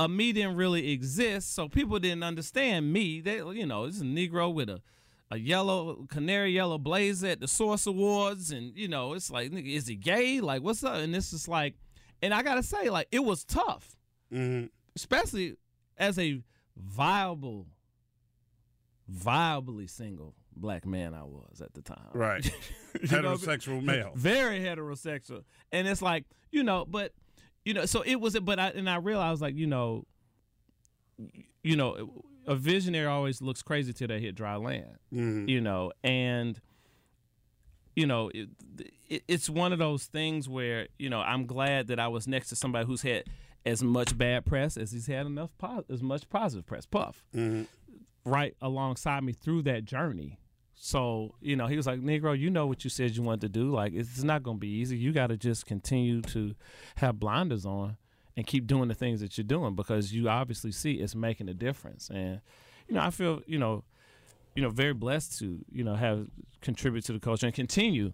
a 0.00 0.08
me 0.08 0.32
didn't 0.32 0.56
really 0.56 0.90
exist, 0.92 1.54
so 1.54 1.68
people 1.68 1.98
didn't 1.98 2.22
understand 2.22 2.92
me. 2.92 3.20
They, 3.20 3.36
you 3.36 3.66
know, 3.66 3.84
is 3.84 4.00
a 4.00 4.04
Negro 4.04 4.52
with 4.52 4.68
a, 4.68 4.80
a 5.30 5.38
yellow 5.38 6.06
canary 6.08 6.52
yellow 6.52 6.78
blazer 6.78 7.28
at 7.28 7.40
the 7.40 7.48
Source 7.48 7.86
Awards, 7.86 8.50
and 8.50 8.76
you 8.76 8.88
know, 8.88 9.12
it's 9.14 9.30
like, 9.30 9.50
nigga, 9.50 9.74
is 9.74 9.86
he 9.86 9.94
gay? 9.94 10.40
Like, 10.40 10.62
what's 10.62 10.82
up? 10.82 10.96
And 10.96 11.14
this 11.14 11.32
is 11.32 11.48
like, 11.48 11.74
and 12.22 12.34
I 12.34 12.42
gotta 12.42 12.62
say, 12.62 12.90
like, 12.90 13.08
it 13.12 13.24
was 13.24 13.44
tough, 13.44 13.96
mm-hmm. 14.32 14.66
especially 14.96 15.56
as 15.96 16.18
a 16.18 16.42
viable, 16.76 17.66
viably 19.10 19.88
single 19.88 20.34
black 20.56 20.86
man 20.86 21.14
I 21.14 21.24
was 21.24 21.60
at 21.60 21.74
the 21.74 21.82
time. 21.82 22.10
Right. 22.12 22.48
You 23.02 23.20
know, 23.20 23.34
Heterosexual 23.34 23.82
male. 23.82 24.12
very 24.14 24.60
heterosexual 24.60 25.42
and 25.72 25.88
it's 25.88 26.00
like 26.00 26.26
you 26.52 26.62
know 26.62 26.84
but 26.88 27.10
you 27.64 27.74
know 27.74 27.86
so 27.86 28.02
it 28.02 28.16
was 28.16 28.34
it 28.34 28.44
but 28.44 28.58
i 28.58 28.68
and 28.68 28.88
i 28.88 28.96
realized 28.96 29.40
like 29.40 29.54
you 29.54 29.66
know 29.66 30.04
you 31.62 31.76
know 31.76 32.24
a 32.46 32.54
visionary 32.54 33.06
always 33.06 33.40
looks 33.40 33.62
crazy 33.62 33.92
till 33.92 34.08
they 34.08 34.20
hit 34.20 34.34
dry 34.34 34.56
land 34.56 34.98
mm-hmm. 35.12 35.48
you 35.48 35.60
know 35.60 35.92
and 36.02 36.60
you 37.96 38.06
know 38.06 38.30
it, 38.34 38.48
it, 39.08 39.22
it's 39.28 39.48
one 39.48 39.72
of 39.72 39.78
those 39.78 40.04
things 40.04 40.48
where 40.48 40.88
you 40.98 41.08
know 41.08 41.20
i'm 41.20 41.46
glad 41.46 41.86
that 41.86 41.98
i 41.98 42.08
was 42.08 42.26
next 42.26 42.48
to 42.48 42.56
somebody 42.56 42.86
who's 42.86 43.02
had 43.02 43.24
as 43.66 43.82
much 43.82 44.16
bad 44.16 44.44
press 44.44 44.76
as 44.76 44.92
he's 44.92 45.06
had 45.06 45.26
enough 45.26 45.50
po- 45.58 45.84
as 45.90 46.02
much 46.02 46.28
positive 46.28 46.66
press 46.66 46.86
puff 46.86 47.24
mm-hmm. 47.34 47.62
right 48.30 48.54
alongside 48.60 49.22
me 49.24 49.32
through 49.32 49.62
that 49.62 49.84
journey. 49.84 50.38
So, 50.76 51.34
you 51.40 51.56
know, 51.56 51.66
he 51.66 51.76
was 51.76 51.86
like, 51.86 52.00
Negro, 52.00 52.38
you 52.38 52.50
know 52.50 52.66
what 52.66 52.84
you 52.84 52.90
said 52.90 53.16
you 53.16 53.22
wanted 53.22 53.42
to 53.42 53.48
do. 53.48 53.70
Like, 53.70 53.92
it's 53.94 54.22
not 54.22 54.42
going 54.42 54.56
to 54.56 54.60
be 54.60 54.68
easy. 54.68 54.96
You 54.96 55.12
got 55.12 55.28
to 55.28 55.36
just 55.36 55.66
continue 55.66 56.20
to 56.22 56.54
have 56.96 57.18
blinders 57.20 57.64
on 57.64 57.96
and 58.36 58.46
keep 58.46 58.66
doing 58.66 58.88
the 58.88 58.94
things 58.94 59.20
that 59.20 59.38
you're 59.38 59.44
doing 59.44 59.74
because 59.74 60.12
you 60.12 60.28
obviously 60.28 60.72
see 60.72 60.94
it's 60.94 61.14
making 61.14 61.48
a 61.48 61.54
difference. 61.54 62.10
And, 62.10 62.40
you 62.88 62.94
know, 62.94 63.02
I 63.02 63.10
feel, 63.10 63.42
you 63.46 63.58
know, 63.58 63.84
you 64.54 64.62
know, 64.62 64.70
very 64.70 64.94
blessed 64.94 65.38
to, 65.38 65.64
you 65.70 65.84
know, 65.84 65.94
have 65.94 66.26
contribute 66.60 67.04
to 67.04 67.12
the 67.12 67.20
culture 67.20 67.46
and 67.46 67.54
continue 67.54 68.12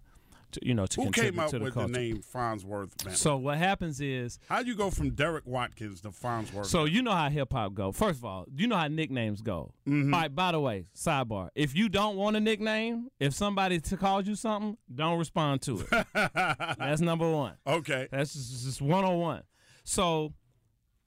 to, 0.53 0.61
you 0.67 0.75
know, 0.75 0.87
to 0.87 0.97
Who 1.01 1.05
contribute 1.07 1.33
came 1.33 1.41
up 1.41 1.51
to 1.51 1.59
the 1.59 1.65
with 1.65 1.75
culture. 1.75 1.93
the 1.93 1.99
name 1.99 2.23
Fonzworth 2.23 2.97
Bentley? 2.99 3.15
So 3.15 3.37
what 3.37 3.59
happens 3.59 4.01
is 4.01 4.39
How'd 4.49 4.67
you 4.67 4.75
go 4.75 4.91
from 4.91 5.11
Derek 5.11 5.47
Watkins 5.47 6.01
to 6.03 6.11
Fonzworth? 6.11 6.67
So 6.67 6.85
you 6.85 7.03
know 7.03 7.13
how 7.13 7.29
hip 7.29 7.53
hop 7.53 7.75
go. 7.75 7.93
First 7.93 8.19
of 8.19 8.25
all, 8.25 8.47
you 8.55 8.67
know 8.67 8.77
how 8.77 8.89
nicknames 8.89 9.41
go. 9.43 9.73
Mm-hmm. 9.89 10.13
All 10.15 10.21
right. 10.21 10.35
By 10.35 10.53
the 10.53 10.61
way, 10.61 10.87
sidebar: 10.97 11.49
if 11.55 11.75
you 11.77 11.89
don't 11.89 12.17
want 12.17 12.37
a 12.37 12.41
nickname, 12.41 13.09
if 13.19 13.35
somebody 13.35 13.81
t- 13.81 13.97
calls 13.97 14.27
you 14.27 14.35
something, 14.35 14.77
don't 14.95 15.19
respond 15.19 15.63
to 15.63 15.81
it. 15.81 16.07
That's 16.15 17.01
number 17.01 17.31
one. 17.31 17.55
okay. 17.67 18.09
That's 18.11 18.33
just, 18.33 18.65
just 18.65 18.83
one 18.83 19.05
on 19.05 19.19
one. 19.19 19.43
So 19.85 20.33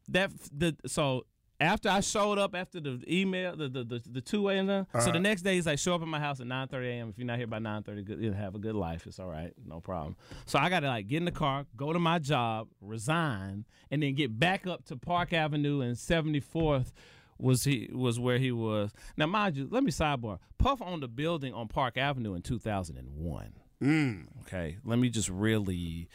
that 0.09 0.31
the 0.51 0.75
so 0.85 1.25
after 1.59 1.89
I 1.89 1.99
showed 2.01 2.39
up 2.39 2.55
after 2.55 2.79
the 2.79 3.01
email, 3.07 3.55
the 3.55 3.69
the 3.69 3.83
the, 3.83 4.01
the 4.09 4.21
two 4.21 4.41
way 4.41 4.57
and 4.57 4.67
the, 4.67 4.87
so 4.93 5.05
the 5.05 5.09
uh-huh. 5.11 5.19
next 5.19 5.43
day 5.43 5.55
he's 5.55 5.65
like, 5.65 5.79
show 5.79 5.95
up 5.95 6.01
at 6.01 6.07
my 6.07 6.19
house 6.19 6.39
at 6.39 6.47
nine 6.47 6.67
thirty 6.67 6.89
a.m. 6.89 7.09
If 7.09 7.17
you're 7.17 7.27
not 7.27 7.37
here 7.37 7.47
by 7.47 7.59
nine 7.59 7.83
thirty, 7.83 8.03
good, 8.03 8.19
you'll 8.19 8.33
have 8.33 8.55
a 8.55 8.59
good 8.59 8.75
life. 8.75 9.07
It's 9.07 9.19
all 9.19 9.29
right, 9.29 9.53
no 9.65 9.79
problem. 9.79 10.15
So 10.45 10.59
I 10.59 10.69
got 10.69 10.81
to 10.81 10.87
like 10.87 11.07
get 11.07 11.17
in 11.17 11.25
the 11.25 11.31
car, 11.31 11.65
go 11.75 11.93
to 11.93 11.99
my 11.99 12.19
job, 12.19 12.67
resign, 12.81 13.65
and 13.91 14.03
then 14.03 14.15
get 14.15 14.37
back 14.37 14.67
up 14.67 14.85
to 14.85 14.97
Park 14.97 15.33
Avenue 15.33 15.81
and 15.81 15.97
seventy 15.97 16.39
fourth. 16.39 16.91
Was 17.39 17.63
he 17.63 17.89
was 17.91 18.19
where 18.19 18.37
he 18.37 18.51
was 18.51 18.91
now? 19.17 19.25
Mind 19.25 19.57
you, 19.57 19.67
let 19.69 19.83
me 19.83 19.91
sidebar. 19.91 20.39
Puff 20.59 20.81
owned 20.81 21.03
a 21.03 21.07
building 21.07 21.53
on 21.53 21.67
Park 21.67 21.97
Avenue 21.97 22.35
in 22.35 22.41
two 22.41 22.59
thousand 22.59 22.97
and 22.97 23.09
one. 23.09 23.53
Mm. 23.81 24.27
Okay, 24.41 24.77
let 24.85 24.99
me 24.99 25.09
just 25.09 25.29
really 25.29 26.07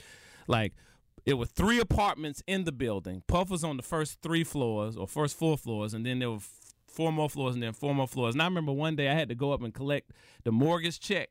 like 0.47 0.73
it 1.29 1.35
were 1.35 1.45
three 1.45 1.79
apartments 1.79 2.43
in 2.47 2.65
the 2.65 2.73
building. 2.73 3.23
Puff 3.27 3.51
was 3.51 3.63
on 3.63 3.77
the 3.77 3.83
first 3.83 4.23
three 4.23 4.45
floors 4.45 4.97
or 4.97 5.07
first 5.07 5.37
four 5.37 5.59
floors, 5.59 5.93
and 5.93 6.07
then 6.07 6.21
there 6.21 6.31
were 6.31 6.39
four 6.87 7.13
more 7.13 7.29
floors 7.29 7.53
and 7.53 7.63
then 7.63 7.75
four 7.75 7.95
more 7.95 8.09
floors. 8.09 8.35
And 8.35 8.41
I 8.41 8.47
remember 8.47 8.73
one 8.73 8.97
day 8.97 9.11
I 9.11 9.15
had 9.15 9.29
to 9.29 9.35
go 9.35 9.53
up 9.53 9.61
and 9.61 9.75
collect 9.75 10.11
the 10.45 10.53
mortgage 10.53 10.99
check 11.01 11.29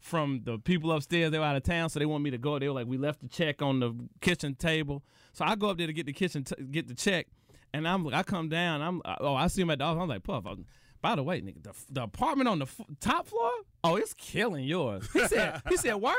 from 0.00 0.40
the 0.42 0.58
people 0.58 0.90
upstairs. 0.90 1.30
They 1.30 1.38
were 1.38 1.44
out 1.44 1.54
of 1.54 1.62
town, 1.62 1.90
so 1.90 2.00
they 2.00 2.06
want 2.06 2.24
me 2.24 2.32
to 2.32 2.38
go. 2.38 2.58
They 2.58 2.66
were 2.66 2.74
like, 2.74 2.88
"We 2.88 2.98
left 2.98 3.20
the 3.20 3.28
check 3.28 3.62
on 3.62 3.78
the 3.78 3.94
kitchen 4.20 4.56
table." 4.56 5.04
So 5.32 5.44
I 5.44 5.54
go 5.54 5.70
up 5.70 5.78
there 5.78 5.86
to 5.86 5.92
get 5.92 6.06
the 6.06 6.12
kitchen 6.12 6.42
t- 6.42 6.64
get 6.72 6.88
the 6.88 6.94
check, 6.94 7.28
and 7.72 7.86
I'm 7.86 8.04
I 8.12 8.24
come 8.24 8.48
down. 8.48 8.82
I'm 8.82 9.00
oh 9.20 9.36
I 9.36 9.46
see 9.46 9.62
him 9.62 9.70
at 9.70 9.78
the 9.78 9.84
office. 9.84 10.02
I'm 10.02 10.08
like 10.08 10.24
Puff. 10.24 10.44
I'm, 10.44 10.66
by 11.02 11.14
the 11.14 11.22
way, 11.22 11.40
nigga, 11.40 11.62
the, 11.62 11.72
the 11.88 12.02
apartment 12.02 12.48
on 12.48 12.58
the 12.58 12.64
f- 12.64 12.80
top 12.98 13.28
floor, 13.28 13.52
oh, 13.84 13.94
it's 13.94 14.12
killing 14.14 14.64
yours. 14.64 15.08
He 15.12 15.24
said, 15.28 15.62
he 15.68 15.76
said, 15.76 15.94
word. 15.94 16.14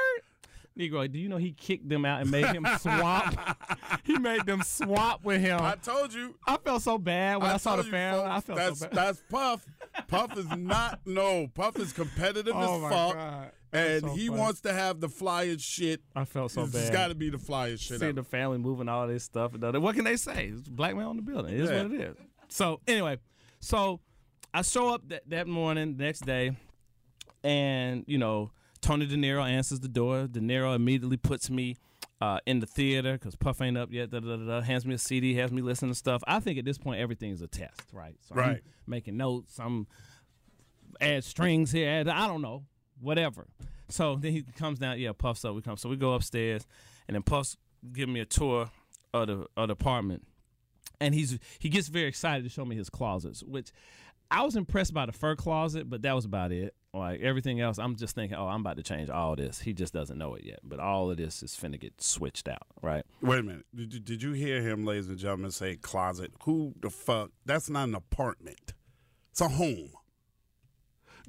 Negro, 0.78 1.12
do 1.12 1.18
you 1.18 1.28
know 1.28 1.38
he 1.38 1.52
kicked 1.52 1.90
them 1.90 2.06
out 2.06 2.22
and 2.22 2.30
made 2.30 2.46
him 2.46 2.66
swap? 2.80 3.58
he 4.04 4.18
made 4.20 4.46
them 4.46 4.62
swap 4.62 5.24
with 5.24 5.42
him. 5.42 5.60
I 5.62 5.76
told 5.76 6.14
you. 6.14 6.36
I 6.46 6.58
felt 6.58 6.84
so 6.84 6.98
bad 6.98 7.42
when 7.42 7.50
I, 7.50 7.58
saw 7.58 7.76
the 7.76 7.84
family. 7.84 8.24
I 8.26 8.40
felt 8.42 8.58
that's, 8.58 8.80
so 8.80 8.88
bad. 8.88 8.96
That's 8.96 9.24
Puff. 9.30 9.66
Puff 10.08 10.38
is 10.38 10.46
not 10.56 11.00
no. 11.06 11.48
Puff 11.48 11.80
is 11.80 11.92
competitive 11.94 12.54
Oh 12.56 12.86
as 12.86 12.92
fuck, 12.92 13.16
God. 13.16 13.52
and 13.74 14.02
so 14.04 14.14
he 14.14 14.30
wants 14.30 14.62
to 14.62 14.74
have 14.74 15.00
the 15.00 15.08
flyest 15.08 15.62
shit. 15.62 16.02
I 16.16 16.26
felt 16.26 16.52
so 16.52 16.64
It's 16.64 16.74
bad. 16.74 16.82
It's 16.82 16.90
got 16.92 17.08
to 17.08 17.16
be 17.16 17.30
the 17.30 17.38
flyest 17.38 17.82
shit. 17.82 18.00
Seeing 18.00 18.16
the 18.16 18.24
family 18.24 18.60
moving 18.60 18.88
all 18.88 19.08
this 19.08 19.24
stuff. 19.24 19.54
And 19.56 19.82
what 19.82 19.96
can 19.96 20.06
they 20.06 20.18
say? 20.18 20.52
It's 20.54 20.68
black 20.70 20.96
man 20.96 21.06
on 21.06 21.16
the 21.16 21.24
building. 21.24 21.54
It 21.54 21.62
is 21.62 21.70
Yeah. 21.70 21.84
what 21.84 21.92
it 21.94 22.02
is. 22.02 22.18
So 22.50 22.80
anyway, 22.88 23.18
so 23.60 24.00
I 24.54 24.62
show 24.62 24.94
up 24.94 25.08
that, 25.10 25.24
that 25.30 25.48
morning, 25.48 25.98
next 25.98 26.26
day, 26.26 26.56
and 27.44 28.04
you 28.08 28.18
know 28.18 28.52
Tony 28.88 29.06
De 29.06 29.18
Niro 29.18 29.46
answers 29.46 29.82
the 29.82 29.90
door. 29.90 30.28
De 30.28 30.40
Niro 30.40 30.74
immediately 30.74 31.18
puts 31.18 31.50
me 31.50 31.76
uh, 32.22 32.40
in 32.46 32.62
the 32.62 32.66
theater 32.66 33.14
because 33.14 33.36
Puff 33.36 33.62
ain't 33.62 33.78
up 33.78 33.92
yet. 33.92 34.10
Da, 34.12 34.22
da, 34.22 34.38
da, 34.38 34.62
hands 34.62 34.86
me 34.86 34.94
a 34.94 34.98
CD, 34.98 35.34
has 35.36 35.52
me 35.52 35.62
listen 35.62 35.90
to 35.90 35.96
stuff. 35.96 36.24
I 36.26 36.40
think 36.40 36.58
at 36.58 36.64
this 36.64 36.78
point 36.78 37.02
everything's 37.02 37.42
a 37.42 37.48
test, 37.48 37.82
right? 37.92 38.16
So 38.22 38.36
I'm 38.36 38.40
Right. 38.40 38.64
making 38.88 39.18
notes. 39.18 39.60
I'm 39.60 39.88
add 41.02 41.26
strings 41.26 41.72
here. 41.74 41.90
Add, 41.90 42.08
I 42.08 42.28
don't 42.28 42.42
know, 42.42 42.64
whatever. 43.02 43.48
So 43.90 44.16
then 44.16 44.32
he 44.32 44.44
comes 44.44 44.80
down. 44.80 45.00
Yeah, 45.00 45.12
Puff's 45.12 45.44
up. 45.44 45.54
We 45.54 45.62
come. 45.62 45.76
So 45.76 45.90
we 45.90 45.98
go 45.98 46.14
upstairs, 46.14 46.66
and 47.10 47.16
then 47.16 47.24
Puff's 47.24 47.58
give 47.92 48.08
me 48.08 48.22
a 48.22 48.26
tour 48.26 48.70
of 49.14 49.28
the 49.28 49.48
of 49.58 49.68
the 49.68 49.74
apartment, 49.74 50.26
and 51.02 51.14
he's 51.14 51.38
he 51.60 51.68
gets 51.68 51.90
very 51.90 52.08
excited 52.08 52.44
to 52.44 52.50
show 52.50 52.64
me 52.64 52.78
his 52.78 52.90
closets, 52.90 53.44
which 53.44 53.72
I 54.30 54.44
was 54.44 54.56
impressed 54.56 54.94
by 54.94 55.06
the 55.06 55.12
fur 55.12 55.36
closet, 55.36 55.90
but 55.90 56.02
that 56.02 56.14
was 56.14 56.26
about 56.26 56.52
it. 56.52 56.74
Like 56.94 57.22
everything 57.22 57.62
else, 57.62 57.78
I'm 57.78 57.96
just 57.96 58.16
thinking, 58.16 58.38
oh, 58.38 58.48
I'm 58.48 58.62
about 58.62 58.78
to 58.78 58.84
change 58.84 59.10
all 59.10 59.36
this. 59.36 59.60
He 59.60 59.74
just 59.74 59.94
doesn't 59.94 60.18
know 60.18 60.34
it 60.36 60.44
yet, 60.44 60.60
but 60.64 60.80
all 60.80 61.12
of 61.12 61.18
this 61.18 61.44
is 61.44 61.52
finna 61.56 61.80
get 61.80 62.02
switched 62.02 62.48
out, 62.48 62.66
right? 62.82 63.04
Wait 63.22 63.40
a 63.40 63.44
minute. 63.44 63.66
Did 63.76 63.94
you, 63.94 64.00
did 64.00 64.24
you 64.24 64.32
hear 64.32 64.62
him, 64.62 64.86
ladies 64.86 65.08
and 65.08 65.18
gentlemen, 65.18 65.52
say 65.52 65.76
closet? 65.76 66.32
Who 66.44 66.74
the 66.82 66.90
fuck? 66.90 67.32
That's 67.46 67.70
not 67.70 67.90
an 67.90 67.96
apartment. 67.96 68.74
It's 69.32 69.42
a 69.42 69.48
home. 69.50 69.92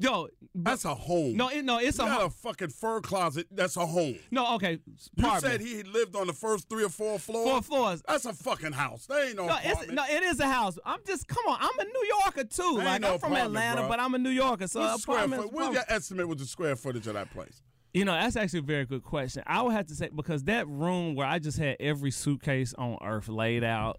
Yo, 0.01 0.29
but- 0.55 0.71
That's 0.71 0.85
a 0.85 0.95
home. 0.95 1.37
no, 1.37 1.49
it, 1.49 1.65
no, 1.65 1.79
it's 1.79 1.99
you 1.99 2.05
a 2.05 2.09
ho- 2.09 2.27
a 2.27 2.31
fucking 2.31 2.69
fur 2.71 3.01
closet. 3.01 3.47
That's 3.51 3.77
a 3.77 3.85
home. 3.87 4.17
no. 4.31 4.55
Okay, 4.55 4.79
You 5.17 5.41
said 5.41 5.61
he 5.61 5.83
lived 5.83 6.15
on 6.15 6.27
the 6.29 6.33
first 6.33 6.69
three 6.69 6.85
or 6.85 6.89
four 6.89 7.19
floors. 7.19 7.49
Four 7.51 7.63
floors. 7.63 8.03
That's 8.07 8.25
a 8.25 8.33
fucking 8.33 8.73
house. 8.73 9.07
There 9.07 9.27
ain't 9.27 9.37
no, 9.37 9.47
No, 9.47 9.57
it's, 9.57 9.67
apartment. 9.73 9.95
no, 9.97 10.05
it 10.09 10.23
is 10.23 10.39
a 10.41 10.47
house. 10.47 10.79
I'm 10.85 11.01
just 11.07 11.27
come 11.27 11.45
on. 11.49 11.59
I'm 11.61 11.79
a 11.81 11.85
New 11.85 12.07
Yorker 12.23 12.45
too. 12.45 12.63
Ain't 12.77 12.85
Like 12.85 13.01
no 13.03 13.15
I'm 13.15 13.19
from 13.19 13.33
apartment, 13.33 13.57
Atlanta, 13.65 13.81
bro. 13.83 13.89
but 13.89 14.01
I'm 14.01 14.15
a 14.15 14.19
New 14.19 14.31
Yorker. 14.31 14.69
So 14.69 14.81
What's 14.81 15.03
square 15.03 15.27
foot? 15.29 15.53
What's 15.53 15.75
your 15.75 15.85
estimate 15.89 16.29
with 16.29 16.39
the 16.39 16.47
square 16.47 16.77
footage 16.77 17.07
of 17.09 17.15
that 17.15 17.31
place? 17.33 17.61
You 17.93 18.05
know, 18.05 18.13
that's 18.13 18.37
actually 18.37 18.61
a 18.61 18.63
very 18.63 18.85
good 18.87 19.03
question. 19.03 19.43
I 19.47 19.63
would 19.63 19.73
have 19.73 19.87
to 19.87 19.95
say 19.97 20.11
because 20.15 20.45
that 20.45 20.69
room 20.69 21.17
where 21.17 21.27
I 21.27 21.39
just 21.41 21.59
had 21.59 21.77
every 21.81 22.11
suitcase 22.13 22.73
on 22.75 22.99
earth 23.03 23.29
laid 23.29 23.65
out, 23.65 23.99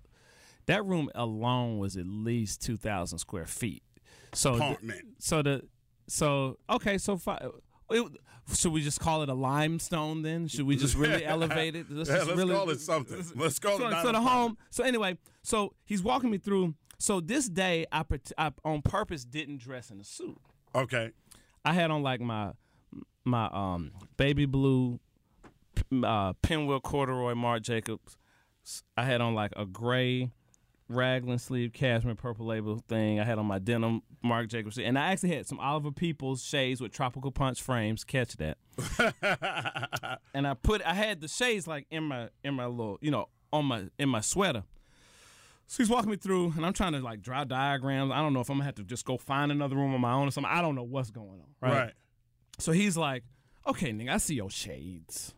that 0.68 0.86
room 0.86 1.10
alone 1.16 1.78
was 1.80 1.98
at 1.98 2.06
least 2.06 2.62
two 2.62 2.78
thousand 2.78 3.18
square 3.20 3.46
feet. 3.48 3.84
So, 4.34 4.52
the- 4.58 4.64
Apartment. 4.64 5.02
so 5.18 5.42
the, 5.42 5.64
so 6.10 6.58
okay, 6.70 6.98
so 6.98 7.18
fi- 7.18 7.40
it, 7.92 8.12
should 8.54 8.72
we 8.72 8.82
just 8.82 9.00
call 9.00 9.22
it 9.24 9.30
a 9.30 9.34
limestone 9.34 10.22
then? 10.22 10.48
Should 10.48 10.66
we 10.66 10.76
just 10.76 10.96
really 10.96 11.26
elevate 11.36 11.76
it? 11.76 11.86
Yeah, 11.90 12.04
just 12.04 12.12
let's 12.12 12.28
really- 12.30 12.54
call 12.56 12.70
it 12.70 12.82
something. 12.82 13.24
Let's 13.36 13.60
call 13.60 13.78
so, 13.78 13.88
it. 13.88 14.02
so 14.02 14.12
the 14.12 14.22
home. 14.22 14.58
So 14.70 14.84
anyway, 14.84 15.18
so 15.44 15.74
he's 15.86 16.04
walking 16.04 16.30
me 16.30 16.38
through. 16.38 16.76
So 16.98 17.22
this 17.22 17.48
day, 17.48 17.86
I, 17.92 18.04
I 18.38 18.52
on 18.66 18.82
purpose 18.82 19.24
didn't 19.24 19.60
dress 19.62 19.90
in 19.90 20.00
a 20.02 20.04
suit. 20.04 20.38
Okay. 20.76 21.12
I 21.64 21.74
had 21.74 21.92
on 21.92 22.04
like 22.04 22.22
my 22.22 22.52
my 23.26 23.50
um 23.52 23.92
baby 24.18 24.46
blue 24.46 25.00
uh 26.04 26.34
pinwheel 26.42 26.80
corduroy 26.80 27.36
Marc 27.36 27.64
Jacobs. 27.64 28.18
I 28.98 29.04
had 29.06 29.22
on 29.22 29.34
like 29.34 29.54
a 29.56 29.66
gray 29.66 30.32
raglan 30.90 31.38
sleeve 31.38 31.72
cashmere 31.72 32.16
purple 32.16 32.48
label 32.48 32.84
thing. 32.90 33.20
I 33.20 33.24
had 33.24 33.38
on 33.38 33.46
my 33.46 33.60
denim 33.60 34.02
Marc 34.24 34.50
Jacobs, 34.50 34.78
and 34.78 34.98
I 34.98 35.12
actually 35.12 35.36
had 35.36 35.48
some 35.48 35.60
Oliver 35.60 35.92
Peoples 35.92 36.44
shades 36.44 36.82
with 36.82 36.92
tropical 36.92 37.32
punch 37.32 37.62
frames. 37.62 38.04
Catch 38.04 38.38
that. 38.38 38.58
and 40.34 40.48
I 40.48 40.54
put 40.56 40.82
I 40.86 40.94
had 40.94 41.22
the 41.22 41.28
shades 41.28 41.68
like 41.68 41.86
in 41.92 42.04
my 42.06 42.30
in 42.44 42.56
my 42.56 42.66
little 42.66 42.98
you 43.02 43.12
know 43.12 43.30
on 43.54 43.66
my 43.66 43.86
in 43.98 44.10
my 44.10 44.22
sweater. 44.22 44.64
So 45.68 45.84
he's 45.84 45.90
walking 45.90 46.10
me 46.10 46.18
through, 46.18 46.54
and 46.56 46.66
I'm 46.66 46.74
trying 46.74 46.94
to 46.94 47.00
like 47.00 47.22
draw 47.22 47.44
diagrams. 47.44 48.12
I 48.12 48.18
don't 48.18 48.34
know 48.34 48.40
if 48.40 48.50
I'm 48.50 48.56
gonna 48.58 48.66
have 48.66 48.76
to 48.76 48.84
just 48.84 49.06
go 49.06 49.18
find 49.18 49.52
another 49.52 49.76
room 49.76 49.94
on 49.94 50.02
my 50.02 50.14
own 50.14 50.28
or 50.28 50.32
something. 50.32 50.52
I 50.52 50.62
don't 50.62 50.74
know 50.74 50.84
what's 50.84 51.12
going 51.12 51.30
on. 51.30 51.46
Right. 51.62 51.80
Right. 51.80 51.94
So 52.58 52.72
he's 52.72 52.98
like, 52.98 53.24
"Okay, 53.68 53.94
nigga, 53.94 54.10
I 54.10 54.18
see 54.18 54.36
your 54.36 54.50
shades. 54.50 55.36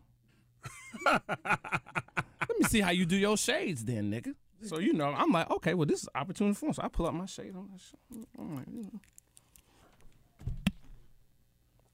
Let 1.05 2.59
me 2.59 2.65
see 2.65 2.79
how 2.79 2.91
you 2.91 3.05
do 3.05 3.17
your 3.17 3.35
shades, 3.35 3.83
then, 3.83 4.09
nigga." 4.09 4.35
So 4.63 4.79
you 4.79 4.93
know, 4.93 5.07
I'm 5.07 5.31
like, 5.31 5.49
"Okay, 5.51 5.73
well, 5.73 5.85
this 5.85 6.03
is 6.03 6.09
opportunity 6.15 6.55
for 6.55 6.67
him." 6.67 6.73
So 6.73 6.83
I 6.83 6.87
pull 6.87 7.07
up 7.07 7.13
my 7.13 7.25
shade. 7.25 7.53
I'm 7.55 7.69
like, 7.71 8.27
I'm 8.37 8.55
like, 8.55 8.65
you 8.71 8.83
know. 8.83 8.99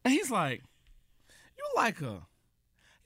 and 0.06 0.14
he's 0.14 0.32
like, 0.32 0.64
"You 1.58 1.64
like 1.76 2.02
a." 2.02 2.22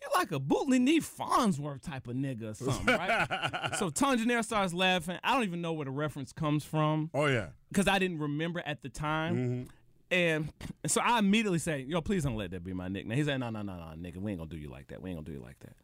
You 0.03 0.07
like 0.15 0.31
a 0.31 0.39
bootly 0.39 0.81
knee 0.81 0.99
Fonzworth 0.99 1.83
type 1.83 2.07
of 2.07 2.15
nigga 2.15 2.51
or 2.51 2.53
something, 2.55 2.87
right? 2.87 3.75
so 3.77 3.91
Tonjanair 3.91 4.43
starts 4.43 4.73
laughing. 4.73 5.19
I 5.23 5.35
don't 5.35 5.43
even 5.43 5.61
know 5.61 5.73
where 5.73 5.85
the 5.85 5.91
reference 5.91 6.33
comes 6.33 6.65
from 6.65 7.11
Oh 7.13 7.27
yeah. 7.27 7.49
because 7.69 7.87
I 7.87 7.99
didn't 7.99 8.17
remember 8.17 8.63
at 8.65 8.81
the 8.81 8.89
time. 8.89 9.35
Mm-hmm. 9.35 9.63
And 10.09 10.51
so 10.87 11.01
I 11.01 11.19
immediately 11.19 11.59
say, 11.59 11.85
"Yo, 11.87 12.01
please 12.01 12.23
don't 12.23 12.35
let 12.35 12.49
that 12.49 12.63
be 12.63 12.73
my 12.73 12.87
nickname." 12.87 13.15
He's 13.15 13.27
said, 13.27 13.37
"No, 13.37 13.51
no, 13.51 13.61
no, 13.61 13.75
no, 13.75 13.83
nigga, 13.95 14.17
we 14.17 14.31
ain't 14.31 14.39
gonna 14.39 14.49
do 14.49 14.57
you 14.57 14.71
like 14.71 14.87
that. 14.87 15.03
We 15.03 15.11
ain't 15.11 15.17
gonna 15.17 15.25
do 15.27 15.33
you 15.33 15.43
like 15.45 15.59
that." 15.59 15.75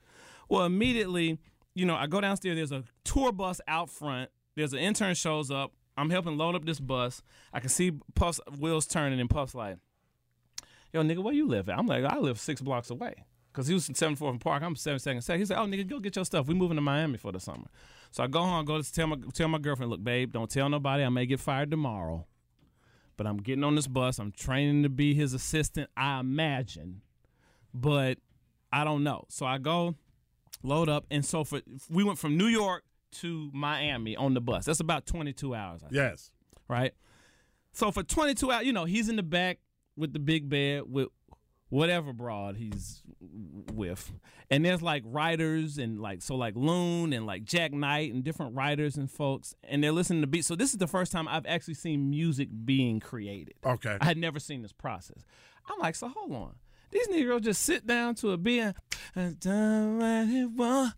Well, 0.49 0.65
immediately, 0.65 1.37
you 1.77 1.85
know, 1.85 1.95
I 1.95 2.07
go 2.07 2.21
downstairs. 2.21 2.55
There's 2.55 2.71
a 2.71 2.83
tour 3.03 3.31
bus 3.31 3.61
out 3.67 3.89
front. 3.89 4.29
There's 4.55 4.73
an 4.73 4.79
intern 4.79 5.15
shows 5.15 5.51
up. 5.51 5.73
I'm 5.95 6.09
helping 6.09 6.37
load 6.37 6.55
up 6.55 6.65
this 6.65 6.79
bus. 6.79 7.21
I 7.53 7.59
can 7.59 7.69
see 7.69 7.91
Puff's 8.15 8.39
wheels 8.59 8.85
turning, 8.85 9.19
and 9.19 9.29
Puff's 9.29 9.55
like, 9.55 9.77
"Yo, 10.93 11.01
nigga, 11.01 11.23
where 11.23 11.33
you 11.33 11.47
live 11.47 11.69
at?" 11.69 11.77
I'm 11.77 11.87
like, 11.87 12.03
"I 12.03 12.17
live 12.17 12.39
six 12.39 12.61
blocks 12.61 12.89
away." 12.89 13.25
Cause 13.53 13.65
he 13.65 13.73
was 13.73 13.89
in 13.89 13.95
74th 13.95 14.29
and 14.29 14.41
Park. 14.41 14.61
I'm 14.61 14.75
72nd 14.75 15.23
Second. 15.23 15.39
He 15.39 15.45
said, 15.45 15.57
"Oh, 15.57 15.65
nigga, 15.65 15.87
go 15.87 15.99
get 15.99 16.15
your 16.15 16.25
stuff. 16.25 16.47
We 16.47 16.53
moving 16.53 16.75
to 16.75 16.81
Miami 16.81 17.17
for 17.17 17.31
the 17.31 17.39
summer." 17.39 17.67
So 18.11 18.23
I 18.23 18.27
go 18.27 18.41
home, 18.41 18.65
go 18.65 18.79
to 18.79 18.93
tell 18.93 19.07
my 19.07 19.17
tell 19.33 19.47
my 19.47 19.57
girlfriend, 19.57 19.89
"Look, 19.89 20.03
babe, 20.03 20.31
don't 20.31 20.49
tell 20.49 20.69
nobody. 20.69 21.03
I 21.03 21.09
may 21.09 21.25
get 21.25 21.39
fired 21.39 21.71
tomorrow." 21.71 22.27
but 23.17 23.25
I'm 23.25 23.37
getting 23.37 23.63
on 23.63 23.75
this 23.75 23.87
bus. 23.87 24.19
I'm 24.19 24.31
training 24.31 24.83
to 24.83 24.89
be 24.89 25.13
his 25.13 25.33
assistant, 25.33 25.89
I 25.97 26.19
imagine, 26.19 27.01
but 27.73 28.19
I 28.71 28.83
don't 28.83 29.03
know. 29.03 29.25
So 29.27 29.45
I 29.45 29.57
go 29.57 29.95
load 30.67 30.89
up, 30.89 31.05
and 31.09 31.25
so 31.25 31.43
for 31.43 31.61
we 31.89 32.03
went 32.03 32.19
from 32.19 32.37
New 32.37 32.47
York 32.47 32.83
to 33.13 33.49
Miami 33.53 34.15
on 34.15 34.33
the 34.33 34.41
bus. 34.41 34.65
That's 34.65 34.79
about 34.81 35.05
22 35.05 35.55
hours, 35.55 35.81
I 35.83 35.87
think, 35.87 35.95
Yes. 35.95 36.29
right? 36.67 36.93
So 37.71 37.91
for 37.91 38.03
22 38.03 38.51
hours, 38.51 38.65
you 38.65 38.73
know, 38.73 38.85
he's 38.85 39.07
in 39.09 39.15
the 39.15 39.23
back 39.23 39.59
with 39.95 40.13
the 40.13 40.19
big 40.19 40.49
bed 40.49 40.83
with 40.87 41.07
whatever 41.69 42.13
broad 42.13 42.55
he's 42.57 43.01
with. 43.73 44.11
And 44.49 44.65
there's 44.65 44.81
like 44.81 45.03
writers 45.05 45.77
and 45.77 45.99
like 45.99 46.21
so 46.21 46.35
like 46.35 46.55
Loon 46.55 47.11
and 47.13 47.25
like 47.25 47.43
Jack 47.43 47.73
Knight 47.73 48.13
and 48.13 48.23
different 48.23 48.55
writers 48.55 48.95
and 48.95 49.11
folks 49.11 49.53
and 49.63 49.83
they're 49.83 49.91
listening 49.91 50.21
to 50.21 50.27
beats. 50.27 50.47
So 50.47 50.55
this 50.55 50.71
is 50.71 50.77
the 50.77 50.87
first 50.87 51.11
time 51.11 51.27
I've 51.27 51.45
actually 51.45 51.73
seen 51.73 52.09
music 52.09 52.49
being 52.65 52.99
created. 52.99 53.55
Okay. 53.65 53.97
I 53.99 54.05
had 54.05 54.17
never 54.17 54.39
seen 54.39 54.61
this 54.61 54.71
process. 54.71 55.25
I'm 55.69 55.79
like, 55.79 55.95
so 55.95 56.07
hold 56.07 56.31
on. 56.31 56.55
These 56.91 57.09
Negroes 57.09 57.41
just 57.41 57.61
sit 57.63 57.85
down 57.85 58.15
to 58.15 58.31
a 58.31 58.37
beat 58.37 58.73
and 59.15 59.37
oh, 59.45 60.91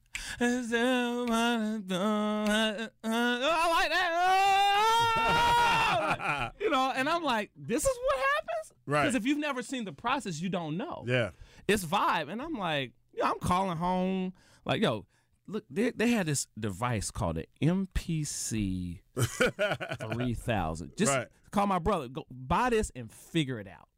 I 3.03 3.69
like 3.71 3.89
that. 3.89 4.09
you 6.59 6.69
know, 6.69 6.91
and 6.95 7.09
I'm 7.09 7.23
like, 7.23 7.51
this 7.55 7.83
is 7.83 7.97
what 8.05 8.17
happens? 8.17 8.73
Right. 8.85 9.01
Because 9.03 9.15
if 9.15 9.25
you've 9.25 9.37
never 9.37 9.61
seen 9.63 9.85
the 9.85 9.93
process, 9.93 10.41
you 10.41 10.49
don't 10.49 10.77
know. 10.77 11.03
Yeah. 11.07 11.29
It's 11.67 11.83
vibe. 11.85 12.29
And 12.29 12.41
I'm 12.41 12.53
like, 12.53 12.93
yo, 13.13 13.25
I'm 13.25 13.39
calling 13.39 13.77
home. 13.77 14.33
Like, 14.65 14.81
yo, 14.81 15.05
look, 15.47 15.63
they, 15.69 15.91
they 15.91 16.09
had 16.11 16.25
this 16.25 16.47
device 16.59 17.11
called 17.11 17.37
the 17.37 17.45
MPC 17.61 18.99
3000. 19.17 20.91
Just 20.97 21.13
Right. 21.13 21.27
call 21.51 21.67
my 21.67 21.79
brother, 21.79 22.07
go 22.07 22.25
buy 22.29 22.69
this 22.69 22.91
and 22.95 23.11
figure 23.11 23.59
it 23.59 23.67
out. 23.67 23.88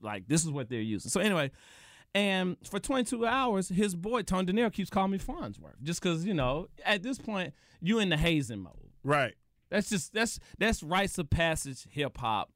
Like, 0.00 0.28
this 0.28 0.44
is 0.44 0.50
what 0.50 0.68
they're 0.68 0.80
using. 0.80 1.10
So, 1.10 1.20
anyway, 1.20 1.50
and 2.14 2.56
for 2.68 2.78
22 2.78 3.26
hours, 3.26 3.68
his 3.68 3.94
boy, 3.94 4.22
Tone 4.22 4.46
De 4.46 4.52
Niro, 4.52 4.72
keeps 4.72 4.90
calling 4.90 5.10
me 5.10 5.18
Fonzworth. 5.18 5.82
Just 5.82 6.02
because, 6.02 6.24
you 6.24 6.34
know, 6.34 6.68
at 6.84 7.02
this 7.02 7.18
point, 7.18 7.52
you 7.80 7.98
in 7.98 8.08
the 8.08 8.16
hazing 8.16 8.60
mode. 8.60 8.90
Right. 9.04 9.34
That's 9.68 9.90
just 9.90 10.12
that's 10.12 10.38
that's 10.58 10.82
rites 10.82 11.18
of 11.18 11.28
passage 11.28 11.86
hip 11.90 12.16
hop, 12.18 12.52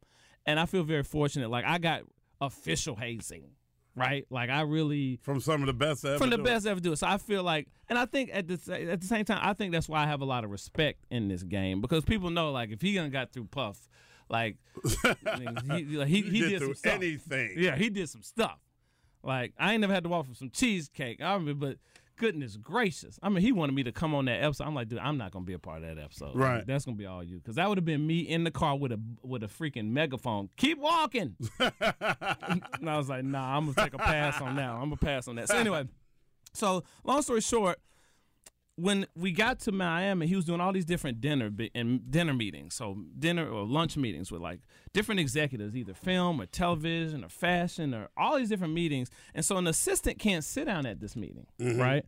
and 0.47 0.61
I 0.61 0.67
feel 0.67 0.85
very 0.85 1.03
fortunate. 1.03 1.51
Like 1.51 1.65
I 1.65 1.79
got 1.79 2.03
official 2.41 2.95
hazing, 2.95 3.51
right? 3.97 4.25
Like 4.31 4.49
I 4.49 4.61
really 4.61 5.19
From 5.21 5.41
some 5.41 5.61
of 5.61 5.67
the 5.67 5.73
best 5.73 6.05
ever. 6.05 6.19
from 6.19 6.31
the 6.31 6.37
do 6.37 6.43
it. 6.43 6.47
best 6.47 6.67
ever 6.69 6.79
do 6.79 6.93
it. 6.93 6.97
So 6.99 7.09
I 7.09 7.19
feel 7.19 7.43
like, 7.43 7.67
and 7.89 7.99
I 7.99 8.07
think 8.07 8.31
at 8.33 8.47
the 8.47 8.55
at 8.91 9.01
the 9.01 9.07
same 9.09 9.25
time, 9.25 9.41
I 9.43 9.55
think 9.55 9.73
that's 9.73 9.89
why 9.89 10.05
I 10.05 10.07
have 10.07 10.21
a 10.21 10.25
lot 10.25 10.45
of 10.45 10.51
respect 10.53 11.05
in 11.11 11.27
this 11.27 11.43
game 11.43 11.81
because 11.81 12.05
people 12.05 12.31
know 12.31 12.53
like 12.53 12.71
if 12.71 12.81
he 12.81 12.95
done 12.95 13.11
got 13.11 13.33
through 13.33 13.47
Puff, 13.47 13.89
like 14.31 14.57
he 14.85 15.39
he, 15.39 15.97
like, 15.97 16.09
he, 16.09 16.23
get 16.31 16.49
did 16.49 16.61
some 16.61 16.75
stuff. 16.75 16.93
anything. 16.95 17.55
Yeah, 17.57 17.77
he 17.77 17.91
did 17.91 18.09
some 18.09 18.23
stuff. 18.23 18.59
Like 19.23 19.53
I 19.59 19.73
ain't 19.73 19.81
never 19.81 19.93
had 19.93 20.05
to 20.05 20.09
walk 20.09 20.27
for 20.27 20.35
some 20.35 20.51
cheesecake. 20.51 21.21
I 21.21 21.37
mean, 21.39 21.59
but 21.59 21.77
goodness 22.17 22.57
gracious, 22.57 23.19
I 23.23 23.29
mean, 23.29 23.43
he 23.43 23.51
wanted 23.51 23.75
me 23.75 23.83
to 23.83 23.93
come 23.93 24.15
on 24.15 24.27
that 24.27 24.43
episode. 24.43 24.65
I'm 24.65 24.75
like, 24.75 24.89
dude, 24.89 25.01
I'm 25.01 25.19
not 25.19 25.33
gonna 25.33 25.45
be 25.45 25.55
a 25.55 25.59
part 25.59 25.83
of 25.83 25.97
that 25.97 26.03
episode. 26.03 26.37
Right. 26.37 26.65
that's 26.67 26.85
gonna 26.85 26.97
be 26.97 27.07
all 27.07 27.25
you, 27.25 27.39
because 27.39 27.57
that 27.57 27.69
would 27.69 27.77
have 27.77 27.85
been 27.85 28.07
me 28.07 28.21
in 28.21 28.45
the 28.45 28.51
car 28.51 28.77
with 28.77 28.93
a 28.93 29.01
with 29.23 29.43
a 29.43 29.49
freaking 29.49 29.91
megaphone. 29.91 30.49
Keep 30.57 30.79
walking. 30.79 31.35
and 31.59 32.89
I 32.89 32.97
was 32.97 33.09
like, 33.09 33.25
nah, 33.25 33.57
I'm 33.57 33.73
gonna 33.73 33.85
take 33.87 33.95
a 33.95 33.99
pass 33.99 34.41
on 34.41 34.55
that. 34.57 34.71
I'm 34.71 34.85
gonna 34.85 34.97
pass 34.97 35.27
on 35.27 35.37
that. 35.37 35.49
So 35.49 35.57
anyway, 35.57 35.89
so 36.55 36.85
long 37.05 37.23
story 37.23 37.41
short, 37.41 37.81
when 38.81 39.07
we 39.15 39.33
got 39.33 39.61
to 39.61 39.73
Miami, 39.73 40.27
he 40.27 40.37
was 40.37 40.45
doing 40.45 40.61
all 40.61 40.73
these 40.73 40.85
different 40.85 41.21
dinner 41.21 41.51
and 41.75 42.11
dinner 42.11 42.33
meetings. 42.33 42.75
So 42.75 42.97
dinner 43.19 43.49
or 43.49 43.67
lunch 43.67 43.97
meetings 43.97 44.33
with 44.33 44.41
like 44.41 44.61
different 44.93 45.21
executives, 45.21 45.77
either 45.77 45.95
film 45.95 46.41
or 46.41 46.47
television 46.47 47.25
or 47.25 47.29
fashion 47.29 47.95
or 47.95 48.09
all 48.17 48.39
these 48.39 48.49
different 48.49 48.73
meetings. 48.73 49.11
And 49.35 49.45
so 49.45 49.57
an 49.59 49.67
assistant 49.67 50.19
can't 50.19 50.45
sit 50.45 50.65
down 50.65 50.87
at 50.87 51.01
this 51.01 51.15
meeting, 51.15 51.47
mm-hmm. 51.61 51.81
right? 51.81 52.07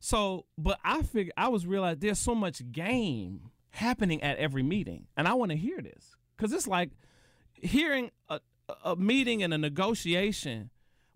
So, 0.00 0.46
but 0.58 0.80
I 0.84 1.02
figured 1.02 1.34
I 1.36 1.48
was 1.48 1.66
realized 1.66 2.00
there's 2.00 2.18
so 2.18 2.34
much 2.34 2.72
game 2.72 3.50
happening 3.70 4.20
at 4.22 4.36
every 4.38 4.62
meeting, 4.64 5.06
and 5.16 5.28
I 5.28 5.34
want 5.34 5.52
to 5.52 5.56
hear 5.56 5.80
this 5.80 6.16
because 6.36 6.52
it's 6.52 6.66
like 6.66 6.90
hearing 7.54 8.10
a, 8.28 8.40
a 8.84 8.96
meeting 8.96 9.44
and 9.44 9.54
a 9.54 9.58
negotiation 9.58 10.70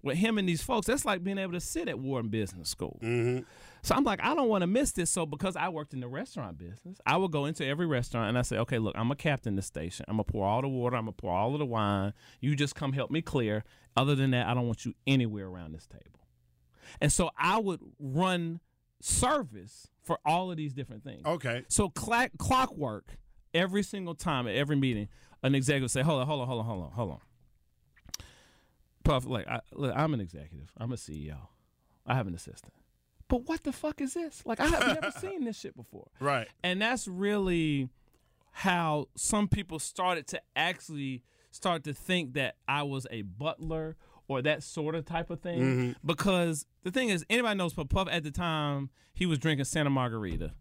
with 0.07 0.16
him 0.16 0.38
and 0.38 0.48
these 0.48 0.62
folks. 0.62 0.86
That's 0.86 1.04
like 1.04 1.22
being 1.22 1.38
able 1.38 1.52
to 1.52 1.61
sit 1.61 1.88
at 1.88 1.98
Wharton 1.98 2.30
Business 2.30 2.68
School. 2.70 2.98
Mm-hmm. 3.02 3.42
So 3.82 3.94
I'm 3.94 4.04
like, 4.04 4.20
I 4.22 4.34
don't 4.34 4.48
want 4.48 4.62
to 4.62 4.66
miss 4.66 4.92
this. 4.92 5.11
So 5.11 5.26
because 5.26 5.54
I 5.54 5.68
worked 5.68 5.92
in 5.92 6.00
the 6.00 6.09
restaurant 6.09 6.59
business, 6.59 6.98
I 7.07 7.16
would 7.16 7.30
go 7.30 7.44
into 7.44 7.64
every 7.64 7.86
restaurant 7.86 8.30
and 8.30 8.38
I 8.38 8.42
say, 8.42 8.57
okay, 8.59 8.78
look, 8.78 8.94
I'm 8.96 9.11
a 9.11 9.16
captain 9.16 9.57
this 9.57 9.66
station. 9.66 10.07
I'm 10.09 10.14
gonna 10.14 10.24
pour 10.24 10.46
all 10.46 10.62
the 10.62 10.68
water. 10.68 10.96
I'm 10.96 11.04
gonna 11.04 11.12
pour 11.12 11.32
all 11.32 11.52
of 11.52 11.59
the 11.59 11.66
wine. 11.66 12.12
You 12.40 12.57
just 12.57 12.74
come 12.74 12.92
help 12.94 13.11
me 13.11 13.22
clear. 13.22 13.64
Other 13.96 14.14
than 14.14 14.30
that, 14.32 14.46
I 14.46 14.54
don't 14.54 14.66
want 14.66 14.84
you 14.84 14.94
anywhere 15.07 15.46
around 15.46 15.72
this 15.72 15.86
table. 15.86 16.20
And 17.00 17.12
so 17.12 17.30
I 17.36 17.59
would 17.59 17.80
run 17.98 18.61
service 19.00 19.88
for 20.02 20.18
all 20.24 20.50
of 20.50 20.57
these 20.57 20.72
different 20.72 21.04
things. 21.04 21.22
Okay. 21.24 21.64
So 21.68 21.88
clock, 21.88 22.30
clockwork 22.38 23.18
every 23.54 23.82
single 23.82 24.14
time 24.14 24.46
at 24.46 24.54
every 24.54 24.76
meeting, 24.76 25.09
an 25.42 25.54
executive 25.54 25.82
would 25.82 25.90
say, 25.90 26.02
"Hold 26.02 26.20
on, 26.20 26.26
hold 26.26 26.40
on, 26.42 26.46
hold 26.46 26.61
on, 26.61 26.66
hold 26.66 26.84
on, 26.84 26.90
hold 26.92 27.11
on." 27.12 27.20
Puff, 29.07 29.26
like, 29.26 29.48
I, 29.48 29.61
look, 29.72 29.92
I'm 29.94 30.14
an 30.14 30.20
executive. 30.20 30.70
I'm 30.76 30.92
a 30.92 30.96
CEO. 30.96 31.38
I 32.07 32.14
have 32.14 32.26
an 32.26 32.34
assistant. 32.34 32.72
But 33.28 33.48
what 33.48 33.64
the 33.64 33.72
fuck 33.72 34.00
is 34.00 34.14
this? 34.14 34.42
Like, 34.44 34.61
I 34.61 34.66
have 34.66 34.86
never 35.00 35.11
seen 35.11 35.44
this 35.44 35.59
shit 35.59 35.76
before. 35.76 36.09
Right. 36.20 36.48
And 36.62 36.80
that's 36.80 37.09
really 37.09 37.88
how 38.52 39.09
some 39.16 39.48
people 39.48 39.78
started 39.78 40.26
to 40.28 40.40
actually 40.54 41.22
start 41.50 41.84
to 41.84 41.92
think 41.92 42.34
that 42.34 42.57
I 42.68 42.82
was 42.84 43.07
a 43.11 43.22
butler 43.22 43.96
or 44.28 44.42
that 44.42 44.62
sort 44.62 44.94
of 44.94 45.04
type 45.04 45.30
of 45.30 45.40
thing. 45.40 45.61
Mm-hmm. 45.61 45.92
Because 46.04 46.66
the 46.82 46.90
thing 46.90 47.09
is, 47.09 47.24
anybody 47.30 47.57
knows 47.57 47.74
Puff 47.74 48.09
at 48.11 48.22
the 48.22 48.30
time, 48.30 48.90
he 49.14 49.26
was 49.26 49.38
drinking 49.38 49.64
Santa 49.64 49.90
Margherita. 49.90 50.52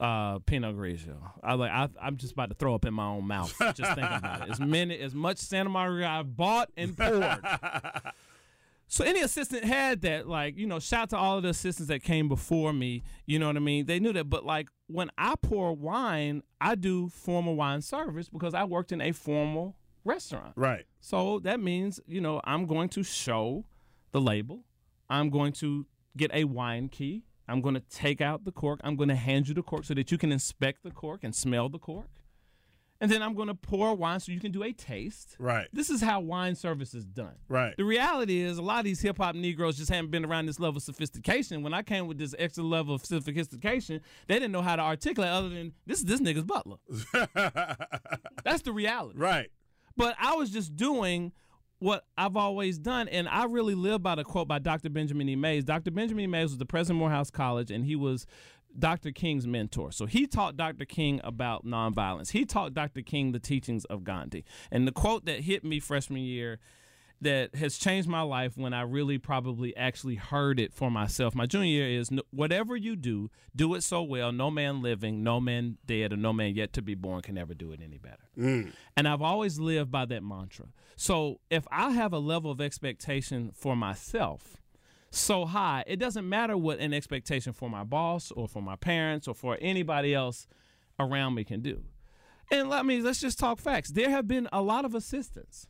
Uh, 0.00 0.38
Pinot 0.40 0.76
Grigio. 0.76 1.18
I 1.42 1.54
like. 1.54 1.70
I, 1.70 1.88
I'm 2.00 2.16
just 2.16 2.32
about 2.32 2.48
to 2.48 2.54
throw 2.54 2.74
up 2.74 2.86
in 2.86 2.94
my 2.94 3.06
own 3.06 3.26
mouth 3.26 3.54
just 3.58 3.94
thinking 3.94 4.04
about 4.04 4.42
it. 4.42 4.50
As 4.50 4.58
many, 4.58 4.98
as 4.98 5.14
much 5.14 5.36
Santa 5.38 5.68
Maria 5.68 6.08
I've 6.08 6.36
bought 6.36 6.70
and 6.76 6.96
poured. 6.96 7.38
So 8.92 9.04
any 9.04 9.20
assistant 9.20 9.62
had 9.62 10.00
that, 10.00 10.26
like, 10.26 10.58
you 10.58 10.66
know, 10.66 10.80
shout 10.80 11.02
out 11.02 11.10
to 11.10 11.16
all 11.16 11.36
of 11.36 11.44
the 11.44 11.50
assistants 11.50 11.86
that 11.90 12.02
came 12.02 12.28
before 12.28 12.72
me, 12.72 13.04
you 13.24 13.38
know 13.38 13.46
what 13.46 13.54
I 13.54 13.60
mean? 13.60 13.86
They 13.86 14.00
knew 14.00 14.12
that. 14.14 14.28
But 14.28 14.44
like 14.44 14.68
when 14.88 15.10
I 15.16 15.34
pour 15.40 15.72
wine, 15.72 16.42
I 16.60 16.74
do 16.74 17.08
formal 17.08 17.54
wine 17.54 17.82
service 17.82 18.28
because 18.28 18.52
I 18.52 18.64
worked 18.64 18.90
in 18.90 19.00
a 19.00 19.12
formal 19.12 19.76
restaurant. 20.04 20.54
Right. 20.56 20.86
So 20.98 21.38
that 21.44 21.60
means, 21.60 22.00
you 22.08 22.20
know, 22.20 22.40
I'm 22.42 22.66
going 22.66 22.88
to 22.88 23.04
show 23.04 23.64
the 24.10 24.20
label. 24.20 24.64
I'm 25.08 25.30
going 25.30 25.52
to 25.54 25.86
get 26.16 26.32
a 26.34 26.42
wine 26.42 26.88
key. 26.88 27.22
I'm 27.50 27.60
going 27.60 27.74
to 27.74 27.80
take 27.90 28.20
out 28.20 28.44
the 28.44 28.52
cork. 28.52 28.80
I'm 28.84 28.96
going 28.96 29.08
to 29.08 29.16
hand 29.16 29.48
you 29.48 29.54
the 29.54 29.62
cork 29.62 29.84
so 29.84 29.94
that 29.94 30.10
you 30.12 30.18
can 30.18 30.32
inspect 30.32 30.82
the 30.82 30.90
cork 30.90 31.20
and 31.24 31.34
smell 31.34 31.68
the 31.68 31.78
cork. 31.78 32.06
and 33.00 33.10
then 33.10 33.22
I'm 33.22 33.34
going 33.34 33.48
to 33.48 33.54
pour 33.54 33.94
wine 33.94 34.20
so 34.20 34.30
you 34.30 34.40
can 34.40 34.52
do 34.52 34.62
a 34.62 34.72
taste. 34.72 35.36
Right. 35.38 35.66
This 35.72 35.88
is 35.88 36.02
how 36.02 36.20
wine 36.20 36.54
service 36.54 36.92
is 36.94 37.04
done. 37.06 37.36
Right. 37.48 37.74
The 37.76 37.84
reality 37.84 38.40
is, 38.40 38.58
a 38.58 38.62
lot 38.62 38.78
of 38.80 38.84
these 38.84 39.00
hip 39.00 39.16
hop 39.16 39.34
Negroes 39.34 39.78
just 39.78 39.90
haven't 39.90 40.10
been 40.10 40.24
around 40.24 40.46
this 40.46 40.60
level 40.60 40.76
of 40.76 40.82
sophistication. 40.82 41.62
When 41.62 41.72
I 41.74 41.82
came 41.82 42.06
with 42.06 42.18
this 42.18 42.34
extra 42.38 42.62
level 42.62 42.94
of 42.94 43.04
sophistication, 43.04 44.00
they 44.26 44.34
didn't 44.34 44.52
know 44.52 44.62
how 44.62 44.76
to 44.76 44.82
articulate 44.82 45.30
other 45.30 45.48
than 45.48 45.72
this 45.86 45.98
is 46.00 46.04
this 46.04 46.20
nigga's 46.20 46.44
butler. 46.44 46.76
That's 48.44 48.62
the 48.62 48.72
reality. 48.72 49.18
right. 49.18 49.50
But 49.96 50.14
I 50.18 50.34
was 50.34 50.50
just 50.50 50.76
doing 50.76 51.32
what 51.80 52.04
I've 52.16 52.36
always 52.36 52.78
done, 52.78 53.08
and 53.08 53.28
I 53.28 53.44
really 53.44 53.74
live 53.74 54.02
by 54.02 54.14
the 54.14 54.24
quote 54.24 54.46
by 54.46 54.58
Dr. 54.58 54.90
Benjamin 54.90 55.28
E. 55.28 55.36
Mays. 55.36 55.64
Dr. 55.64 55.90
Benjamin 55.90 56.24
E. 56.24 56.26
Mays 56.26 56.50
was 56.50 56.58
the 56.58 56.66
president 56.66 56.98
of 56.98 57.00
Morehouse 57.00 57.30
College, 57.30 57.70
and 57.70 57.84
he 57.84 57.96
was 57.96 58.26
Dr. 58.78 59.10
King's 59.10 59.46
mentor. 59.46 59.90
So 59.90 60.06
he 60.06 60.26
taught 60.26 60.56
Dr. 60.56 60.84
King 60.84 61.20
about 61.24 61.64
nonviolence. 61.64 62.30
He 62.30 62.44
taught 62.44 62.74
Dr. 62.74 63.02
King 63.02 63.32
the 63.32 63.40
teachings 63.40 63.84
of 63.86 64.04
Gandhi. 64.04 64.44
And 64.70 64.86
the 64.86 64.92
quote 64.92 65.24
that 65.24 65.40
hit 65.40 65.64
me 65.64 65.80
freshman 65.80 66.22
year 66.22 66.58
that 67.22 67.54
has 67.54 67.76
changed 67.76 68.08
my 68.08 68.22
life 68.22 68.56
when 68.56 68.72
I 68.72 68.82
really 68.82 69.18
probably 69.18 69.76
actually 69.76 70.14
heard 70.14 70.58
it 70.58 70.72
for 70.72 70.90
myself. 70.90 71.34
My 71.34 71.46
junior 71.46 71.68
year 71.68 72.00
is 72.00 72.10
whatever 72.30 72.76
you 72.76 72.96
do, 72.96 73.30
do 73.54 73.74
it 73.74 73.82
so 73.82 74.02
well, 74.02 74.32
no 74.32 74.50
man 74.50 74.80
living, 74.80 75.22
no 75.22 75.38
man 75.38 75.76
dead, 75.84 76.12
or 76.12 76.16
no 76.16 76.32
man 76.32 76.54
yet 76.54 76.72
to 76.74 76.82
be 76.82 76.94
born 76.94 77.20
can 77.22 77.36
ever 77.36 77.52
do 77.52 77.72
it 77.72 77.80
any 77.82 77.98
better. 77.98 78.28
Mm. 78.38 78.72
And 78.96 79.06
I've 79.06 79.22
always 79.22 79.58
lived 79.58 79.90
by 79.90 80.06
that 80.06 80.22
mantra. 80.22 80.66
So 80.96 81.40
if 81.50 81.66
I 81.70 81.90
have 81.90 82.12
a 82.12 82.18
level 82.18 82.50
of 82.50 82.60
expectation 82.60 83.50
for 83.54 83.76
myself 83.76 84.56
so 85.10 85.44
high, 85.44 85.84
it 85.86 85.96
doesn't 85.96 86.28
matter 86.28 86.56
what 86.56 86.78
an 86.78 86.94
expectation 86.94 87.52
for 87.52 87.68
my 87.68 87.84
boss 87.84 88.30
or 88.30 88.48
for 88.48 88.62
my 88.62 88.76
parents 88.76 89.28
or 89.28 89.34
for 89.34 89.58
anybody 89.60 90.14
else 90.14 90.46
around 90.98 91.34
me 91.34 91.44
can 91.44 91.60
do. 91.60 91.82
And 92.50 92.68
let 92.68 92.84
me 92.84 93.00
let's 93.00 93.20
just 93.20 93.38
talk 93.38 93.58
facts. 93.58 93.90
There 93.90 94.10
have 94.10 94.26
been 94.26 94.48
a 94.52 94.62
lot 94.62 94.84
of 94.84 94.94
assistants. 94.94 95.68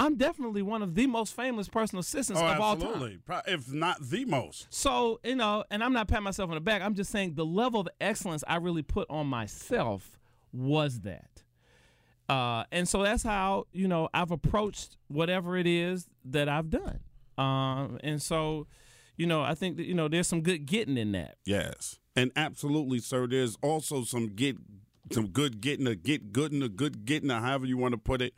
I'm 0.00 0.16
definitely 0.16 0.62
one 0.62 0.82
of 0.82 0.94
the 0.94 1.06
most 1.06 1.36
famous 1.36 1.68
personal 1.68 2.00
assistants 2.00 2.40
Oh, 2.42 2.46
of 2.46 2.58
all 2.58 2.76
time. 2.76 3.22
If 3.46 3.70
not 3.70 4.00
the 4.00 4.24
most. 4.24 4.66
So, 4.70 5.20
you 5.22 5.36
know, 5.36 5.62
and 5.70 5.84
I'm 5.84 5.92
not 5.92 6.08
patting 6.08 6.24
myself 6.24 6.48
on 6.48 6.54
the 6.54 6.60
back. 6.62 6.80
I'm 6.80 6.94
just 6.94 7.10
saying 7.10 7.34
the 7.34 7.44
level 7.44 7.80
of 7.82 7.88
excellence 8.00 8.42
I 8.48 8.56
really 8.56 8.82
put 8.82 9.08
on 9.10 9.26
myself 9.26 10.18
was 10.54 11.00
that. 11.00 11.42
Uh, 12.30 12.64
and 12.72 12.88
so 12.88 13.02
that's 13.02 13.22
how, 13.24 13.66
you 13.72 13.88
know, 13.88 14.08
I've 14.14 14.30
approached 14.30 14.96
whatever 15.08 15.56
it 15.56 15.66
is 15.66 16.08
that 16.24 16.48
I've 16.48 16.70
done. 16.70 17.00
Um, 17.36 17.98
and 18.02 18.22
so, 18.22 18.68
you 19.18 19.26
know, 19.26 19.42
I 19.42 19.54
think 19.54 19.76
that, 19.76 19.84
you 19.84 19.92
know, 19.94 20.08
there's 20.08 20.28
some 20.28 20.40
good 20.40 20.64
getting 20.64 20.96
in 20.96 21.12
that. 21.12 21.36
Yes. 21.44 21.98
And 22.16 22.32
absolutely, 22.36 23.00
sir. 23.00 23.26
There's 23.26 23.56
also 23.62 24.04
some 24.04 24.28
get 24.28 24.56
some 25.12 25.26
good 25.26 25.60
getting 25.60 25.86
a 25.86 25.94
get 25.94 26.32
good 26.32 26.52
and 26.52 26.62
a 26.62 26.68
good 26.70 27.04
getting, 27.04 27.30
or 27.30 27.40
however 27.40 27.66
you 27.66 27.76
want 27.76 27.92
to 27.92 27.98
put 27.98 28.22
it, 28.22 28.32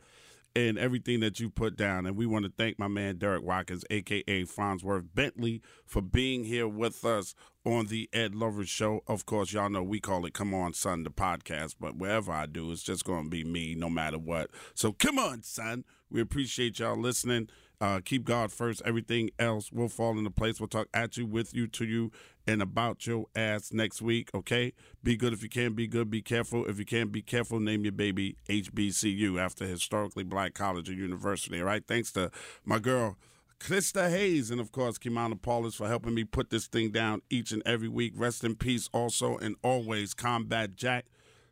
and 0.55 0.77
everything 0.77 1.19
that 1.21 1.39
you 1.39 1.49
put 1.49 1.75
down. 1.75 2.05
And 2.05 2.15
we 2.15 2.25
want 2.25 2.45
to 2.45 2.51
thank 2.57 2.77
my 2.77 2.87
man 2.87 3.17
Derek 3.17 3.43
Watkins, 3.43 3.85
aka 3.89 4.43
Fonzworth 4.43 5.07
Bentley, 5.13 5.61
for 5.85 6.01
being 6.01 6.43
here 6.43 6.67
with 6.67 7.03
us 7.05 7.35
on 7.65 7.87
the 7.87 8.09
Ed 8.13 8.35
Lovers 8.35 8.69
Show. 8.69 9.03
Of 9.07 9.25
course, 9.25 9.53
y'all 9.53 9.69
know 9.69 9.83
we 9.83 9.99
call 9.99 10.25
it 10.25 10.33
C'Mon 10.33 10.73
Son, 10.73 11.03
the 11.03 11.09
podcast, 11.09 11.75
but 11.79 11.95
wherever 11.95 12.31
I 12.31 12.45
do, 12.45 12.71
it's 12.71 12.83
just 12.83 13.05
gonna 13.05 13.29
be 13.29 13.43
me 13.43 13.75
no 13.75 13.89
matter 13.89 14.17
what. 14.17 14.49
So 14.73 14.91
come 14.91 15.17
on, 15.17 15.43
son. 15.43 15.85
We 16.09 16.21
appreciate 16.21 16.79
y'all 16.79 16.97
listening. 16.97 17.49
Uh, 17.81 17.99
keep 18.03 18.23
God 18.23 18.51
first. 18.51 18.81
Everything 18.85 19.29
else 19.39 19.71
will 19.71 19.89
fall 19.89 20.17
into 20.17 20.29
place. 20.29 20.59
We'll 20.59 20.69
talk 20.69 20.87
at 20.93 21.17
you, 21.17 21.25
with 21.25 21.53
you, 21.53 21.67
to 21.67 21.85
you, 21.85 22.11
and 22.47 22.61
about 22.61 23.05
your 23.05 23.25
ass 23.35 23.73
next 23.73 24.01
week. 24.01 24.29
Okay. 24.33 24.71
Be 25.03 25.17
good 25.17 25.33
if 25.33 25.43
you 25.43 25.49
can. 25.49 25.73
Be 25.73 25.87
good. 25.87 26.09
Be 26.09 26.21
careful. 26.21 26.65
If 26.65 26.79
you 26.79 26.85
can't 26.85 27.11
be 27.11 27.21
careful, 27.21 27.59
name 27.59 27.83
your 27.83 27.91
baby 27.91 28.37
HBCU 28.47 29.37
after 29.37 29.65
historically 29.65 30.23
black 30.23 30.53
college 30.53 30.89
or 30.89 30.93
university. 30.93 31.59
All 31.59 31.65
right. 31.65 31.85
Thanks 31.85 32.11
to 32.13 32.31
my 32.63 32.79
girl. 32.79 33.17
Krista 33.63 34.09
Hayes 34.09 34.51
and 34.51 34.59
of 34.59 34.73
course 34.73 34.97
Kimana 34.97 35.41
Paulus 35.41 35.75
for 35.75 35.87
helping 35.87 36.13
me 36.13 36.25
put 36.25 36.49
this 36.49 36.67
thing 36.67 36.91
down 36.91 37.21
each 37.29 37.53
and 37.53 37.63
every 37.65 37.87
week. 37.87 38.11
Rest 38.13 38.43
in 38.43 38.55
peace 38.55 38.89
also 38.91 39.37
and 39.37 39.55
always 39.63 40.13
Combat 40.13 40.75
Jack. 40.75 41.05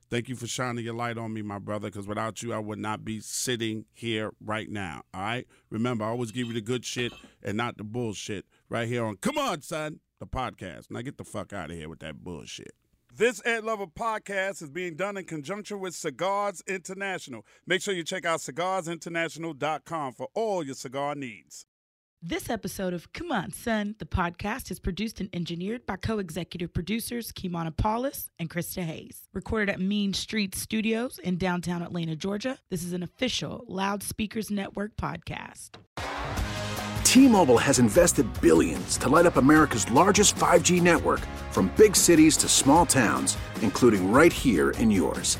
Thank 0.09 0.28
you 0.28 0.36
for 0.36 0.45
shining 0.45 0.84
your 0.84 0.93
light 0.93 1.18
on 1.18 1.34
me, 1.34 1.41
my 1.41 1.57
brother, 1.57 1.88
because 1.88 2.07
without 2.07 2.43
you, 2.43 2.51
I 2.51 2.59
would 2.59 2.80
not 2.80 3.05
be 3.05 3.22
sitting 3.22 3.86
here 3.93 4.32
right 4.43 4.70
now. 4.70 5.03
All 5.14 5.22
right? 5.22 5.47
Remember, 5.70 6.03
I 6.03 6.09
always 6.09 6.34
give 6.34 6.47
you 6.47 6.53
the 6.53 6.59
good 6.59 6.84
shit 6.84 7.14
and 7.41 7.55
not 7.55 7.78
the 7.78 7.86
bullshit 7.86 8.45
right 8.68 8.89
here 8.89 9.05
on 9.05 9.16
Come 9.16 9.38
On, 9.38 9.62
Son, 9.62 10.01
the 10.20 10.28
podcast. 10.28 10.91
Now 10.91 10.99
get 11.03 11.18
the 11.18 11.24
fuck 11.24 11.53
out 11.53 11.72
of 11.72 11.78
here 11.78 11.88
with 11.88 11.99
that 11.99 12.26
bullshit. 12.26 12.74
This 13.16 13.41
Ed 13.45 13.64
Lover 13.64 13.88
podcast 13.88 14.62
is 14.62 14.70
being 14.70 14.97
done 14.97 15.16
in 15.16 15.24
conjunction 15.24 15.80
with 15.80 15.95
Cigars 15.95 16.62
International. 16.68 17.45
Make 17.66 17.82
sure 17.82 17.93
you 17.93 18.03
check 18.03 18.26
out 18.26 18.41
cigarsinternational.com 18.41 20.12
for 20.12 20.28
all 20.34 20.66
your 20.66 20.76
cigar 20.76 21.16
needs. 21.16 21.66
This 22.24 22.51
episode 22.51 22.93
of 22.93 23.11
C'Mon 23.13 23.51
Son, 23.51 23.95
the 23.97 24.05
podcast, 24.05 24.69
is 24.69 24.80
produced 24.80 25.19
and 25.19 25.30
engineered 25.34 25.88
by 25.88 25.95
co 25.95 26.19
executive 26.19 26.72
producers 26.72 27.32
Kimana 27.32 27.76
Paulus 27.76 28.30
and 28.38 28.47
Krista 28.47 28.84
Hayes. 28.84 29.28
Recorded 29.34 29.72
at 29.74 29.80
Mean 29.80 30.13
Street 30.13 30.53
Studios 30.53 31.17
in 31.17 31.39
downtown 31.39 31.82
Atlanta, 31.82 32.15
Georgia, 32.15 32.59
this 32.69 32.84
is 32.84 32.93
an 32.93 33.01
official 33.01 33.65
Loud 33.67 34.03
Speakers 34.03 34.51
Network 34.51 34.95
podcast. 34.97 35.72
T-Mobile 37.03 37.57
has 37.57 37.80
invested 37.80 38.28
billions 38.39 38.97
to 38.99 39.09
light 39.09 39.26
up 39.26 39.38
America's 39.38 39.89
largest 39.89 40.36
5G 40.36 40.80
network 40.80 41.22
from 41.49 41.72
big 41.76 41.95
cities 41.95 42.38
to 42.38 42.47
small 42.47 42.86
towns, 42.86 43.36
including 43.63 44.11
right 44.11 44.32
here 44.32 44.69
in 44.78 44.91
yours. 44.91 45.39